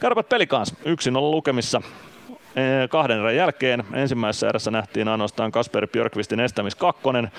[0.00, 1.82] Kärpät pelikans 1-0 lukemissa
[2.90, 3.84] kahden erän jälkeen.
[3.92, 7.30] Ensimmäisessä erässä nähtiin ainoastaan Kasper Björkvistin estämis kakkonen.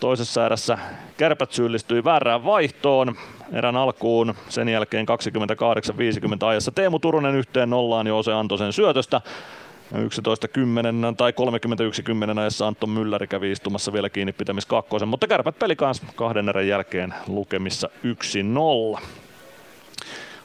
[0.00, 0.78] Toisessa erässä
[1.16, 3.16] kärpät syyllistyi väärään vaihtoon
[3.52, 4.34] erän alkuun.
[4.48, 5.06] Sen jälkeen
[6.42, 9.20] 28-50 ajassa Teemu Turunen yhteen nollaan Joose Antosen syötöstä.
[9.94, 10.00] 11.10
[11.16, 11.32] tai
[12.32, 16.48] 31.10 ajassa Anton Mylläri kävi istumassa vielä kiinni pitämis kakkosen, mutta kärpät peli kanssa kahden
[16.48, 17.88] erän jälkeen lukemissa
[18.96, 19.00] 1-0.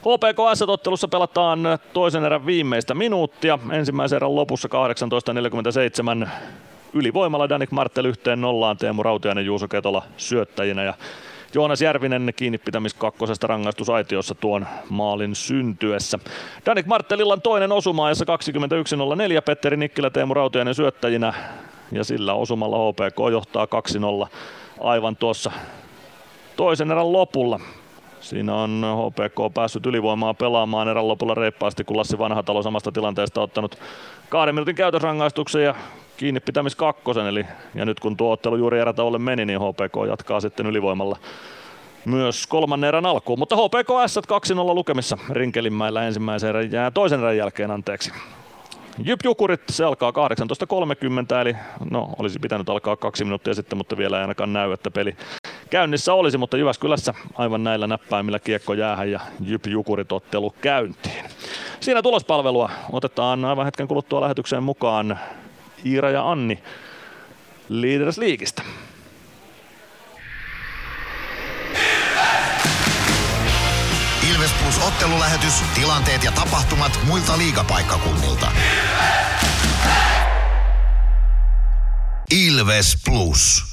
[0.02, 1.60] HPK S-ottelussa pelataan
[1.92, 3.58] toisen erän viimeistä minuuttia.
[3.70, 4.68] Ensimmäisen erän lopussa
[6.24, 6.28] 18.47
[6.92, 10.94] ylivoimalla Danik Martel yhteen nollaan Teemu Rautiainen Juuso Ketola syöttäjinä ja
[11.54, 16.18] Joonas Järvinen kiinni pitämis kakkosesta rangaistusaitiossa tuon maalin syntyessä.
[16.66, 18.24] Danik Marttelilla on toinen osuma ajassa
[19.36, 21.34] 21.04 Petteri Nikkilä Teemu Rautiainen syöttäjinä
[21.92, 23.66] ja sillä osumalla HPK johtaa
[24.24, 24.28] 2-0
[24.80, 25.52] aivan tuossa
[26.56, 27.60] toisen erän lopulla.
[28.22, 33.78] Siinä on HPK päässyt ylivoimaa pelaamaan erän lopulla reippaasti, kun Lassi Vanhatalo samasta tilanteesta ottanut
[34.28, 35.74] kahden minuutin käytösrangaistuksen ja
[36.16, 37.26] kiinni pitämis kakkosen.
[37.26, 41.16] Eli, ja nyt kun tuo ottelu juuri erätauolle meni, niin HPK jatkaa sitten ylivoimalla
[42.04, 43.38] myös kolmannen erän alkuun.
[43.38, 44.20] Mutta HPK S 2-0
[44.74, 48.12] lukemissa Rinkelinmäellä ensimmäisen erän ja toisen erän jälkeen anteeksi.
[49.04, 51.56] Jyp Jukurit, se alkaa 18.30, eli
[51.90, 55.16] no olisi pitänyt alkaa kaksi minuuttia sitten, mutta vielä ei ainakaan näy, että peli
[55.72, 61.24] käynnissä olisi, mutta Jyväskylässä aivan näillä näppäimillä kiekko jäähän ja Jyp Jukurit ottelu käyntiin.
[61.80, 65.18] Siinä tulospalvelua otetaan aivan hetken kuluttua lähetykseen mukaan
[65.86, 66.62] Iira ja Anni
[67.68, 68.62] Leaders Leagueistä.
[74.30, 78.52] Ilves Plus ottelulähetys, tilanteet ja tapahtumat muilta liigapaikkakunnilta.
[82.30, 83.72] Ilves Plus.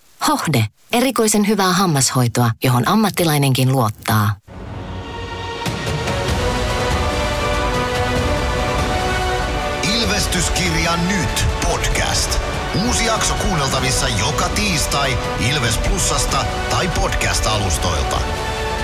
[0.27, 0.65] Hohde.
[0.91, 4.35] Erikoisen hyvää hammashoitoa, johon ammattilainenkin luottaa.
[9.99, 12.39] Ilvestyskirja nyt podcast.
[12.87, 15.17] Uusi jakso kuunneltavissa joka tiistai
[15.51, 18.17] Ilves Plusasta tai podcast-alustoilta.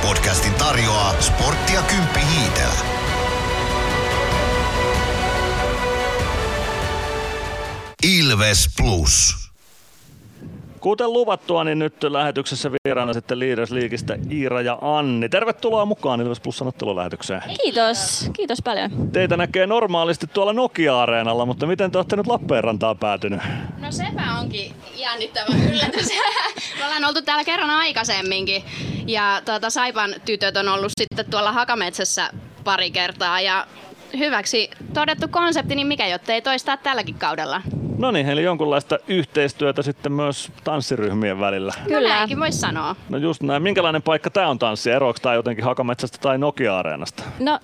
[0.01, 2.79] Podcastin tarjoaa sporttia Kymppi Hiitellä.
[8.03, 9.46] Ilves Plus.
[10.79, 15.29] Kuten luvattua, niin nyt lähetyksessä vieraana sitten Leaders Leagueistä Iira ja Anni.
[15.29, 16.61] Tervetuloa mukaan Ilves Plus
[16.95, 17.41] lähetykseen.
[17.63, 19.11] Kiitos, kiitos paljon.
[19.11, 23.41] Teitä näkee normaalisti tuolla Nokia-areenalla, mutta miten te olette nyt Lappeenrantaan päätynyt?
[23.77, 26.07] No sepä onkin jännittävä yllätys.
[26.79, 28.63] Me ollaan oltu täällä kerran aikaisemminkin
[29.07, 32.29] ja tuota, Saipan tytöt on ollut sitten tuolla Hakametsässä
[32.63, 33.67] pari kertaa ja
[34.17, 37.61] hyväksi todettu konsepti, niin mikä jottei toistaa tälläkin kaudella.
[37.97, 41.73] No niin, eli jonkunlaista yhteistyötä sitten myös tanssiryhmien välillä.
[41.87, 42.09] Kyllä.
[42.09, 42.95] No näinkin voisi sanoa.
[43.09, 43.63] No just näin.
[43.63, 44.91] Minkälainen paikka tämä on tanssi?
[44.91, 47.23] Eroako tämä jotenkin Hakametsästä tai Nokia-areenasta?
[47.39, 47.59] No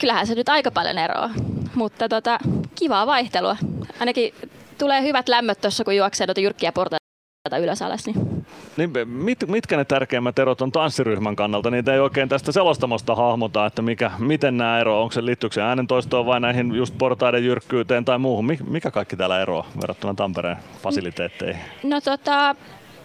[0.00, 1.30] kyllähän se nyt aika paljon eroaa,
[1.74, 2.38] mutta tota,
[2.74, 3.56] kivaa vaihtelua.
[4.00, 4.34] Ainakin
[4.78, 7.05] tulee hyvät lämmöt tuossa, kun juoksee noita jyrkkiä portaita
[7.52, 8.06] ylös alas.
[8.06, 8.46] Niin.
[8.76, 11.70] Niin, mit, mitkä ne tärkeimmät erot on tanssiryhmän kannalta?
[11.70, 15.02] Niitä ei oikein tästä selostamosta hahmota, että mikä, miten nämä eroavat.
[15.02, 18.46] Onko se liittyykö se äänentoistoon vai näihin just portaiden jyrkkyyteen tai muuhun?
[18.68, 21.62] Mikä kaikki täällä eroaa verrattuna Tampereen fasiliteetteihin?
[21.82, 22.54] No, tota,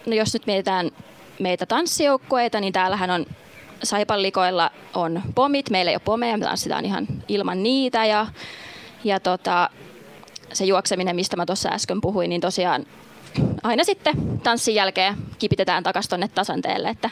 [0.06, 0.90] no jos nyt mietitään
[1.40, 3.26] meitä tanssijoukkueita, niin täällähän on
[3.84, 8.28] Saipallikoilla on pomit, meillä ei ole pomeja, me tanssitaan ihan ilman niitä ja,
[9.04, 9.70] ja tota,
[10.54, 12.86] se juokseminen, mistä mä tuossa äsken puhuin, niin tosiaan
[13.64, 17.10] aina sitten tanssin jälkeen kipitetään takaisin tuonne tasanteelle, että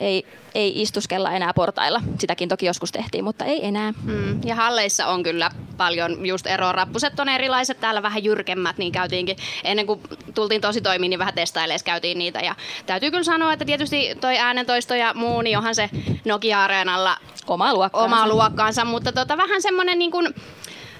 [0.00, 2.00] ei, ei istuskella enää portailla.
[2.18, 3.92] Sitäkin toki joskus tehtiin, mutta ei enää.
[4.02, 4.40] Mm.
[4.44, 6.72] Ja halleissa on kyllä paljon just eroa.
[6.72, 10.00] Rappuset on erilaiset, täällä vähän jyrkemmät, niin käytiinkin ennen kuin
[10.34, 12.40] tultiin tosi toimiin, niin vähän testailees käytiin niitä.
[12.40, 12.54] Ja
[12.86, 15.90] täytyy kyllä sanoa, että tietysti toi äänentoisto ja muu, niin onhan se
[16.24, 17.16] Nokia-areenalla
[17.46, 20.34] oma luokkaansa, oma luokkaansa mutta tota, vähän semmoinen niin kuin,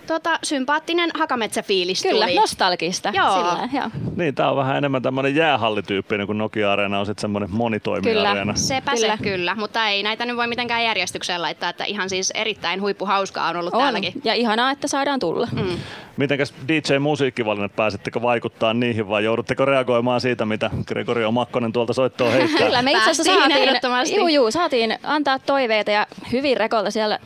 [0.07, 2.36] tota, sympaattinen hakametsäfiilis Kyllä, tuli.
[2.36, 3.12] nostalgista.
[3.15, 3.34] Joo.
[3.34, 3.91] Sillä, joo.
[4.16, 8.41] Niin, tää on vähän enemmän tämmöinen jäähallityyppinen, kun Nokia-areena on sitten semmoinen monitoimija-areena.
[8.41, 9.16] Kyllä, sepä kyllä.
[9.16, 13.49] se kyllä, mutta ei näitä nyt voi mitenkään järjestykseen laittaa, että ihan siis erittäin huippuhauskaa
[13.49, 13.81] on ollut on.
[13.81, 14.12] täälläkin.
[14.24, 15.49] Ja ihanaa, että saadaan tulla.
[15.52, 15.78] Mm.
[16.16, 22.66] Mitenkäs DJ-musiikkivalinnat, pääsettekö vaikuttaa niihin vai joudutteko reagoimaan siitä, mitä Gregorio Makkonen tuolta soittoa heittää?
[22.66, 27.18] Kyllä, me itse asiassa saatiin, juu, juu, saatiin antaa toiveita ja hyvin rekolta siellä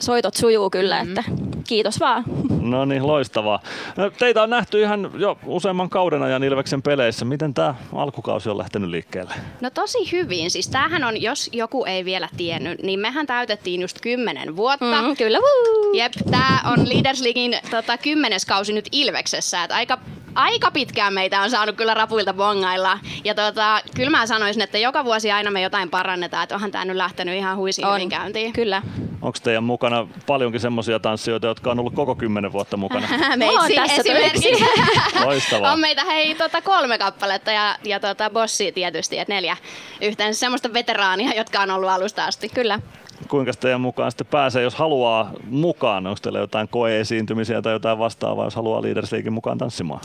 [0.00, 1.18] soitot sujuu kyllä, mm-hmm.
[1.18, 1.30] että
[1.64, 2.24] kiitos vaan.
[2.60, 3.60] No niin, loistavaa.
[3.96, 7.24] No, teitä on nähty ihan jo useamman kauden ajan Ilveksen peleissä.
[7.24, 9.34] Miten tämä alkukausi on lähtenyt liikkeelle?
[9.60, 10.50] No tosi hyvin.
[10.50, 15.02] Siis tämähän on, jos joku ei vielä tiennyt, niin mehän täytettiin just kymmenen vuotta.
[15.02, 15.38] Mm, kyllä.
[15.38, 15.94] Woo!
[15.94, 19.64] Jep, tämä on Leaders Leaguein tota, kymmenes kausi nyt Ilveksessä.
[19.64, 19.98] Et aika
[20.34, 22.98] aika pitkään meitä on saanut kyllä rapuilta bongailla.
[23.24, 26.84] Ja tota, kyllä mä sanoisin, että joka vuosi aina me jotain parannetaan, että onhan tämä
[26.84, 28.52] nyt lähtenyt ihan huisin hyvin käyntiin.
[28.52, 28.82] Kyllä.
[29.22, 33.08] Onko teidän mukana paljonkin semmoisia tanssijoita, jotka on ollut koko kymmenen vuotta mukana?
[33.36, 34.48] Meitsi esimerkiksi.
[35.24, 35.72] Loistavaa.
[35.72, 39.56] on meitä hei tota, kolme kappaletta ja, ja tota, bossi tietysti, että neljä
[40.00, 42.48] yhteensä semmoista veteraania, jotka on ollut alusta asti.
[42.48, 42.80] Kyllä
[43.28, 46.06] kuinka teidän mukaan sitten pääsee, jos haluaa mukaan?
[46.06, 50.00] Onko teillä jotain koeesiintymisiä tai jotain vastaavaa, jos haluaa Leaders Leaguein mukaan tanssimaan?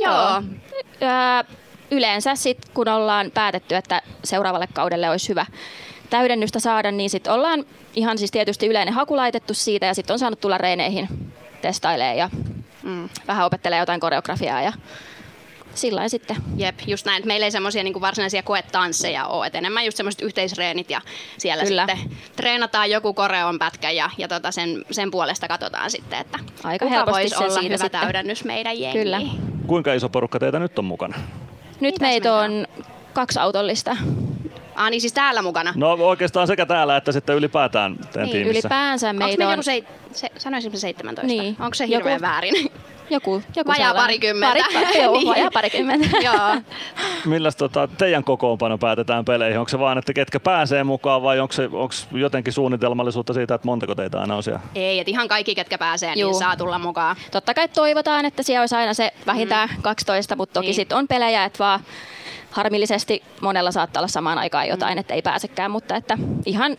[0.00, 0.42] Joo.
[1.02, 1.56] Öö,
[1.90, 5.46] yleensä sitten kun ollaan päätetty, että seuraavalle kaudelle olisi hyvä
[6.14, 10.18] täydennystä saada, niin sitten ollaan ihan siis tietysti yleinen haku laitettu siitä ja sitten on
[10.18, 11.08] saanut tulla reineihin
[11.62, 12.30] testailemaan ja
[12.82, 14.72] mm, vähän opettelee jotain koreografiaa ja
[15.74, 16.36] sillä sitten.
[16.56, 17.16] Jep, just näin.
[17.16, 19.46] Että meillä ei semmoisia niin varsinaisia koetansseja ole.
[19.46, 21.00] Et enemmän just semmoiset yhteisreenit ja
[21.38, 21.86] siellä Kyllä.
[21.88, 26.86] sitten treenataan joku koreon pätkä ja, ja tota sen, sen puolesta katsotaan sitten, että Aika
[26.86, 28.00] kuka voisi olla hyvä sitten.
[28.00, 29.04] täydennys meidän jengiin.
[29.04, 29.20] Kyllä.
[29.66, 31.16] Kuinka iso porukka teitä nyt on mukana?
[31.80, 32.66] Nyt meitä on
[33.12, 33.96] kaksi autollista.
[34.74, 35.72] Ah, niin siis täällä mukana?
[35.76, 38.68] No oikeastaan sekä täällä että sitten ylipäätään teidän niin, tiimissä.
[38.68, 39.50] ylipäänsä meitä on...
[39.50, 41.26] Joku se, se, sanoisinko 17?
[41.26, 41.56] Niin.
[41.60, 42.22] Onko se hirveän joku...
[42.22, 42.54] väärin?
[43.10, 44.64] Joku, joku vajaa parikymmentä.
[44.72, 45.28] Pari, joo, niin.
[45.28, 46.06] vajaa parikymmentä.
[46.24, 46.60] joo.
[47.24, 49.58] Milläs tota, teidän kokoonpano päätetään peleihin?
[49.58, 53.66] Onko se vaan, että ketkä pääsee mukaan vai onko, se, onko jotenkin suunnitelmallisuutta siitä, että
[53.66, 54.60] montako teitä aina on siellä?
[54.74, 56.30] Ei, että ihan kaikki, ketkä pääsee, niin Juu.
[56.30, 57.16] niin saa tulla mukaan.
[57.30, 59.82] Totta kai toivotaan, että siellä olisi aina se vähintään mm.
[59.82, 60.74] 12, mutta toki niin.
[60.74, 61.80] sitten on pelejä, että vaan
[62.54, 65.00] harmillisesti monella saattaa olla samaan aikaan jotain, mm.
[65.00, 66.76] että ei pääsekään, mutta että ihan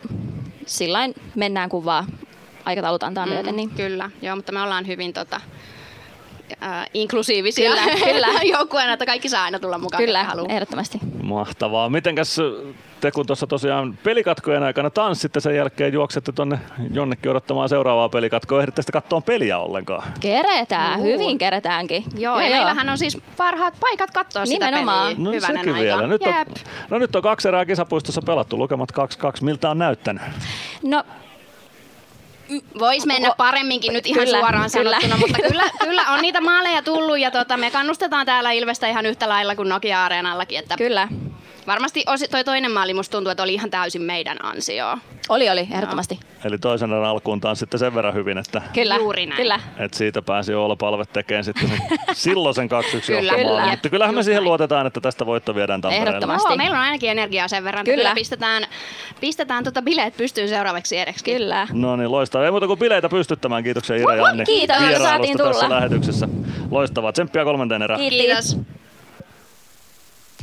[0.66, 2.06] sillain mennään kun vaan
[2.66, 3.56] aikataulut antaa mm, myöten.
[3.56, 3.70] Niin.
[3.70, 5.42] Kyllä, joo, mutta me ollaan hyvin tota,
[6.64, 8.28] äh, inklusiivisia Kyllä, kyllä.
[8.58, 10.04] joukkueena, että kaikki saa aina tulla mukaan.
[10.04, 10.48] Kyllä, haluaa.
[10.50, 11.00] ehdottomasti.
[11.24, 11.90] Mahtavaa.
[11.90, 12.38] Mitenkäs
[13.06, 16.60] te kun tuossa tosiaan pelikatkojen aikana tanssitte sen jälkeen juoksette tonne
[16.94, 20.04] jonnekin odottamaan seuraavaa pelikatkoa, ehditte sitten katsoa peliä ollenkaan?
[20.20, 21.08] Keretään, Juu.
[21.08, 22.04] hyvin keretäänkin.
[22.18, 25.08] Joo, ja meillähän on siis parhaat paikat katsoa Nimenomaan.
[25.10, 25.84] sitä peliä No hyvänen sekin aika.
[25.84, 26.08] vielä.
[26.08, 26.34] Nyt on,
[26.90, 28.96] no nyt on kaksi erää kisapuistossa pelattu, lukemat 2-2.
[29.42, 30.24] Miltä on näyttänyt?
[30.84, 31.04] No,
[32.80, 34.92] Voisi mennä paremminkin nyt ihan Kyllä, suoraan kyllä.
[35.00, 39.06] sanottuna, mutta kyllä, kyllä on niitä maaleja tullut ja tota, me kannustetaan täällä Ilvestä ihan
[39.06, 40.60] yhtä lailla kuin Nokia-areenallakin.
[40.60, 41.08] Että Kyllä.
[41.68, 44.98] Varmasti osi, toi toinen maali musta tuntuu, että oli ihan täysin meidän ansio.
[45.30, 46.20] Oli, oli, ehdottomasti.
[46.46, 49.38] Eli toisen erän alkuun taas sitten sen verran hyvin, että, Kyllä, Juuri näin.
[49.38, 49.60] kyllä.
[49.78, 51.80] että siitä pääsi Oula Palve tekemään sitten sen,
[52.14, 52.70] silloin sen 2-1
[53.06, 53.22] Kyllä.
[53.22, 53.46] johtamaan.
[53.46, 53.68] Kyllä.
[53.72, 56.34] Mutta kyllähän me siihen luotetaan, että tästä voitto viedään Tampereelle.
[56.48, 58.04] Joo, meillä on ainakin energiaa sen verran, että Kyllä.
[58.04, 58.64] kyllä pistetään,
[59.22, 61.24] pistetään tota bileet pystyyn seuraavaksi edeksi.
[61.26, 61.68] Kyllä.
[61.72, 62.46] No niin, loistavaa.
[62.46, 63.64] Ei muuta kuin bileitä pystyttämään.
[63.64, 65.76] Kiitoksia Ira ja Anni kiitos, saatiin tässä tulla.
[65.76, 66.28] lähetyksessä.
[66.72, 67.12] Loistavaa.
[67.12, 68.00] Tsemppiä kolmanteen erään.
[68.00, 68.58] Kiitos.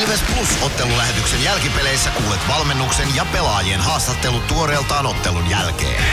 [0.00, 6.04] Ilves Plus ottelulähetyksen jälkipeleissä kuulet valmennuksen ja pelaajien haastattelut tuoreeltaan ottelun jälkeen.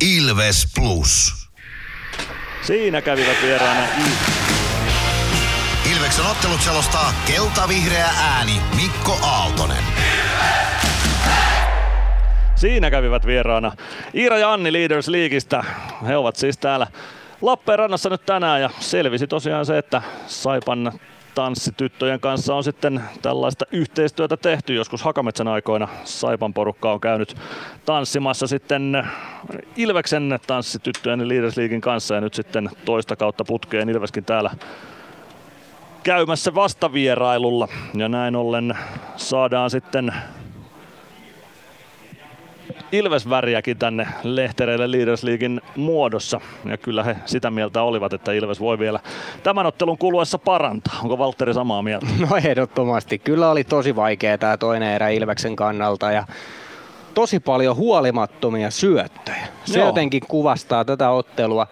[0.00, 1.34] Ilves Plus.
[2.62, 4.40] Siinä kävivät vieraana I-
[5.92, 9.84] Ilveksen ottelut selostaa kelta-vihreä ääni Mikko Aaltonen.
[12.54, 13.72] Siinä kävivät vieraana
[14.14, 15.64] Iira ja Anni Leaders Leagueistä.
[16.06, 16.86] He ovat siis täällä
[17.40, 20.92] Lappeenrannassa nyt tänään ja selvisi tosiaan se, että Saipan
[21.34, 24.74] tanssityttöjen kanssa on sitten tällaista yhteistyötä tehty.
[24.74, 27.36] Joskus Hakametsän aikoina Saipan porukka on käynyt
[27.86, 29.08] tanssimassa sitten
[29.76, 34.50] Ilveksen tanssityttöjen Leaders Leaguein kanssa ja nyt sitten toista kautta putkeen Ilveskin täällä
[36.02, 37.68] käymässä vastavierailulla.
[37.94, 38.78] Ja näin ollen
[39.16, 40.14] saadaan sitten
[42.92, 46.40] Ilves-väriäkin tänne lehtereille Leaders Leaguein muodossa.
[46.64, 49.00] Ja kyllä he sitä mieltä olivat, että Ilves voi vielä
[49.42, 50.98] tämän ottelun kuluessa parantaa.
[51.02, 52.06] Onko Valtteri samaa mieltä?
[52.30, 53.18] No ehdottomasti.
[53.18, 56.24] Kyllä oli tosi vaikea tämä toinen erä Ilveksen kannalta ja
[57.14, 59.46] tosi paljon huolimattomia syöttöjä.
[59.64, 59.86] Se Joo.
[59.86, 61.66] jotenkin kuvastaa tätä ottelua.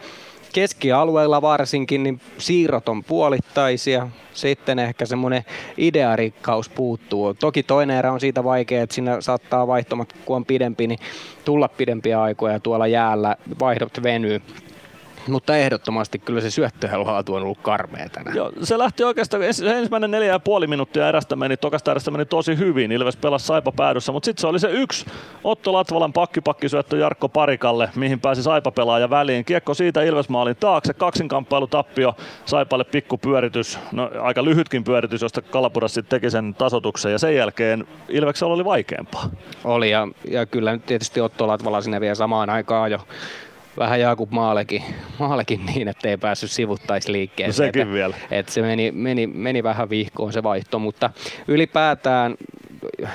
[0.59, 4.09] Keskialueella varsinkin niin siirrot on puolittaisia.
[4.35, 5.45] Sitten ehkä semmoinen
[5.77, 7.35] idearikkaus puuttuu.
[7.35, 10.99] Toki toinen erä on siitä vaikea, että siinä saattaa vaihtomat, kun on pidempi, niin
[11.45, 14.43] tulla pidempiä aikoja ja tuolla jäällä vaihdot venyy.
[15.29, 18.37] Mutta ehdottomasti kyllä se syöttöjen laatu on ollut karmea tänään.
[18.37, 22.25] Joo, se lähti oikeastaan, ens- ensimmäinen neljä ja puoli minuuttia erästä meni, tokasta erästä meni
[22.25, 22.93] tosi hyvin.
[22.93, 25.07] Ilves pelasi Saipa päädyssä, mutta sitten se oli se yksi
[25.45, 29.45] Otto Latvalan pakkipakkisyöttö Jarkko Parikalle, mihin pääsi Saipa pelaaja väliin.
[29.45, 35.43] Kiekko siitä Ilves maalin taakse, kaksinkamppailu tappio, Saipalle pikku pyöritys, no aika lyhytkin pyöritys, josta
[35.43, 39.31] Kalapuras sitten teki sen tasotuksen ja sen jälkeen Ilveksellä oli vaikeampaa.
[39.65, 42.99] Oli ja, ja kyllä nyt tietysti Otto Latvala sinne vielä samaan aikaan jo
[43.79, 44.83] vähän Jakub Maalekin,
[45.19, 47.67] Maalekin niin, että ei päässyt sivuttaisliikkeeseen.
[47.67, 48.15] No sekin että, vielä.
[48.31, 51.11] Että se meni, meni, meni vähän vihkoon se vaihto, mutta
[51.49, 52.35] ylipäätään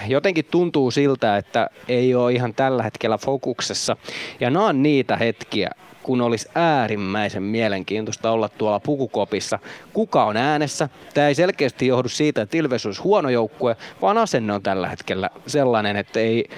[0.07, 3.97] jotenkin tuntuu siltä, että ei ole ihan tällä hetkellä fokuksessa.
[4.39, 5.69] Ja nämä on niitä hetkiä,
[6.03, 9.59] kun olisi äärimmäisen mielenkiintoista olla tuolla pukukopissa.
[9.93, 10.89] Kuka on äänessä?
[11.13, 15.29] Tämä ei selkeästi johdu siitä, että Ilves olisi huono joukkue, vaan asenne on tällä hetkellä
[15.47, 16.49] sellainen, että ei,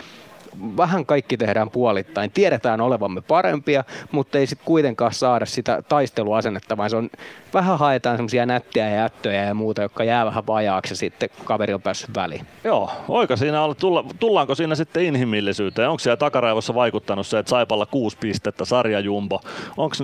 [0.77, 2.31] vähän kaikki tehdään puolittain.
[2.31, 7.09] Tiedetään olevamme parempia, mutta ei sitten kuitenkaan saada sitä taisteluasennetta, vaan se on,
[7.53, 11.73] vähän haetaan semmoisia nättejä ja jättöjä ja muuta, jotka jää vähän vajaaksi ja sitten kaveri
[11.73, 12.47] on päässyt väliin.
[12.63, 15.89] Joo, oika siinä olla, tulla, tullaanko siinä sitten inhimillisyyteen?
[15.89, 19.41] Onko siellä takaraivossa vaikuttanut se, että Saipalla kuusi pistettä, sarjajumbo?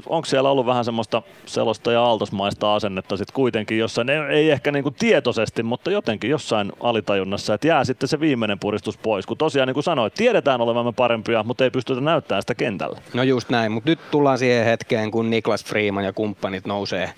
[0.09, 4.91] Onko siellä ollut vähän semmoista selosta ja aaltosmaista asennetta sitten kuitenkin jossain, ei ehkä niinku
[4.91, 9.25] tietoisesti, mutta jotenkin jossain alitajunnassa, että jää sitten se viimeinen puristus pois.
[9.25, 12.99] Kun tosiaan niin kuin sanoit, tiedetään olevamme parempia, mutta ei pystytä näyttämään sitä kentällä.
[13.13, 17.13] No just näin, mutta nyt tullaan siihen hetkeen, kun Niklas Freeman ja kumppanit nousee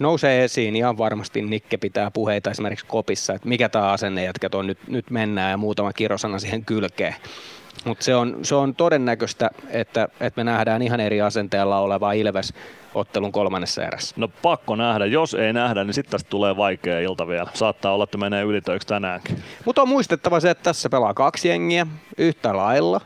[0.00, 0.76] nousee esiin.
[0.76, 5.10] Ihan varmasti Nikke pitää puheita esimerkiksi kopissa, että mikä tämä asenne jätkät on, nyt, nyt
[5.10, 7.14] mennään ja muutama kirosana siihen kylkeen.
[7.84, 12.54] Mutta se on, se on todennäköistä, että, että me nähdään ihan eri asenteella oleva Ilves
[12.94, 14.14] ottelun kolmannessa erässä.
[14.18, 15.06] No pakko nähdä.
[15.06, 17.50] Jos ei nähdä, niin sitten tästä tulee vaikea ilta vielä.
[17.54, 19.42] Saattaa olla, että menee ylitöiksi tänäänkin.
[19.64, 21.86] Mutta on muistettava se, että tässä pelaa kaksi jengiä
[22.18, 23.00] yhtä lailla.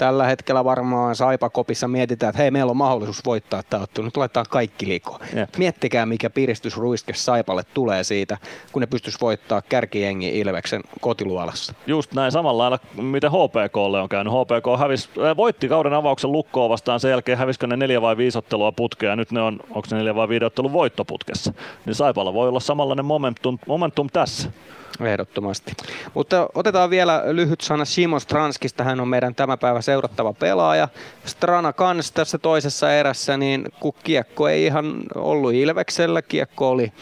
[0.00, 4.04] Tällä hetkellä varmaan Saipakopissa mietitään, että hei, meillä on mahdollisuus voittaa tämä ottelu.
[4.04, 5.20] Nyt laitetaan kaikki liikoon.
[5.36, 5.56] Jep.
[5.58, 8.38] Miettikää, mikä piristysruiske Saipalle tulee siitä,
[8.72, 11.74] kun ne pystyisi voittaa kärkijengi Ilveksen kotiluolassa.
[11.86, 14.32] Just näin samalla lailla, miten HPKlle on käynyt.
[14.32, 18.38] HPK hävis, äh, voitti kauden avauksen lukkoa vastaan, sen jälkeen hävisikö ne neljä vai viisi
[18.38, 21.52] ottelua putkea, nyt ne on, onko ne neljä vai viiden ottelun voittoputkessa.
[21.86, 24.50] Niin Saipalla voi olla samanlainen momentum, momentum tässä.
[25.06, 25.72] Ehdottomasti.
[26.14, 28.84] Mutta otetaan vielä lyhyt sana Simon Stranskista.
[28.84, 30.88] Hän on meidän tämä päivä seurattava pelaaja.
[31.24, 36.92] Strana kans tässä toisessa erässä, niin kun kiekko ei ihan ollut Ilveksellä, kiekko oli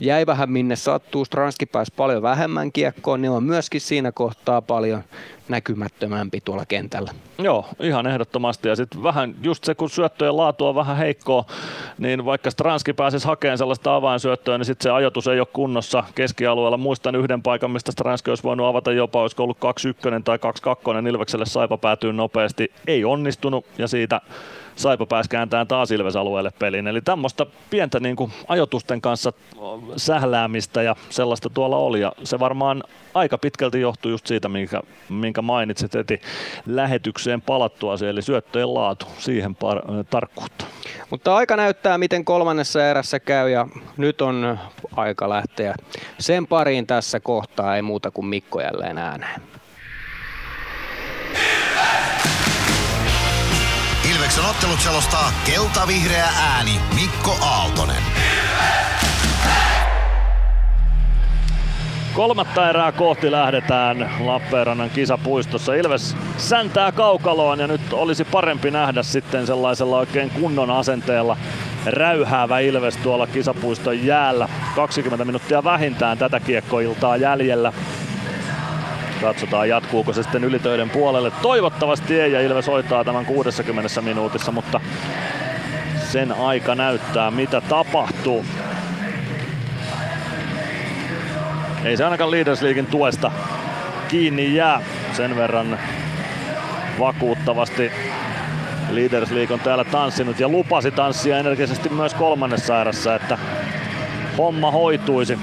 [0.00, 1.24] jäi vähän minne sattuu.
[1.24, 5.02] Stranski pääsi paljon vähemmän kiekkoon, niin on myöskin siinä kohtaa paljon
[5.48, 7.12] näkymättömämpi tuolla kentällä.
[7.38, 8.68] Joo, ihan ehdottomasti.
[8.68, 11.44] Ja sitten vähän just se, kun syöttöjen laatu on vähän heikkoa,
[11.98, 16.76] niin vaikka Stranski pääsisi hakemaan sellaista avainsyöttöä, niin sitten se ajoitus ei ole kunnossa keskialueella.
[16.76, 19.58] Muistan yhden paikan, mistä Stranski olisi voinut avata jopa, olisiko ollut
[20.18, 20.38] 2-1 tai
[21.04, 22.72] 2-2, Ilvekselle Saipa päätyy nopeasti.
[22.86, 24.20] Ei onnistunut ja siitä
[24.80, 26.86] Saipa pääsi kääntämään taas Ilves-alueelle pelin.
[26.86, 29.32] Eli tämmöistä pientä niin kuin ajotusten kanssa
[29.96, 32.00] sähläämistä ja sellaista tuolla oli.
[32.00, 32.82] Ja se varmaan
[33.14, 36.20] aika pitkälti johtuu just siitä, minkä, minkä mainitsit heti
[36.66, 40.64] lähetykseen palattua, eli syöttöjen laatu, siihen par- tarkkuutta.
[41.10, 44.58] Mutta aika näyttää, miten kolmannessa erässä käy ja nyt on
[44.96, 45.74] aika lähteä
[46.18, 49.40] sen pariin tässä kohtaa, ei muuta kuin Mikko jälleen ääneen.
[54.30, 58.02] Ilveksen ottelut selostaa kelta-vihreä ääni Mikko Aaltonen.
[62.12, 65.74] Kolmatta erää kohti lähdetään Lappeenrannan kisapuistossa.
[65.74, 71.36] Ilves säntää kaukaloon ja nyt olisi parempi nähdä sitten sellaisella oikein kunnon asenteella
[71.86, 74.48] räyhäävä Ilves tuolla kisapuiston jäällä.
[74.76, 77.72] 20 minuuttia vähintään tätä kiekkoiltaa jäljellä.
[79.20, 81.32] Katsotaan jatkuuko se sitten ylitöiden puolelle.
[81.42, 84.80] Toivottavasti ei ja Ilves hoitaa tämän 60 minuutissa, mutta
[86.12, 88.44] sen aika näyttää mitä tapahtuu.
[91.84, 93.32] Ei se ainakaan Leaders Leaguein tuesta
[94.08, 94.82] kiinni jää
[95.12, 95.78] sen verran
[96.98, 97.90] vakuuttavasti
[98.90, 103.38] Leaders League on täällä tanssinut ja lupasi tanssia energisesti myös kolmannessa erässä, että
[104.38, 105.38] homma hoituisi.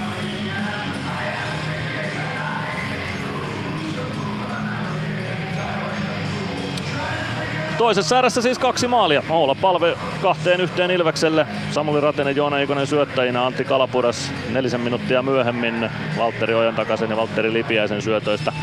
[7.78, 9.24] Toisessa erässä siis kaksi maalia.
[9.30, 11.48] Oula palve kahteen yhteen Ilvekselle.
[11.72, 17.54] Samuli Ratinen, Joona Ikonen syöttäjinä, Antti Kalapuras nelisen minuuttia myöhemmin Valtteri Ojan takaisin ja Valtteri
[17.54, 18.54] Lipiäisen syötöistä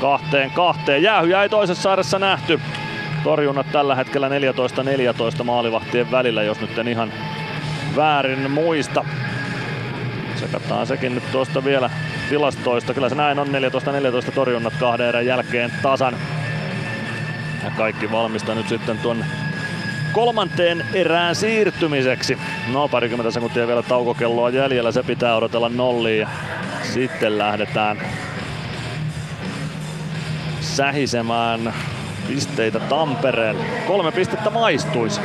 [0.00, 1.02] kahteen kahteen.
[1.02, 2.60] Jäähyjä ei toisessa erässä nähty.
[3.24, 4.28] Torjunnat tällä hetkellä
[5.40, 7.12] 14-14 maalivahtien välillä, jos nyt en ihan
[7.96, 9.04] väärin muista.
[10.36, 11.90] Sekataan sekin nyt tuosta vielä
[12.28, 12.94] tilastoista.
[12.94, 13.48] Kyllä se näin on
[14.28, 16.16] 14-14 torjunnat kahden erän jälkeen tasan.
[17.64, 19.24] Ja kaikki valmista nyt sitten tuon
[20.12, 22.38] kolmanteen erään siirtymiseksi.
[22.72, 26.28] No parikymmentä sekuntia vielä taukokelloa jäljellä, se pitää odotella nolliin
[26.82, 27.98] sitten lähdetään
[30.60, 31.74] sähisemään
[32.28, 33.56] pisteitä Tampereen.
[33.86, 35.20] Kolme pistettä maistuisi.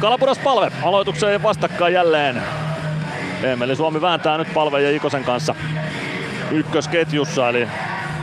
[0.00, 2.42] Kalapuras palve aloitukseen vastakkain jälleen.
[3.42, 5.54] Emeli Suomi vääntää nyt palve ja Ikosen kanssa
[6.50, 7.68] ykkösketjussa, eli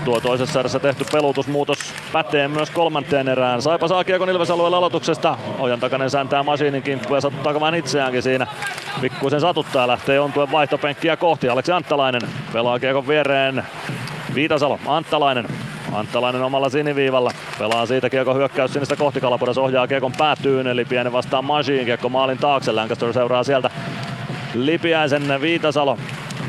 [0.08, 3.61] tuo toisessa erässä tehty pelutusmuutos pätee myös kolmanteen erään.
[3.61, 5.38] Saipa saa kiekon Ilves alueella aloituksesta.
[5.60, 8.48] Ojan takainen sääntää Masiinin kimppu ja satuttaa vähän itseäänkin siinä.
[9.02, 11.50] Pikkuisen satuttaa lähtee ontuen vaihtopenkkiä kohti.
[11.50, 12.22] Aleksi Anttalainen
[12.53, 13.64] pelaa kiekon viereen.
[14.36, 15.48] Viitasalo, Anttalainen.
[15.94, 17.32] Anttalainen omalla siniviivalla.
[17.60, 19.22] Pelaa siitä kiekon hyökkäys sinistä kohti.
[19.22, 21.86] Kalapudas ohjaa kiekon päätyyn, eli pieni vastaan Masiin.
[21.86, 22.72] Kiekko maalin taakse.
[22.72, 23.69] Lancaster seuraa sieltä
[24.53, 25.98] Lipiäisen Viitasalo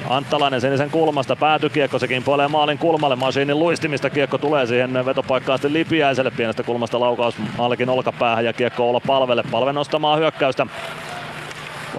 [0.09, 5.73] Anttalainen sinisen kulmasta, päätykiekko, se kimpoilee maalin kulmalle, Masiinin luistimista kiekko tulee siihen vetopaikkaan sitten
[5.73, 10.67] Lipiäiselle, pienestä kulmasta laukaus Malkin olkapäähän ja kiekko olla palvelle, palve nostamaan hyökkäystä.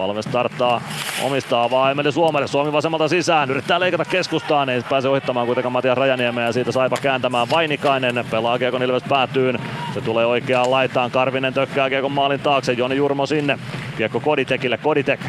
[0.00, 0.80] Palve starttaa
[1.22, 2.46] omistaa avaa Emeli Suomelle.
[2.48, 3.50] Suomi vasemmalta sisään.
[3.50, 4.68] Yrittää leikata keskustaan.
[4.68, 8.24] Ei pääse ohittamaan kuitenkaan Matias Rajaniemeä ja siitä Saipa kääntämään Vainikainen.
[8.30, 9.58] Pelaa Kiekon Ilves päätyyn.
[9.94, 11.10] Se tulee oikeaan laitaan.
[11.10, 12.72] Karvinen tökkää Kiekon maalin taakse.
[12.72, 13.58] Joni Jurmo sinne.
[13.96, 14.78] Kiekko Koditekille.
[14.78, 15.20] Koditek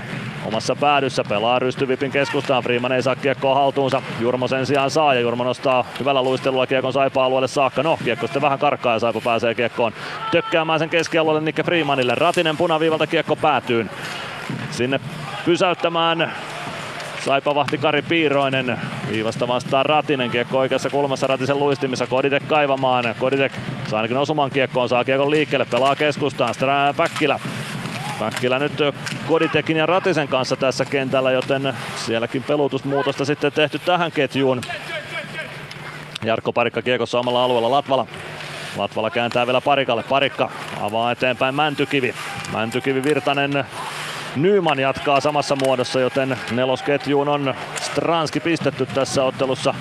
[0.45, 2.63] omassa päädyssä pelaa rystyvipin keskustaan.
[2.63, 4.01] Freeman ei saa kiekkoa haltuunsa.
[4.19, 7.83] Jurmo sen sijaan saa ja Jurmo nostaa hyvällä luistelulla kiekon Saipa alueelle saakka.
[7.83, 9.93] No, kiekko sitten vähän karkkaa ja Saipa pääsee kiekkoon
[10.31, 12.15] tökkäämään sen keskialueelle Nikke Freemanille.
[12.15, 13.89] Ratinen punaviivalta kiekko päätyyn.
[14.71, 14.99] Sinne
[15.45, 16.33] pysäyttämään
[17.25, 18.79] Saipa vahti Kari Piiroinen.
[19.11, 20.31] Viivasta vastaan Ratinen.
[20.31, 22.07] Kiekko oikeassa kulmassa Ratisen luistimissa.
[22.07, 23.15] Koditek kaivamaan.
[23.19, 23.51] Koditek
[23.87, 24.89] saa ainakin osuman kiekkoon.
[24.89, 25.65] Saa kiekon liikkeelle.
[25.65, 26.53] Pelaa keskustaan.
[26.53, 27.39] Strää Päkkilä.
[28.19, 28.73] Päkkilä nyt
[29.27, 34.61] Koditekin ja Ratisen kanssa tässä kentällä, joten sielläkin pelutusmuutosta sitten tehty tähän ketjuun.
[36.23, 38.07] Jarkko Parikka kiekossa omalla alueella Latvala.
[38.77, 40.03] Latvala kääntää vielä Parikalle.
[40.03, 40.49] Parikka
[40.81, 42.13] avaa eteenpäin Mäntykivi.
[42.53, 43.65] Mäntykivi Virtanen
[44.35, 49.73] Nyman jatkaa samassa muodossa, joten nelosketjuun on Stranski pistetty tässä ottelussa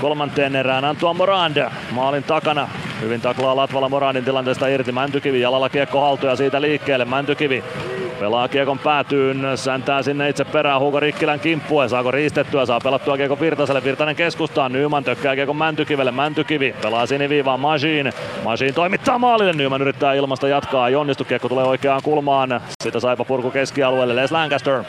[0.00, 0.84] kolmanteen erään.
[0.84, 2.68] Antoine Morand maalin takana.
[3.00, 4.92] Hyvin taklaa Latvala Morandin tilanteesta irti.
[4.92, 7.04] Mäntykivi jalalla kiekko haltu ja siitä liikkeelle.
[7.04, 7.64] Mäntykivi
[8.22, 11.88] Pelaa kiekon päätyyn, säntää sinne itse perään Hugo Rikkilän kimppue.
[11.88, 13.84] Saako riistettyä, saa pelattua kiekon Virtaselle.
[13.84, 16.10] Virtanen keskustaan, Nyman tökkää kiekon Mäntykivelle.
[16.10, 18.12] Mäntykivi pelaa siniviivaan Majin.
[18.44, 20.88] Majin toimittaa maalille, Nyman yrittää ilmasta jatkaa.
[20.88, 22.60] Ei onnistu, kiekko tulee oikeaan kulmaan.
[22.82, 24.84] Sitä saipa purku keskialueelle, Les Lancaster.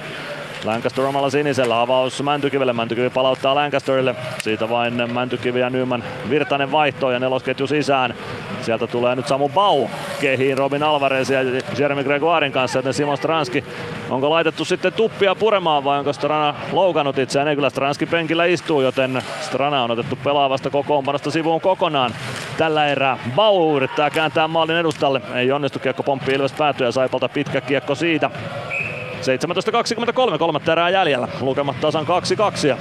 [0.63, 4.15] Lancaster omalla sinisellä, avaus Mäntykivelle, Mäntykivi palauttaa Lancasterille.
[4.41, 8.13] Siitä vain Mäntykivi ja Nyman Virtanen vaihto ja nelosketju sisään.
[8.63, 9.87] Sieltä tulee nyt Samu Bau
[10.21, 11.39] kehiin Robin Alvarez ja
[11.77, 13.63] Jeremy Gregoirin kanssa, joten Simon Stranski
[14.09, 17.47] onko laitettu sitten tuppia puremaan vai onko Strana loukannut itseään?
[17.47, 22.11] Ei kyllä Stranski penkillä istuu, joten Strana on otettu pelaavasta kokoonpanosta sivuun kokonaan.
[22.57, 25.21] Tällä erää Bau yrittää kääntää maalin edustalle.
[25.35, 28.31] Ei onnistu, kiekko pomppi Ilves päätyä ja Saipalta pitkä kiekko siitä.
[29.23, 31.27] 17.23, kolmatta erää jäljellä.
[31.41, 32.05] Lukemat tasan
[32.63, 32.77] 2-2 ja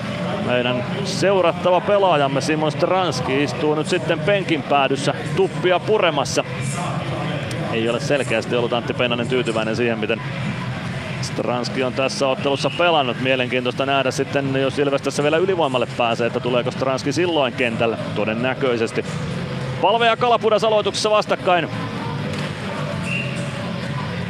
[0.47, 6.45] meidän seurattava pelaajamme Simon Stranski istuu nyt sitten penkin päädyssä tuppia puremassa.
[7.73, 10.23] Ei ole selkeästi ollut Antti Pennanen tyytyväinen siihen, miten
[11.23, 13.21] Stranski on tässä ottelussa pelannut.
[13.21, 19.05] Mielenkiintoista nähdä sitten, jos Ilves tässä vielä ylivoimalle pääsee, että tuleeko Stranski silloin kentälle todennäköisesti.
[19.81, 21.69] Palve ja Kalapudas aloituksessa vastakkain.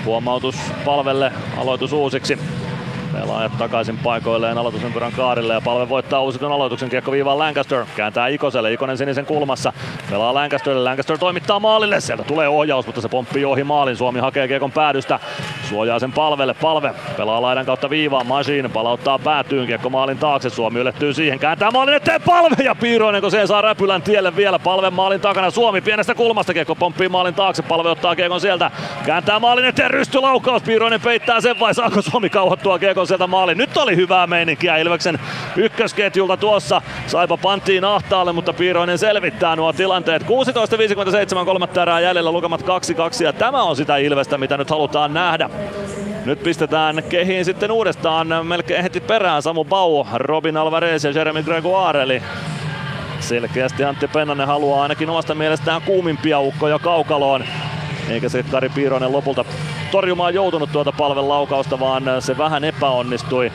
[0.05, 2.39] Huomautus palvelle, aloitus uusiksi.
[3.13, 7.85] Pelaajat takaisin paikoilleen aloitusympyrän kaarille ja palve voittaa uusitun aloituksen kiekko viivaan Lancaster.
[7.97, 9.73] Kääntää Ikoselle, Ikonen sinisen kulmassa.
[10.11, 12.01] Pelaa Lancasterille, Lancaster toimittaa maalille.
[12.01, 13.97] Sieltä tulee ohjaus, mutta se pomppii ohi maalin.
[13.97, 15.19] Suomi hakee kiekon päädystä.
[15.69, 16.95] Suojaa sen palvelle, palve.
[17.17, 19.67] Pelaa laidan kautta viivaan, Machine palauttaa päätyyn.
[19.67, 21.39] Kiekko maalin taakse, Suomi ylettyy siihen.
[21.39, 24.59] Kääntää maalin eteen palve ja Piiroinen, kun se saa räpylän tielle vielä.
[24.59, 26.55] Palve maalin takana, Suomi pienestä kulmasta.
[26.55, 28.71] Kiekko pomppii maalin taakse, palve ottaa kiekon sieltä.
[29.07, 30.63] Kääntää maalin eteen, rystylaukaus.
[30.63, 33.59] Piiroinen peittää sen vai saako Suomi kauhottua kiekon sieltä maaliin.
[33.59, 35.19] Nyt oli hyvää meininkiä Ilveksen
[35.57, 36.83] ykkösketjulta tuossa.
[37.07, 40.23] Saipa panttiin ahtaalle, mutta Piiroinen selvittää nuo tilanteet.
[40.23, 42.65] 16.57 kolmatta erää jäljellä, lukemat 2-2
[43.25, 45.51] ja tämä on sitä Ilvestä, mitä nyt halutaan nähdä.
[46.25, 52.03] Nyt pistetään kehiin sitten uudestaan melkein heti perään Samu Bau, Robin Alvarez ja Jeremy Gregoire.
[52.03, 52.23] Eli
[53.21, 57.45] selkeästi Antti Pennanen haluaa ainakin omasta mielestään kuumimpia ukkoja kaukaloon.
[58.09, 59.45] Eikä se Kari Piiroinen lopulta
[59.91, 63.53] torjumaan joutunut tuota palven laukausta, vaan se vähän epäonnistui.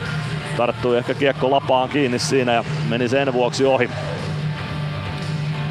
[0.56, 3.90] Tarttui ehkä kiekko lapaan kiinni siinä ja meni sen vuoksi ohi.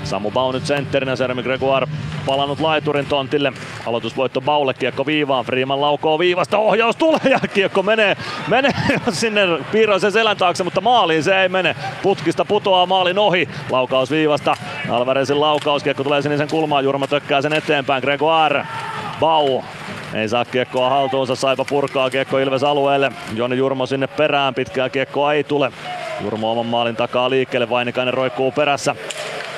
[0.08, 1.88] Samu Bau nyt sentterinä, Jeremy Gregoire
[2.26, 3.54] palannut laiturin tontille.
[3.86, 8.72] Aloitusvoitto Baulle, kiekko viivaan, Freeman laukoo viivasta, ohjaus tulee ja kiekko menee, menee
[9.12, 11.76] sinne Piiroisen selän taakse, mutta maaliin se ei mene.
[12.04, 14.58] Putkista putoaa maalin ohi, laukaus viivasta,
[14.90, 18.66] Alvarezin laukaus, kiekko tulee sinisen kulmaan, Jurma tökkää sen eteenpäin, Gregoire,
[19.20, 19.62] Bau
[20.14, 23.12] ei saa kiekkoa haltuunsa, Saipa purkaa kiekko Ilves alueelle.
[23.36, 25.72] Joni Jurmo sinne perään, pitkää kiekkoa ei tule.
[26.22, 28.96] Jurmo oman maalin takaa liikkeelle, Vainikainen roikkuu perässä.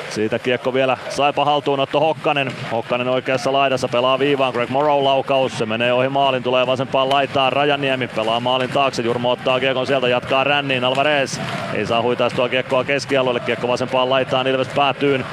[0.10, 2.52] Siitä kiekko vielä Saipa haltuunotto Hokkanen.
[2.72, 4.54] Hokkanen oikeassa laidassa pelaa viivaan.
[4.54, 5.58] Greg Morrow laukaus.
[5.58, 6.44] Se menee ohi maalin.
[6.44, 7.54] Tulee vasempaan laitaan.
[7.54, 9.02] Rajaniemi pelaa maalin taakse.
[9.02, 10.08] Jurmo ottaa kiekon sieltä.
[10.08, 10.84] Jatkaa ränniin.
[10.84, 11.40] Alvarez
[11.74, 13.40] ei saa huitaistua kiekkoa keskialueelle.
[13.40, 14.48] Kiekko vasempaan laitaan.
[14.48, 15.26] Ilves päätyyn.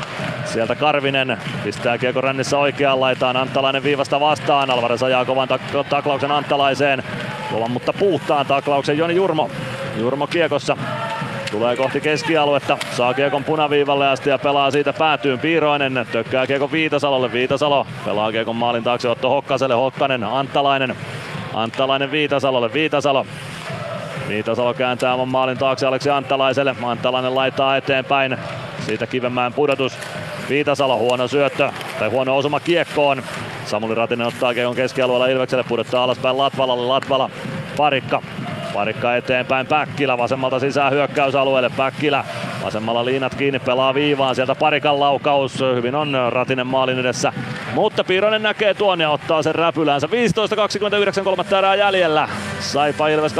[0.45, 3.37] Sieltä Karvinen pistää kiekko rännissä oikeaan laitaan.
[3.37, 4.71] Anttalainen viivasta vastaan.
[4.71, 7.03] Alvarez ajaa kovan tak- taklauksen Anttalaiseen.
[7.53, 9.51] Kovan mutta puhtaan taklauksen Joni Jurmo.
[9.97, 10.77] Jurmo kiekossa.
[11.51, 15.39] Tulee kohti keskialuetta, saa kiekon punaviivalle asti ja pelaa siitä päätyyn.
[15.39, 17.33] Piiroinen tökkää kiekon Viitasalolle.
[17.33, 19.75] Viitasalo pelaa kiekon maalin taakse Otto Hokkaselle.
[19.75, 20.97] Hokkanen, Anttalainen.
[21.55, 22.73] Anttalainen Viitasalolle.
[22.73, 23.27] Viitasalo
[24.29, 26.77] Viitasalo kääntää oman maalin taakse Aleksi Anttalaiselle.
[26.83, 28.39] Anttalainen laittaa eteenpäin.
[28.87, 29.99] Siitä Kivenmäen pudotus.
[30.49, 33.23] Viitasalo huono syöttö tai huono osuma kiekkoon.
[33.65, 36.87] Samuli Ratinen ottaa kiekon keskialueella Ilvekselle, pudottaa alaspäin Latvalalle.
[36.87, 37.31] Latvala,
[37.77, 38.23] parikka,
[38.77, 41.71] Parikka eteenpäin Päkkilä vasemmalta sisään hyökkäysalueelle.
[41.77, 42.25] Päkkilä
[42.65, 44.35] vasemmalla liinat kiinni pelaa viivaan.
[44.35, 45.61] Sieltä Parikan laukaus.
[45.75, 47.33] Hyvin on Ratinen maalin edessä.
[47.75, 50.07] Mutta Piironen näkee tuon ja ottaa sen räpyläänsä.
[51.19, 52.29] 15.29 kolmatta erää jäljellä.
[52.61, 53.37] Saipa Ilves 2-2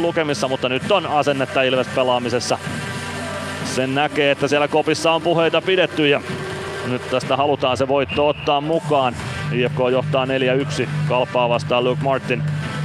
[0.00, 2.58] lukemissa, mutta nyt on asennetta Ilves pelaamisessa.
[3.64, 6.20] Sen näkee, että siellä kopissa on puheita pidetty ja
[6.86, 9.14] nyt tästä halutaan se voitto ottaa mukaan.
[9.52, 12.42] IFK johtaa 4-1 kalpaa vastaan Luke Martin.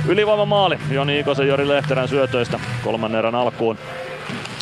[0.07, 3.77] Ylivoimamaali Joni Ikosen Jori Lehterän syötöistä kolmannen erän alkuun.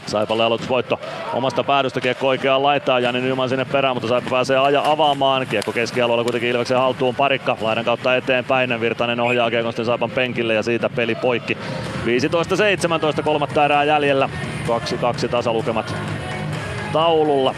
[0.05, 0.99] Saipalle aloitusvoitto
[1.33, 5.47] omasta päädystä kiekko oikeaan laitaa, Jani Nyman sinne perään, mutta Saipa pääsee aja avaamaan.
[5.47, 8.81] Kiekko keskialueella kuitenkin Ilveksen haltuun parikka, laidan kautta eteenpäin.
[8.81, 11.57] Virtanen ohjaa kiekon sitten Saipan penkille ja siitä peli poikki.
[13.19, 14.29] 15-17 kolmatta erää jäljellä,
[15.25, 15.95] 2-2 tasalukemat
[16.93, 17.55] taululla.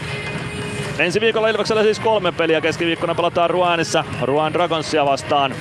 [0.98, 2.60] Ensi viikolla Ilveksellä siis kolme peliä.
[2.60, 5.54] Keskiviikkona pelataan Ruanissa Ruan Dragonsia vastaan.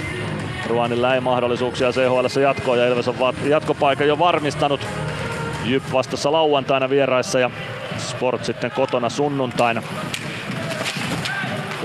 [0.70, 4.88] Ruanilla ei mahdollisuuksia CHL jatkoon ja Ilves on jatkopaikan jo varmistanut.
[5.66, 7.50] Jyp vastassa lauantaina vieraissa ja
[7.98, 9.84] Sport sitten kotona sunnuntaina.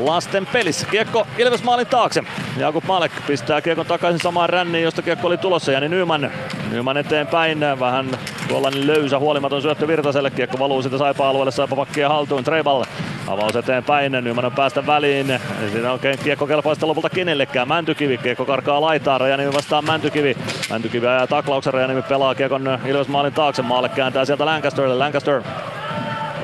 [0.04, 0.86] Lasten pelissä.
[0.86, 2.22] Kiekko Ilves maalin taakse.
[2.56, 5.72] Jakub Malek pistää kiekon takaisin samaan ränniin, josta kiekko oli tulossa.
[5.72, 6.30] Jani Nyman.
[6.70, 7.60] Nyman eteenpäin.
[7.80, 10.30] Vähän tuollainen löysä, huolimaton syöttö Virtaselle.
[10.30, 12.44] Kiekko valuu siitä saipa-alueelle, saipa pakkia haltuun.
[12.44, 12.84] Treibal
[13.28, 14.12] avaus eteenpäin.
[14.12, 15.40] Nyman on päästä väliin.
[15.72, 17.68] Siinä oikein kiekko kelpaista lopulta kenellekään.
[17.68, 18.18] Mäntykivi.
[18.18, 19.20] Kiekko karkaa laitaan.
[19.20, 20.36] Rajanimi vastaan Mäntykivi.
[20.70, 21.74] Mäntykivi ajaa taklauksen.
[21.74, 23.62] Rajanimi pelaa kiekon Ilves maalin taakse.
[23.62, 24.94] Maalle kääntää sieltä Lancasterille.
[24.98, 25.42] Lancaster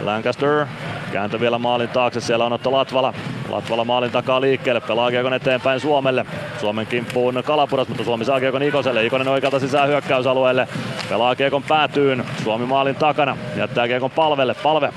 [0.07, 0.67] Lancaster
[1.13, 3.15] kääntö vielä maalin taakse, siellä on Otto Latvala.
[3.49, 6.27] Latvala maalin takaa liikkeelle, pelaa kiekon eteenpäin Suomelle.
[6.61, 9.07] Suomen kimppuun Kalapuras, mutta Suomi saa kiekon Ikoselle.
[9.07, 10.69] Ikonen oikealta sisään hyökkäysalueelle.
[11.09, 13.37] Pelaa kiekon päätyyn, Suomi maalin takana.
[13.57, 14.93] Jättää kiekon palvelle, palve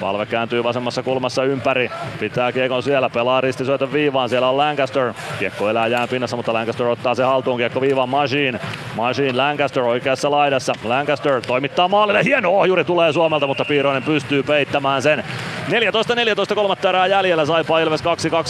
[0.00, 1.90] Palve kääntyy vasemmassa kulmassa ympäri.
[2.20, 4.28] Pitää kiekon siellä, pelaa ristisyötön viivaan.
[4.28, 5.14] Siellä on Lancaster.
[5.38, 7.58] Kiekko elää jään pinnassa, mutta Lancaster ottaa se haltuun.
[7.58, 8.60] Kiekko viivaan Machine.
[8.94, 10.72] Machine Lancaster oikeassa laidassa.
[10.84, 12.24] Lancaster toimittaa maalille.
[12.24, 15.24] Hieno ohjuri tulee Suomelta, mutta Piiroinen pystyy peittämään sen.
[15.68, 17.46] 14-14 kolmatta erää jäljellä.
[17.46, 18.04] Saipa Ilves 2-2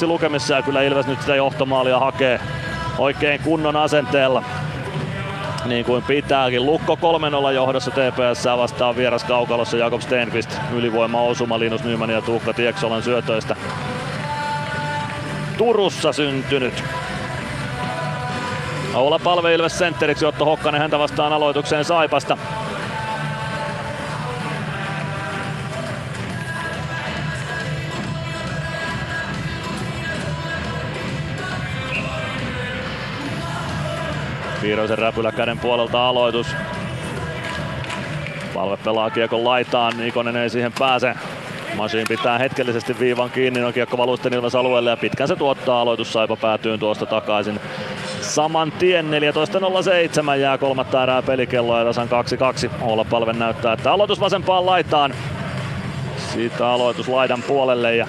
[0.07, 2.41] lukemissa ja kyllä Ilves nyt sitä johtomaalia hakee
[2.99, 4.43] oikein kunnon asenteella
[5.69, 6.67] niin kuin pitääkin.
[6.67, 6.99] Lukko
[7.51, 13.03] 3-0 johdossa TPS vastaan vieras kaukalossa Jakob Stenqvist ylivoima osuma Linus Nyman ja Tuukka Tieksolan
[13.03, 13.57] syötöistä.
[15.59, 16.85] Turussa syntynyt.
[18.95, 22.39] Oula Palve Ilves sentteriksi, Otto Hokkanen häntä vastaan aloitukseen Saipasta.
[34.61, 36.47] Piiroisen räpylä käden puolelta aloitus.
[38.55, 41.15] Palve pelaa kiekon laitaan, Ikonen ei siihen pääse.
[41.75, 45.81] Masin pitää hetkellisesti viivan kiinni, no kiekko valuu sitten Ilves alueelle ja pitkän se tuottaa
[45.81, 47.61] aloitus Saipa päätyy tuosta takaisin.
[48.21, 49.07] Saman tien
[50.33, 52.71] 14.07 jää kolmatta erää pelikelloa ja tasan 2-2.
[52.81, 55.15] Olla palve näyttää, että aloitus vasempaan laitaan.
[56.17, 58.07] Siitä aloitus laidan puolelle ja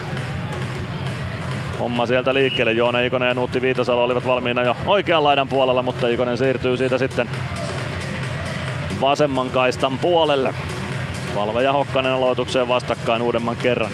[1.80, 2.72] homma sieltä liikkeelle.
[2.72, 6.98] Joona Ikonen ja Nuutti Viitasalo olivat valmiina jo oikean laidan puolella, mutta Ikonen siirtyy siitä
[6.98, 7.30] sitten
[9.02, 10.54] vasemman kaistan puolelle.
[11.36, 13.92] Valve ja Hokkanen aloitukseen vastakkain uudemman kerran.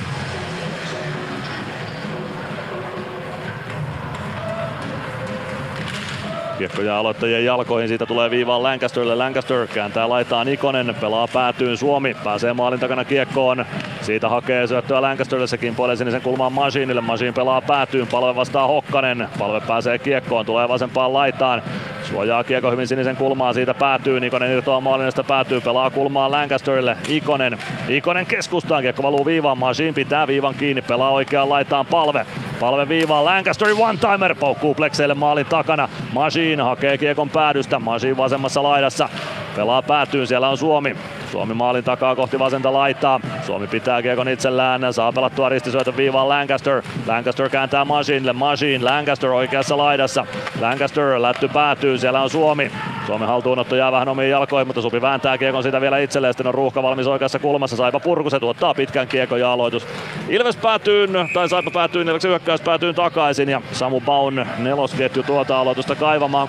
[6.58, 9.16] Kiekko jää aloittajien jalkoihin, siitä tulee viivaan Lancasterille.
[9.16, 13.66] Lancaster kääntää laitaan Ikonen, pelaa päätyyn Suomi, pääsee maalin takana kiekkoon.
[14.02, 17.02] Siitä hakee syöttöä Lancasterille, se kimpoilee sinisen kulmaan Masiinille.
[17.02, 19.28] Masiin pelaa päätyyn, palve vastaa Hokkanen.
[19.40, 21.62] Palve pääsee kiekkoon, tulee vasempaan laitaan.
[22.04, 24.18] Suojaa kiekko hyvin sinisen kulmaa, siitä päätyy.
[24.18, 26.98] Ikonen irtoaa maalinasta päätyy, pelaa kulmaan Lancasterille.
[27.08, 27.58] Ikonen,
[27.90, 29.58] Ikonen keskustaan, kiekko valuu viivaan.
[29.58, 32.26] Masiin pitää viivan kiinni, pelaa oikeaan laitaan palve.
[32.64, 35.90] Palve viivaan, Lancaster one-timer, paukkuu Plexeille maalin takana.
[36.14, 39.10] Machine hakee kiekon päädystä, Machine vasemmassa laidassa.
[39.56, 40.96] Pelaa päätyyn, siellä on Suomi.
[41.32, 43.20] Suomi maalin takaa kohti vasenta laitaa.
[43.46, 46.82] Suomi pitää kiekon itsellään, saa pelattua ristisyötön viivaan Lancaster.
[47.08, 50.26] Lancaster kääntää Machinelle, Machine, Lancaster oikeassa laidassa.
[50.62, 52.72] Lancaster lätty päätyy, siellä on Suomi.
[53.08, 56.34] Suomen haltuunotto jää vähän omiin jalkoihin, mutta Supi vääntää kiekon sitä vielä itselleen.
[56.34, 57.76] Sitten on ruuhka valmis oikeassa kulmassa.
[57.76, 59.88] Saipa purku, se tuottaa pitkän kiekon ja aloitus.
[60.30, 65.96] Ilves päätyy, tai Saipa päätyy, Ilveksen hyökkäys päätyy takaisin ja Samu Baun nelosketju tuota aloitusta
[65.96, 66.48] kaivamaan.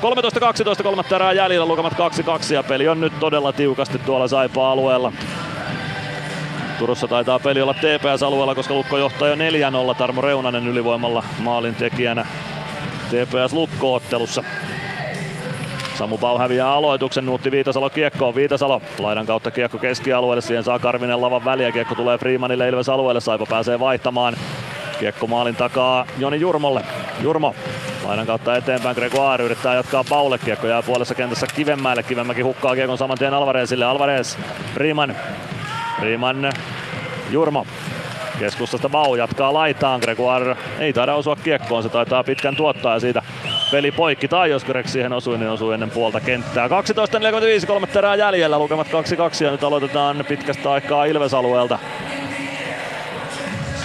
[0.81, 5.13] 13-12 kolmatta erää jäljellä, lukemat 2-2 ja peli on nyt todella tiukasti tuolla Saipa alueella.
[6.79, 9.95] Turussa taitaa peli olla TPS-alueella, koska Lukko johtaa jo 4-0.
[9.99, 12.27] Tarmo Reunanen ylivoimalla maalin tekijänä
[13.09, 14.45] TPS Lukko-ottelussa.
[15.95, 21.21] Samu Pau häviää aloituksen, Nuutti Viitasalo kiekkoon, Viitasalo laidan kautta kiekko keskialueelle, siihen saa Karvinen
[21.21, 24.37] lavan väliä, kiekko tulee Freemanille Ilves alueelle, Saipa pääsee vaihtamaan.
[25.01, 26.81] Kiekko maalin takaa Joni Jurmolle,
[27.23, 27.55] Jurmo
[28.05, 32.99] laidan kautta eteenpäin, Gregoire yrittää jatkaa Paulle, kiekko jää puolessa kentässä Kivenmäelle, Kivenmäki hukkaa kiekon
[32.99, 34.37] saman tien Alvarezille, Alvarez,
[34.75, 35.17] Freeman,
[36.01, 36.53] Freeman,
[37.31, 37.67] Jurmo,
[38.39, 40.01] Keskustasta Bau jatkaa laitaan.
[40.01, 43.23] Gregoire ei taida osua kiekkoon, se taitaa pitkän tuottaa ja siitä
[43.71, 44.29] peli poikki.
[44.29, 46.69] Tai jos Greg siihen osui, niin osui ennen puolta kenttää.
[46.69, 51.79] 12.45, kolme terää jäljellä, lukemat 2-2 ja nyt aloitetaan pitkästä aikaa Ilves-alueelta.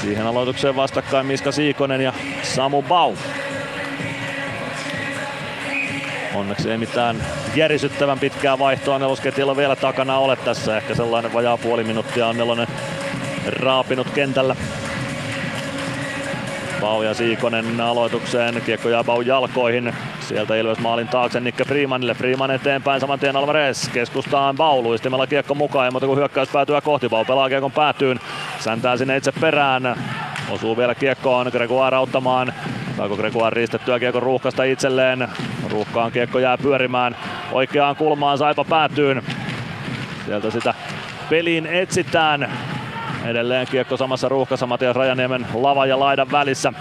[0.01, 2.13] Siihen aloitukseen vastakkain Miska Siikonen ja
[2.43, 3.13] Samu Bau.
[6.35, 7.23] Onneksi ei mitään
[7.55, 10.77] järisyttävän pitkää vaihtoa nelosketjalla vielä takana ole tässä.
[10.77, 12.67] Ehkä sellainen vajaa puoli minuuttia on nelonen
[13.47, 14.55] raapinut kentällä.
[16.81, 19.93] Pau ja Siikonen aloitukseen, kiekko jää Pau jalkoihin.
[20.19, 22.13] Sieltä Ilves maalin taakse Nikke Freemanille.
[22.13, 23.89] Freeman eteenpäin saman tien Alvarez.
[23.89, 27.09] Keskustaan Pau luistimella kiekko mukaan ja muuta kuin hyökkäys päätyä kohti.
[27.09, 28.19] Pau pelaa kiekon päätyyn.
[28.59, 29.95] Säntää sinne itse perään.
[30.49, 32.53] Osuu vielä kiekkoon Gregoire auttamaan.
[32.97, 35.27] Saako Gregoire riistettyä kiekko ruuhkasta itselleen.
[35.69, 37.17] Ruuhkaan kiekko jää pyörimään
[37.51, 39.23] oikeaan kulmaan Saipa päätyyn.
[40.25, 40.73] Sieltä sitä
[41.29, 42.49] peliin etsitään.
[43.25, 46.73] Edelleen kiekko samassa ruuhkassa Matias Rajaniemen lava ja laidan välissä.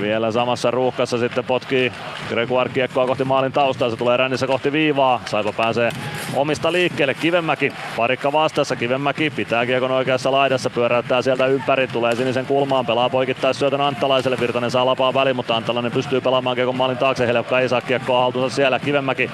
[0.00, 1.92] Vielä samassa ruuhkassa sitten potkii
[2.28, 3.90] Gregoire kiekkoa kohti maalin taustaa.
[3.90, 5.20] Se tulee rännissä kohti viivaa.
[5.26, 5.90] Saipa pääsee
[6.34, 7.14] omista liikkeelle.
[7.14, 8.76] Kivemäki parikka vastassa.
[8.76, 10.70] Kivemäki pitää kiekon oikeassa laidassa.
[10.70, 11.86] Pyöräyttää sieltä ympäri.
[11.86, 12.86] Tulee sinisen kulmaan.
[12.86, 14.36] Pelaa poikittais syötön Anttalaiselle.
[14.40, 17.26] Virtanen saa lapaa väliin, mutta Anttalainen pystyy pelaamaan kiekon maalin taakse.
[17.26, 18.78] Helpka ei saa kiekkoa haltuunsa siellä.
[18.78, 19.30] Kivemäki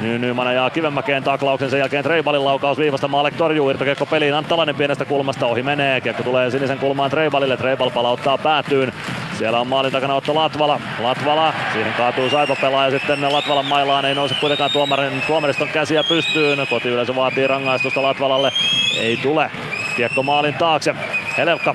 [0.00, 4.34] Nyman ajaa Kivenmäkeen taklauksen, sen jälkeen Treibalin laukaus viivasta Maalek torjuu irtokiekko peliin.
[4.34, 6.00] Anttalainen pienestä kulmasta ohi menee.
[6.00, 7.56] Kiekko tulee sinisen kulmaan Treibalille.
[7.56, 8.92] Treibal palauttaa päätyyn.
[9.38, 10.80] Siellä on maalin takana Otto Latvala.
[11.02, 14.04] Latvala, siihen kaatuu Saipa pelaaja sitten Latvalan mailaan.
[14.04, 16.66] Ei nouse kuitenkaan tuomarin, tuomariston käsiä pystyyn.
[16.70, 18.52] Kotiyleisö vaatii rangaistusta Latvalalle.
[19.00, 19.50] Ei tule.
[19.96, 20.94] Kiekko maalin taakse.
[21.38, 21.74] Helevka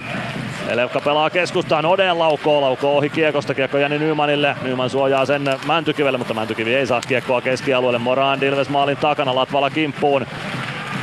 [0.70, 4.56] Elevka pelaa keskustaan, Oden laukoo, laukoo ohi kiekosta, kiekko Jani Nymanille.
[4.62, 8.00] Nyman suojaa sen Mäntykivelle, mutta Mäntykivi ei saa kiekkoa keskialueelle.
[8.00, 10.26] Morand Ilves maalin takana, Latvala kimppuun.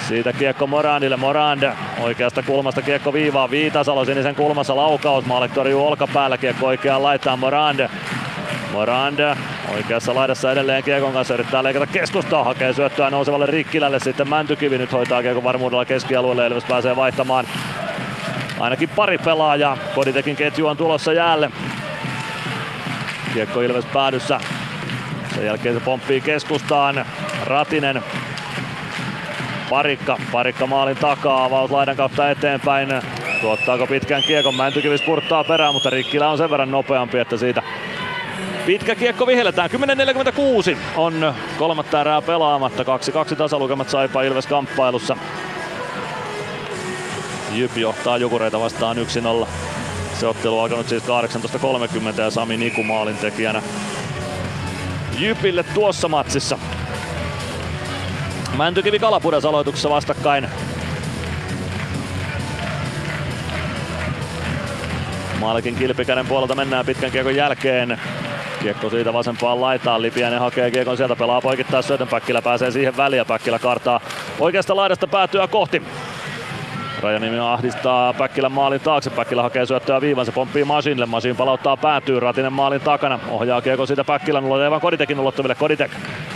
[0.08, 6.38] Siitä kiekko Morandille, Morand oikeasta kulmasta kiekko viivaa, Viitasalo sinisen kulmassa laukaus, Maalek torjuu olkapäällä,
[6.38, 7.88] kiekko oikeaan laittaa Morand.
[8.72, 9.36] Morand
[9.74, 14.92] oikeassa laidassa edelleen Kiekon kanssa yrittää leikata keskustaa, hakee syöttöä nousevalle Rikkilälle, sitten Mäntykivi nyt
[14.92, 17.44] hoitaa Kiekon varmuudella keskialueelle, Ilves pääsee vaihtamaan
[18.60, 19.78] ainakin pari pelaajaa.
[19.94, 21.50] Koditekin ketju on tulossa jäälle.
[23.34, 24.40] Kiekko Ilves päädyssä.
[25.34, 27.06] Sen jälkeen se pomppii keskustaan.
[27.44, 28.02] Ratinen.
[29.70, 30.18] Parikka.
[30.32, 31.44] Parikka maalin takaa.
[31.44, 32.88] Avaus laidan kautta eteenpäin.
[33.40, 34.56] Tuottaako pitkän kiekon?
[34.56, 37.62] Mäntykivi spurttaa perään, mutta Rikkilä on sen verran nopeampi, että siitä
[38.66, 39.70] Pitkä kiekko vihelletään.
[39.70, 42.82] 10.46 on kolmatta erää pelaamatta.
[43.32, 45.16] 2-2 tasalukemat Saipa Ilves kamppailussa.
[47.54, 48.96] Jyp johtaa Jukureita vastaan
[49.44, 49.48] 1-0.
[50.20, 53.62] Se ottelu on alkanut siis 18.30 ja Sami Niku maalin tekijänä
[55.18, 56.58] Jypille tuossa matsissa.
[58.56, 60.48] Mäntykivi Kalapudas aloituksessa vastakkain.
[65.40, 68.00] Maalikin kilpikäden puolelta mennään pitkän kiekon jälkeen.
[68.62, 73.18] Kiekko siitä vasempaan laitaan, Lipiäinen hakee kiekon sieltä, pelaa poikittaa syötön, Päkkilä pääsee siihen väliin
[73.18, 74.00] ja Päkkilä kartaa
[74.40, 75.82] oikeasta laidasta päätyä kohti.
[77.02, 79.10] Rajanimi ahdistaa Päkkilän maalin taakse.
[79.10, 81.06] Päkkilä hakee syöttöä viivan, se pomppii Masinille.
[81.06, 83.18] Masin palauttaa päätyy, Ratinen maalin takana.
[83.30, 85.54] Ohjaa kiekko siitä Päkkilän ulottuville Koditekin ulottuville.
[85.54, 85.90] Koditek.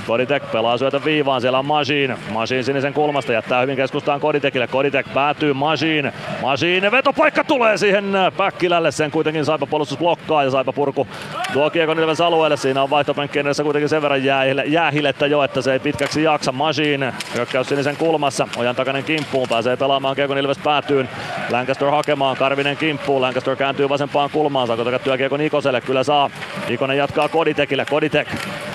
[0.07, 2.17] Koditek pelaa syötön viivaan, siellä on Masin.
[2.31, 4.67] Masin sinisen kulmasta jättää hyvin keskustaan Koditekille.
[4.67, 6.13] Koditek päätyy Masin.
[6.43, 8.05] Masin vetopaikka tulee siihen
[8.37, 8.91] Päkkilälle.
[8.91, 11.07] Sen kuitenkin Saipa puolustus blokkaa ja Saipa purku
[11.53, 12.57] tuo kiekon Ilves alueelle.
[12.57, 14.25] Siinä on vaihtopenkkien edessä kuitenkin sen verran
[14.67, 16.53] jäähilettä jo, että se ei pitkäksi jaksa.
[16.53, 18.49] Masin hyökkäys sinisen kulmassa.
[18.57, 21.09] Ojan takainen kimppuun pääsee pelaamaan kiekon Ilves päätyyn.
[21.51, 26.31] Lancaster hakemaan, Karvinen kimppuu, Lancaster kääntyy vasempaan kulmaan, saako takattua kiekko Nikoselle, kyllä saa.
[26.69, 28.29] Ikonen jatkaa Koditekille, Koditek.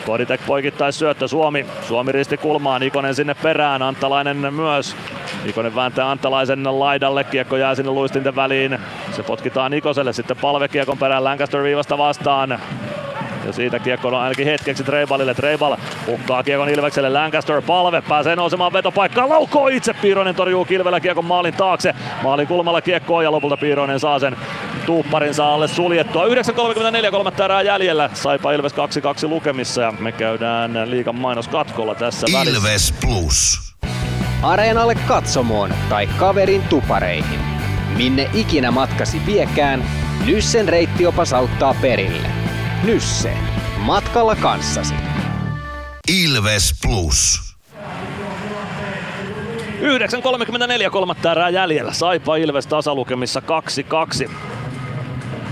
[0.05, 1.65] Koditek poikittais syöttö, Suomi.
[1.87, 4.95] Suomi risti kulmaan, Ikonen sinne perään, Antalainen myös.
[5.45, 8.79] Ikonen vääntää Antalaisen laidalle, kiekko jää sinne luistinten väliin.
[9.11, 12.59] Se potkitaan Nikoselle, sitten palve kiekon perään Lancaster viivasta vastaan.
[13.45, 15.33] Ja siitä kiekko on ainakin hetkeksi Treibalille.
[15.33, 17.09] Treibal hukkaa kiekon Ilvekselle.
[17.09, 19.29] Lancaster palve pääsee nousemaan vetopaikkaan.
[19.29, 19.93] Laukoo itse.
[19.93, 21.95] Piironen torjuu kilvellä kiekon maalin taakse.
[22.23, 24.37] Maalin kulmalla kiekkoa ja lopulta Piironen saa sen
[24.85, 26.25] tuupparinsa alle suljettua.
[26.25, 28.09] 9.34 kolmatta erää jäljellä.
[28.13, 28.75] Saipa Ilves 2-2
[29.29, 32.59] lukemissa ja me käydään liikan mainoskatkolla tässä välissä.
[32.59, 33.73] Ilves Plus.
[34.41, 37.39] Areenalle katsomoon tai kaverin tupareihin.
[37.97, 39.83] Minne ikinä matkasi viekään,
[40.25, 42.42] Nyssen reittiopas auttaa perille.
[42.83, 43.37] Nysse.
[43.77, 44.93] Matkalla kanssasi.
[46.23, 47.41] Ilves Plus.
[50.85, 51.93] 9.34 kolmatta erää jäljellä.
[51.93, 53.41] Saipa Ilves tasalukemissa
[54.25, 54.29] 2-2.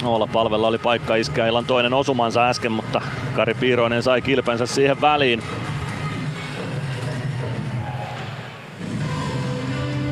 [0.03, 3.01] Olla palvella oli paikka iskeä illan toinen osumansa äsken, mutta
[3.35, 5.43] Kari Piiroinen sai kilpensä siihen väliin.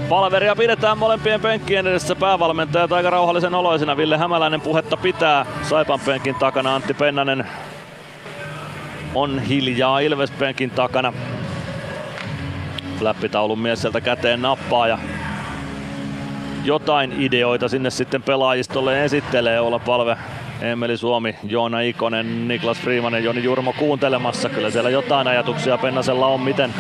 [0.10, 3.98] Palveria pidetään molempien penkkien edessä päävalmentajat aika rauhallisen oloisina.
[3.98, 5.46] Ville Hämäläinen puhetta pitää.
[5.64, 7.48] Saipan penkin takana Antti Pennanen
[9.16, 11.14] on hiljaa Ilves penkin takana.
[13.02, 14.98] Läppitaulun mies sieltä käteen nappaa ja
[16.64, 20.18] jotain ideoita sinne sitten pelaajistolle esittelee olla palve
[20.62, 24.50] Emeli Suomi, Joona Ikonen, Niklas Freeman ja Joni Jurmo kuuntelemassa.
[24.50, 26.74] Kyllä siellä jotain ajatuksia Pennasella on, miten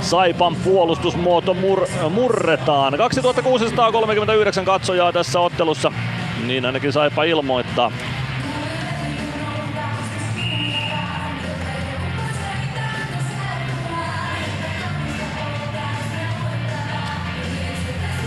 [0.00, 2.94] Saipan puolustusmuoto mur- murretaan.
[2.96, 5.92] 2639 katsojaa tässä ottelussa,
[6.46, 7.92] niin ainakin Saipa ilmoittaa.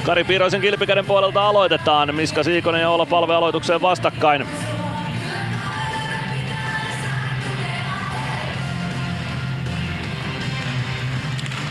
[0.06, 2.16] Kari Piiroisen kilpikäden puolelta aloitetaan.
[2.16, 4.48] Miska Siikonen ja Olla Palve aloitukseen vastakkain.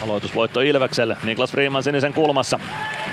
[0.02, 1.16] Aloitusvoitto Ilvekselle.
[1.24, 2.58] Niklas Freeman sinisen kulmassa.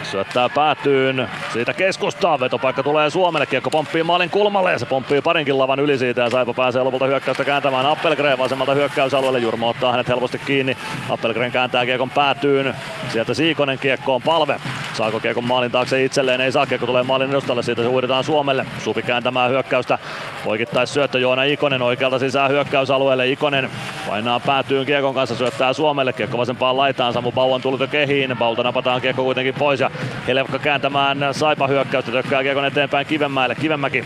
[0.03, 1.29] Syöttää päätyyn.
[1.53, 2.39] Siitä keskustaa.
[2.39, 3.45] Vetopaikka tulee Suomelle.
[3.45, 7.05] Kiekko pomppii maalin kulmalle ja se pomppii parinkin lavan yli siitä ja Saipa pääsee lopulta
[7.05, 9.39] hyökkäystä kääntämään Appelgren vasemmalta hyökkäysalueelle.
[9.39, 10.77] Jurmo ottaa hänet helposti kiinni.
[11.09, 12.75] Appelgren kääntää kiekon päätyyn.
[13.11, 14.59] Sieltä Siikonen kiekkoon palve.
[14.99, 16.41] Saako kiekon maalin taakse itselleen?
[16.41, 16.65] Ei saa.
[16.65, 17.63] Kiekko tulee maalin edustalle.
[17.63, 18.65] Siitä se huidetaan Suomelle.
[18.83, 19.97] Supi kääntämään hyökkäystä.
[20.43, 23.27] Poikittais syöttö Joona Ikonen oikealta sisään hyökkäysalueelle.
[23.27, 23.69] Ikonen
[24.07, 25.35] painaa päätyyn kiekon kanssa.
[25.35, 26.13] Syöttää Suomelle.
[26.13, 27.13] Kiekko vasempaan laitaan.
[27.13, 28.37] Samu Bauan tullut jo kehiin.
[28.37, 29.91] Baulta napataan kiekko kuitenkin pois ja
[30.27, 32.11] Helevka kääntämään Saipa hyökkäystä.
[32.11, 33.55] Tökkää kiekon eteenpäin Kivenmäelle.
[33.55, 34.03] Kivenmäki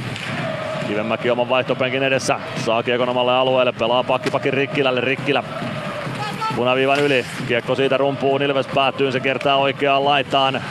[0.88, 2.40] Kivenmäki oman vaihtopenkin edessä.
[2.66, 3.72] Saa kiekon omalle alueelle.
[3.72, 5.02] Pelaa pakkipakin Rikkilälle.
[5.02, 5.44] Rikkilä
[6.56, 7.26] punaviivan yli.
[7.48, 9.12] Kiekko siitä rumpuun Ilves päätyy.
[9.12, 10.62] Se kertaa oikeaan laitaan.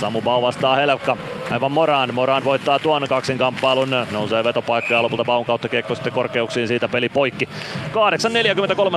[0.00, 1.16] Samu Bau vastaa Helevka.
[1.50, 2.14] Aivan Moran.
[2.14, 3.88] Moran voittaa tuon kaksinkamppailun.
[4.10, 7.48] Nousee vetopaikka ja lopulta Baun kautta kiekko sitten korkeuksiin siitä peli poikki.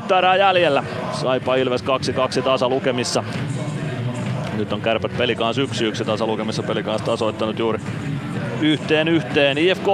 [0.10, 0.84] 8.43 erää jäljellä.
[1.12, 1.84] Saipa Ilves
[2.40, 3.24] 2-2 tasa lukemissa.
[4.58, 7.80] Nyt on kärpät peli kanssa 1-1 tasa lukemissa peli kanssa tasoittanut juuri
[8.62, 9.58] yhteen yhteen.
[9.58, 9.88] IFK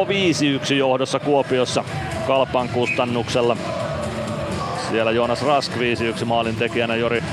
[0.69, 1.83] 5-1 johdossa Kuopiossa
[2.27, 3.57] Kalpan kustannuksella.
[4.89, 5.71] Siellä Joonas Rask
[6.21, 7.23] 5-1 maalin tekijänä Jori,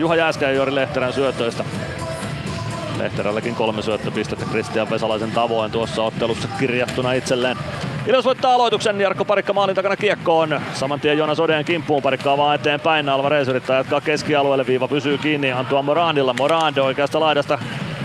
[0.00, 1.64] Juha Jääskä ja Jori Lehterän syötöistä.
[2.98, 7.56] Lehterälläkin kolme syöttöpistettä Kristian Vesalaisen tavoin tuossa ottelussa kirjattuna itselleen.
[8.06, 10.60] Ilves voittaa aloituksen, Jarkko Parikka maalin takana kiekkoon.
[10.74, 13.08] Saman tien Jonas Odeen kimppuun, Parikka vaan eteenpäin.
[13.08, 16.34] Alvarez yrittää jatkaa keskialueelle, viiva pysyy kiinni Antua Morandilla.
[16.38, 17.58] Morande oikeasta laidasta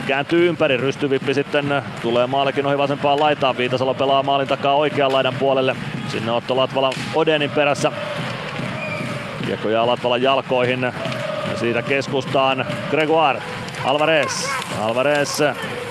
[0.07, 3.57] kääntyy ympäri, rystyvippi sitten tulee maalikin ohi vasempaan laitaan.
[3.57, 5.75] Viitasalo pelaa maalin takaa oikean laidan puolelle.
[6.07, 7.91] Sinne Otto Latvala Odenin perässä.
[9.45, 10.82] Kiekko jää Latvalan jalkoihin.
[11.51, 13.41] Ja siitä keskustaan Gregoire.
[13.85, 14.49] Alvarez.
[14.81, 15.41] Alvarez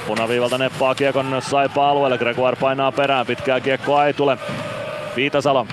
[0.07, 2.19] punaviivalta neppaa kiekon saipa alueelle.
[2.19, 3.27] Gregoire painaa perään.
[3.27, 4.39] Pitkää kiekkoa ei tule.
[5.17, 5.67] Viitasalo.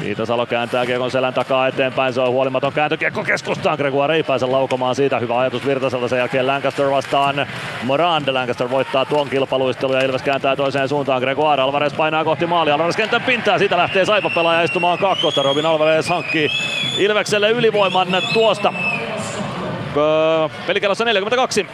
[0.00, 2.12] Viitasalo kääntää kiekon selän takaa eteenpäin.
[2.12, 3.78] Se on huolimaton kääntökiekko keskustaan.
[3.78, 5.18] Gregoire ei pääse laukomaan siitä.
[5.18, 6.08] Hyvä ajatus Virtaselta.
[6.08, 7.46] Sen jälkeen Lancaster vastaan
[7.82, 8.28] Morand.
[8.28, 11.20] Lancaster voittaa tuon kilpailuistelun ja Ilves kääntää toiseen suuntaan.
[11.22, 12.74] Gregoire Alvarez painaa kohti maalia.
[12.74, 13.58] Alvarez kentän pintaa.
[13.58, 15.42] Siitä lähtee Saipa pelaaja istumaan kakkosta.
[15.42, 16.48] Robin Alvarez hankkii
[16.98, 18.72] Ilvekselle ylivoiman tuosta
[20.66, 21.66] Pelikellossa 42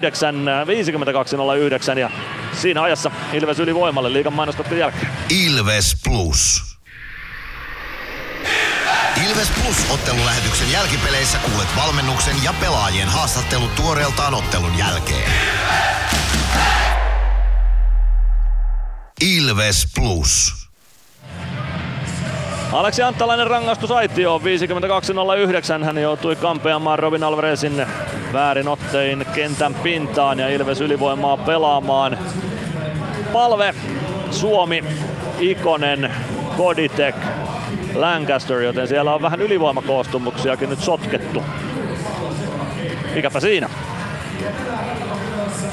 [0.00, 2.10] 09 52 09 ja
[2.52, 5.08] siinä ajassa Ilves ylivoimalle liigan mainostettu jälkeen.
[5.44, 6.62] Ilves Plus.
[9.28, 15.30] Ilves Plus ottelulähetyksen jälkipeleissä kuulet valmennuksen ja pelaajien haastattelut tuoreeltaan ottelun jälkeen.
[19.20, 20.61] Ilves Plus.
[22.72, 25.84] Aleksi Anttalainen rangaistus aitioon 52.09.
[25.84, 27.86] Hän joutui kampeamaan Robin Alvarezin
[28.32, 32.18] väärin ottein kentän pintaan ja Ilves ylivoimaa pelaamaan.
[33.32, 33.74] Palve,
[34.30, 34.84] Suomi,
[35.38, 36.12] Ikonen,
[36.56, 37.14] Koditek,
[37.94, 41.42] Lancaster, joten siellä on vähän ylivoimakoostumuksiakin nyt sotkettu.
[43.14, 43.68] Mikäpä siinä?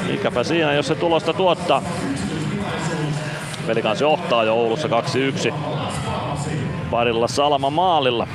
[0.07, 1.83] Mikäpä siinä, jos se tulosta tuottaa.
[3.67, 5.53] Peli kanssa johtaa jo Oulussa 2-1
[6.91, 8.27] parilla Salma maalilla.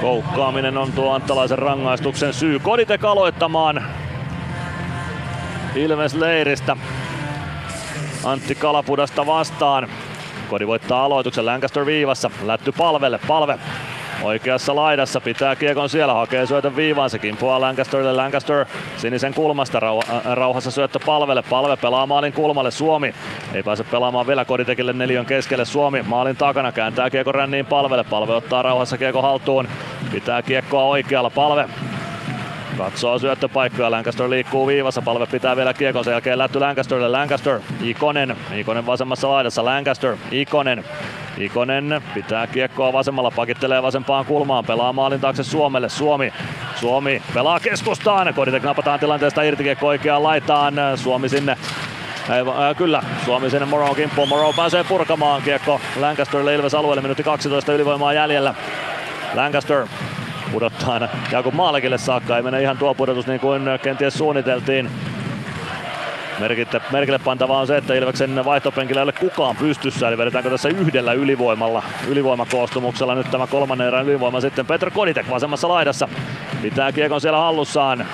[0.00, 2.58] Koukkaaminen on tuo Anttalaisen rangaistuksen syy.
[2.58, 3.84] Koditek aloittamaan
[5.74, 6.76] Ilves leiristä.
[8.24, 9.88] Antti Kalapudasta vastaan.
[10.50, 12.30] Kodi voittaa aloituksen Lancaster viivassa.
[12.42, 13.20] Lätty palvelle.
[13.28, 13.58] Palve
[14.22, 20.14] Oikeassa laidassa pitää kiekon siellä, hakee syötön viivaan, se kimpoaa Lancasterille, Lancaster sinisen kulmasta, rau-
[20.14, 23.14] äh, rauhassa syöttö palvelle, palve pelaa maalin kulmalle, Suomi
[23.54, 28.32] ei pääse pelaamaan vielä Koditekille neljön keskelle, Suomi maalin takana kääntää kiekon ränniin palvelle, palve
[28.32, 29.68] ottaa rauhassa kiekko haltuun,
[30.12, 31.68] pitää kiekkoa oikealla, palve
[32.78, 38.36] Katsoo syöttöpaikkoja, Lancaster liikkuu viivassa, palve pitää vielä kiekon, sen jälkeen lätty Lancasterille, Lancaster, Ikonen,
[38.54, 40.84] Ikonen vasemmassa laidassa, Lancaster, Ikonen,
[41.38, 46.32] Ikonen pitää kiekkoa vasemmalla, pakittelee vasempaan kulmaan, pelaa maalin taakse Suomelle, Suomi,
[46.76, 51.56] Suomi pelaa keskustaan, Koditek napataan tilanteesta irti, kiekko oikeaan laitaan, Suomi sinne.
[52.28, 54.28] Ei, äh, kyllä, Suomi sinne Moro kimppuun.
[54.28, 55.42] Moro pääsee purkamaan.
[55.42, 58.54] Kiekko Lancasterille Ilves alueelle, minuutti 12 ylivoimaa jäljellä.
[59.34, 59.86] Lancaster
[60.54, 62.36] pudottaa aina Jakub Maalekille saakka.
[62.36, 64.90] Ei mene ihan tuo pudotus niin kuin kenties suunniteltiin.
[66.38, 70.68] Merkille, merkille pantavaa on se, että Ilveksen vaihtopenkillä ei ole kukaan pystyssä, eli vedetäänkö tässä
[70.68, 76.08] yhdellä ylivoimalla, ylivoimakoostumuksella nyt tämä kolmannen erän ylivoima sitten Petr Koditek vasemmassa laidassa.
[76.62, 78.06] Pitää kiekon siellä hallussaan.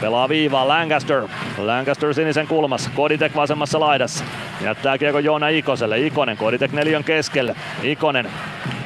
[0.00, 1.22] Pelaa viivaa Lancaster.
[1.58, 2.90] Lancaster sinisen kulmassa.
[2.94, 4.24] Koditek vasemmassa laidassa.
[4.60, 5.98] Jättää kiekko Joona Ikoselle.
[5.98, 7.56] Ikonen Koditek neljön keskelle.
[7.82, 8.30] Ikonen.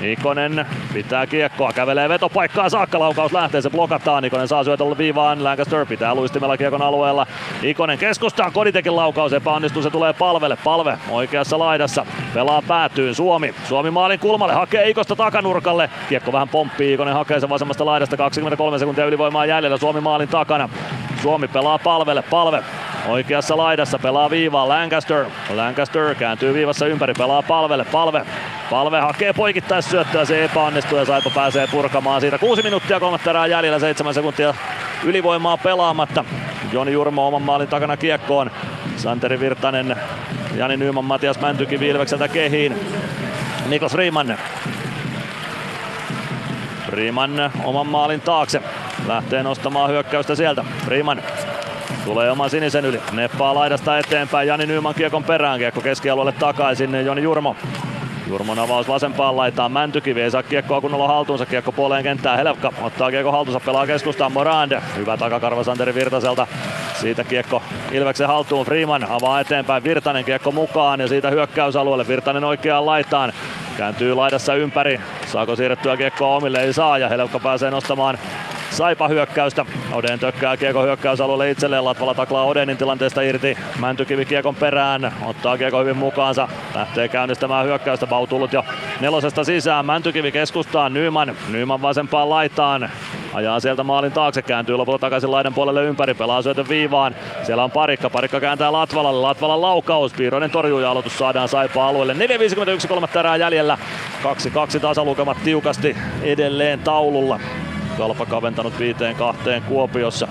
[0.02, 4.24] Ikonen pitää kiekkoa, kävelee vetopaikkaa saakka, laukaus lähtee, se blokataan.
[4.24, 7.26] Ikonen saa syötellä viivaan, Lancaster pitää luistimella kiekon alueella.
[7.62, 10.58] Ikonen keskustaa, Koditekin laukaus epäonnistuu, se tulee palvelle.
[10.64, 13.54] Palve oikeassa laidassa, pelaa päätyyn Suomi.
[13.68, 15.90] Suomi maalin kulmalle, hakee Ikosta takanurkalle.
[16.08, 20.68] Kiekko vähän pomppii, Ikonen hakee sen vasemmasta laidasta, 23 sekuntia ylivoimaa jäljellä, Suomi maalin takana.
[21.22, 22.62] Suomi pelaa palvelle, palve
[23.08, 25.24] Oikeassa laidassa pelaa viivaa Lancaster.
[25.54, 28.26] Lancaster kääntyy viivassa ympäri, pelaa palvelle, palve.
[28.70, 32.38] Palve hakee poikittais syöttöä, se epäonnistuu ja Saipa pääsee purkamaan siitä.
[32.38, 34.54] Kuusi minuuttia kolmatta erää jäljellä, seitsemän sekuntia
[35.04, 36.24] ylivoimaa pelaamatta.
[36.72, 38.50] Joni Jurmo oman maalin takana kiekkoon.
[38.96, 39.96] Santeri Virtanen,
[40.56, 42.76] Jani Nyman, Matias Mäntyki Vilvekseltä kehiin.
[43.68, 44.38] Niklas Riemann.
[46.92, 48.62] Riemann oman maalin taakse.
[49.06, 50.64] Lähtee nostamaan hyökkäystä sieltä.
[50.88, 51.22] Riemann
[52.04, 53.00] Tulee oman sinisen yli.
[53.12, 54.48] Neppaa laidasta eteenpäin.
[54.48, 55.58] Jani Nyman kiekon perään.
[55.58, 57.04] Kiekko keskialueelle takaisin.
[57.06, 57.56] Joni Jurmo.
[58.28, 59.72] Jurmon avaus vasempaan laitaan.
[59.72, 61.46] Mäntykivi ei saa kiekkoa kunnolla haltuunsa.
[61.46, 62.38] Kiekko puoleen kenttään.
[62.38, 63.60] Helpka ottaa kiekko haltuunsa.
[63.66, 64.82] Pelaa keskustaan Morande.
[64.96, 66.46] Hyvä takakarva Santeri Virtaselta.
[66.94, 68.66] Siitä kiekko Ilveksen haltuun.
[68.66, 69.84] Freeman avaa eteenpäin.
[69.84, 72.08] Virtanen kiekko mukaan ja siitä hyökkäysalueelle.
[72.08, 73.32] Virtanen oikeaan laitaan.
[73.76, 75.00] Kääntyy laidassa ympäri.
[75.26, 76.62] Saako siirrettyä kiekkoa omille?
[76.62, 78.18] Ei saa ja Helpka pääsee nostamaan
[78.72, 79.66] Saipa hyökkäystä.
[79.92, 81.84] Oden tökkää kiekko hyökkäysalueelle itselleen.
[81.84, 83.58] Latvala taklaa Odenin tilanteesta irti.
[83.80, 85.12] Mäntykivi kiekon perään.
[85.26, 86.48] Ottaa kiekko hyvin mukaansa.
[86.74, 88.10] Lähtee käynnistämään hyökkäystä.
[88.12, 88.64] Bau tullut jo
[89.00, 89.86] nelosesta sisään.
[89.86, 90.94] Mäntykivi keskustaan.
[90.94, 91.36] Nyman.
[91.48, 92.90] Nyman vasempaan laitaan.
[93.34, 97.14] Ajaa sieltä maalin taakse, kääntyy lopulta takaisin laidan puolelle ympäri, pelaa syötön viivaan.
[97.42, 102.14] Siellä on parikka, parikka kääntää Latvalalle, Latvalan laukaus, Piiroinen torjuu ja aloitus saadaan Saipa alueelle.
[102.14, 103.78] 4.51 kolmatta erää jäljellä,
[104.76, 107.40] 2-2 tasalukemat tiukasti edelleen taululla.
[107.98, 110.28] Kalpa kaventanut viiteen kahteen Kuopiossa.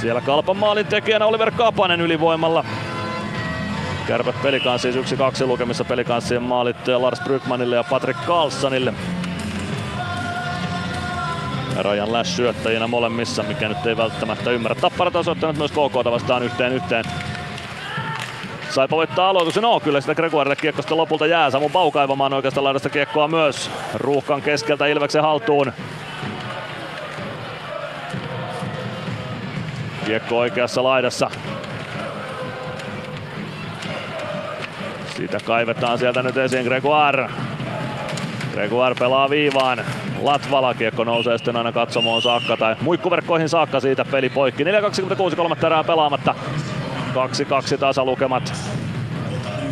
[0.00, 2.64] Siellä Kalpan maalin tekijänä Oliver Kapanen ylivoimalla.
[4.06, 8.94] Kärpät pelikanssi siis yksi kaksi lukemissa pelikanssien maalit Lars Brykmanille ja Patrick Carlsonille.
[11.76, 14.80] Rajan Lash syöttäjinä molemmissa, mikä nyt ei välttämättä ymmärrä.
[14.80, 17.04] Tapparat on soittanut myös KK vastaan yhteen yhteen.
[18.70, 19.62] Saipa voittaa aloituksen.
[19.62, 21.50] No, kyllä sitä Gregoirille kiekkosta lopulta jää.
[21.50, 23.70] Samu Bau kaivamaan oikeasta laidasta kiekkoa myös.
[23.94, 25.72] Ruuhkan keskeltä Ilveksen haltuun.
[30.06, 31.30] Kiekko oikeassa laidassa.
[35.16, 37.28] Siitä kaivetaan sieltä nyt esiin Gregoire.
[38.52, 39.84] Gregoire pelaa viivaan.
[40.22, 44.64] Latvala kiekko nousee sitten aina katsomoon saakka tai muikkuverkkoihin saakka siitä peli poikki.
[44.64, 46.34] 4.26 kolmatta erää pelaamatta.
[47.74, 48.54] 2-2 tasalukemat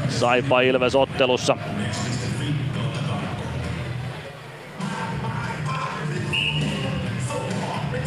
[0.09, 1.57] Saipa Ilves ottelussa.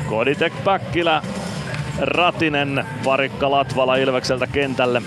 [0.10, 1.22] Koditek Päkkilä,
[2.02, 5.02] Ratinen, Parikka Latvala Ilvekseltä kentälle.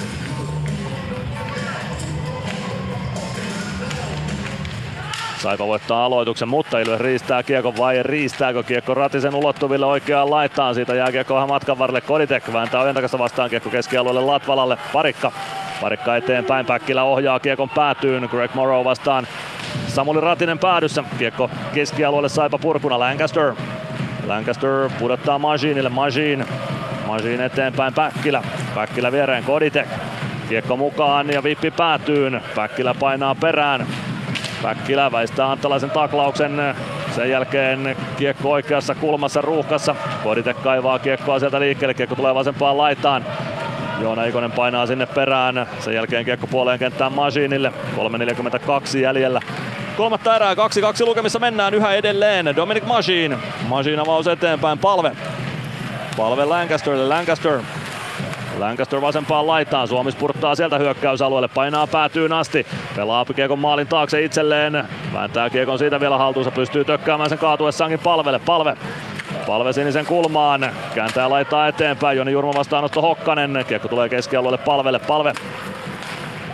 [5.48, 10.74] Saipa voittaa aloituksen, mutta Ilves riistää kiekon vai riistääkö kiekko Ratisen ulottuville oikeaan laitaan.
[10.74, 12.52] Siitä jää kiekko vähän matkan varrelle Koditek.
[12.52, 14.78] Vääntää ojentakasta vastaan kiekko keskialueelle Latvalalle.
[14.92, 15.32] Parikka.
[15.80, 16.66] Parikka eteenpäin.
[16.66, 18.28] Päkkilä ohjaa kiekon päätyyn.
[18.30, 19.26] Greg Morrow vastaan
[19.86, 21.04] Samuli Ratinen päädyssä.
[21.18, 22.98] Kiekko keskialueelle Saipa purkuna.
[22.98, 23.54] Lancaster.
[24.26, 25.88] Lancaster pudottaa Majinille.
[25.88, 26.44] Majin.
[27.06, 28.42] Majin eteenpäin Päkkilä.
[28.74, 29.88] Päkkilä viereen Koditek.
[30.48, 32.42] Kiekko mukaan ja vippi päätyyn.
[32.54, 33.86] Päkkilä painaa perään.
[34.62, 36.74] Päkkilä väistää Antalaisen taklauksen.
[37.14, 39.94] Sen jälkeen kiekko oikeassa kulmassa ruuhkassa.
[40.22, 41.94] Kodite kaivaa kiekkoa sieltä liikkeelle.
[41.94, 43.24] Kiekko tulee vasempaan laitaan.
[44.00, 45.66] Joona Ikonen painaa sinne perään.
[45.80, 47.72] Sen jälkeen kiekko puoleen kenttään Masiinille.
[48.92, 49.40] 3.42 jäljellä.
[49.96, 50.56] Kolmatta erää, 2-2
[51.04, 52.56] lukemissa mennään yhä edelleen.
[52.56, 53.38] Dominic Machine.
[53.68, 55.12] Machine avaus eteenpäin, palve.
[56.16, 57.60] Palve Lancasterille, Lancaster
[58.58, 64.84] Lancaster vasempaan laitaan, Suomi spurttaa sieltä hyökkäysalueelle, painaa päätyyn asti, pelaa kiekon maalin taakse itselleen,
[65.12, 68.76] vääntää kiekon siitä vielä haltuunsa, pystyy tökkäämään sen kaatuessaankin palvelle, palve.
[69.46, 74.58] Palve sinisen kulmaan, kääntää laittaa eteenpäin, Joni Jurmo vastaanotto Hokkanen, kiekko tulee keskialueelle.
[74.58, 75.32] Palvelle, palve.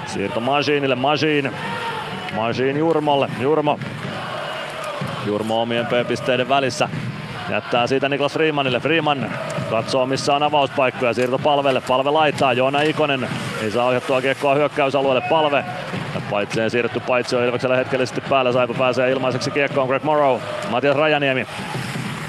[0.06, 1.52] Siirto Majinille, Majin.
[2.36, 3.78] Majin Jurmolle, Jurmo.
[5.26, 6.88] Jurmo omien P-pisteiden välissä.
[7.54, 8.80] Jättää siitä Niklas Freemanille.
[8.80, 9.32] Freeman
[9.70, 11.12] katsoo missä on avauspaikkoja.
[11.12, 11.80] Siirto palvelle.
[11.80, 12.52] Palve laittaa.
[12.52, 13.28] Joona Ikonen
[13.62, 15.22] ei saa ohjattua kiekkoa hyökkäysalueelle.
[15.28, 15.64] Palve.
[16.30, 18.52] Paitsi siirretty paitsi on Ilveksellä hetkellisesti päällä.
[18.52, 20.40] Saipa pääsee ilmaiseksi kiekkoon Greg Morrow.
[20.70, 21.46] Matias Rajaniemi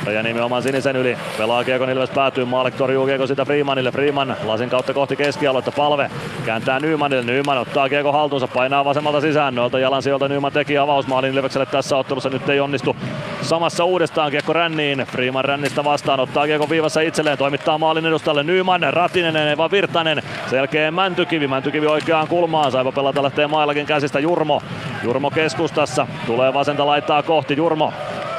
[0.06, 1.18] Rajaniemi oman sinisen yli.
[1.38, 2.46] Pelaa Kiekon Ilves päätyy.
[2.46, 3.92] Maalek torjuu Kiekko sitä Freemanille.
[3.92, 5.72] Freeman lasin kautta kohti keskialuetta.
[5.72, 6.12] Palve
[6.46, 7.24] kääntää Nymanille.
[7.24, 8.48] Nyman ottaa Kiekko haltuunsa.
[8.48, 9.56] Painaa vasemmalta sisään.
[9.56, 12.30] Noilta jalan sieltä Nyman teki avausmaalin Ilvekselle tässä ottelussa.
[12.30, 12.96] Nyt ei onnistu
[13.42, 15.00] samassa uudestaan kiekko ränniin.
[15.00, 20.24] Freeman rännistä vastaan ottaa kiekko viivassa itselleen, toimittaa maalin edustalle Nyman, Ratinen, Eva Virtanen.
[20.50, 22.72] Selkeä Mäntykivi, Mäntykivi oikeaan kulmaan.
[22.72, 24.62] Saipa pelata lähtee maillakin käsistä Jurmo.
[25.04, 27.94] Jurmo keskustassa, tulee vasenta laittaa kohti Jurmo.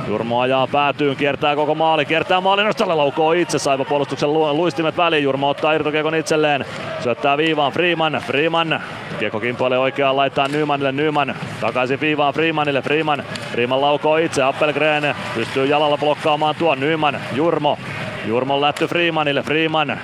[0.09, 4.97] Jurmo ajaa päätyyn, kiertää koko maali, kiertää maalin nostalle, laukoo itse, saipa puolustuksen lu- luistimet
[4.97, 6.65] väliin, Jurmo ottaa irtokiekon itselleen,
[7.03, 8.81] syöttää viivaan Freeman, Freeman,
[9.19, 15.67] kiekko kimpoilee oikeaan, laittaa Nymanille, Nyman, takaisin viivaan Freemanille, Freeman, Freeman laukoo itse, Appelgren pystyy
[15.67, 17.79] jalalla blokkaamaan tuon, Nyman, Jurmo,
[18.27, 20.01] Jurmo lätty Freemanille, Freeman,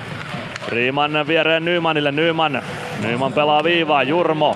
[0.69, 2.61] Freeman viereen Nymanille, Nyman,
[3.01, 4.55] Nyman pelaa viivaa, Jurmo,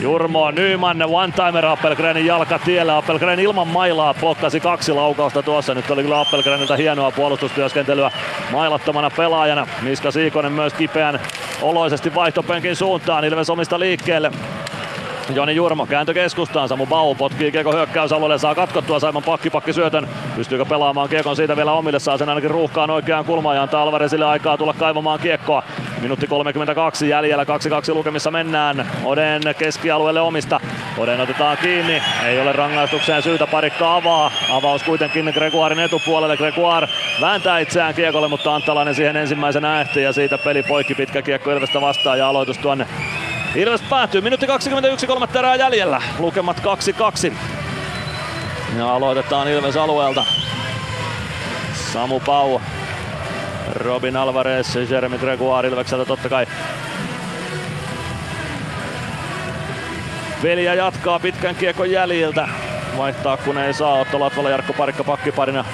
[0.00, 2.96] Jurmo Nyman, one-timer Appelgrenin jalka tiellä.
[2.96, 5.74] Appelgren ilman mailaa blokkasi kaksi laukausta tuossa.
[5.74, 8.10] Nyt oli kyllä Appelgrenilta hienoa puolustustyöskentelyä
[8.52, 9.66] mailattomana pelaajana.
[9.82, 11.20] Miska Siikonen myös kipeän
[11.62, 13.24] oloisesti vaihtopenkin suuntaan.
[13.24, 14.30] Ilves omista liikkeelle.
[15.32, 20.08] Joni Jurmo kääntö keskustaan, Samu Bau potkii Kiekko hyökkäysalueelle, saa katkottua Saiman pakkipakki syötön.
[20.36, 24.24] Pystyykö pelaamaan Kiekon siitä vielä omille, saa sen ainakin ruuhkaan oikeaan kulmaan ja antaa Alvarezille
[24.24, 25.62] aikaa tulla kaivamaan Kiekkoa.
[26.00, 27.46] Minuutti 32 jäljellä, 2-2
[27.94, 28.86] lukemissa mennään.
[29.04, 30.60] Oden keskialueelle omista.
[30.98, 34.30] Oden otetaan kiinni, ei ole rangaistukseen syytä, parikka avaa.
[34.50, 36.36] Avaus kuitenkin Gregoirin etupuolelle.
[36.36, 36.88] Gregoire
[37.20, 41.80] vääntää itseään Kiekolle, mutta Anttalainen siihen ensimmäisenä ehti ja siitä peli poikki pitkä Kiekko Ilvestä
[41.80, 42.86] vastaan ja aloitus tuonne
[43.54, 44.20] Ilves päättyy.
[44.20, 46.02] Minuutti 21, kolmatta erää jäljellä.
[46.18, 46.62] Lukemat
[47.28, 47.32] 2-2.
[48.78, 50.24] Ja aloitetaan Ilves alueelta.
[51.92, 52.60] Samu Pau,
[53.74, 56.46] Robin Alvarez, Jeremy Gregoire Ilvekseltä totta kai.
[60.42, 62.48] Peliä jatkaa pitkän kiekon jäljiltä.
[62.96, 63.94] Vaihtaa kun ei saa.
[63.94, 65.64] Otto Latvala, Jarkko Parikka pakkiparina.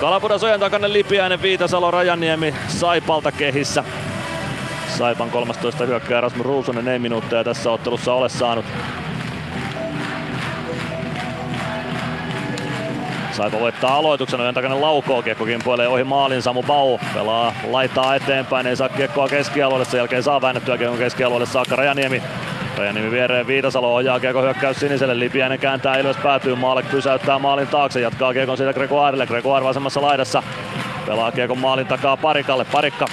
[0.00, 3.84] Kalapuda Sojan takana Lipiäinen, Viitasalo, Rajaniemi Saipalta kehissä.
[4.88, 8.64] Saipan 13 hyökkää Rasmus Ruusunen ei minuutteja tässä ottelussa ole saanut.
[13.32, 18.66] Saipa voittaa aloituksen, ojan takana laukoo, kiekko kimpoilee ohi maalin, Samu Bau pelaa, laittaa eteenpäin,
[18.66, 22.22] ei saa kiekkoa keskialueelle, sen jälkeen saa väännettyä kiekon keskialueelle saakka Rajaniemi.
[22.78, 28.00] Rajaniemi viereen Viitasalo ohjaa kiekko hyökkäys siniselle, Lipiäinen kääntää Ilves päätyy, maalle pysäyttää maalin taakse,
[28.00, 30.42] jatkaa kiekon siitä Gregoirelle, Gregoire vasemmassa laidassa.
[31.06, 33.06] Pelaa kiekon maalin takaa Parikalle, Parikka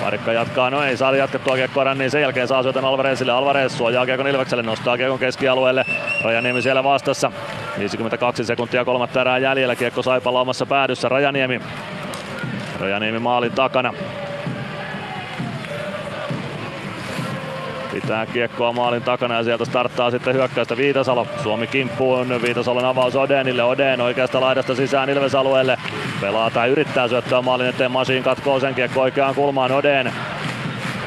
[0.00, 3.32] Parikka jatkaa, no ei saa jatkettua kiekkoa niin sen jälkeen saa syötän Alvarezille.
[3.32, 5.84] Alvarez suojaa kiekon Ilvekselle, nostaa kiekon keskialueelle.
[6.24, 7.32] Rajaniemi siellä vastassa.
[7.78, 11.08] 52 sekuntia kolmatta erää jäljellä, kiekko Saipalla omassa päädyssä.
[11.08, 11.60] Rajaniemi.
[12.80, 13.92] Rajaniemi maalin takana.
[18.02, 21.26] Pitää kiekkoa maalin takana ja sieltä starttaa sitten hyökkäystä Viitasalo.
[21.42, 23.62] Suomi kimppuun, Viitasalon avaus Odenille.
[23.64, 25.78] Oden oikeasta laidasta sisään Ilves alueelle.
[26.20, 27.90] Pelaa tai yrittää syöttää maalin eteen.
[27.90, 30.12] Masiin katkoo sen kiekko oikeaan kulmaan Oden.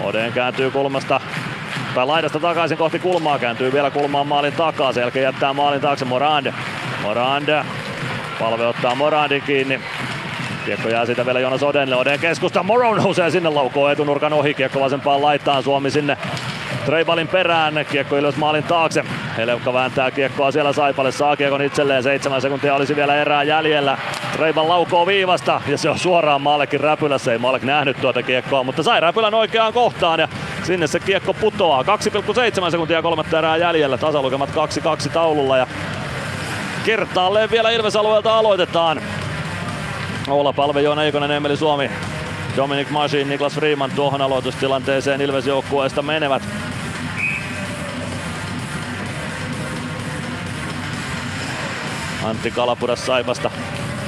[0.02, 1.22] Oden kääntyy kulmasta
[1.96, 4.94] tai laidasta takaisin kohti kulmaa, kääntyy vielä kulmaan maalin takaa.
[4.94, 6.54] Sen jälkeen jättää maalin taakse Morand.
[7.02, 7.64] Morand.
[8.40, 9.80] Palve ottaa Morandin kiinni.
[10.66, 11.96] Kiekko jää siitä vielä Jonas Odenille.
[11.96, 12.64] Oden keskusta.
[12.64, 14.54] Moro nousee sinne laukoo etunurkan ohi.
[14.54, 16.18] Kiekko vasempaan laittaa Suomi sinne
[16.90, 19.04] Treibalin perään, kiekko ylös maalin taakse.
[19.38, 23.98] Helevka vääntää kiekkoa siellä Saipalle, saa kiekon itselleen, seitsemän sekuntia olisi vielä erää jäljellä.
[24.34, 28.84] Treibal laukoo viivasta ja se on suoraan Maallekin räpylässä, ei Maalek nähnyt tuota kiekkoa, mutta
[28.84, 30.28] sai räpylän oikeaan kohtaan ja
[30.64, 31.84] sinne se kiekko putoaa.
[31.84, 35.68] 2,7 sekuntia kolmatta erää jäljellä, tasalukemat 2-2 taululla ja
[36.86, 39.02] kertaalleen vielä Ilves-alueelta aloitetaan.
[40.30, 41.92] Oula Palve, Joona Eikonen, Emeli Suomi,
[42.58, 46.44] Dominic Masin, Niklas Freeman tuohon aloitustilanteeseen Ilves joukkueesta menevät.
[52.24, 53.52] Antti Kalapudas Saipasta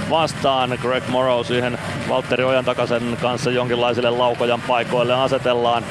[0.10, 0.78] vastaan.
[0.82, 5.84] Greg Morrow siihen Valtteri Ojan takaisen kanssa jonkinlaisille laukojan paikoille asetellaan.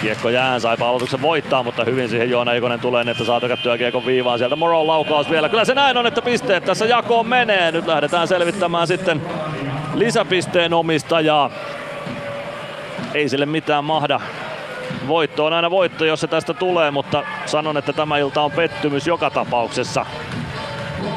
[0.00, 3.78] Kiekko jään, Saipa aloituksen voittaa, mutta hyvin siihen Joona Ikonen tulee, niin että saa tökättyä
[3.78, 4.38] kiekon viivaan.
[4.38, 5.48] Sieltä Moron laukaus vielä.
[5.48, 7.72] Kyllä se näin on, että pisteet tässä jakoon menee.
[7.72, 9.22] Nyt lähdetään selvittämään sitten
[9.94, 11.50] lisäpisteen omistajaa.
[13.14, 14.20] Ei sille mitään mahda.
[15.08, 19.06] Voitto on aina voitto, jos se tästä tulee, mutta sanon, että tämä ilta on pettymys
[19.06, 20.06] joka tapauksessa.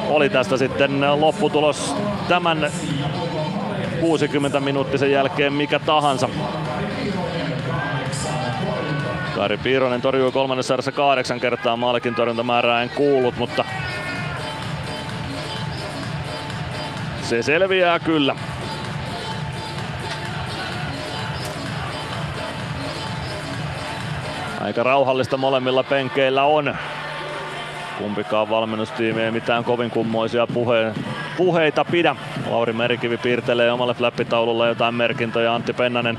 [0.08, 1.94] Oli tästä sitten lopputulos
[2.28, 2.70] tämän
[4.00, 6.28] 60 minuuttisen jälkeen mikä tahansa.
[9.34, 13.64] Kari Piironen torjui kolmannessa erässä kahdeksan kertaa maalikin torjuntamäärää en kuullut, mutta
[17.22, 18.36] se selviää kyllä.
[24.60, 26.74] Aika rauhallista molemmilla penkeillä on.
[27.98, 30.94] Kumpikaan valmennustiimi ei mitään kovin kummoisia puhe-
[31.36, 32.16] puheita pidä.
[32.50, 35.54] Lauri Merikivi piirtelee omalle flappitaululla jotain merkintöjä.
[35.54, 36.18] Antti Pennanen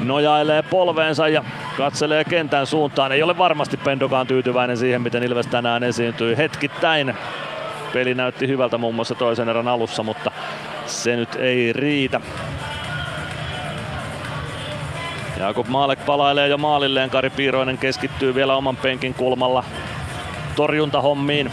[0.00, 1.44] nojailee polveensa ja
[1.76, 3.12] katselee kentän suuntaan.
[3.12, 7.14] Ei ole varmasti Pendokaan tyytyväinen siihen, miten Ilves tänään esiintyi hetkittäin.
[7.92, 10.30] Peli näytti hyvältä muun muassa toisen erän alussa, mutta
[10.86, 12.20] se nyt ei riitä.
[15.38, 19.64] Jakub Maalek palailee jo maalilleen, Kari Piiroinen keskittyy vielä oman penkin kulmalla
[20.56, 21.52] torjuntahommiin.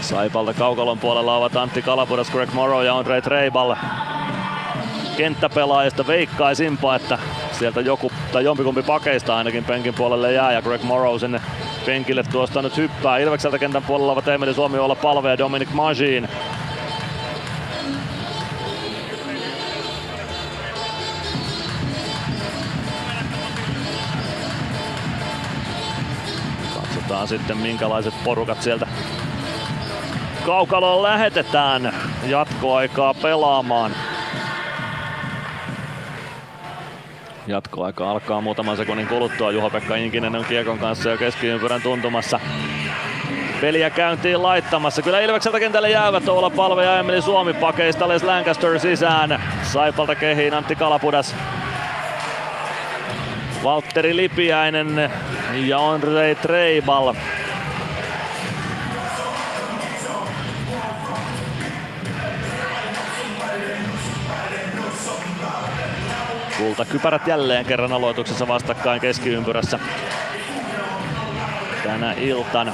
[0.00, 3.74] Saipalta kaukalon puolella ovat Antti Kalapudas, Greg Morrow ja Andre Treibal.
[5.16, 7.18] Kenttäpelaajista veikkaisimpa, että
[7.52, 11.40] sieltä joku tai jompikumpi pakeista ainakin penkin puolelle jää ja Greg Morrow sinne
[11.86, 13.18] penkille tuosta nyt hyppää.
[13.18, 16.28] Ilvekseltä kentän puolella ovat Emeli Suomi olla palve ja Dominic Majin.
[26.74, 28.86] Katsotaan sitten minkälaiset porukat sieltä
[30.46, 31.94] kaukaloon lähetetään
[32.26, 33.92] jatkoaikaa pelaamaan.
[37.46, 39.52] Jatkoaika alkaa muutaman sekunnin kuluttua.
[39.52, 42.40] Juha-Pekka Inkinen on kiekon kanssa jo keskiympyrän tuntumassa.
[43.60, 45.02] Peliä käyntiin laittamassa.
[45.02, 48.08] Kyllä Ilvekseltä kentälle jäävät olla Palve ja Emeli Suomi pakeista.
[48.08, 49.42] Les Lancaster sisään.
[49.62, 51.34] Saipalta kehiin Antti Kalapudas.
[53.64, 55.10] Valtteri Lipiäinen
[55.54, 57.14] ja Andre Treibal.
[66.58, 69.78] Kultakypärät jälleen kerran aloituksessa vastakkain keskiympyrässä
[71.82, 72.72] tänä iltana.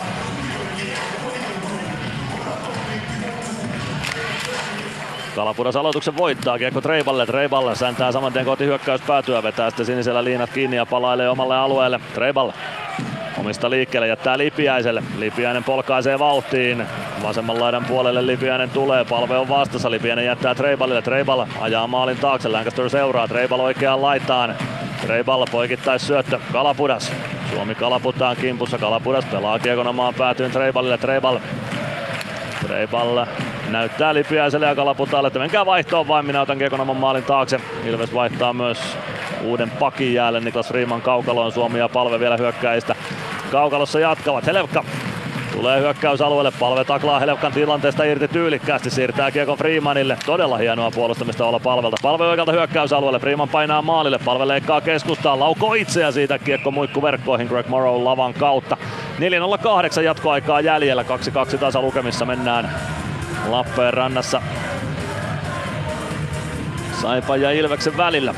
[5.37, 10.51] Kalapudas aloituksen voittaa, kiekko Treiballe, Treiballe säntää saman tien kohti hyökkäyspäätyä, vetää sitten sinisellä liinat
[10.51, 12.01] kiinni ja palailee omalle alueelle.
[12.15, 12.55] Treiballe
[13.39, 15.03] omista liikkeelle, jättää Lipiäiselle.
[15.19, 16.87] Lipiäinen polkaisee vauhtiin.
[17.23, 19.05] Vasemman laidan puolelle Lipiäinen tulee.
[19.05, 19.91] Palve on vastassa.
[19.91, 21.03] Lipiäinen jättää Treiballille.
[21.03, 22.49] Treiball ajaa maalin taakse.
[22.49, 23.29] Lancaster seuraa.
[23.29, 24.57] Treiball oikeaan laitaan.
[25.07, 26.39] Treiball poikittais syöttö.
[26.53, 27.13] Kalapudas.
[27.55, 28.79] Suomi kalaputtaan kimpussa.
[28.79, 30.99] Kalapudas pelaa kiekon omaan päätyyn Treiballille.
[30.99, 31.39] Treiball.
[32.67, 33.25] Treiball
[33.71, 37.61] näyttää Lipiäiselle ja Kalaputalle, että menkää vaihtoon vain, minä otan kiekon oman maalin taakse.
[37.85, 38.79] Ilves vaihtaa myös
[39.45, 41.53] uuden pakin jäälle Niklas Riiman kaukaloon.
[41.53, 42.95] Suomi ja palve vielä hyökkäistä.
[43.53, 44.47] Kaukalossa jatkavat.
[44.47, 44.85] Helevka
[45.53, 46.53] tulee hyökkäysalueelle.
[46.61, 48.91] Palve taklaa Helevkan tilanteesta irti tyylikkäästi.
[48.91, 50.19] Siirtää kiekon Freemanille.
[50.27, 51.97] Todella hienoa puolustamista olla palvelta.
[52.03, 53.19] Palve oikealta hyökkäysalueelle.
[53.19, 54.19] Freeman painaa maalille.
[54.25, 55.41] Palve leikkaa keskustaan.
[55.41, 58.77] Laukoo itseä siitä kiekko muikku verkkoihin Greg Morrow lavan kautta.
[59.97, 61.03] 4.08 jatkoaikaa jäljellä.
[61.55, 62.71] 2-2 tasa lukemissa mennään
[63.49, 64.43] Lappeenrannassa.
[67.03, 68.35] Saipa ja Ilveksen välillä.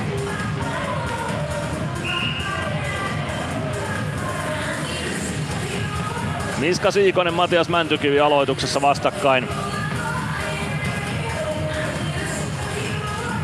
[6.58, 9.49] Miska Siikonen, Matias Mäntykivi aloituksessa vastakkain.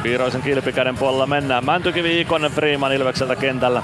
[0.02, 1.64] Piiroisen kilpikäden puolella mennään.
[1.64, 3.82] Mäntykivi, Ikonen, Freeman Ilvekseltä kentällä.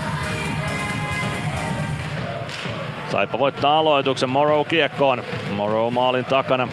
[3.12, 5.22] Saipa voittaa aloituksen Morrow kiekkoon.
[5.50, 6.68] Morrow maalin takana.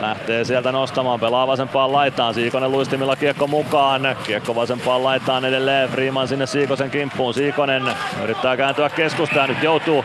[0.00, 2.34] Lähtee sieltä nostamaan, pelaa vasempaan laitaan.
[2.34, 4.16] Siikonen luistimilla kiekko mukaan.
[4.26, 5.88] Kiekko vasempaan laitaan edelleen.
[5.88, 7.34] Freeman sinne Siikosen kimppuun.
[7.34, 7.82] Siikonen
[8.22, 9.48] yrittää kääntyä keskustaan.
[9.48, 10.04] Nyt joutuu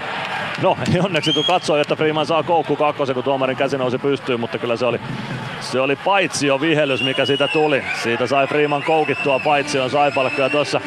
[0.61, 4.58] No, onneksi tu katsoi, että Freeman saa koukku kakkosen, kun tuomarin käsi nousi pystyyn, mutta
[4.58, 5.00] kyllä se oli,
[5.59, 7.84] se oli paitsi jo vihellys, mikä siitä tuli.
[8.03, 10.82] Siitä sai Freeman koukittua paitsi on Saipalle kyllä tuossa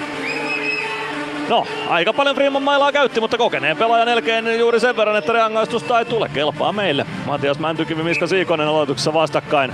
[1.48, 5.98] No, aika paljon Freeman mailaa käytti, mutta kokeneen pelaajan elkeen juuri sen verran, että rangaistusta
[5.98, 6.28] ei tule.
[6.34, 7.06] Kelpaa meille.
[7.26, 9.72] Matias Mäntykivi, Miska Siikonen aloituksessa vastakkain.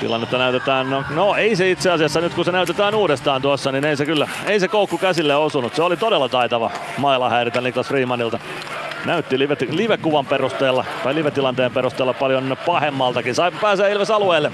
[0.00, 3.84] Tilannetta näytetään, no, no ei se itse asiassa nyt kun se näytetään uudestaan tuossa, niin
[3.84, 5.74] ei se kyllä, ei se koukku käsille osunut.
[5.74, 8.38] Se oli todella taitava maila häiritä Niklas Freemanilta.
[9.04, 13.34] Näytti live, live-kuvan perusteella tai live-tilanteen perusteella paljon pahemmaltakin.
[13.34, 14.52] Sai pääsee Ilves alueelle.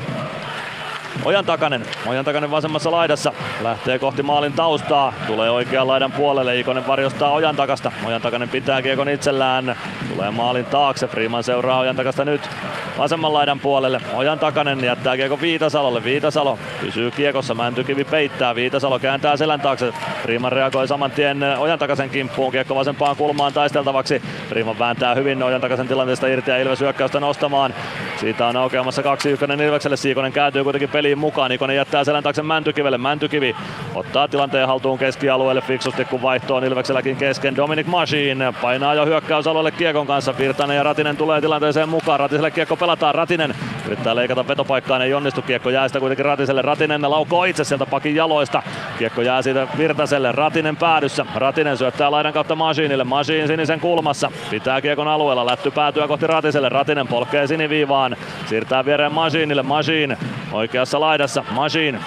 [1.24, 3.32] Ojan Takanen, Ojan Takanen vasemmassa laidassa,
[3.62, 8.82] lähtee kohti maalin taustaa, tulee oikean laidan puolelle, Ikonen varjostaa Ojan takasta, Ojan Takanen pitää
[8.82, 9.76] kiekon itsellään,
[10.14, 12.50] tulee maalin taakse, Freeman seuraa Ojan takasta nyt
[12.98, 19.36] vasemman laidan puolelle, Ojan Takanen jättää kiekon Viitasalolle, Viitasalo pysyy kiekossa, Mäntykivi peittää, Viitasalo kääntää
[19.36, 19.92] selän taakse,
[20.22, 25.60] Freeman reagoi saman tien Ojan Takasen kimppuun, kiekko vasempaan kulmaan taisteltavaksi, Freeman vääntää hyvin Ojan
[25.60, 26.80] Takasen tilanteesta irti ja Ilves
[27.20, 27.74] nostamaan,
[28.16, 31.52] siitä on aukeamassa kaksi ykkönen Ilvekselle, Siikonen kääntyy kuitenkin peliin mukaan.
[31.52, 32.98] Ikonen jättää selän taakse Mäntykivelle.
[32.98, 33.56] Mäntykivi
[33.94, 37.56] ottaa tilanteen haltuun keskialueelle fiksusti, kun vaihto on Ilvekselläkin kesken.
[37.56, 40.34] Dominic Machine painaa jo hyökkäysalueelle Kiekon kanssa.
[40.38, 42.20] Virtanen ja Ratinen tulee tilanteeseen mukaan.
[42.20, 43.14] Ratiselle Kiekko pelataan.
[43.14, 43.54] Ratinen
[43.86, 45.42] Yrittää leikata vetopaikkaan, ei onnistu.
[45.42, 46.62] Kiekko jää sitä kuitenkin Ratiselle.
[46.62, 48.62] Ratinen laukoo itse sieltä pakin jaloista.
[48.98, 50.32] Kiekko jää siitä Virtaselle.
[50.32, 51.26] Ratinen päädyssä.
[51.34, 53.04] Ratinen syöttää laidan kautta Masiinille.
[53.04, 54.30] Masiin sinisen kulmassa.
[54.50, 55.46] Pitää kiekon alueella.
[55.46, 56.68] Lätty päätyä kohti Ratiselle.
[56.68, 58.16] Ratinen polkee siniviivaan.
[58.46, 59.62] Siirtää viereen Masiinille.
[59.62, 60.16] Masiin
[60.52, 61.44] oikeassa laidassa.
[61.50, 62.00] Masiin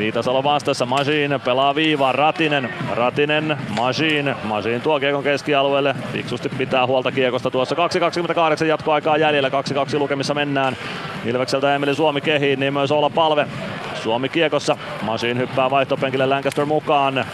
[0.00, 7.12] Viitasalo vastassa, Machine pelaa viivaan, Ratinen, Ratinen, Machine, Machine tuo kiekon keskialueelle, fiksusti pitää huolta
[7.12, 7.74] kiekosta tuossa.
[7.74, 9.52] 2.28 jatkoaikaa jäljellä, 2-2
[9.98, 10.76] lukemissa mennään.
[11.24, 13.46] Ilvekseltä Emeli Suomi kehiin, niin myös olla palve.
[13.94, 17.24] Suomi kiekossa, Machine hyppää vaihtopenkille Lancaster mukaan.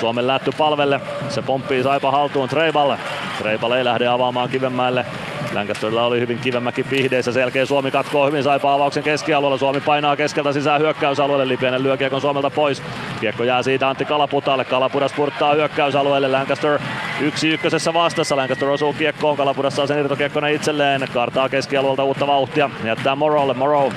[0.00, 2.98] Suomen lätty palvelle, se pomppii Saipa haltuun Treiballe.
[3.38, 5.06] Treibal ei lähde avaamaan Kivenmäelle
[5.54, 9.58] Lancasterilla oli hyvin kivemäki pihdeissä, sen jälkeen Suomi katkoo hyvin Saipa avauksen keskialueella.
[9.58, 12.82] Suomi painaa keskeltä sisään hyökkäysalueelle, Lipienen lyö kiekon Suomelta pois.
[13.20, 16.78] Kiekko jää siitä Antti Kalaputalle, Kalapudas spurttaa hyökkäysalueelle, Lancaster
[17.20, 22.70] yksi ykkösessä vastassa, Lancaster osuu kiekkoon, Kalapudas saa sen irtokiekkona itselleen, kartaa keskialueelta uutta vauhtia,
[22.84, 23.92] jättää Morolle, Moro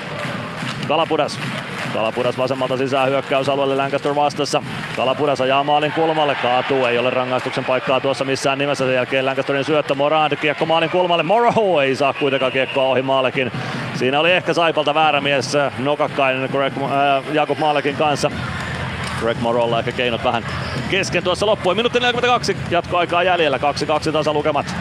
[0.88, 1.40] Kalapudas
[1.94, 4.64] Kalapudas vasemmalta sisään hyökkäysalueelle Lancaster vastassa.
[4.96, 8.86] Kalapudas ajaa maalin kulmalle, kaatuu, ei ole rangaistuksen paikkaa tuossa missään nimessä.
[8.86, 11.24] Sen jälkeen Lancasterin syöttö Morand, kiekko maalin kulmalle.
[11.24, 13.52] Moro ei saa kuitenkaan kiekkoa ohi maalekin.
[13.96, 18.32] Siinä oli ehkä Saipalta väärä mies nokakkainen Greg, äh, Jakub Maalekin kanssa.
[19.20, 20.46] Greg Morolla ehkä keinot vähän
[20.92, 21.76] kesken tuossa loppui.
[21.76, 24.76] Minuutti 42 jatkoaikaa jäljellä, 2-2 tasa lukemat.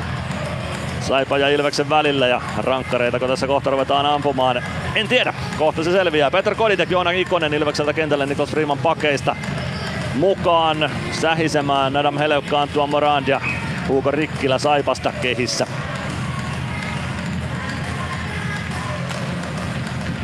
[1.08, 4.62] Saipa ja Ilveksen välillä ja rankkareita kun tässä kohta ruvetaan ampumaan.
[4.94, 6.30] En tiedä, kohta se selviää.
[6.30, 9.36] Peter Koditek, Joona Ikonen Ilvekseltä kentälle Nikos Freeman pakeista
[10.14, 13.40] mukaan sähisemään Adam Heleukka, Antua Morand ja
[13.88, 15.66] Hugo Rikkilä Saipasta kehissä.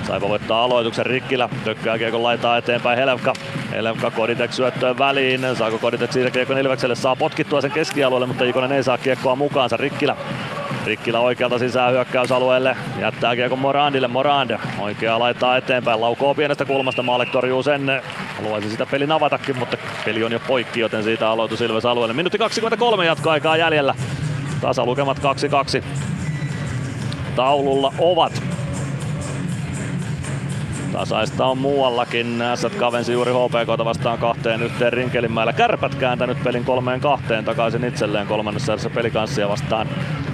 [0.07, 2.99] Saipa voittaa aloituksen Rikkilä, tökkää kiekon laitaa eteenpäin.
[2.99, 3.33] Helevka.
[3.71, 8.73] Helevka Koditek syöttöön väliin, saako Koditek siitä kiekon Ilvekselle, saa potkittua sen keskialueelle, mutta Ikonen
[8.73, 9.77] ei saa kiekkoa mukaansa.
[9.77, 10.17] Rikkilä.
[10.87, 17.31] Rikkilä oikealta sisään hyökkäysalueelle, jättää kiekon Morandille, Morand oikeaa laittaa eteenpäin, laukoo pienestä kulmasta, Maalek
[17.31, 18.03] torjuu sen,
[18.37, 22.15] haluaisi sitä pelin avatakin, mutta peli on jo poikki, joten siitä aloitus Ilves alueelle.
[22.15, 23.95] Minuutti 23 jatkoaikaa jäljellä,
[24.61, 25.85] tasalukemat 2-2
[27.37, 28.43] taululla ovat.
[30.95, 32.43] Tasaista on muuallakin.
[32.43, 35.53] Ässät kavensi juuri HPK vastaan kahteen yhteen Rinkelinmäellä.
[35.53, 39.89] Kärpät kääntänyt pelin kolmeen kahteen takaisin itselleen kolmannessa erässä pelikanssia vastaan.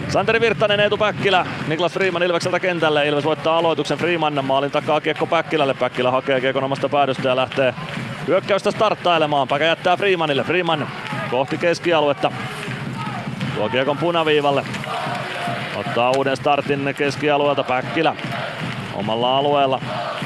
[0.08, 3.08] Santeri Virtanen, Eetu Päkkilä, Niklas Freeman Ilvekseltä kentälle.
[3.08, 5.74] Ilves voittaa aloituksen Freeman maalin takaa kiekko Päkkilälle.
[5.74, 7.74] Päkkilä hakee kiekon omasta päädystä ja lähtee
[8.26, 9.48] hyökkäystä starttailemaan.
[9.48, 10.44] Päkä jättää Freemanille.
[10.44, 10.88] Freeman
[11.30, 12.32] kohti keskialuetta.
[13.54, 14.64] Tuo kiekon punaviivalle.
[15.76, 18.16] Ottaa uuden startin keskialueelta Päkkilä
[18.94, 19.80] omalla alueella.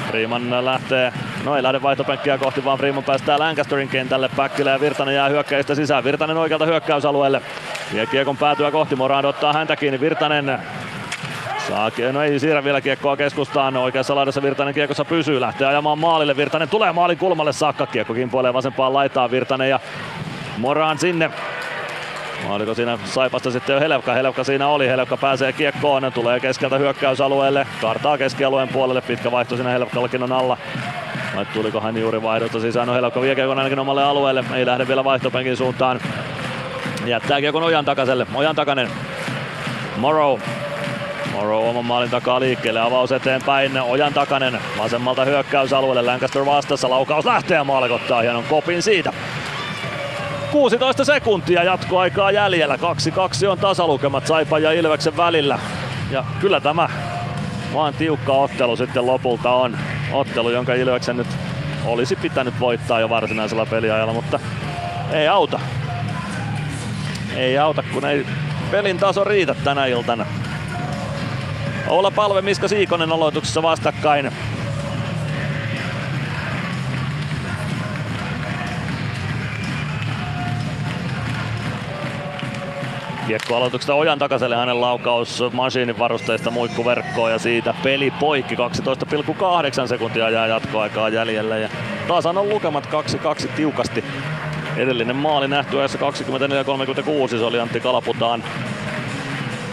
[0.08, 1.12] Freeman lähtee,
[1.44, 4.31] no ei lähde vaihtopenkkiä kohti, vaan Freeman päästää Lancasterin kentälle.
[4.36, 6.05] Päkkilä ja Virtanen jää hyökkäistä sisään.
[6.05, 7.42] Virtanen oikealta hyökkäysalueelle.
[7.92, 10.00] Vie kiekon päätyä kohti, Morad ottaa häntä kiinni.
[10.00, 10.58] Virtanen
[11.68, 13.76] Saa, no ei siirrä vielä kiekkoa keskustaan.
[13.76, 15.41] Oikeassa laidassa Virtanen kiekossa pysyy.
[15.41, 16.36] Lähtee ajamaan maalille.
[16.36, 17.86] Virtanen tulee maalin kulmalle saakka.
[17.86, 19.31] Kiekko kimpoilee vasempaan laitaan.
[19.31, 19.81] Virtanen ja
[20.58, 21.31] Moran sinne.
[22.48, 24.14] Oliko siinä Saipasta sitten jo Helevka?
[24.14, 24.89] Helevka siinä oli.
[24.89, 26.12] Helevka pääsee kiekkoon.
[26.14, 27.66] Tulee keskeltä hyökkäysalueelle.
[27.81, 29.00] Kartaa keskialueen puolelle.
[29.00, 30.58] Pitkä vaihto siinä Helevkallakin on alla.
[31.36, 32.86] Vai tuliko hän juuri vaihdosta sisään?
[32.86, 34.44] No Helevka vie kiekon ainakin omalle alueelle.
[34.55, 36.00] Ei lähde vielä vaihtopenkin suuntaan.
[37.05, 38.26] Jättää kiekon Ojan takaselle.
[38.34, 38.90] Ojan takainen.
[39.97, 40.40] Morrow
[41.34, 47.56] Morrow oman maalin takaa liikkeelle, avaus eteenpäin, Ojan takainen vasemmalta hyökkäysalueelle, Lancaster vastassa, laukaus lähtee
[47.56, 49.12] ja maalekottaa hienon kopin siitä.
[50.55, 52.78] 16 sekuntia jatkoaikaa jäljellä, 2-2
[53.49, 55.58] on tasalukemat Saipa ja Ilveksen välillä.
[56.10, 56.89] Ja kyllä tämä
[57.73, 59.78] vaan tiukka ottelu sitten lopulta on.
[60.12, 61.26] Ottelu, jonka Ilveksen nyt
[61.84, 64.41] olisi pitänyt voittaa jo varsinaisella peliajalla, mutta
[65.12, 65.60] ei auta.
[67.36, 68.26] Ei auta, kun ei
[68.70, 70.26] pelin taso riitä tänä iltana.
[71.89, 74.33] Olla Palve, Miska Siikonen aloituksessa vastakkain.
[83.26, 88.54] Kiekko aloituksesta Ojan takaselle hänen laukaus masiinin varusteista muikkuverkkoon ja siitä peli poikki.
[88.54, 91.68] 12,8 sekuntia jää jatkoaikaa jäljellä ja
[92.08, 92.88] tasan on lukemat
[93.44, 94.04] 2-2 tiukasti.
[94.76, 98.44] Edellinen maali nähty ajassa 24-36, se oli Antti Kalaputaan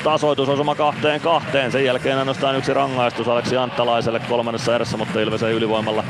[0.04, 1.72] tasoitusosuma kahteen kahteen.
[1.72, 6.04] Sen jälkeen ainoastaan yksi rangaistus Aleksi Anttalaiselle kolmannessa erässä, mutta Ilves ei ylivoimalla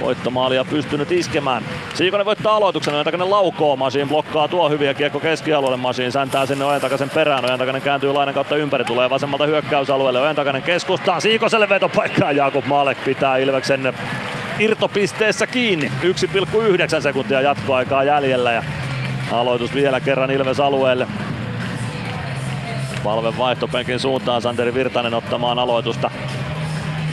[0.00, 1.62] voittomaalia pystynyt iskemään.
[1.94, 7.10] Siikonen voittaa aloituksen, Ojantakainen laukoo, Masiin blokkaa tuo hyviä kiekko keskialueelle, Masiin säntää sinne Ojantakaisen
[7.10, 13.04] perään, Ojantakainen kääntyy lainan kautta ympäri, tulee vasemmalta hyökkäysalueelle, Ojantakainen keskustaa, Siikoselle vetopaikkaa, Jakub Malek
[13.04, 13.94] pitää Ilveksen
[14.58, 18.62] irtopisteessä kiinni, 1,9 sekuntia jatkoaikaa jäljellä ja
[19.32, 21.06] aloitus vielä kerran Ilves alueelle.
[23.06, 26.10] Palve vaihtopenkin suuntaan Santeri Virtanen ottamaan aloitusta.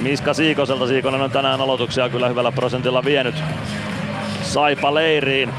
[0.01, 0.87] Miska Siikoselta.
[0.87, 3.35] Siikonen on tänään aloituksia kyllä hyvällä prosentilla vienyt
[4.41, 5.53] Saipa leiriin.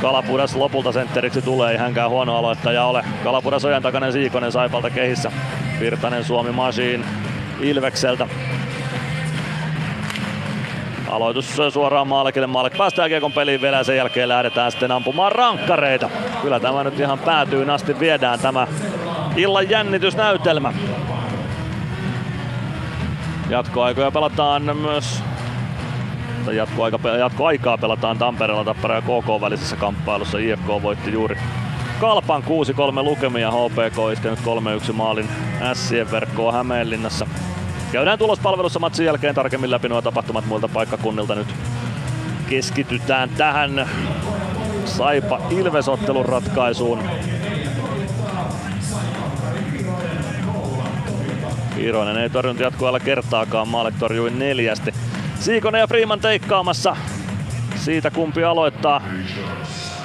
[0.00, 3.04] Kalapudas lopulta sentteriksi tulee, ei hänkään huono aloittaja ole.
[3.24, 5.32] Kalapudas ojan takainen Siikonen Saipalta kehissä.
[5.80, 7.04] Virtanen Suomi Masiin
[7.60, 8.28] Ilvekseltä.
[11.14, 12.46] Aloitus suoraan Maalekille.
[12.46, 16.10] Maalek päästään Kiekon peliin vielä sen jälkeen lähdetään sitten ampumaan rankkareita.
[16.42, 18.66] Kyllä tämä nyt ihan päätyy asti viedään tämä
[19.36, 20.72] illan jännitysnäytelmä.
[23.50, 25.22] Jatkoaikoja pelataan myös
[26.52, 30.38] jatkoaika, jatkoaikaa pelataan Tampereella Tappara ja KK välisessä kamppailussa.
[30.38, 31.38] IFK voitti juuri
[32.00, 32.46] Kalpan 6-3
[33.02, 33.50] lukemia.
[33.50, 34.38] HPK iskenyt
[34.88, 35.28] 3-1 maalin
[35.72, 37.26] Sien verkkoa Hämeenlinnassa.
[37.94, 41.34] Käydään tulospalvelussa matsin jälkeen tarkemmin läpi nuo tapahtumat muilta paikkakunnilta.
[41.34, 41.54] Nyt
[42.48, 43.88] keskitytään tähän
[44.84, 46.98] Saipa Ilves-ottelun ratkaisuun.
[51.76, 54.94] Iroinen ei torjunut jatkoalla kertaakaan, Maalek torjui neljästi.
[55.40, 56.96] Siikonen ja Freeman teikkaamassa
[57.76, 59.02] siitä kumpi aloittaa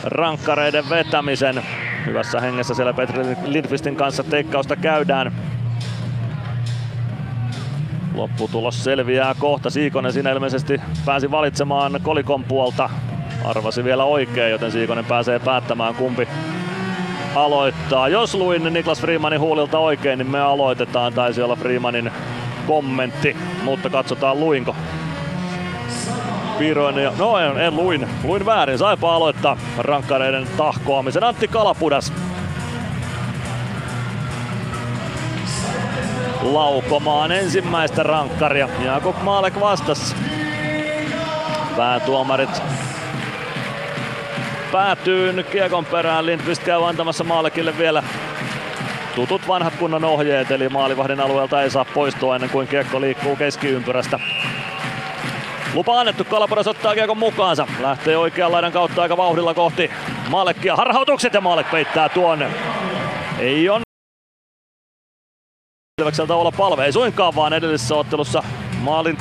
[0.03, 1.63] rankkareiden vetämisen.
[2.05, 5.48] Hyvässä hengessä siellä Petri Lindqvistin kanssa teikkausta käydään.
[8.15, 9.69] Lopputulos selviää kohta.
[9.69, 12.89] Siikonen siinä ilmeisesti pääsi valitsemaan kolikon puolta.
[13.43, 16.27] Arvasi vielä oikein, joten Siikonen pääsee päättämään kumpi
[17.35, 18.07] aloittaa.
[18.07, 21.13] Jos luin Niklas Freemanin huulilta oikein, niin me aloitetaan.
[21.13, 22.11] Taisi olla Freemanin
[22.67, 24.75] kommentti, mutta katsotaan luinko.
[26.57, 27.11] Piiroinen ja...
[27.17, 28.07] No en, en luin.
[28.23, 28.77] Luin väärin.
[28.77, 31.23] Saipa aloittaa rankkareiden tahkoamisen.
[31.23, 32.13] Antti Kalapudas
[36.41, 38.69] laukomaan ensimmäistä rankkaria.
[38.85, 40.15] Jakob Maalek vastassa.
[41.77, 42.61] Päätuomarit
[44.71, 46.25] päätyy kiekon perään.
[46.25, 48.03] Lindqvist käy antamassa Maalekille vielä
[49.15, 54.19] tutut vanhat kunnon ohjeet, eli maalivahdin alueelta ei saa poistua ennen kuin kiekko liikkuu keskiympyrästä.
[55.73, 57.67] Lupa annettu, Kalapudas ottaa kiekon mukaansa.
[57.79, 59.91] Lähtee oikean laidan kautta aika vauhdilla kohti
[60.29, 60.75] Maalekkia.
[60.75, 62.51] Harhautukset ja Maalek peittää tuonne.
[63.39, 63.81] Ei on
[65.99, 68.43] Ilvekseltä olla palve, ei suinkaan vaan edellisessä ottelussa
[68.81, 69.17] maalin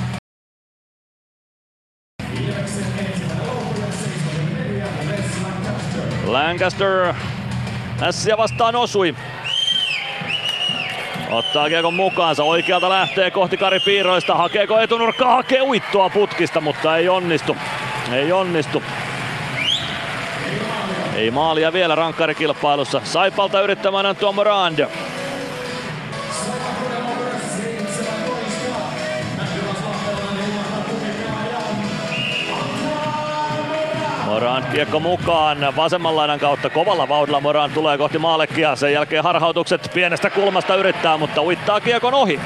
[6.26, 7.14] Lancaster
[8.02, 9.14] Ässiä vastaan osui.
[11.30, 17.08] Ottaa kiekon mukaansa, oikealta lähtee kohti Kari Piiroista, hakeeko etunurkkaa, hakee uittoa putkista, mutta ei
[17.08, 17.56] onnistu.
[18.12, 18.82] Ei onnistu.
[21.14, 23.00] Ei maalia vielä rankkarikilpailussa.
[23.04, 24.88] Saipalta yrittämään Tuo Morand.
[34.28, 38.76] Moran kiekko mukaan vasemman laidan kautta kovalla vauhdilla Moran tulee kohti Maalekia.
[38.76, 42.40] Sen jälkeen harhautukset pienestä kulmasta yrittää, mutta uittaa kiekon ohi.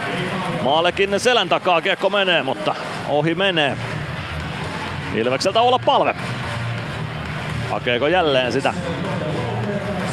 [0.63, 2.75] Maalekin selän takaa kiekko menee, mutta
[3.09, 3.77] ohi menee.
[5.15, 6.15] Ilvekseltä olla palve.
[7.71, 8.75] Hakeeko jälleen sitä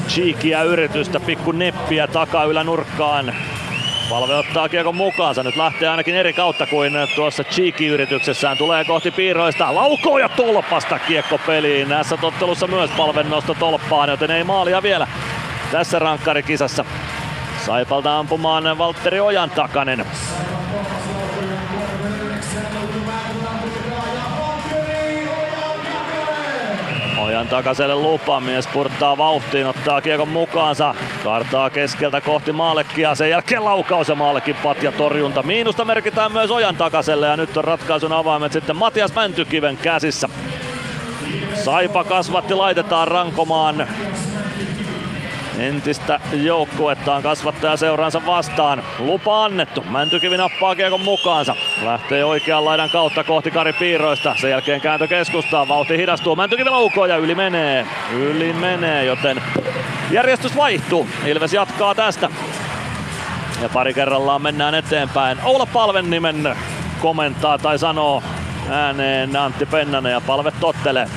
[0.08, 2.08] cheekiä yritystä, pikku neppiä
[2.50, 3.34] ylänurkkaan.
[4.10, 5.44] Palve ottaa kiekon mukaansa.
[5.44, 8.58] Nyt lähtee ainakin eri kautta kuin tuossa Cheeky-yrityksessään.
[8.58, 9.76] Tulee kohti piirroista.
[9.76, 11.90] Laukoo ja tolpasta kiekko peliin.
[11.90, 15.08] Näissä tottelussa myös palven nosto tolppaan, joten ei maalia vielä
[15.72, 16.86] tässä rankkarikisassa.
[17.66, 20.06] Saipalta ampumaan Valtteri Ojan takanen.
[27.30, 30.96] Ojan takaselle lupa, mies purttaa vauhtiin, ottaa kiekon mukaansa.
[31.24, 35.44] Kartaa keskeltä kohti Maalekkia, sen jälkeen laukaus ja Maalekin patja torjunta.
[35.44, 40.30] Miinusta merkitään myös Ojan takaselle ja nyt on ratkaisun avaimet sitten Matias Mäntykiven käsissä.
[41.54, 43.88] Saipa kasvatti, laitetaan rankomaan
[45.58, 48.84] entistä joukkuettaan kasvattaja seuransa vastaan.
[49.00, 49.86] Lupa annettu.
[49.90, 51.56] Mäntykivi nappaa kiekon mukaansa.
[51.84, 54.36] Lähtee oikean laidan kautta kohti Kari Piiroista.
[54.36, 55.68] Sen jälkeen kääntö keskustaa.
[55.68, 56.36] Vauhti hidastuu.
[56.36, 57.86] Mäntykivi laukoo ja yli menee.
[58.14, 59.42] Yli menee, joten
[60.12, 61.08] järjestys vaihtuu.
[61.26, 62.30] Ilves jatkaa tästä.
[63.62, 65.38] Ja pari kerrallaan mennään eteenpäin.
[65.44, 66.56] Oula Palven nimen
[67.02, 68.24] komentaa tai sanoo
[68.70, 71.08] ääneen Antti Pennanen ja Palve tottelee.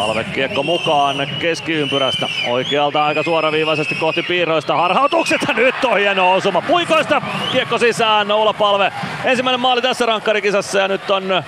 [0.00, 2.28] Palvekiekko mukaan keskiympyrästä.
[2.48, 4.76] Oikealta aika suoraviivaisesti kohti piirroista.
[4.76, 6.62] Harhautukset nyt on hieno osuma.
[6.62, 7.22] Puikoista
[7.52, 8.28] kiekko sisään.
[8.28, 8.92] Noula Palve.
[9.24, 11.42] Ensimmäinen maali tässä rankkarikisassa ja nyt on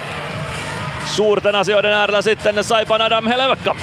[1.06, 3.76] suurten asioiden äärellä sitten Saipan Adam Helevekka.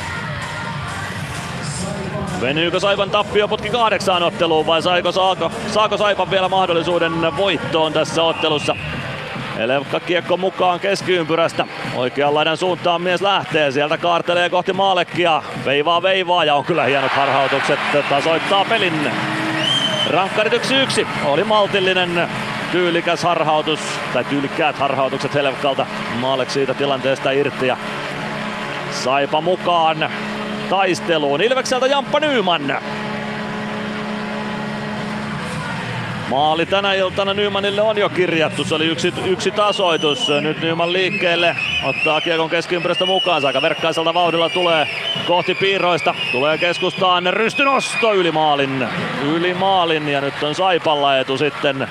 [2.42, 8.24] Venyykö Saipan tappio putki kahdeksaan otteluun vai saiko, saako, saako Saipan vielä mahdollisuuden voittoon tässä
[8.24, 8.76] ottelussa?
[9.60, 11.66] Elevka kiekko mukaan keskiympyrästä.
[11.96, 13.72] Oikean laidan suuntaan mies lähtee.
[13.72, 15.44] Sieltä kaartelee kohti Maalekkia.
[15.66, 17.80] Veivaa veivaa ja on kyllä hienot harhautukset.
[18.10, 19.12] Tasoittaa pelin.
[20.10, 21.08] Rankkarit 1-1.
[21.26, 22.30] Oli maltillinen
[22.72, 23.80] tyylikäs harhautus,
[24.14, 25.86] tai tyylikkäät harhautukset Helvkalta.
[26.20, 27.78] Maalek siitä tilanteesta irti ja
[28.92, 30.10] Saipa mukaan
[30.70, 31.42] taisteluun.
[31.42, 32.78] Ilvekseltä Jamppa Nyman.
[36.30, 38.64] Maali tänä iltana Nymanille on jo kirjattu.
[38.64, 40.30] Se oli yksi, yksi tasoitus.
[40.42, 41.56] Nyt Nyman liikkeelle.
[41.84, 43.46] Ottaa kiekon keskiympäristö mukaan.
[43.46, 44.88] Aika verkkaiselta vauhdilla tulee
[45.28, 46.16] kohti piirroista.
[46.32, 48.88] Tulee keskustaan rystynosto yli maalin.
[49.24, 51.88] Yli maalin ja nyt on Saipalla etu sitten.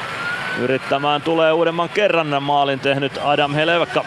[0.59, 4.05] Yrittämään tulee uudemman kerran maalin tehnyt Adam Helevka.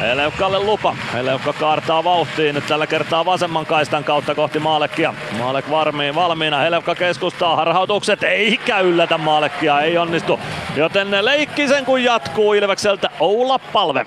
[0.00, 0.96] Heleukalle lupa.
[1.12, 5.14] Heleukka kaartaa vauhtiin nyt tällä kertaa vasemman kaistan kautta kohti Maalekia.
[5.38, 6.58] Maalek varmiin, valmiina.
[6.58, 7.56] Heleukka keskustaa.
[7.56, 9.80] Harhautukset ei yllätä Maalekia.
[9.80, 10.40] Ei onnistu.
[10.76, 14.06] Joten leikki sen kun jatkuu Ilvekseltä Oula Palve.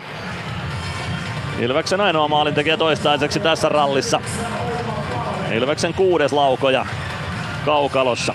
[1.60, 4.22] Ilveksen ainoa maalintekijä toistaiseksi tässä rallissa.
[5.52, 6.86] Ilveksen kuudes laukoja
[7.66, 8.34] kaukalossa.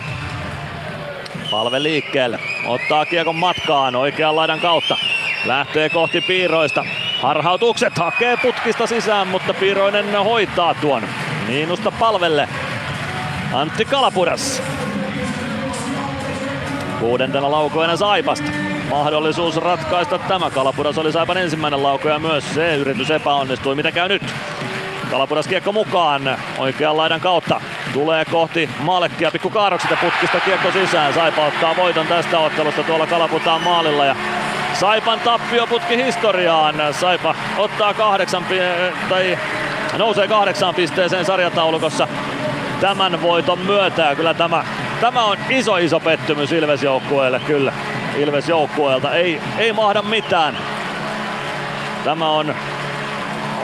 [1.51, 2.39] Palve liikkeelle.
[2.67, 4.97] Ottaa kiekon matkaan oikean laidan kautta.
[5.47, 6.85] Lähtee kohti piiroista.
[7.23, 11.03] Harhautukset hakee putkista sisään, mutta Piiroinen hoitaa tuon.
[11.47, 12.49] Miinusta palvelle.
[13.53, 14.63] Antti Kalapudas.
[17.01, 18.51] Kuudentena laukoina Saipasta.
[18.91, 20.51] Mahdollisuus ratkaista tämä.
[20.51, 23.75] Kalapudas oli Saipan ensimmäinen lauko ja myös se yritys epäonnistui.
[23.75, 24.23] Mitä käy nyt?
[25.11, 27.61] Kalapudas kiekko mukaan oikean laidan kautta.
[27.93, 31.15] Tulee kohti Malekkia pikku kaarokset ja putkista kiekko sisään.
[31.15, 34.17] Saipa ottaa voiton tästä ottelusta tuolla Kalaputaan maalilla ja
[34.81, 36.75] Saipan tappioputki historiaan.
[37.01, 38.47] Saipa ottaa kahdeksan,
[39.09, 39.39] tai
[39.99, 42.09] nousee kahdeksaan pisteeseen sarjataulukossa
[42.81, 44.15] tämän voiton myötä.
[44.17, 44.65] kyllä tämä,
[45.01, 47.73] tämä on iso iso pettymys Ilves joukkueelle kyllä.
[48.17, 50.59] Ilves joukkueelta ei, ei mahda mitään.
[52.05, 52.55] Tämä on,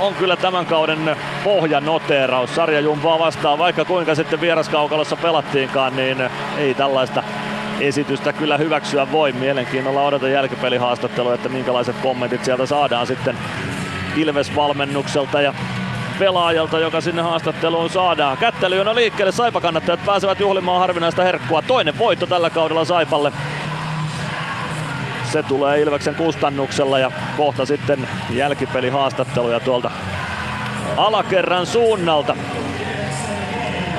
[0.01, 2.55] on kyllä tämän kauden pohjanoteeraus.
[2.55, 7.23] Sarja jumpaa vastaan, vaikka kuinka sitten vieraskaukalossa pelattiinkaan, niin ei tällaista
[7.81, 9.33] esitystä kyllä hyväksyä voi.
[9.33, 13.37] Mielenkiinnolla odotan jälkipelihaastattelua, että minkälaiset kommentit sieltä saadaan sitten
[14.17, 15.55] Ilves-valmennukselta ja
[16.19, 18.37] pelaajalta, joka sinne haastatteluun saadaan.
[18.37, 21.63] Kättely on liikkeelle, Saipa-kannattajat pääsevät juhlimaan harvinaista herkkua.
[21.63, 23.33] Toinen voitto tällä kaudella Saipalle.
[25.33, 29.91] Se tulee Ilveksen kustannuksella ja kohta sitten jälkipelihaastatteluja tuolta
[30.97, 32.37] alakerran suunnalta.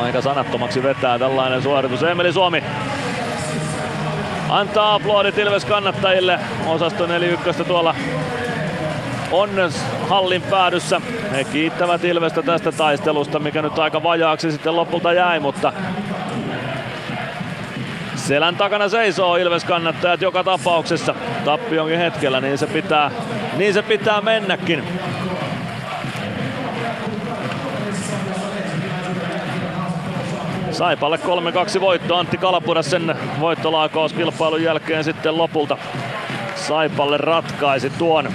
[0.01, 2.03] Aika sanattomaksi vetää tällainen suoritus.
[2.03, 2.63] Emeli Suomi
[4.49, 6.39] antaa aplodit Ilves kannattajille.
[6.67, 7.95] Osasto 41 tuolla
[9.31, 9.49] on
[10.07, 11.01] hallin päädyssä.
[11.31, 15.73] He kiittävät Ilvestä tästä taistelusta, mikä nyt aika vajaaksi sitten lopulta jäi, mutta
[18.15, 23.11] selän takana seisoo Ilves kannattajat joka tapauksessa tappionkin hetkellä, niin se pitää,
[23.57, 24.83] niin se pitää mennäkin.
[30.71, 31.19] Saipalle
[31.77, 35.77] 3-2 voitto Antti Kalapudas sen voittolaakauskilpailun jälkeen sitten lopulta
[36.55, 38.29] Saipalle ratkaisi tuon.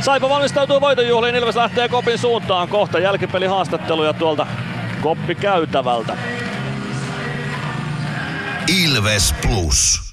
[0.00, 4.46] Saipa valmistautuu voitonjuhliin, Ilves lähtee Kopin suuntaan kohta jälkipelihaastatteluja tuolta
[5.02, 6.16] Koppi käytävältä.
[8.84, 10.06] Ilves Plus.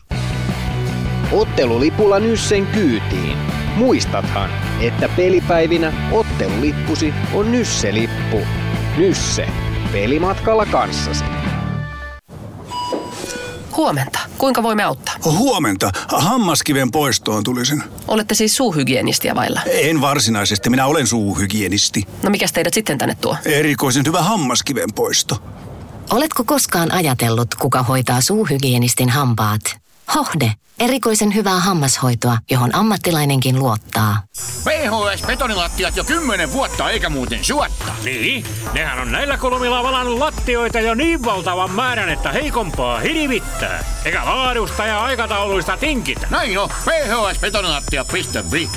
[1.32, 3.38] Ottelulipulla Nyssen kyytiin.
[3.76, 4.50] Muistathan,
[4.80, 8.38] että pelipäivinä ottelulippusi on Nysse-lippu.
[8.98, 9.48] Nysse.
[9.92, 11.24] Pelimatkalla kanssasi.
[13.78, 14.20] Huomenta.
[14.38, 15.16] Kuinka voimme auttaa?
[15.26, 15.92] Huomenta.
[16.08, 17.84] Hammaskiven poistoon tulisin.
[18.08, 19.62] Olette siis suuhygienistiä vailla?
[19.66, 20.70] En varsinaisesti.
[20.70, 22.04] Minä olen suuhygienisti.
[22.24, 23.38] No mikä teidät sitten tänne tuo?
[23.46, 25.44] Erikoisen hyvä hammaskiven poisto.
[26.12, 29.62] Oletko koskaan ajatellut, kuka hoitaa suuhygienistin hampaat?
[30.16, 30.52] Hohde.
[30.80, 34.24] Erikoisen hyvää hammashoitoa, johon ammattilainenkin luottaa.
[34.64, 37.94] PHS betonilattiat jo kymmenen vuotta eikä muuten suotta.
[38.04, 43.84] Niin, nehän on näillä kolmilla valannut lattioita jo niin valtavan määrän, että heikompaa hirvittää.
[44.06, 46.28] Eikä laadusta ja aikatauluista tinkitä.
[46.30, 48.70] Näin on, phsbetonilattia.fi.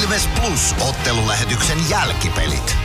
[0.00, 2.76] Ilves Plus ottelulähetyksen jälkipelit.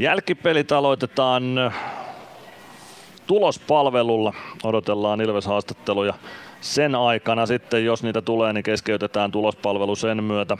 [0.00, 1.72] Jälkipelit aloitetaan
[3.26, 4.34] tulospalvelulla.
[4.62, 6.14] Odotellaan Ilves-haastatteluja
[6.60, 10.56] sen aikana sitten, jos niitä tulee, niin keskeytetään tulospalvelu sen myötä.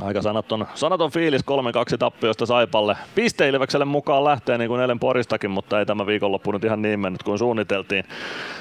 [0.00, 1.42] Aika sanaton, sanaton fiilis
[1.94, 2.96] 3-2 tappiosta Saipalle.
[3.14, 7.00] Piste Ilvekselle mukaan lähtee niin kuin eilen Poristakin, mutta ei tämä viikonloppu nyt ihan niin
[7.00, 8.04] mennyt kuin suunniteltiin.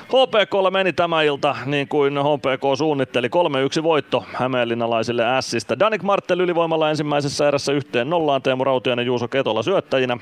[0.07, 3.27] HPKlle meni tämä ilta niin kuin HPK suunnitteli
[3.79, 5.79] 3-1 voitto Hämeenlinnalaisille Ässistä.
[5.79, 10.17] Danik Martel ylivoimalla ensimmäisessä erässä yhteen nollaan Teemu Rautiainen Juuso Ketola syöttäjinä.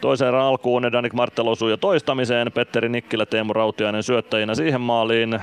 [0.00, 2.52] Toisen erän alkuun Danik Martel osui jo toistamiseen.
[2.52, 5.40] Petteri Nikkilä Teemu Rautiainen syöttäjinä siihen maaliin.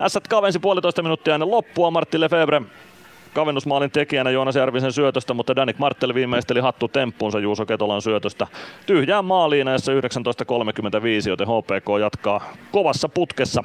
[0.00, 1.90] Ässät kavensi puolitoista minuuttia ennen loppua.
[1.90, 2.62] Martti Lefebvre
[3.34, 8.46] kavennusmaalin tekijänä Joonas Järvisen syötöstä, mutta Danik Martel viimeisteli hattu temppuunsa Juuso Ketolan syötöstä.
[8.86, 9.98] Tyhjään maaliin näissä 19.35,
[11.28, 13.64] joten HPK jatkaa kovassa putkessa.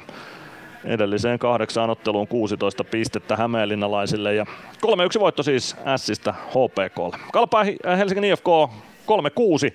[0.84, 4.46] Edelliseen kahdeksaan otteluun 16 pistettä Hämeenlinnalaisille ja
[4.86, 7.16] 3-1 voitto siis Sistä HPKlle.
[7.32, 7.64] Kalpa
[7.98, 8.46] Helsingin IFK
[9.06, 9.74] 3-6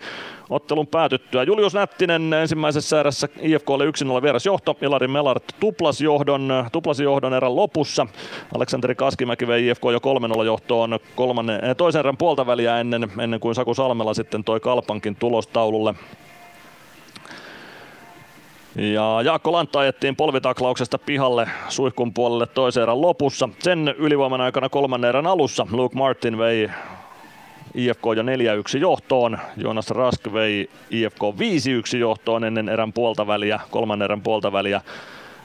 [0.50, 1.44] ottelun päätyttyä.
[1.44, 3.86] Julius Nättinen ensimmäisessä erässä IFKlle
[4.20, 4.78] 1-0 vierasjohto.
[4.82, 8.08] Ilari Melart tuplas johdon, tuplasi johdon erän lopussa.
[8.56, 10.00] Aleksanteri Kaskimäki vei IFK jo
[10.40, 14.60] 3-0 johtoon kolmannen, eh, toisen erän puolta väliä ennen, ennen kuin Saku Salmela sitten toi
[14.60, 15.94] Kalpankin tulostaululle.
[18.76, 23.50] Ja Jaakko Lantta ajettiin polvitaklauksesta pihalle suihkun puolelle toisen erän lopussa.
[23.60, 26.70] Sen ylivoiman aikana kolmannen erän alussa Luke Martin vei
[27.76, 29.38] IFK jo 4-1 johtoon.
[29.58, 31.22] Jonas Rask vei IFK
[31.94, 34.82] 5-1 johtoon ennen erän puolta väliä, kolmannen erän puolta väliä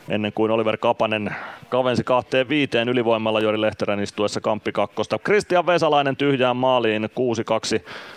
[0.08, 1.34] ennen kuin Oliver Kapanen
[1.68, 5.18] kavensi kahteen viiteen ylivoimalla Jori Lehterän istuessa kamppi kakkosta.
[5.18, 7.08] Kristian Vesalainen tyhjään maaliin 6-2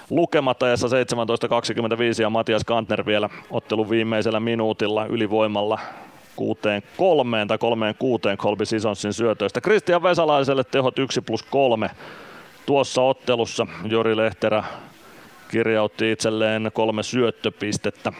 [0.09, 5.79] lukemattajassa 17-25 ja Matias Kantner vielä ottelun viimeisellä minuutilla ylivoimalla
[6.35, 9.61] kuuteen kolmeen tai kolmeen kuuteen Colby Sisonsin syötöistä.
[9.61, 11.89] Kristian Vesalaiselle tehot 1 plus 3
[12.67, 14.63] tuossa ottelussa Jori Lehterä
[15.51, 18.13] kirjautti itselleen kolme syöttöpistettä.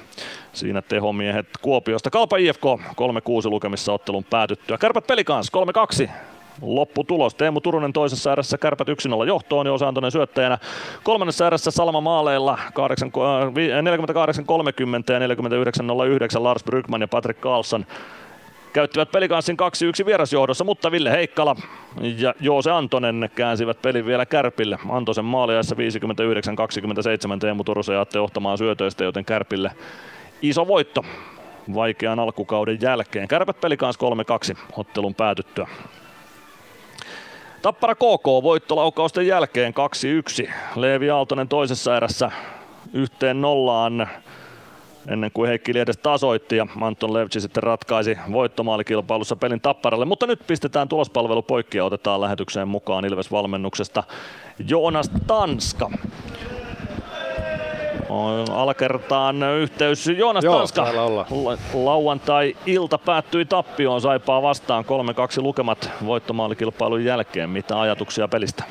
[0.53, 2.09] Siinä tehomiehet Kuopiosta.
[2.09, 4.77] Kalpa IFK 3-6 lukemissa ottelun päätyttyä.
[4.77, 5.51] Kärpät pelikans
[6.05, 6.09] 3-2
[6.61, 7.35] lopputulos.
[7.35, 8.91] Teemu Turunen toisessa erässä Kärpät 1-0
[9.27, 10.57] johtoon, Joosa Antonen syöttäjänä.
[11.03, 13.31] Kolmannessa erässä Salma maaleilla 48-30 äh,
[15.21, 15.27] ja
[16.39, 17.85] 49-09 Lars Brygman ja Patrick Carlson
[18.77, 19.57] käyttivät pelikanssin
[20.01, 21.55] 2-1 vierasjohdossa, mutta Ville Heikkala
[22.17, 24.77] ja Joose Antonen käänsivät pelin vielä Kärpille.
[24.89, 25.75] Antosen maaliajassa
[27.35, 29.71] 59-27 Teemu Turusen ja Atte Ohtamaan syötöistä, joten Kärpille
[30.41, 31.05] iso voitto
[31.75, 33.27] vaikean alkukauden jälkeen.
[33.27, 33.97] Kärpät pelikans
[34.53, 35.67] 3-2 ottelun päätyttyä.
[37.61, 39.73] Tappara KK voittolaukausten jälkeen
[40.45, 40.51] 2-1.
[40.75, 42.31] Leevi Aaltonen toisessa erässä
[42.93, 44.07] yhteen nollaan
[45.07, 50.05] ennen kuin Heikki Liedes tasoitti ja Anton Levci sitten ratkaisi voittomaalikilpailussa pelin Tapparalle.
[50.05, 54.03] Mutta nyt pistetään tulospalvelu poikki ja otetaan lähetykseen mukaan Ilves-valmennuksesta
[54.67, 55.89] Joonas Tanska.
[58.51, 60.87] Alakertaan yhteys Joonas Joo, Tanska.
[61.73, 64.87] Lauantai-ilta päättyi tappioon Saipaa vastaan 3-2
[65.41, 67.49] lukemat voittomaalikilpailun jälkeen.
[67.49, 68.63] Mitä ajatuksia pelistä?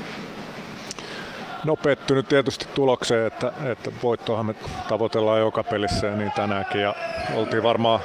[1.67, 4.55] No pettynyt tietysti tulokseen, että, että voittoahan me
[4.89, 6.81] tavoitellaan joka pelissä ja niin tänäänkin.
[6.81, 6.95] Ja
[7.35, 8.01] oltiin varmaan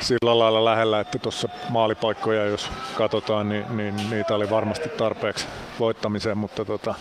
[0.00, 5.46] sillä lailla lähellä, että tuossa maalipaikkoja jos katsotaan, niin, niin niitä oli varmasti tarpeeksi
[5.78, 6.94] voittamiseen, mutta tota,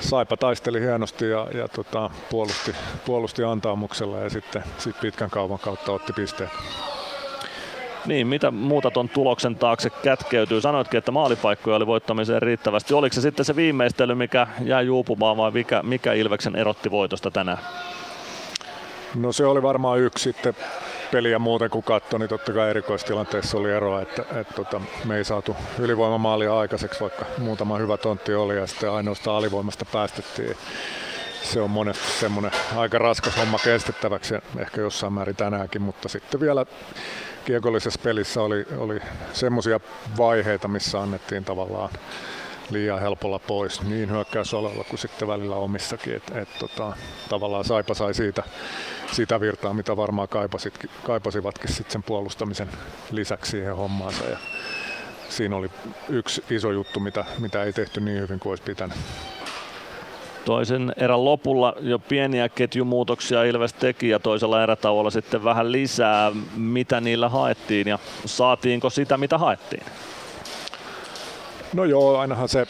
[0.00, 2.74] Saipa taisteli hienosti ja, ja tota, puolusti,
[3.06, 6.50] puolusti antaamuksella ja sitten sit pitkän kaupan kautta otti pisteen.
[8.06, 10.60] Niin, mitä muuta ton tuloksen taakse kätkeytyy?
[10.60, 12.94] Sanoitkin, että maalipaikkoja oli voittamiseen riittävästi.
[12.94, 17.58] Oliko se sitten se viimeistely, mikä jäi juupumaan vai mikä, mikä Ilveksen erotti voitosta tänään?
[19.14, 20.56] No se oli varmaan yksi sitten
[21.12, 25.16] peliä muuten kun katsoi, niin totta kai erikoistilanteessa oli eroa, että, että, että tota, me
[25.16, 30.56] ei saatu ylivoimamaalia aikaiseksi, vaikka muutama hyvä tontti oli ja sitten ainoastaan alivoimasta päästettiin.
[31.42, 36.66] Se on monesti semmoinen aika raskas homma kestettäväksi, ehkä jossain määrin tänäänkin, mutta sitten vielä
[37.44, 39.00] kiekollisessa pelissä oli, oli
[39.32, 39.80] semmoisia
[40.16, 41.90] vaiheita, missä annettiin tavallaan
[42.70, 46.14] liian helpolla pois niin hyökkäysalalla kuin sitten välillä omissakin.
[46.14, 46.92] Et, et, tota,
[47.28, 48.42] tavallaan Saipa sai siitä,
[49.12, 50.28] sitä virtaa, mitä varmaan
[51.02, 52.68] kaipasivatkin sitten sen puolustamisen
[53.10, 54.24] lisäksi siihen hommaansa.
[54.24, 54.38] Ja
[55.28, 55.70] siinä oli
[56.08, 58.98] yksi iso juttu, mitä, mitä ei tehty niin hyvin kuin olisi pitänyt.
[60.44, 66.32] Toisen erän lopulla jo pieniä ketjumuutoksia Ilves teki ja toisella erätauolla sitten vähän lisää.
[66.56, 69.82] Mitä niillä haettiin ja saatiinko sitä mitä haettiin?
[71.72, 72.66] No joo, ainahan se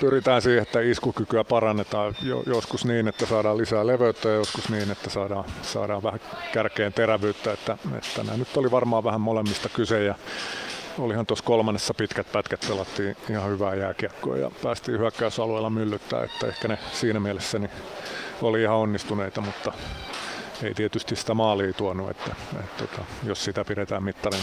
[0.00, 2.14] pyritään siihen, että iskukykyä parannetaan
[2.46, 6.20] joskus niin, että saadaan lisää leveyttä ja joskus niin, että saadaan, saadaan vähän
[6.52, 7.52] kärkeen terävyyttä.
[7.52, 10.14] Että, että nämä nyt oli varmaan vähän molemmista kyse ja
[10.98, 16.68] olihan tuossa kolmannessa pitkät pätkät pelattiin ihan hyvää jääkiekkoa ja päästiin hyökkäysalueella myllyttää, että ehkä
[16.68, 17.70] ne siinä mielessä niin
[18.42, 19.72] oli ihan onnistuneita, mutta
[20.62, 24.42] ei tietysti sitä maalia tuonut, että, että, että jos sitä pidetään mittarina.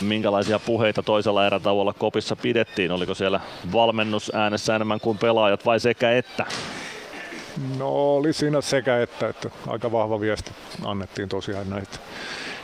[0.00, 2.90] minkälaisia puheita toisella erätauolla kopissa pidettiin?
[2.90, 3.40] Oliko siellä
[3.72, 6.46] valmennus äänessä enemmän kuin pelaajat vai sekä että?
[7.78, 10.50] No oli siinä sekä että, että aika vahva viesti
[10.84, 11.98] annettiin tosiaan näitä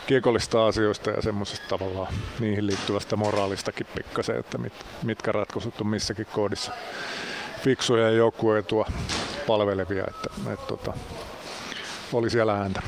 [0.07, 6.26] kiekollista asioista ja semmoisesta tavallaan niihin liittyvästä moraalistakin pikkasen, että mit, mitkä ratkaisut on missäkin
[6.33, 6.73] koodissa
[7.62, 8.86] fiksuja ja joku etua
[9.47, 10.92] palvelevia, että, että tota,
[12.12, 12.83] oli siellä ääntä.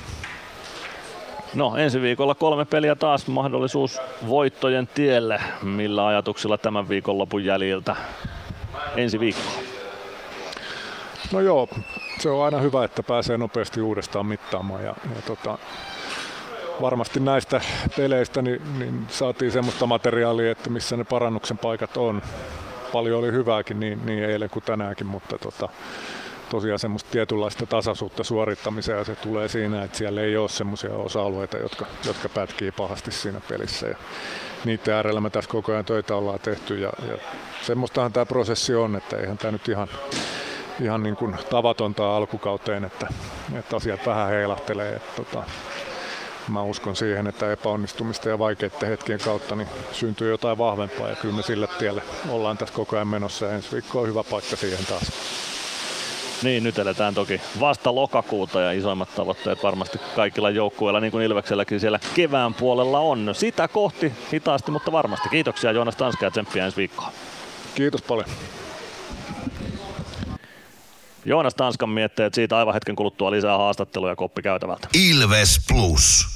[1.54, 5.40] No ensi viikolla kolme peliä taas mahdollisuus voittojen tielle.
[5.62, 7.96] Millä ajatuksilla tämän viikonlopun jäljiltä
[8.96, 9.64] ensi viikkoon?
[11.32, 11.68] No joo,
[12.20, 15.58] se on aina hyvä, että pääsee nopeasti uudestaan mittaamaan ja, ja tota,
[16.80, 17.60] varmasti näistä
[17.96, 22.22] peleistä niin, niin saatiin semmoista materiaalia, että missä ne parannuksen paikat on.
[22.92, 25.68] Paljon oli hyvääkin niin, niin eilen kuin tänäänkin, mutta tota,
[26.50, 31.58] tosiaan semmoista tietynlaista tasaisuutta suorittamiseen ja se tulee siinä, että siellä ei ole semmoisia osa-alueita,
[31.58, 33.86] jotka, jotka pätkii pahasti siinä pelissä.
[33.86, 33.96] Ja
[34.64, 37.18] niiden äärellä me tässä koko ajan töitä ollaan tehty ja, ja
[37.62, 39.88] semmoistahan tämä prosessi on, että eihän tämä nyt ihan,
[40.82, 43.06] ihan niin kuin tavatonta alkukauteen, että,
[43.58, 44.96] että asiat vähän heilahtelee.
[44.96, 45.42] Että, tota,
[46.48, 51.34] mä uskon siihen, että epäonnistumista ja vaikeiden hetkien kautta niin syntyy jotain vahvempaa ja kyllä
[51.34, 54.86] me sille tielle ollaan tässä koko ajan menossa ja ensi viikko on hyvä paikka siihen
[54.86, 55.12] taas.
[56.42, 61.80] Niin, nyt eletään toki vasta lokakuuta ja isoimmat tavoitteet varmasti kaikilla joukkueilla, niin kuin Ilvekselläkin
[61.80, 63.30] siellä kevään puolella on.
[63.32, 65.28] Sitä kohti hitaasti, mutta varmasti.
[65.28, 67.12] Kiitoksia Joonas Tanska ja tsemppiä ensi viikkoon.
[67.74, 68.26] Kiitos paljon.
[71.24, 74.88] Joonas Tanskan mietteet siitä aivan hetken kuluttua lisää haastatteluja koppi käytävältä.
[74.94, 76.35] Ilves Plus.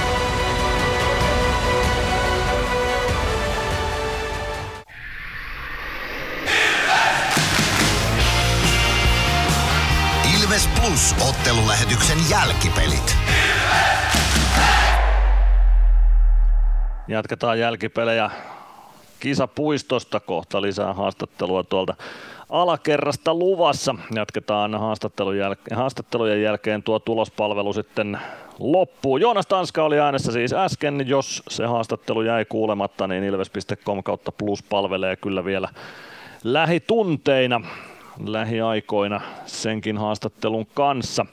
[10.51, 13.17] Ilves Plus ottelulähetyksen jälkipelit.
[17.07, 18.29] Jatketaan jälkipelejä
[19.19, 21.95] kisapuistosta kohta lisää haastattelua tuolta
[22.49, 23.95] alakerrasta luvassa.
[24.15, 28.19] Jatketaan haastattelun jäl- haastattelujen jälkeen tuo tulospalvelu sitten
[28.59, 29.17] loppuu.
[29.17, 31.07] Joonas Tanska oli äänessä siis äsken.
[31.07, 35.69] Jos se haastattelu jäi kuulematta, niin ilves.com kautta plus palvelee kyllä vielä
[36.43, 37.61] lähitunteina
[38.25, 41.25] lähiaikoina senkin haastattelun kanssa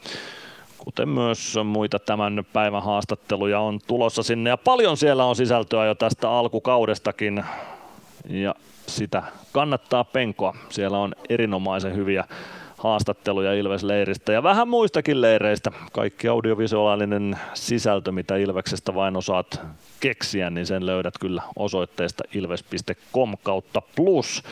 [0.89, 4.50] kuten myös muita tämän päivän haastatteluja on tulossa sinne.
[4.50, 7.44] Ja paljon siellä on sisältöä jo tästä alkukaudestakin
[8.28, 8.55] ja
[8.86, 10.57] sitä kannattaa penkoa.
[10.68, 12.24] Siellä on erinomaisen hyviä
[12.78, 15.70] haastatteluja Ilves-leiristä ja vähän muistakin leireistä.
[15.92, 19.60] Kaikki audiovisuaalinen sisältö, mitä Ilveksestä vain osaat
[20.00, 24.42] keksiä, niin sen löydät kyllä osoitteesta ilves.com kautta plus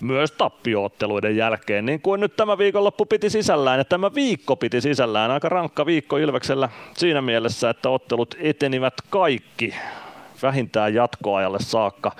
[0.00, 5.30] myös tappiootteluiden jälkeen, niin kuin nyt tämä viikonloppu piti sisällään, ja tämä viikko piti sisällään,
[5.30, 9.74] aika rankka viikko Ilveksellä siinä mielessä, että ottelut etenivät kaikki
[10.42, 12.12] vähintään jatkoajalle saakka,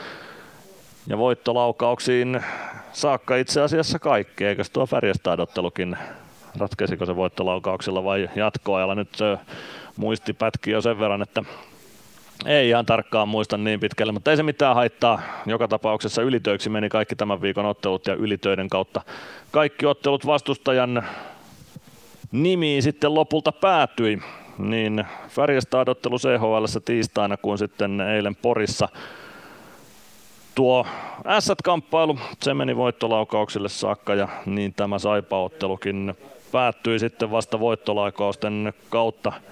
[1.07, 2.41] ja voittolaukauksiin
[2.93, 5.97] saakka itse asiassa kaikki, eikö tuo Färjestad-ottelukin,
[6.59, 9.19] ratkeisiko se voittolaukauksilla vai jatkoajalla, nyt
[9.97, 11.43] muisti pätki jo sen verran, että
[12.47, 15.23] ei ihan tarkkaan muista niin pitkälle, mutta ei se mitään haittaa.
[15.47, 19.03] Joka tapauksessa ylitöiksi meni kaikki tämän viikon ottelut ja ylitöiden kautta
[19.51, 21.05] kaikki ottelut vastustajan
[22.33, 24.19] nimiin sitten lopulta päätyi.
[24.59, 28.89] Niin Färjestad-ottelu CHL tiistaina kuin sitten eilen Porissa.
[30.55, 30.87] Tuo
[31.41, 36.15] S-kamppailu, se meni voittolaukauksille saakka ja niin tämä Saipa-ottelukin
[36.53, 39.33] päättyi sitten vasta voittolaukausten kautta–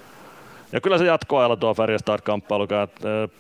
[0.73, 2.67] ja kyllä se jatkoajalla tuo Färjestad-kamppailu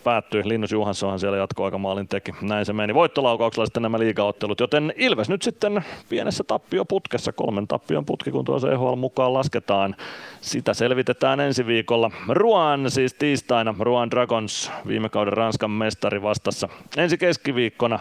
[0.05, 0.42] päättyi.
[0.44, 2.34] Linnus Johanssonhan siellä jatkoaikamaalin teki.
[2.42, 2.94] Näin se meni.
[2.94, 7.32] Voittolaukauksella sitten nämä liigaottelut, joten Ilves nyt sitten pienessä tappioputkessa.
[7.32, 9.97] Kolmen tappion putki, kun tuo CHL mukaan lasketaan.
[10.40, 12.10] Sitä selvitetään ensi viikolla.
[12.28, 13.74] Ruan siis tiistaina.
[13.81, 16.68] Ruan Dragons, viime kauden Ranskan mestari vastassa.
[16.97, 17.98] Ensi keskiviikkona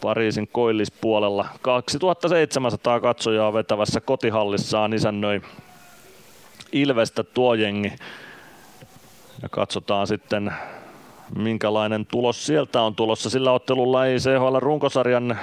[0.00, 1.46] Pariisin koillispuolella.
[1.62, 5.40] 2700 katsojaa vetävässä kotihallissaan isännöi
[6.72, 7.92] Ilvestä tuo jengi.
[9.42, 10.52] Ja katsotaan sitten
[11.36, 13.30] minkälainen tulos sieltä on tulossa.
[13.30, 15.38] Sillä ottelulla ei CHL runkosarjan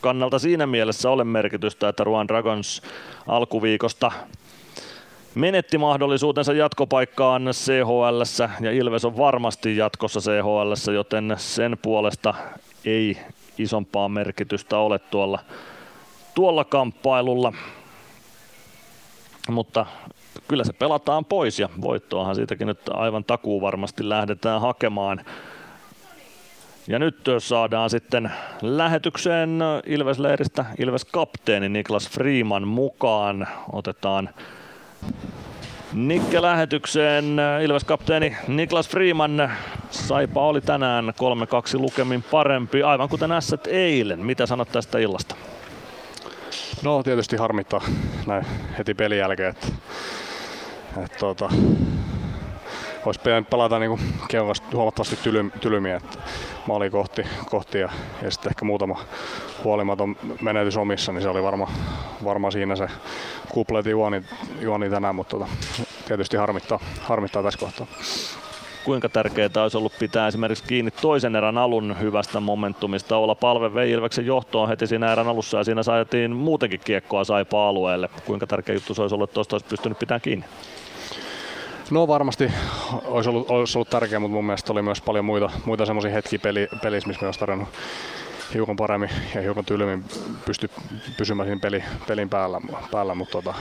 [0.00, 2.82] kannalta siinä mielessä ole merkitystä, että Ruan Dragons
[3.26, 4.12] alkuviikosta
[5.34, 8.22] menetti mahdollisuutensa jatkopaikkaan CHL
[8.60, 12.34] ja Ilves on varmasti jatkossa CHL, joten sen puolesta
[12.84, 13.18] ei
[13.58, 15.38] isompaa merkitystä ole tuolla,
[16.34, 17.52] tuolla kamppailulla.
[19.50, 19.86] Mutta
[20.48, 25.24] kyllä se pelataan pois ja voittoahan siitäkin nyt aivan takuu varmasti lähdetään hakemaan.
[26.88, 28.32] Ja nyt saadaan sitten
[28.62, 33.48] lähetykseen Ilves-leiristä Ilves-kapteeni Niklas Freeman mukaan.
[33.72, 34.30] Otetaan
[35.92, 37.36] Nikke lähetykseen.
[37.62, 39.50] Ilves-kapteeni Niklas Freeman.
[39.90, 44.18] Saipa oli tänään 3-2 lukemin parempi, aivan kuten Ässät eilen.
[44.26, 45.34] Mitä sanot tästä illasta?
[46.82, 47.80] No tietysti harmittaa
[48.26, 48.46] näin
[48.78, 49.66] heti pelin jälkeen, että,
[51.02, 51.48] että tuota,
[53.06, 53.98] olisi pitänyt pelata niin
[54.74, 56.18] huomattavasti tyly, tylymiä, että
[56.66, 57.88] maali kohti, kohti ja,
[58.22, 59.00] ja sitten ehkä muutama
[59.64, 61.70] huolimaton menetys omissa, niin se oli varma,
[62.24, 62.88] varma siinä se
[63.48, 64.22] kupletin juoni,
[64.60, 65.50] juoni tänään, mutta tota,
[66.06, 67.86] tietysti harmittaa, harmittaa tässä kohtaa
[68.84, 73.16] kuinka tärkeää olisi ollut pitää esimerkiksi kiinni toisen erän alun hyvästä momentumista.
[73.16, 77.68] Olla palve vei Ilveksen johtoon heti siinä erän alussa ja siinä saatiin muutenkin kiekkoa saipa
[77.68, 78.08] alueelle.
[78.26, 80.46] Kuinka tärkeä juttu se olisi ollut, että tuosta olisi pystynyt pitämään kiinni?
[81.90, 82.52] No varmasti
[83.04, 86.38] olisi ollut, olisi ollut tärkeää, mutta mun mielestä oli myös paljon muita, muita semmoisia hetkiä
[86.38, 87.68] peli, pelissä, missä me olisi tarjonnut
[88.54, 90.04] hiukan paremmin ja hiukan tylmmin
[90.46, 90.70] pysty
[91.16, 93.54] pysymään siinä peli, pelin päällä, päällä mutta tota,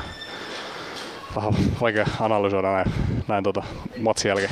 [1.36, 2.92] vähän vaikea analysoida näin,
[3.28, 3.64] näin tota,
[4.02, 4.52] matsin jälkeen.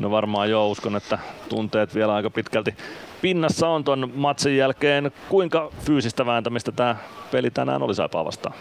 [0.00, 1.18] No varmaan joo, uskon, että
[1.48, 2.74] tunteet vielä aika pitkälti
[3.22, 5.12] pinnassa on ton matsin jälkeen.
[5.28, 6.96] Kuinka fyysistä vääntämistä tämä
[7.30, 8.54] peli tänään oli Saipaa vastaan?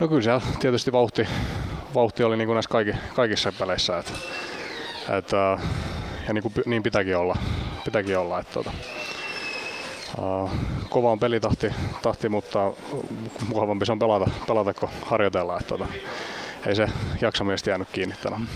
[0.00, 1.28] No kyllä siellä tietysti vauhti,
[1.94, 3.98] vauhti oli niin kuin näissä kaikki, kaikissa peleissä.
[3.98, 4.12] Että,
[5.18, 5.58] että,
[6.26, 7.36] ja niin, kuin, niin pitääkin olla.
[7.84, 8.72] Pitääkin olla että, tuota,
[10.18, 10.50] uh,
[10.88, 11.70] kova on pelitahti,
[12.02, 12.72] tahti, mutta
[13.48, 15.60] mukavampi se on pelata, pelata kun harjoitellaan.
[15.60, 15.92] Että, tuota,
[16.66, 16.88] ei se
[17.20, 18.48] jaksamista jäänyt kiinni tänään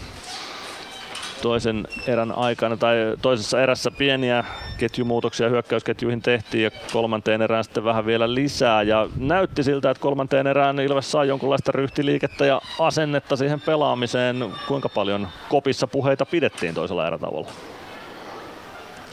[1.43, 4.45] toisen erän aikana tai toisessa erässä pieniä
[4.79, 10.47] ketjumuutoksia hyökkäysketjuihin tehtiin ja kolmanteen erään sitten vähän vielä lisää ja näytti siltä, että kolmanteen
[10.47, 14.53] erään Ilves saa jonkunlaista ryhtiliikettä ja asennetta siihen pelaamiseen.
[14.69, 17.49] Kuinka paljon kopissa puheita pidettiin toisella erätavolla?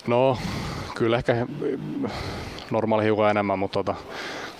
[0.07, 0.37] No,
[0.95, 1.47] kyllä ehkä
[2.71, 3.95] normaali hiukan enemmän, mutta tota,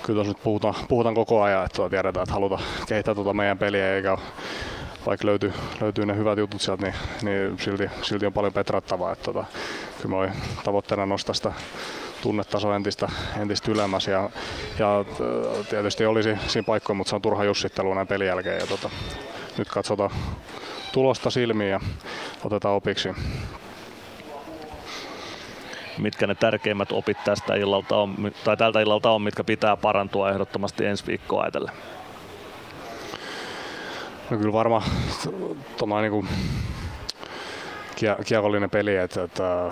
[0.04, 3.58] kyllä tuossa nyt puhutaan, puhutaan koko ajan, että tuota tiedetään, että halutaan kehittää tuota meidän
[3.58, 4.18] peliä eikä
[5.06, 9.12] vaikka löytyy, löytyy ne hyvät jutut sieltä, niin, niin silti, silti on paljon petrattavaa.
[9.12, 9.46] Että tota,
[10.02, 11.54] kyllä mä tavoitteena nostaa sitä
[12.22, 13.10] tunnetasoa entistä,
[13.42, 14.30] entistä ylemmäs ja,
[14.80, 18.60] ja äh, tietysti olisi siinä paikkoja, mutta se on turha jussittelu näin pelin jälkeen.
[18.60, 18.90] Ja tota,
[19.58, 20.12] nyt katsotaan
[20.94, 21.80] tulosta silmiin ja
[22.44, 23.10] otetaan opiksi.
[25.98, 30.86] Mitkä ne tärkeimmät opit tästä illalta on, tai tältä illalta on, mitkä pitää parantua ehdottomasti
[30.86, 31.76] ensi viikkoa ajatellen?
[34.30, 34.84] No kyllä varmaan
[35.78, 36.28] tuommoinen niin
[38.26, 39.72] kiekollinen peli, että, että,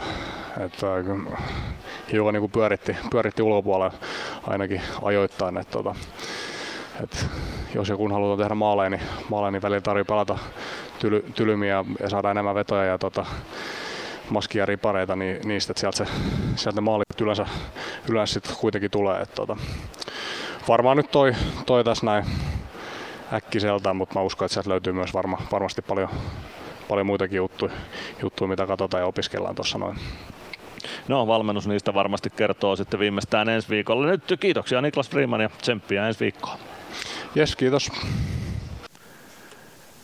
[0.65, 0.87] että
[2.11, 3.93] hiukan niin pyöritti, pyöritti ulkopuolella
[4.47, 5.57] ainakin ajoittain.
[5.57, 5.95] Että, että,
[7.03, 7.17] että
[7.75, 10.37] jos joku haluaa tehdä maaleja, niin, maaleja, niin välillä tarvitsee pelata
[10.99, 13.25] tyly, tylymiä ja saada enemmän vetoja ja tota,
[14.29, 16.05] maskia ripareita niin, niistä, että sieltä, se,
[16.55, 17.45] sieltä ne maalit yleensä,
[18.09, 19.21] yleensä sit kuitenkin tulee.
[19.21, 19.57] Että, tota,
[20.67, 22.25] varmaan nyt toi, toi tässä näin
[23.33, 26.09] äkkiseltään, mutta mä uskon, että sieltä löytyy myös varma, varmasti paljon,
[26.89, 27.73] paljon muitakin juttuja,
[28.21, 29.99] juttuja, mitä katsotaan ja opiskellaan tuossa noin.
[31.07, 34.05] No, valmennus niistä varmasti kertoo sitten viimeistään ensi viikolla.
[34.05, 36.57] Nyt kiitoksia Niklas Freeman ja tsemppiä ensi viikkoon.
[37.35, 37.91] Jes, kiitos.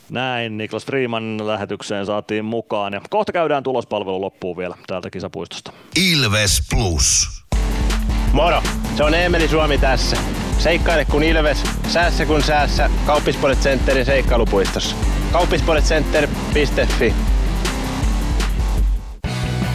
[0.10, 5.72] Näin Niklas Freeman lähetykseen saatiin mukaan ja kohta käydään tulospalvelu loppuun vielä täältä kisapuistosta.
[6.12, 7.40] Ilves Plus.
[8.34, 8.62] Moro,
[8.98, 10.18] se on Eemeli Suomi tässä.
[10.60, 12.90] Seikkaile kun ilves, säässä kun säässä.
[13.06, 14.96] Kauppispoilet Centerin seikkailupuistossa.
[15.32, 17.14] Kauppispoiletcenter.fi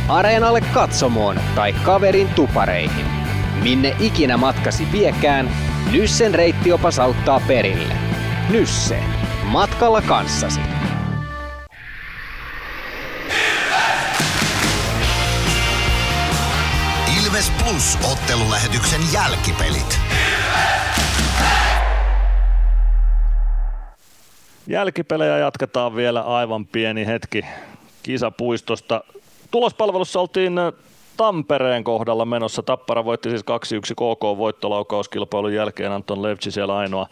[0.09, 3.07] Areenalle katsomoon tai kaverin tupareihin.
[3.63, 5.51] Minne ikinä matkasi viekään,
[5.93, 7.95] Nyssen reittiopas auttaa perille.
[8.51, 8.99] Nysse.
[9.45, 10.61] Matkalla kanssasi.
[17.27, 20.01] Ilves Plus ottelulähetyksen jälkipelit.
[24.67, 27.45] Jälkipelejä jatketaan vielä aivan pieni hetki
[28.03, 29.05] kisapuistosta.
[29.51, 30.53] Tulospalvelussa oltiin
[31.17, 32.63] Tampereen kohdalla menossa.
[32.63, 33.45] Tappara voitti siis 2-1
[33.95, 35.93] KK voittolaukauskilpailun jälkeen.
[35.93, 37.07] Anton Levci siellä ainoa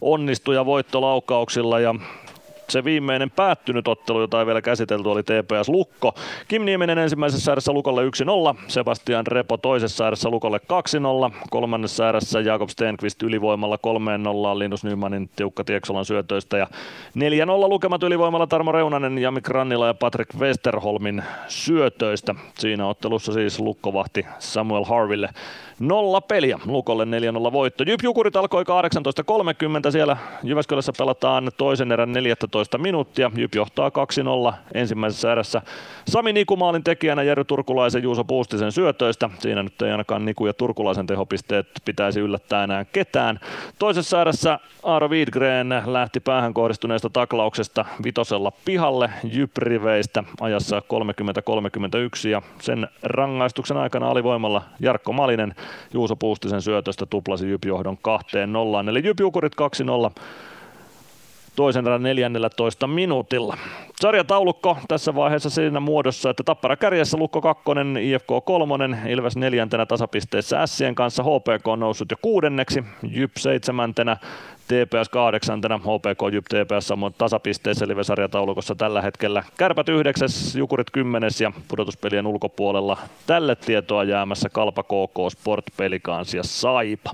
[0.00, 1.94] onnistuja voittolaukauksilla ja
[2.68, 6.14] se viimeinen päättynyt ottelu, jota ei vielä käsitelty, oli TPS Lukko.
[6.48, 8.02] Kim Nieminen ensimmäisessä ääressä Lukolle
[8.54, 10.60] 1-0, Sebastian Repo toisessa ääressä Lukolle
[11.32, 16.70] 2-0, kolmannessa ääressä Jakob Stenqvist ylivoimalla 3-0 Linus Nymanin tiukka Tieksolan syötöistä ja 4-0
[17.68, 22.34] lukemat ylivoimalla Tarmo Reunanen, Jamik Rannila ja Patrick Westerholmin syötöistä.
[22.58, 25.28] Siinä ottelussa siis Lukko vahti Samuel Harville
[25.80, 26.58] nolla peliä.
[26.66, 27.04] Lukolle
[27.48, 27.84] 4-0 voitto.
[27.86, 29.90] Jyp Jukurit alkoi 18.30.
[29.90, 33.30] Siellä Jyväskylässä pelataan toisen erän 14 minuuttia.
[33.36, 33.90] Jyp johtaa
[34.50, 35.62] 2-0 ensimmäisessä erässä.
[36.08, 39.30] Sami Nikumaalin tekijänä Jere Turkulaisen Juuso Puustisen syötöistä.
[39.38, 43.40] Siinä nyt ei ainakaan Niku ja Turkulaisen tehopisteet pitäisi yllättää enää ketään.
[43.78, 50.82] Toisessa erässä Aaro Wiedgren lähti päähän kohdistuneesta taklauksesta vitosella pihalle Jypriveistä ajassa
[52.26, 55.54] 30-31 ja sen rangaistuksen aikana alivoimalla Jarkko Malinen
[55.92, 58.88] Juuso Puustisen syötöstä tuplasi Jyp-johdon kahteen nollaan.
[58.88, 59.52] Eli Jyp-Jukurit
[60.16, 60.22] 2-0
[61.56, 63.56] toisen erän 14 minuutilla.
[64.00, 67.62] Sarjataulukko tässä vaiheessa siinä muodossa, että Tappara kärjessä Lukko 2,
[68.00, 74.16] IFK 3, Ilves neljäntenä tasapisteessä Sien kanssa, HPK on noussut jo kuudenneksi, Jyp seitsemäntenä,
[74.68, 79.42] TPS kahdeksantena, HPK Jyp TPS samoin tasapisteessä live-sarjataulukossa tällä hetkellä.
[79.58, 86.42] Kärpät yhdeksäs, Jukurit kymmenes ja pudotuspelien ulkopuolella tälle tietoa jäämässä Kalpa KK, Sport Pelikans ja
[86.42, 87.12] Saipa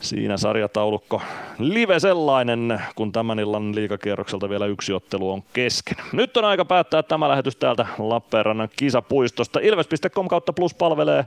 [0.00, 1.22] siinä sarjataulukko
[1.58, 5.96] live sellainen, kun tämän illan liikakierrokselta vielä yksi ottelu on kesken.
[6.12, 9.60] Nyt on aika päättää tämä lähetys täältä Lappeenrannan kisapuistosta.
[9.60, 11.24] Ilves.com kautta plus palvelee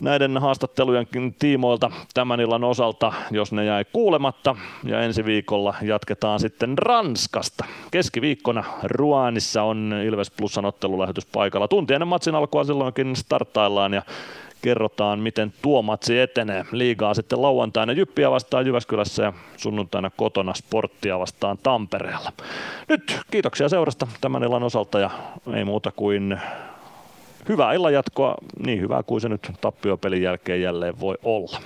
[0.00, 1.06] näiden haastattelujen
[1.38, 4.56] tiimoilta tämän illan osalta, jos ne jäi kuulematta.
[4.84, 7.64] Ja ensi viikolla jatketaan sitten Ranskasta.
[7.90, 11.68] Keskiviikkona Ruanissa on Ilves Plusan ottelulähetys paikalla.
[11.68, 14.02] Tunti ennen matsin alkua silloinkin startaillaan ja
[14.62, 16.64] kerrotaan, miten tuo matsi etenee.
[16.72, 22.32] Liigaa sitten lauantaina Jyppiä vastaan Jyväskylässä ja sunnuntaina kotona Sporttia vastaan Tampereella.
[22.88, 25.10] Nyt kiitoksia seurasta tämän illan osalta ja
[25.54, 26.40] ei muuta kuin
[27.48, 31.58] hyvää illan jatkoa, niin hyvää kuin se nyt tappiopelin jälkeen jälleen voi olla.